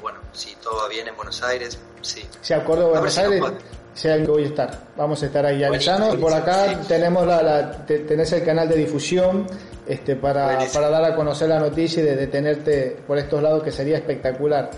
bueno, 0.01 0.21
si 0.33 0.55
todo 0.57 0.77
va 0.77 0.87
bien 0.87 1.09
en 1.09 1.17
Buenos 1.17 1.43
Aires, 1.43 1.77
sí. 2.03 2.25
Si 2.41 2.55
a 2.55 2.63
Córdoba, 2.63 3.01
Buenos 3.01 3.19
Aires, 3.19 3.43
sea 3.43 3.78
el 4.05 4.25
que 4.25 4.31
voy 4.31 4.45
a 4.45 4.47
estar. 4.47 4.71
Vamos 4.97 5.23
a 5.23 5.27
estar 5.27 5.45
ahí 5.45 5.63
avisando. 5.65 6.15
Y 6.15 6.19
por 6.19 6.33
acá 6.33 6.81
tenemos 6.87 7.27
la, 7.27 7.85
tenés 7.87 8.33
el 8.33 8.45
canal 8.45 8.69
de 8.69 8.77
difusión 8.77 9.47
este, 9.87 10.17
para, 10.17 10.59
para 10.73 10.91
dar 10.91 11.05
a 11.05 11.15
conocer 11.15 11.49
la 11.49 11.59
noticia 11.59 12.03
y 12.03 12.07
de 12.07 12.17
detenerte 12.17 12.97
por 13.07 13.19
estos 13.19 13.43
lados, 13.43 13.63
que 13.63 13.73
sería 13.73 13.97
espectacular. 13.97 14.71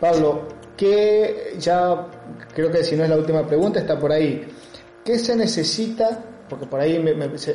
Pablo, 0.00 0.46
¿qué 0.76 1.56
ya 1.58 2.06
creo 2.54 2.70
que 2.70 2.84
si 2.84 2.96
no 2.96 3.04
es 3.04 3.10
la 3.10 3.16
última 3.16 3.46
pregunta, 3.46 3.80
está 3.80 3.98
por 3.98 4.12
ahí. 4.12 4.46
¿Qué 5.04 5.18
se 5.18 5.36
necesita? 5.36 6.24
Porque 6.48 6.66
por 6.66 6.80
ahí 6.80 6.96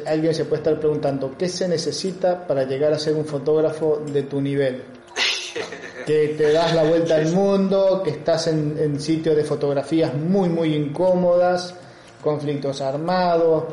alguien 0.05 0.34
se 0.34 0.45
puede 0.45 0.61
estar 0.61 0.80
preguntando, 0.80 1.35
¿qué 1.38 1.49
se 1.49 1.68
necesita 1.68 2.45
para 2.45 2.64
llegar 2.64 2.93
a 2.93 2.99
ser 2.99 3.15
un 3.15 3.26
fotógrafo 3.26 4.01
de 4.11 4.23
tu 4.23 4.39
nivel? 4.39 4.84
Que 6.05 6.35
te 6.38 6.51
das 6.51 6.73
la 6.73 6.84
vuelta 6.84 7.15
al 7.15 7.31
mundo, 7.31 8.01
que 8.03 8.11
estás 8.11 8.47
en, 8.47 8.99
sitios 8.99 9.35
de 9.35 9.43
fotografías 9.43 10.13
muy, 10.13 10.49
muy 10.49 10.75
incómodas, 10.75 11.75
conflictos 12.21 12.81
armados, 12.81 13.63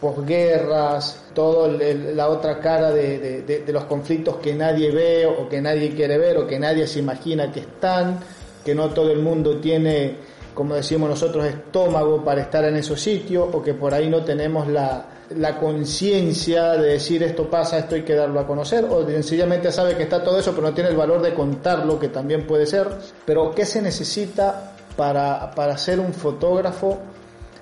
posguerras, 0.00 1.24
toda 1.34 1.68
la 1.68 2.28
otra 2.28 2.60
cara 2.60 2.92
de, 2.92 3.42
de, 3.42 3.72
los 3.72 3.84
conflictos 3.84 4.36
que 4.36 4.54
nadie 4.54 4.90
ve 4.90 5.26
o 5.26 5.48
que 5.48 5.60
nadie 5.60 5.90
quiere 5.94 6.18
ver 6.18 6.38
o 6.38 6.46
que 6.46 6.58
nadie 6.58 6.86
se 6.86 6.98
imagina 6.98 7.50
que 7.50 7.60
están, 7.60 8.20
que 8.64 8.74
no 8.74 8.90
todo 8.90 9.10
el 9.10 9.20
mundo 9.20 9.58
tiene, 9.58 10.16
como 10.56 10.74
decimos 10.74 11.10
nosotros, 11.10 11.44
estómago 11.44 12.24
para 12.24 12.40
estar 12.40 12.64
en 12.64 12.76
esos 12.76 12.98
sitios 12.98 13.46
o 13.52 13.62
que 13.62 13.74
por 13.74 13.92
ahí 13.92 14.08
no 14.08 14.24
tenemos 14.24 14.66
la, 14.66 15.04
la 15.36 15.58
conciencia 15.58 16.72
de 16.72 16.92
decir 16.92 17.22
esto 17.22 17.50
pasa, 17.50 17.76
esto 17.76 17.94
hay 17.94 18.02
que 18.02 18.14
darlo 18.14 18.40
a 18.40 18.46
conocer, 18.46 18.86
o 18.86 19.06
sencillamente 19.06 19.70
sabe 19.70 19.94
que 19.94 20.04
está 20.04 20.24
todo 20.24 20.38
eso, 20.38 20.52
pero 20.54 20.68
no 20.68 20.72
tiene 20.72 20.88
el 20.88 20.96
valor 20.96 21.20
de 21.20 21.34
contarlo, 21.34 22.00
que 22.00 22.08
también 22.08 22.46
puede 22.46 22.64
ser. 22.64 22.88
Pero 23.26 23.54
¿qué 23.54 23.66
se 23.66 23.82
necesita 23.82 24.72
para, 24.96 25.50
para 25.50 25.76
ser 25.76 26.00
un 26.00 26.14
fotógrafo 26.14 27.00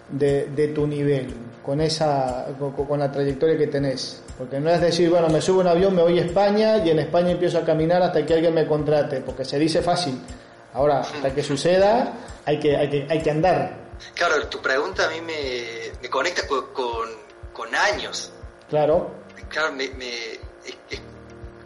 de, 0.09 0.51
de 0.55 0.69
tu 0.69 0.87
nivel, 0.87 1.35
con, 1.65 1.81
esa, 1.81 2.47
con, 2.59 3.01
la 3.01 3.11
trayectoria 3.11 3.59
que 3.59 3.67
tenés. 3.67 4.23
Porque 4.39 4.61
no 4.61 4.71
es 4.71 4.81
decir, 4.81 5.11
bueno, 5.11 5.29
me 5.29 5.41
subo 5.41 5.63
un 5.63 5.67
avión, 5.67 5.97
me 5.97 6.03
voy 6.03 6.21
a 6.21 6.23
España 6.23 6.79
y 6.79 6.91
en 6.91 7.01
España 7.01 7.33
empiezo 7.33 7.59
a 7.59 7.65
caminar 7.65 8.03
hasta 8.03 8.25
que 8.25 8.35
alguien 8.35 8.55
me 8.55 8.67
contrate, 8.67 9.21
porque 9.21 9.45
se 9.45 9.59
dice 9.59 9.83
fácil. 9.83 10.17
Ahora, 10.75 11.01
hasta 11.01 11.33
que 11.33 11.43
suceda, 11.43 12.13
hay 12.45 12.59
que, 12.59 12.77
hay 12.77 12.91
que, 12.91 13.07
hay 13.09 13.23
que 13.23 13.31
andar. 13.31 13.85
Claro, 14.13 14.49
tu 14.49 14.61
pregunta 14.61 15.07
a 15.07 15.11
mí 15.11 15.21
me, 15.21 15.93
me 16.03 16.11
conecta 16.11 16.47
con, 16.49 16.67
con, 17.53 17.75
años. 17.75 18.33
Claro. 18.69 19.15
Claro, 19.49 19.73
me, 19.73 19.85
es, 19.85 21.01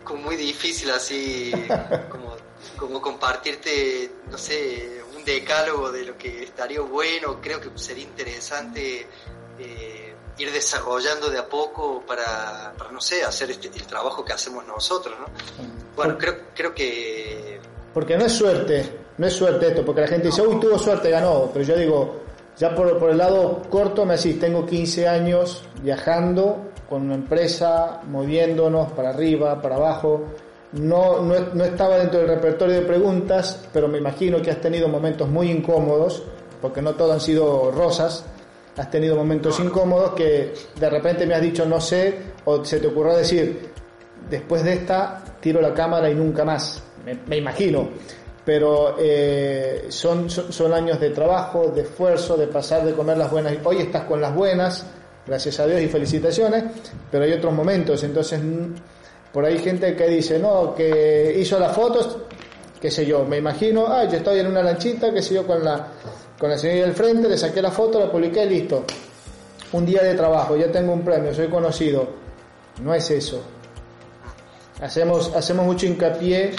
como 0.04 0.24
muy 0.24 0.36
difícil 0.36 0.90
así, 0.90 1.52
como, 2.10 2.36
como 2.76 3.00
compartirte, 3.00 4.10
no 4.30 4.36
sé, 4.36 5.02
un 5.16 5.24
decálogo 5.24 5.90
de 5.90 6.04
lo 6.04 6.18
que 6.18 6.44
estaría 6.44 6.82
bueno. 6.82 7.40
Creo 7.40 7.62
que 7.62 7.70
sería 7.78 8.04
interesante 8.04 9.06
eh, 9.58 10.14
ir 10.36 10.52
desarrollando 10.52 11.30
de 11.30 11.38
a 11.38 11.48
poco 11.48 12.02
para, 12.06 12.74
para 12.76 12.92
no 12.92 13.00
sé, 13.00 13.24
hacer 13.24 13.50
este, 13.50 13.68
el 13.68 13.86
trabajo 13.86 14.22
que 14.22 14.34
hacemos 14.34 14.66
nosotros, 14.66 15.18
¿no? 15.18 15.26
Bueno, 15.96 16.18
creo, 16.18 16.36
creo 16.54 16.74
que... 16.74 17.57
Porque 17.98 18.16
no 18.16 18.26
es 18.26 18.32
suerte, 18.32 18.84
no 19.16 19.26
es 19.26 19.32
suerte 19.32 19.66
esto, 19.66 19.84
porque 19.84 20.02
la 20.02 20.06
gente 20.06 20.28
dice, 20.28 20.40
uy, 20.40 20.60
tuvo 20.60 20.78
suerte, 20.78 21.10
ganó, 21.10 21.50
pero 21.52 21.64
yo 21.64 21.76
digo, 21.76 22.20
ya 22.56 22.72
por, 22.72 22.96
por 22.96 23.10
el 23.10 23.18
lado 23.18 23.62
corto 23.68 24.06
me 24.06 24.16
decís, 24.16 24.38
tengo 24.38 24.64
15 24.64 25.08
años 25.08 25.64
viajando 25.82 26.68
con 26.88 27.02
una 27.02 27.16
empresa, 27.16 28.00
moviéndonos 28.08 28.92
para 28.92 29.08
arriba, 29.08 29.60
para 29.60 29.74
abajo, 29.74 30.26
no, 30.74 31.22
no, 31.22 31.40
no, 31.52 31.64
estaba 31.64 31.98
dentro 31.98 32.20
del 32.20 32.28
repertorio 32.28 32.76
de 32.76 32.82
preguntas, 32.82 33.66
pero 33.72 33.88
me 33.88 33.98
imagino 33.98 34.40
que 34.40 34.52
has 34.52 34.60
tenido 34.60 34.86
momentos 34.86 35.28
muy 35.28 35.50
incómodos, 35.50 36.22
porque 36.62 36.80
no 36.80 36.94
todo 36.94 37.14
han 37.14 37.20
sido 37.20 37.72
rosas, 37.72 38.24
has 38.76 38.90
tenido 38.92 39.16
momentos 39.16 39.58
incómodos 39.58 40.12
que 40.12 40.54
de 40.78 40.88
repente 40.88 41.26
me 41.26 41.34
has 41.34 41.42
dicho 41.42 41.66
no 41.66 41.80
sé, 41.80 42.16
o 42.44 42.64
se 42.64 42.78
te 42.78 42.86
ocurrió 42.86 43.16
decir, 43.16 43.72
después 44.30 44.62
de 44.62 44.74
esta 44.74 45.20
tiro 45.40 45.60
la 45.60 45.74
cámara 45.74 46.08
y 46.08 46.14
nunca 46.14 46.44
más, 46.44 46.84
me, 47.04 47.36
imagino. 47.36 47.88
Pero 48.44 48.96
eh, 48.98 49.86
son, 49.88 50.30
son, 50.30 50.72
años 50.72 50.98
de 50.98 51.10
trabajo, 51.10 51.70
de 51.74 51.82
esfuerzo, 51.82 52.36
de 52.36 52.46
pasar 52.46 52.84
de 52.84 52.92
comer 52.92 53.18
las 53.18 53.30
buenas. 53.30 53.54
Hoy 53.62 53.78
estás 53.78 54.04
con 54.04 54.20
las 54.20 54.34
buenas, 54.34 54.86
gracias 55.26 55.60
a 55.60 55.66
Dios 55.66 55.82
y 55.82 55.88
felicitaciones, 55.88 56.64
pero 57.10 57.24
hay 57.24 57.32
otros 57.32 57.52
momentos. 57.52 58.02
Entonces, 58.04 58.40
por 59.32 59.44
ahí 59.44 59.58
gente 59.58 59.94
que 59.94 60.08
dice, 60.08 60.38
no, 60.38 60.74
que 60.74 61.36
hizo 61.38 61.58
las 61.58 61.74
fotos, 61.74 62.16
qué 62.80 62.90
sé 62.90 63.04
yo, 63.04 63.24
me 63.24 63.36
imagino, 63.36 63.86
ah, 63.86 64.04
yo 64.04 64.16
estoy 64.16 64.40
en 64.40 64.46
una 64.46 64.62
lanchita, 64.62 65.12
qué 65.12 65.20
sé 65.20 65.34
yo, 65.34 65.46
con 65.46 65.62
la 65.62 65.88
con 66.38 66.50
la 66.50 66.56
señora 66.56 66.86
del 66.86 66.94
frente, 66.94 67.28
le 67.28 67.36
saqué 67.36 67.60
la 67.60 67.70
foto, 67.70 67.98
la 67.98 68.10
publiqué 68.10 68.46
listo. 68.46 68.84
Un 69.72 69.84
día 69.84 70.02
de 70.02 70.14
trabajo, 70.14 70.56
ya 70.56 70.70
tengo 70.70 70.92
un 70.92 71.02
premio, 71.02 71.34
soy 71.34 71.48
conocido. 71.48 72.08
No 72.82 72.94
es 72.94 73.10
eso. 73.10 73.42
Hacemos, 74.80 75.34
hacemos 75.34 75.66
mucho 75.66 75.86
hincapié 75.86 76.52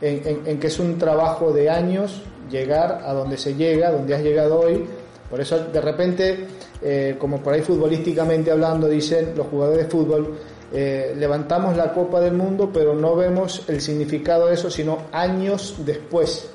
en, 0.00 0.58
que 0.58 0.66
es 0.66 0.78
un 0.78 0.98
trabajo 0.98 1.52
de 1.52 1.70
años 1.70 2.22
llegar 2.50 3.02
a 3.04 3.12
donde 3.12 3.36
se 3.36 3.54
llega, 3.54 3.90
donde 3.90 4.14
has 4.14 4.22
llegado 4.22 4.60
hoy. 4.60 4.84
Por 5.30 5.40
eso 5.40 5.58
de 5.58 5.80
repente, 5.80 6.46
eh, 6.82 7.16
como 7.18 7.42
por 7.42 7.54
ahí 7.54 7.62
futbolísticamente 7.62 8.50
hablando, 8.50 8.88
dicen 8.88 9.32
los 9.36 9.46
jugadores 9.48 9.84
de 9.84 9.90
fútbol, 9.90 10.38
eh, 10.72 11.14
levantamos 11.16 11.76
la 11.76 11.92
Copa 11.92 12.20
del 12.20 12.34
Mundo, 12.34 12.70
pero 12.72 12.94
no 12.94 13.16
vemos 13.16 13.62
el 13.68 13.80
significado 13.80 14.46
de 14.46 14.54
eso, 14.54 14.70
sino 14.70 15.06
años 15.12 15.76
después 15.84 16.50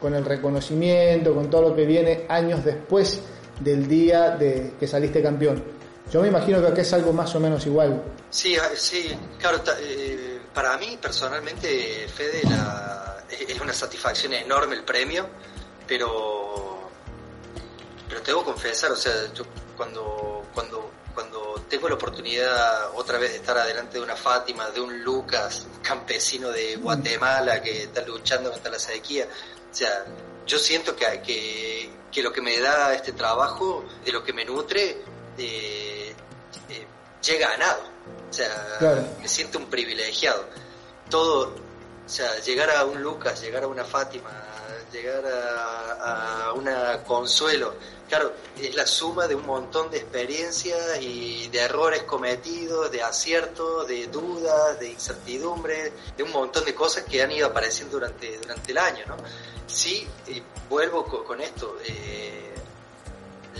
con 0.00 0.14
el 0.14 0.24
reconocimiento, 0.24 1.34
con 1.34 1.50
todo 1.50 1.70
lo 1.70 1.76
que 1.76 1.84
viene 1.84 2.24
años 2.28 2.64
después 2.64 3.20
del 3.60 3.88
día 3.88 4.30
de 4.30 4.74
que 4.78 4.86
saliste 4.86 5.22
campeón. 5.22 5.62
Yo 6.12 6.22
me 6.22 6.28
imagino 6.28 6.60
que 6.60 6.68
acá 6.68 6.80
es 6.80 6.92
algo 6.92 7.12
más 7.12 7.34
o 7.34 7.40
menos 7.40 7.66
igual. 7.66 8.02
Sí, 8.30 8.56
sí, 8.74 9.10
claro, 9.38 9.58
eh, 9.82 10.27
para 10.54 10.76
mí 10.76 10.98
personalmente, 11.00 12.08
Fede, 12.08 12.42
es 13.30 13.60
una 13.60 13.72
satisfacción 13.72 14.32
enorme 14.32 14.76
el 14.76 14.84
premio, 14.84 15.28
pero, 15.86 16.90
pero 18.08 18.22
tengo 18.22 18.40
que 18.40 18.46
confesar, 18.46 18.92
o 18.92 18.96
sea, 18.96 19.12
yo 19.34 19.44
cuando, 19.76 20.46
cuando, 20.54 20.90
cuando 21.14 21.64
tengo 21.68 21.88
la 21.88 21.94
oportunidad 21.94 22.90
otra 22.94 23.18
vez 23.18 23.32
de 23.32 23.36
estar 23.36 23.56
adelante 23.56 23.98
de 23.98 24.04
una 24.04 24.16
Fátima, 24.16 24.70
de 24.70 24.80
un 24.80 25.02
Lucas, 25.02 25.66
un 25.72 25.80
campesino 25.80 26.50
de 26.50 26.76
Guatemala 26.76 27.62
que 27.62 27.84
está 27.84 28.02
luchando 28.02 28.50
contra 28.50 28.72
la 28.72 28.78
sequía, 28.78 29.26
o 29.70 29.74
sea, 29.74 30.04
yo 30.46 30.58
siento 30.58 30.96
que, 30.96 31.90
que, 32.10 32.22
lo 32.22 32.32
que 32.32 32.40
me 32.40 32.58
da 32.58 32.94
este 32.94 33.12
trabajo, 33.12 33.84
de 34.04 34.10
lo 34.10 34.24
que 34.24 34.32
me 34.32 34.44
nutre, 34.44 35.02
eh, 35.36 36.14
eh, 36.68 36.86
llega 37.22 37.52
a 37.52 37.56
nada. 37.56 37.97
O 38.30 38.32
sea, 38.32 39.06
me 39.20 39.28
siento 39.28 39.58
un 39.58 39.66
privilegiado. 39.66 40.44
Todo, 41.08 41.54
o 42.06 42.08
sea, 42.08 42.38
llegar 42.40 42.70
a 42.70 42.84
un 42.84 43.02
Lucas, 43.02 43.40
llegar 43.40 43.64
a 43.64 43.66
una 43.66 43.84
Fátima, 43.84 44.30
llegar 44.92 45.24
a, 45.26 46.44
a 46.46 46.52
una 46.52 47.02
Consuelo, 47.04 47.74
claro, 48.08 48.32
es 48.60 48.74
la 48.74 48.86
suma 48.86 49.26
de 49.26 49.34
un 49.34 49.46
montón 49.46 49.90
de 49.90 49.98
experiencias 49.98 51.00
y 51.00 51.48
de 51.48 51.60
errores 51.60 52.02
cometidos, 52.02 52.90
de 52.90 53.02
aciertos, 53.02 53.86
de 53.86 54.06
dudas, 54.08 54.80
de 54.80 54.90
incertidumbres, 54.90 55.92
de 56.16 56.22
un 56.22 56.32
montón 56.32 56.64
de 56.64 56.74
cosas 56.74 57.04
que 57.04 57.22
han 57.22 57.30
ido 57.30 57.46
apareciendo 57.46 57.98
durante, 57.98 58.38
durante 58.38 58.72
el 58.72 58.78
año, 58.78 59.04
¿no? 59.06 59.16
Sí, 59.66 60.08
vuelvo 60.68 61.04
con, 61.04 61.40
esto. 61.40 61.76
Eh, 61.84 62.54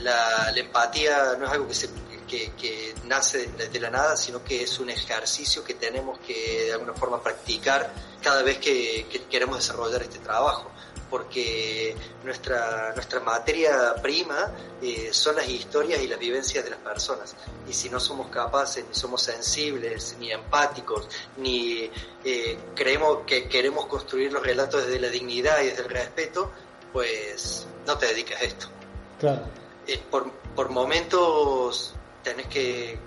la, 0.03 0.51
empatía 0.57 1.37
no 1.39 1.47
es 1.47 1.53
algo 1.53 1.69
que, 1.69 1.75
se, 1.75 1.89
que, 2.29 2.95
nace 3.05 3.49
de, 3.49 3.81
la 3.81 3.91
nada, 3.91 4.17
sino 4.17 4.45
que 4.45 4.63
es 4.63 4.79
un 4.79 4.91
ejercicio 4.91 5.65
que 5.65 5.75
tenemos 5.75 6.19
que 6.21 6.67
de 6.67 6.73
alguna 6.75 6.95
forma 6.95 7.23
practicar 7.23 7.93
cada 8.23 8.43
vez 8.43 8.59
que, 8.59 9.07
queremos 9.31 9.57
desarrollar 9.59 10.03
este 10.03 10.19
trabajo 10.19 10.71
porque 11.11 11.97
nuestra, 12.23 12.93
nuestra 12.95 13.21
materia 13.21 13.95
prima 14.03 14.53
eh, 14.83 15.09
son 15.11 15.37
las 15.37 15.49
historias 15.49 16.03
y 16.03 16.07
las 16.07 16.19
vivencias 16.19 16.63
de 16.63 16.71
las 16.71 16.81
personas. 16.81 17.35
Y 17.67 17.73
si 17.73 17.89
no 17.89 17.99
somos 17.99 18.29
capaces, 18.29 18.85
ni 18.87 18.95
somos 18.95 19.23
sensibles, 19.23 20.17
ni 20.21 20.31
empáticos, 20.31 21.09
ni 21.39 21.91
eh, 22.25 22.59
creemos 22.75 23.21
que 23.27 23.49
queremos 23.49 23.87
construir 23.87 24.35
los 24.35 24.43
relatos 24.43 24.85
desde 24.85 25.01
la 25.01 25.09
dignidad 25.09 25.63
y 25.63 25.69
desde 25.69 25.83
el 25.83 25.89
respeto, 25.89 26.53
pues 26.93 27.67
no 27.87 27.97
te 27.97 28.07
dedicas 28.07 28.43
a 28.43 28.45
esto. 28.45 28.67
Claro. 29.19 29.47
Eh, 29.87 29.99
por, 30.11 30.31
por 30.55 30.69
momentos 30.69 31.95
tenés 32.29 32.47
que 32.49 32.99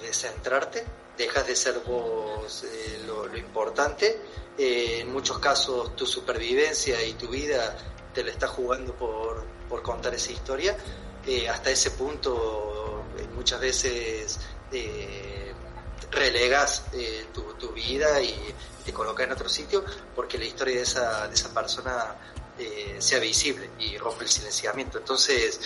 descentrarte, 0.00 0.84
dejas 1.18 1.44
de 1.46 1.56
ser 1.56 1.80
vos 1.80 2.64
lo, 3.04 3.26
lo 3.26 3.36
importante 3.36 4.20
eh, 4.56 5.00
en 5.00 5.12
muchos 5.12 5.38
casos 5.38 5.96
tu 5.96 6.06
supervivencia 6.06 7.02
y 7.02 7.14
tu 7.14 7.28
vida 7.28 7.76
te 8.14 8.22
la 8.22 8.30
estás 8.30 8.50
jugando 8.50 8.94
por, 8.94 9.44
por 9.68 9.82
contar 9.82 10.14
esa 10.14 10.30
historia. 10.30 10.76
Eh, 11.26 11.48
hasta 11.48 11.70
ese 11.70 11.90
punto 11.90 13.04
eh, 13.18 13.26
muchas 13.34 13.60
veces 13.60 14.38
relegas 16.12 16.84
tu, 17.32 17.42
tu, 17.54 17.72
vida 17.72 18.20
y 18.22 18.34
te 18.84 18.92
colocas 18.92 19.26
en 19.26 19.32
otro 19.32 19.48
sitio 19.48 19.84
porque 20.14 20.38
la 20.38 20.44
historia 20.44 20.76
de 20.76 20.82
esa, 20.82 21.26
de 21.26 21.34
esa 21.34 21.52
persona 21.52 22.14
sea 22.98 23.18
visible 23.18 23.70
y 23.78 23.96
rompe 23.96 24.24
el 24.24 24.30
silenciamiento. 24.30 24.98
Entonces, 24.98 25.60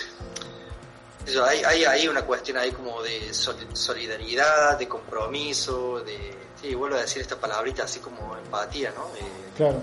hay, 1.47 1.65
hay, 1.65 1.85
hay 1.85 2.09
una 2.09 2.23
cuestión 2.23 2.59
ahí 2.59 2.71
como 2.73 3.03
de 3.03 3.33
solidaridad, 3.33 4.79
de 4.79 4.89
compromiso, 4.89 6.01
de 6.01 6.45
y 6.65 6.75
vuelvo 6.75 6.97
a 6.97 7.01
decir 7.01 7.21
esta 7.21 7.37
palabrita 7.37 7.85
así 7.85 8.01
como 8.01 8.37
empatía, 8.37 8.91
¿no? 8.97 9.05
Eh, 9.17 9.53
claro. 9.57 9.83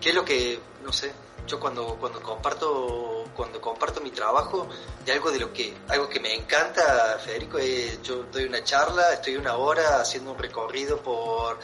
¿Qué 0.00 0.08
es 0.08 0.14
lo 0.14 0.24
que, 0.24 0.58
no 0.82 0.92
sé, 0.92 1.12
yo 1.46 1.60
cuando, 1.60 1.96
cuando 2.00 2.20
comparto 2.20 3.24
cuando 3.34 3.60
comparto 3.60 4.00
mi 4.00 4.10
trabajo 4.10 4.68
de 5.04 5.12
algo 5.12 5.30
de 5.30 5.38
lo 5.38 5.52
que 5.52 5.74
algo 5.88 6.08
que 6.08 6.20
me 6.20 6.34
encanta 6.34 7.18
Federico 7.24 7.58
es, 7.58 8.02
yo 8.02 8.24
doy 8.24 8.44
una 8.44 8.62
charla 8.62 9.14
estoy 9.14 9.36
una 9.36 9.56
hora 9.56 10.00
haciendo 10.00 10.32
un 10.32 10.38
recorrido 10.38 10.98
por 10.98 11.58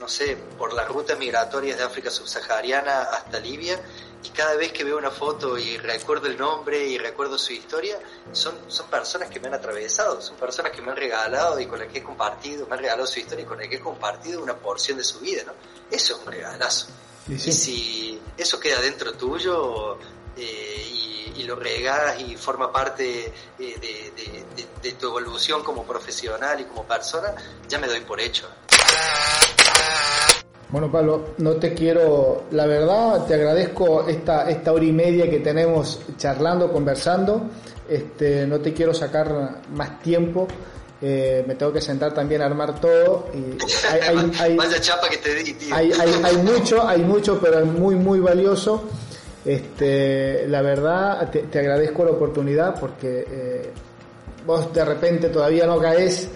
no 0.00 0.08
sé 0.08 0.36
por 0.58 0.72
las 0.72 0.88
rutas 0.88 1.18
migratorias 1.18 1.76
de 1.76 1.84
África 1.84 2.10
subsahariana 2.10 3.02
hasta 3.02 3.38
Libia 3.38 3.78
y 4.22 4.30
cada 4.30 4.56
vez 4.56 4.72
que 4.72 4.82
veo 4.82 4.96
una 4.96 5.10
foto 5.10 5.58
y 5.58 5.76
recuerdo 5.76 6.26
el 6.26 6.38
nombre 6.38 6.86
y 6.86 6.98
recuerdo 6.98 7.38
su 7.38 7.52
historia, 7.52 7.98
son, 8.32 8.54
son 8.68 8.88
personas 8.88 9.28
que 9.28 9.40
me 9.40 9.48
han 9.48 9.54
atravesado, 9.54 10.20
son 10.20 10.36
personas 10.36 10.72
que 10.72 10.82
me 10.82 10.90
han 10.90 10.96
regalado 10.96 11.60
y 11.60 11.66
con 11.66 11.78
las 11.78 11.88
que 11.88 11.98
he 11.98 12.02
compartido, 12.02 12.66
me 12.66 12.74
han 12.74 12.80
regalado 12.80 13.06
su 13.06 13.20
historia 13.20 13.44
y 13.44 13.46
con 13.46 13.58
las 13.58 13.68
que 13.68 13.76
he 13.76 13.80
compartido 13.80 14.42
una 14.42 14.56
porción 14.56 14.98
de 14.98 15.04
su 15.04 15.20
vida, 15.20 15.42
¿no? 15.46 15.52
Eso 15.90 16.14
es 16.14 16.26
un 16.26 16.32
regalazo. 16.32 16.88
Y 17.28 17.38
si 17.38 18.20
eso 18.36 18.58
queda 18.58 18.80
dentro 18.80 19.12
tuyo 19.12 19.98
eh, 20.36 21.32
y, 21.36 21.42
lo 21.44 21.56
regas 21.56 22.20
y 22.20 22.36
forma 22.36 22.70
parte 22.70 23.32
eh, 23.58 24.12
de 24.82 24.92
tu 24.92 25.06
evolución 25.08 25.64
como 25.64 25.84
profesional 25.84 26.60
y 26.60 26.64
como 26.64 26.84
persona, 26.84 27.34
ya 27.66 27.78
me 27.78 27.88
doy 27.88 28.00
por 28.02 28.20
hecho. 28.20 28.48
Bueno, 30.70 30.90
Pablo, 30.90 31.30
no 31.38 31.54
te 31.54 31.74
quiero, 31.74 32.44
la 32.52 32.64
verdad, 32.64 33.26
te 33.26 33.34
agradezco 33.34 34.06
esta, 34.06 34.48
esta 34.48 34.72
hora 34.72 34.84
y 34.84 34.92
media 34.92 35.28
que 35.28 35.40
tenemos 35.40 36.00
charlando, 36.16 36.72
conversando. 36.72 37.42
Este, 37.88 38.46
no 38.46 38.60
te 38.60 38.72
quiero 38.72 38.94
sacar 38.94 39.62
más 39.74 40.00
tiempo. 40.00 40.46
Eh, 41.02 41.44
me 41.48 41.56
tengo 41.56 41.72
que 41.72 41.80
sentar 41.80 42.14
también 42.14 42.42
a 42.42 42.46
armar 42.46 42.80
todo. 42.80 43.30
Y 43.34 43.58
hay, 44.40 44.56
chapa 44.80 45.08
que 45.08 45.16
te 45.16 45.34
di, 45.34 45.56
Hay, 45.72 45.90
hay, 45.92 46.36
mucho, 46.36 46.86
hay 46.86 47.00
mucho, 47.00 47.40
pero 47.40 47.58
es 47.58 47.66
muy, 47.66 47.96
muy 47.96 48.20
valioso. 48.20 48.84
Este, 49.44 50.46
la 50.46 50.62
verdad, 50.62 51.30
te, 51.30 51.58
agradezco 51.58 52.04
la 52.04 52.12
oportunidad 52.12 52.78
porque 52.78 53.26
eh, 53.28 53.70
vos 54.46 54.72
de 54.72 54.84
repente 54.84 55.30
todavía 55.30 55.66
no 55.66 55.78
caes 55.78 56.28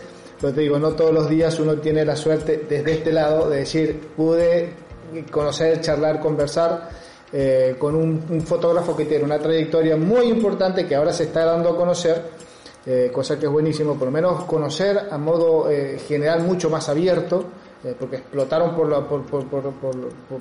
pero 0.45 0.57
te 0.57 0.61
digo, 0.61 0.79
no 0.79 0.91
todos 0.91 1.11
los 1.11 1.27
días 1.27 1.59
uno 1.59 1.77
tiene 1.77 2.05
la 2.05 2.15
suerte 2.15 2.67
desde 2.69 2.93
este 2.93 3.11
lado 3.11 3.49
de 3.49 3.61
decir, 3.61 3.99
pude 4.15 4.75
conocer, 5.31 5.81
charlar, 5.81 6.21
conversar 6.21 6.91
eh, 7.33 7.77
con 7.79 7.95
un, 7.95 8.43
fotógrafo 8.43 8.95
que 8.95 9.07
tiene 9.07 9.25
una 9.25 9.39
trayectoria 9.39 9.97
muy 9.97 10.27
importante 10.27 10.87
que 10.87 10.97
ahora 10.97 11.15
se 11.15 11.23
está 11.23 11.47
dando 11.47 11.71
a 11.71 11.77
conocer, 11.79 12.25
eh, 12.85 13.11
cosa 13.11 13.39
que 13.39 13.47
es 13.47 13.53
buenísimo, 13.53 13.95
por 13.95 14.09
lo 14.09 14.11
menos 14.13 14.45
conocer 14.45 15.09
a 15.11 15.17
modo 15.17 15.71
eh, 15.71 15.99
general 16.07 16.43
mucho 16.43 16.69
más 16.69 16.91
abierto, 16.91 17.47
porque 17.99 18.17
explotaron 18.17 18.75
por, 18.75 19.07
por, 19.07 19.25
por, 19.25 19.73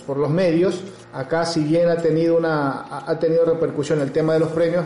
por, 0.05 0.17
los 0.17 0.29
medios. 0.29 0.81
Acá, 1.13 1.45
si 1.45 1.63
bien 1.63 1.89
ha 1.89 1.95
tenido, 1.95 2.37
una, 2.37 3.05
ha 3.05 3.19
tenido 3.19 3.45
repercusión 3.45 4.01
el 4.01 4.11
tema 4.11 4.33
de 4.33 4.39
los 4.39 4.49
premios, 4.49 4.85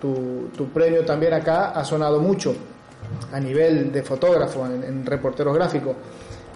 tu, 0.00 0.48
tu 0.56 0.68
premio 0.68 1.04
también 1.04 1.34
acá 1.34 1.70
ha 1.70 1.84
sonado 1.84 2.20
mucho 2.20 2.54
a 3.32 3.40
nivel 3.40 3.92
de 3.92 4.02
fotógrafo, 4.02 4.66
en, 4.66 5.04
reporteros 5.04 5.54
gráficos. 5.54 5.96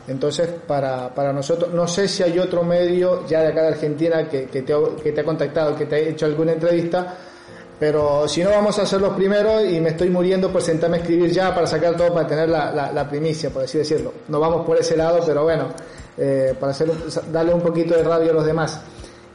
Entonces, 0.09 0.49
para, 0.67 1.15
para, 1.15 1.33
nosotros, 1.33 1.73
no 1.73 1.87
sé 1.87 2.09
si 2.09 2.23
hay 2.23 2.39
otro 2.39 2.65
medio 2.65 3.27
ya 3.27 3.41
de 3.43 3.49
acá 3.49 3.63
de 3.63 3.69
Argentina 3.69 4.29
que, 4.29 4.47
que, 4.47 4.63
te, 4.63 4.75
que 5.03 5.13
te 5.13 5.21
ha 5.21 5.25
contactado, 5.25 5.77
que 5.77 5.87
te 5.87 5.95
ha 5.95 5.99
hecho 5.99 6.27
alguna 6.27 6.53
entrevista, 6.53 7.17
pero 7.83 8.29
si 8.29 8.45
no, 8.45 8.51
vamos 8.51 8.79
a 8.79 8.87
ser 8.87 9.01
los 9.01 9.13
primeros 9.15 9.65
y 9.69 9.81
me 9.81 9.91
estoy 9.91 10.09
muriendo 10.09 10.53
por 10.53 10.63
sentarme 10.63 10.99
a 10.99 11.01
escribir 11.01 11.33
ya 11.33 11.53
para 11.53 11.67
sacar 11.67 11.97
todo, 11.97 12.15
para 12.15 12.29
tener 12.29 12.49
la, 12.49 12.93
la, 12.93 13.09
primicia, 13.09 13.51
por 13.51 13.65
así 13.65 13.77
decirlo. 13.77 14.13
No 14.29 14.39
vamos 14.39 14.65
por 14.65 14.77
ese 14.77 14.97
lado, 14.97 15.19
pero 15.27 15.43
bueno, 15.43 15.67
eh, 16.17 16.55
para 16.61 16.71
hacer, 16.71 16.93
darle 17.33 17.53
un 17.53 17.61
poquito 17.61 17.97
de 17.97 18.05
radio 18.05 18.31
a 18.31 18.35
los 18.35 18.47
demás. 18.47 18.81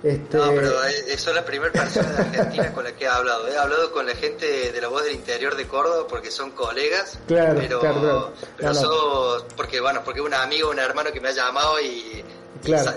Este... 0.04 0.38
No, 0.38 0.50
pero 0.50 0.84
es 0.84 1.26
la 1.26 1.44
primera 1.44 1.72
persona 1.72 2.10
de 2.10 2.22
Argentina 2.22 2.72
con 2.74 2.84
la 2.84 2.92
que 2.92 3.06
he 3.06 3.08
hablado. 3.08 3.48
He 3.48 3.58
hablado 3.58 3.92
con 3.92 4.06
la 4.06 4.16
gente 4.16 4.72
de 4.72 4.82
la 4.82 4.88
voz 4.90 5.04
del 5.04 5.16
interior 5.16 5.56
de 5.56 5.68
Córdoba 5.68 6.08
porque 6.08 6.30
son 6.30 6.52
colegas. 6.52 7.18
Claro, 7.28 7.60
pero, 7.60 7.80
claro, 7.80 8.34
pero 8.58 9.48
porque, 9.56 9.82
bueno, 9.82 10.02
porque 10.04 10.22
un 10.22 10.34
amigo, 10.34 10.70
un 10.70 10.80
hermano 10.80 11.12
que 11.12 11.20
me 11.20 11.30
ha 11.30 11.34
llamado 11.34 11.80
y. 11.82 12.24
Claro. 12.64 12.92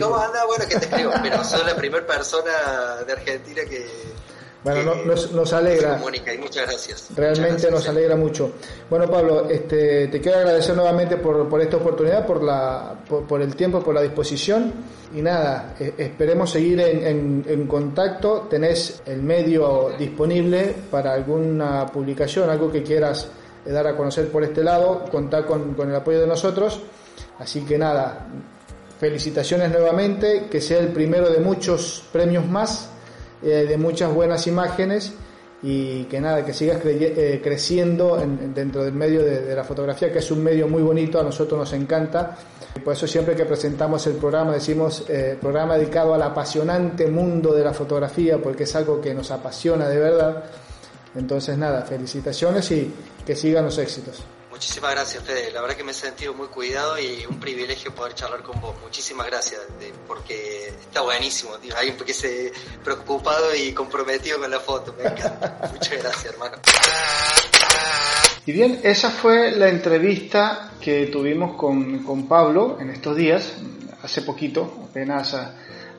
¿Cómo 0.00 0.16
anda? 0.16 0.44
Bueno, 0.46 0.64
que 0.68 0.78
te 0.78 0.86
escribo. 0.86 1.12
Pero 1.22 1.44
soy 1.44 1.64
la 1.64 1.74
primera 1.74 2.06
persona 2.06 3.02
de 3.06 3.12
Argentina 3.12 3.62
que 3.68 3.86
bueno, 4.62 4.94
nos, 5.06 5.32
nos, 5.32 5.52
alegra. 5.54 5.96
Mónica, 5.96 6.34
y 6.34 6.38
muchas 6.38 6.66
gracias. 6.66 7.08
Realmente 7.16 7.70
nos 7.70 7.88
alegra 7.88 8.14
mucho. 8.14 8.52
Bueno, 8.90 9.10
Pablo, 9.10 9.48
este, 9.48 10.08
te 10.08 10.20
quiero 10.20 10.38
agradecer 10.38 10.76
nuevamente 10.76 11.16
por, 11.16 11.48
por 11.48 11.62
esta 11.62 11.78
oportunidad, 11.78 12.26
por, 12.26 12.42
la, 12.42 12.94
por, 13.06 13.40
el 13.40 13.56
tiempo, 13.56 13.80
por 13.80 13.94
la 13.94 14.02
disposición. 14.02 14.72
Y 15.14 15.22
nada, 15.22 15.74
e, 15.80 15.94
esperemos 15.96 16.50
seguir 16.50 16.78
en, 16.80 17.42
en, 17.48 17.66
contacto. 17.66 18.48
Tenés 18.50 19.02
el 19.06 19.22
medio 19.22 19.94
disponible 19.98 20.74
para 20.90 21.14
alguna 21.14 21.86
publicación, 21.86 22.50
algo 22.50 22.70
que 22.70 22.82
quieras 22.82 23.28
dar 23.64 23.86
a 23.86 23.96
conocer 23.96 24.28
por 24.28 24.44
este 24.44 24.62
lado. 24.62 25.06
Contar 25.10 25.46
con, 25.46 25.72
con 25.72 25.88
el 25.88 25.96
apoyo 25.96 26.20
de 26.20 26.26
nosotros. 26.26 26.80
Así 27.38 27.62
que 27.62 27.78
nada, 27.78 28.26
felicitaciones 28.98 29.70
nuevamente, 29.70 30.48
que 30.50 30.60
sea 30.60 30.80
el 30.80 30.88
primero 30.88 31.30
de 31.30 31.38
muchos 31.38 32.04
premios 32.12 32.46
más 32.46 32.89
eh, 33.42 33.66
de 33.68 33.76
muchas 33.76 34.12
buenas 34.12 34.46
imágenes 34.46 35.12
y 35.62 36.04
que 36.04 36.20
nada, 36.20 36.44
que 36.44 36.54
sigas 36.54 36.80
eh, 36.84 37.40
creciendo 37.42 38.16
dentro 38.54 38.82
del 38.82 38.94
medio 38.94 39.22
de, 39.22 39.54
la 39.54 39.64
fotografía, 39.64 40.10
que 40.10 40.20
es 40.20 40.30
un 40.30 40.42
medio 40.42 40.66
muy 40.68 40.82
bonito, 40.82 41.20
a 41.20 41.22
nosotros 41.22 41.58
nos 41.58 41.72
encanta. 41.74 42.36
Por 42.82 42.94
eso 42.94 43.06
siempre 43.06 43.34
que 43.34 43.44
presentamos 43.44 44.06
el 44.06 44.14
programa 44.14 44.52
decimos 44.52 45.04
eh, 45.08 45.36
programa 45.40 45.76
dedicado 45.76 46.14
al 46.14 46.22
apasionante 46.22 47.06
mundo 47.08 47.52
de 47.52 47.64
la 47.64 47.74
fotografía, 47.74 48.38
porque 48.38 48.62
es 48.62 48.74
algo 48.74 49.00
que 49.00 49.12
nos 49.12 49.30
apasiona 49.30 49.88
de 49.88 49.98
verdad. 49.98 50.44
Entonces 51.14 51.58
nada, 51.58 51.82
felicitaciones 51.82 52.70
y 52.70 52.92
que 53.26 53.36
sigan 53.36 53.64
los 53.64 53.76
éxitos. 53.76 54.22
Muchísimas 54.60 54.90
gracias, 54.90 55.24
Fede. 55.24 55.50
La 55.52 55.62
verdad 55.62 55.74
que 55.74 55.84
me 55.84 55.92
he 55.92 55.94
sentido 55.94 56.34
muy 56.34 56.48
cuidado 56.48 56.98
y 56.98 57.24
un 57.24 57.40
privilegio 57.40 57.94
poder 57.94 58.12
charlar 58.12 58.42
con 58.42 58.60
vos. 58.60 58.74
Muchísimas 58.82 59.26
gracias, 59.26 59.58
porque 60.06 60.68
está 60.68 61.00
buenísimo, 61.00 61.54
tío. 61.54 61.74
Alguien 61.74 61.96
que 61.96 62.12
se 62.12 62.52
preocupado 62.84 63.54
y 63.54 63.72
comprometido 63.72 64.38
con 64.38 64.50
la 64.50 64.60
foto. 64.60 64.94
Me 64.98 65.04
encanta. 65.04 65.70
Muchas 65.72 66.02
gracias, 66.02 66.34
hermano. 66.34 66.58
Y 68.44 68.52
bien, 68.52 68.80
esa 68.82 69.08
fue 69.08 69.52
la 69.52 69.70
entrevista 69.70 70.72
que 70.78 71.06
tuvimos 71.06 71.56
con, 71.56 72.00
con 72.04 72.28
Pablo 72.28 72.76
en 72.78 72.90
estos 72.90 73.16
días, 73.16 73.54
hace 74.02 74.20
poquito, 74.20 74.84
apenas 74.90 75.34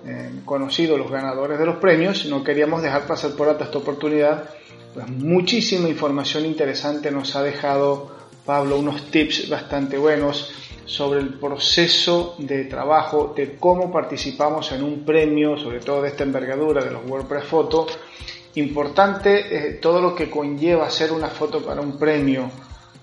eh, 0.05 0.33
conocido 0.45 0.99
los 0.99 1.09
ganadores 1.09 1.57
de 1.57 1.65
los 1.65 1.77
premios. 1.77 2.27
No 2.27 2.43
queríamos 2.43 2.83
dejar 2.83 3.07
pasar 3.07 3.31
por 3.31 3.49
alto 3.49 3.63
esta 3.63 3.79
oportunidad. 3.79 4.51
Pues 4.93 5.07
muchísima 5.07 5.89
información 5.89 6.45
interesante 6.45 7.09
nos 7.09 7.35
ha 7.35 7.41
dejado 7.41 8.20
Pablo 8.51 8.79
unos 8.79 9.09
tips 9.09 9.47
bastante 9.47 9.97
buenos 9.97 10.51
sobre 10.83 11.21
el 11.21 11.35
proceso 11.35 12.35
de 12.37 12.65
trabajo, 12.65 13.33
de 13.33 13.55
cómo 13.55 13.89
participamos 13.89 14.73
en 14.73 14.83
un 14.83 15.05
premio, 15.05 15.57
sobre 15.57 15.79
todo 15.79 16.01
de 16.01 16.09
esta 16.09 16.23
envergadura 16.23 16.83
de 16.83 16.91
los 16.91 17.01
WordPress 17.07 17.45
Photo. 17.45 17.87
Importante 18.55 19.55
eh, 19.55 19.71
todo 19.75 20.01
lo 20.01 20.13
que 20.13 20.29
conlleva 20.29 20.87
hacer 20.87 21.13
una 21.13 21.29
foto 21.29 21.63
para 21.63 21.79
un 21.79 21.97
premio. 21.97 22.51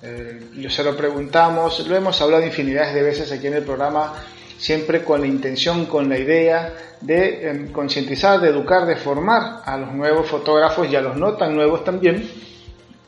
Eh, 0.02 0.66
se 0.68 0.84
lo 0.84 0.94
preguntamos, 0.94 1.88
lo 1.88 1.96
hemos 1.96 2.20
hablado 2.20 2.44
infinidades 2.44 2.92
de 2.92 3.02
veces 3.02 3.32
aquí 3.32 3.46
en 3.46 3.54
el 3.54 3.64
programa, 3.64 4.22
siempre 4.58 5.02
con 5.02 5.22
la 5.22 5.28
intención, 5.28 5.86
con 5.86 6.10
la 6.10 6.18
idea 6.18 6.74
de 7.00 7.48
em, 7.48 7.72
concientizar, 7.72 8.38
de 8.38 8.50
educar, 8.50 8.84
de 8.84 8.96
formar 8.96 9.62
a 9.64 9.78
los 9.78 9.94
nuevos 9.94 10.28
fotógrafos 10.28 10.90
y 10.90 10.96
a 10.96 11.00
los 11.00 11.16
no 11.16 11.38
tan 11.38 11.54
nuevos 11.54 11.84
también, 11.84 12.30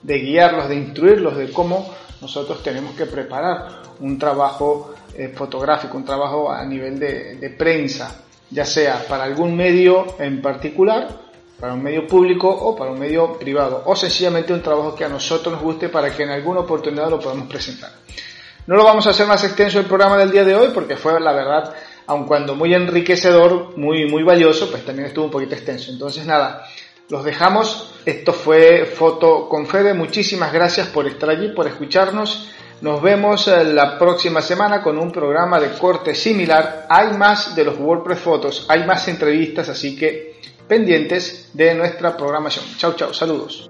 de 0.01 0.19
guiarlos, 0.21 0.71
de 0.71 0.77
instruirlos 0.77 1.37
de 1.37 1.53
cómo 1.53 2.00
nosotros 2.21 2.63
tenemos 2.63 2.95
que 2.95 3.07
preparar 3.07 3.83
un 4.01 4.19
trabajo 4.19 4.95
eh, 5.15 5.29
fotográfico, 5.29 5.97
un 5.97 6.05
trabajo 6.05 6.51
a 6.51 6.65
nivel 6.65 6.99
de, 6.99 7.55
prensa, 7.59 8.23
ya 8.51 8.65
sea 8.65 9.05
para 9.09 9.25
algún 9.25 9.57
medio 9.57 10.17
en 10.19 10.41
particular, 10.41 11.09
para 11.59 11.75
un 11.75 11.83
medio 11.83 12.07
público 12.07 12.49
o 12.49 12.75
para 12.75 12.91
un 12.91 12.99
medio 12.99 13.39
privado, 13.39 13.83
o 13.85 13.95
sencillamente 13.95 14.53
un 14.53 14.63
trabajo 14.63 14.95
que 14.95 15.05
a 15.05 15.09
nosotros 15.09 15.55
nos 15.55 15.63
guste 15.63 15.89
para 15.89 16.15
que 16.15 16.23
en 16.23 16.31
alguna 16.31 16.61
oportunidad 16.61 17.11
lo 17.11 17.21
podamos 17.21 17.49
presentar. 17.49 17.91
No 18.67 18.77
lo 18.77 18.85
vamos 18.85 19.07
a 19.07 19.11
hacer 19.11 19.27
más 19.27 19.43
extenso 19.45 19.81
el 19.81 19.87
programa 19.87 20.17
del 20.17 20.31
día 20.31 20.45
de 20.45 20.55
hoy 20.55 20.69
porque 20.73 20.97
fue 20.97 21.19
la 21.21 21.33
verdad, 21.33 21.75
aun 22.07 22.25
cuando 22.25 22.55
muy 22.55 22.73
enriquecedor, 22.75 23.77
muy, 23.77 24.09
muy 24.09 24.23
valioso, 24.23 24.71
pues 24.71 24.85
también 24.85 25.09
estuvo 25.09 25.25
un 25.25 25.31
poquito 25.31 25.55
extenso. 25.55 25.91
Entonces 25.91 26.25
nada, 26.25 26.65
los 27.11 27.25
dejamos. 27.25 27.93
Esto 28.05 28.33
fue 28.33 28.87
Foto 28.87 29.49
con 29.49 29.67
Fede. 29.67 29.93
Muchísimas 29.93 30.53
gracias 30.53 30.89
por 30.89 31.07
estar 31.07 31.29
allí, 31.29 31.49
por 31.49 31.67
escucharnos. 31.67 32.49
Nos 32.81 33.03
vemos 33.03 33.47
eh, 33.49 33.65
la 33.65 33.99
próxima 33.99 34.41
semana 34.41 34.83
con 34.83 34.99
un 34.99 35.13
programa 35.13 35.61
de 35.61 35.71
corte 35.73 36.15
similar. 36.15 36.87
Hay 36.89 37.13
más 37.13 37.55
de 37.55 37.65
los 37.65 37.79
WordPress 37.79 38.19
Fotos, 38.21 38.67
hay 38.69 38.87
más 38.87 39.07
entrevistas, 39.09 39.69
así 39.69 39.95
que 39.97 40.41
pendientes 40.67 41.51
de 41.53 41.75
nuestra 41.75 42.17
programación. 42.17 42.65
Chau, 42.79 42.95
chau, 42.95 43.13
saludos. 43.13 43.69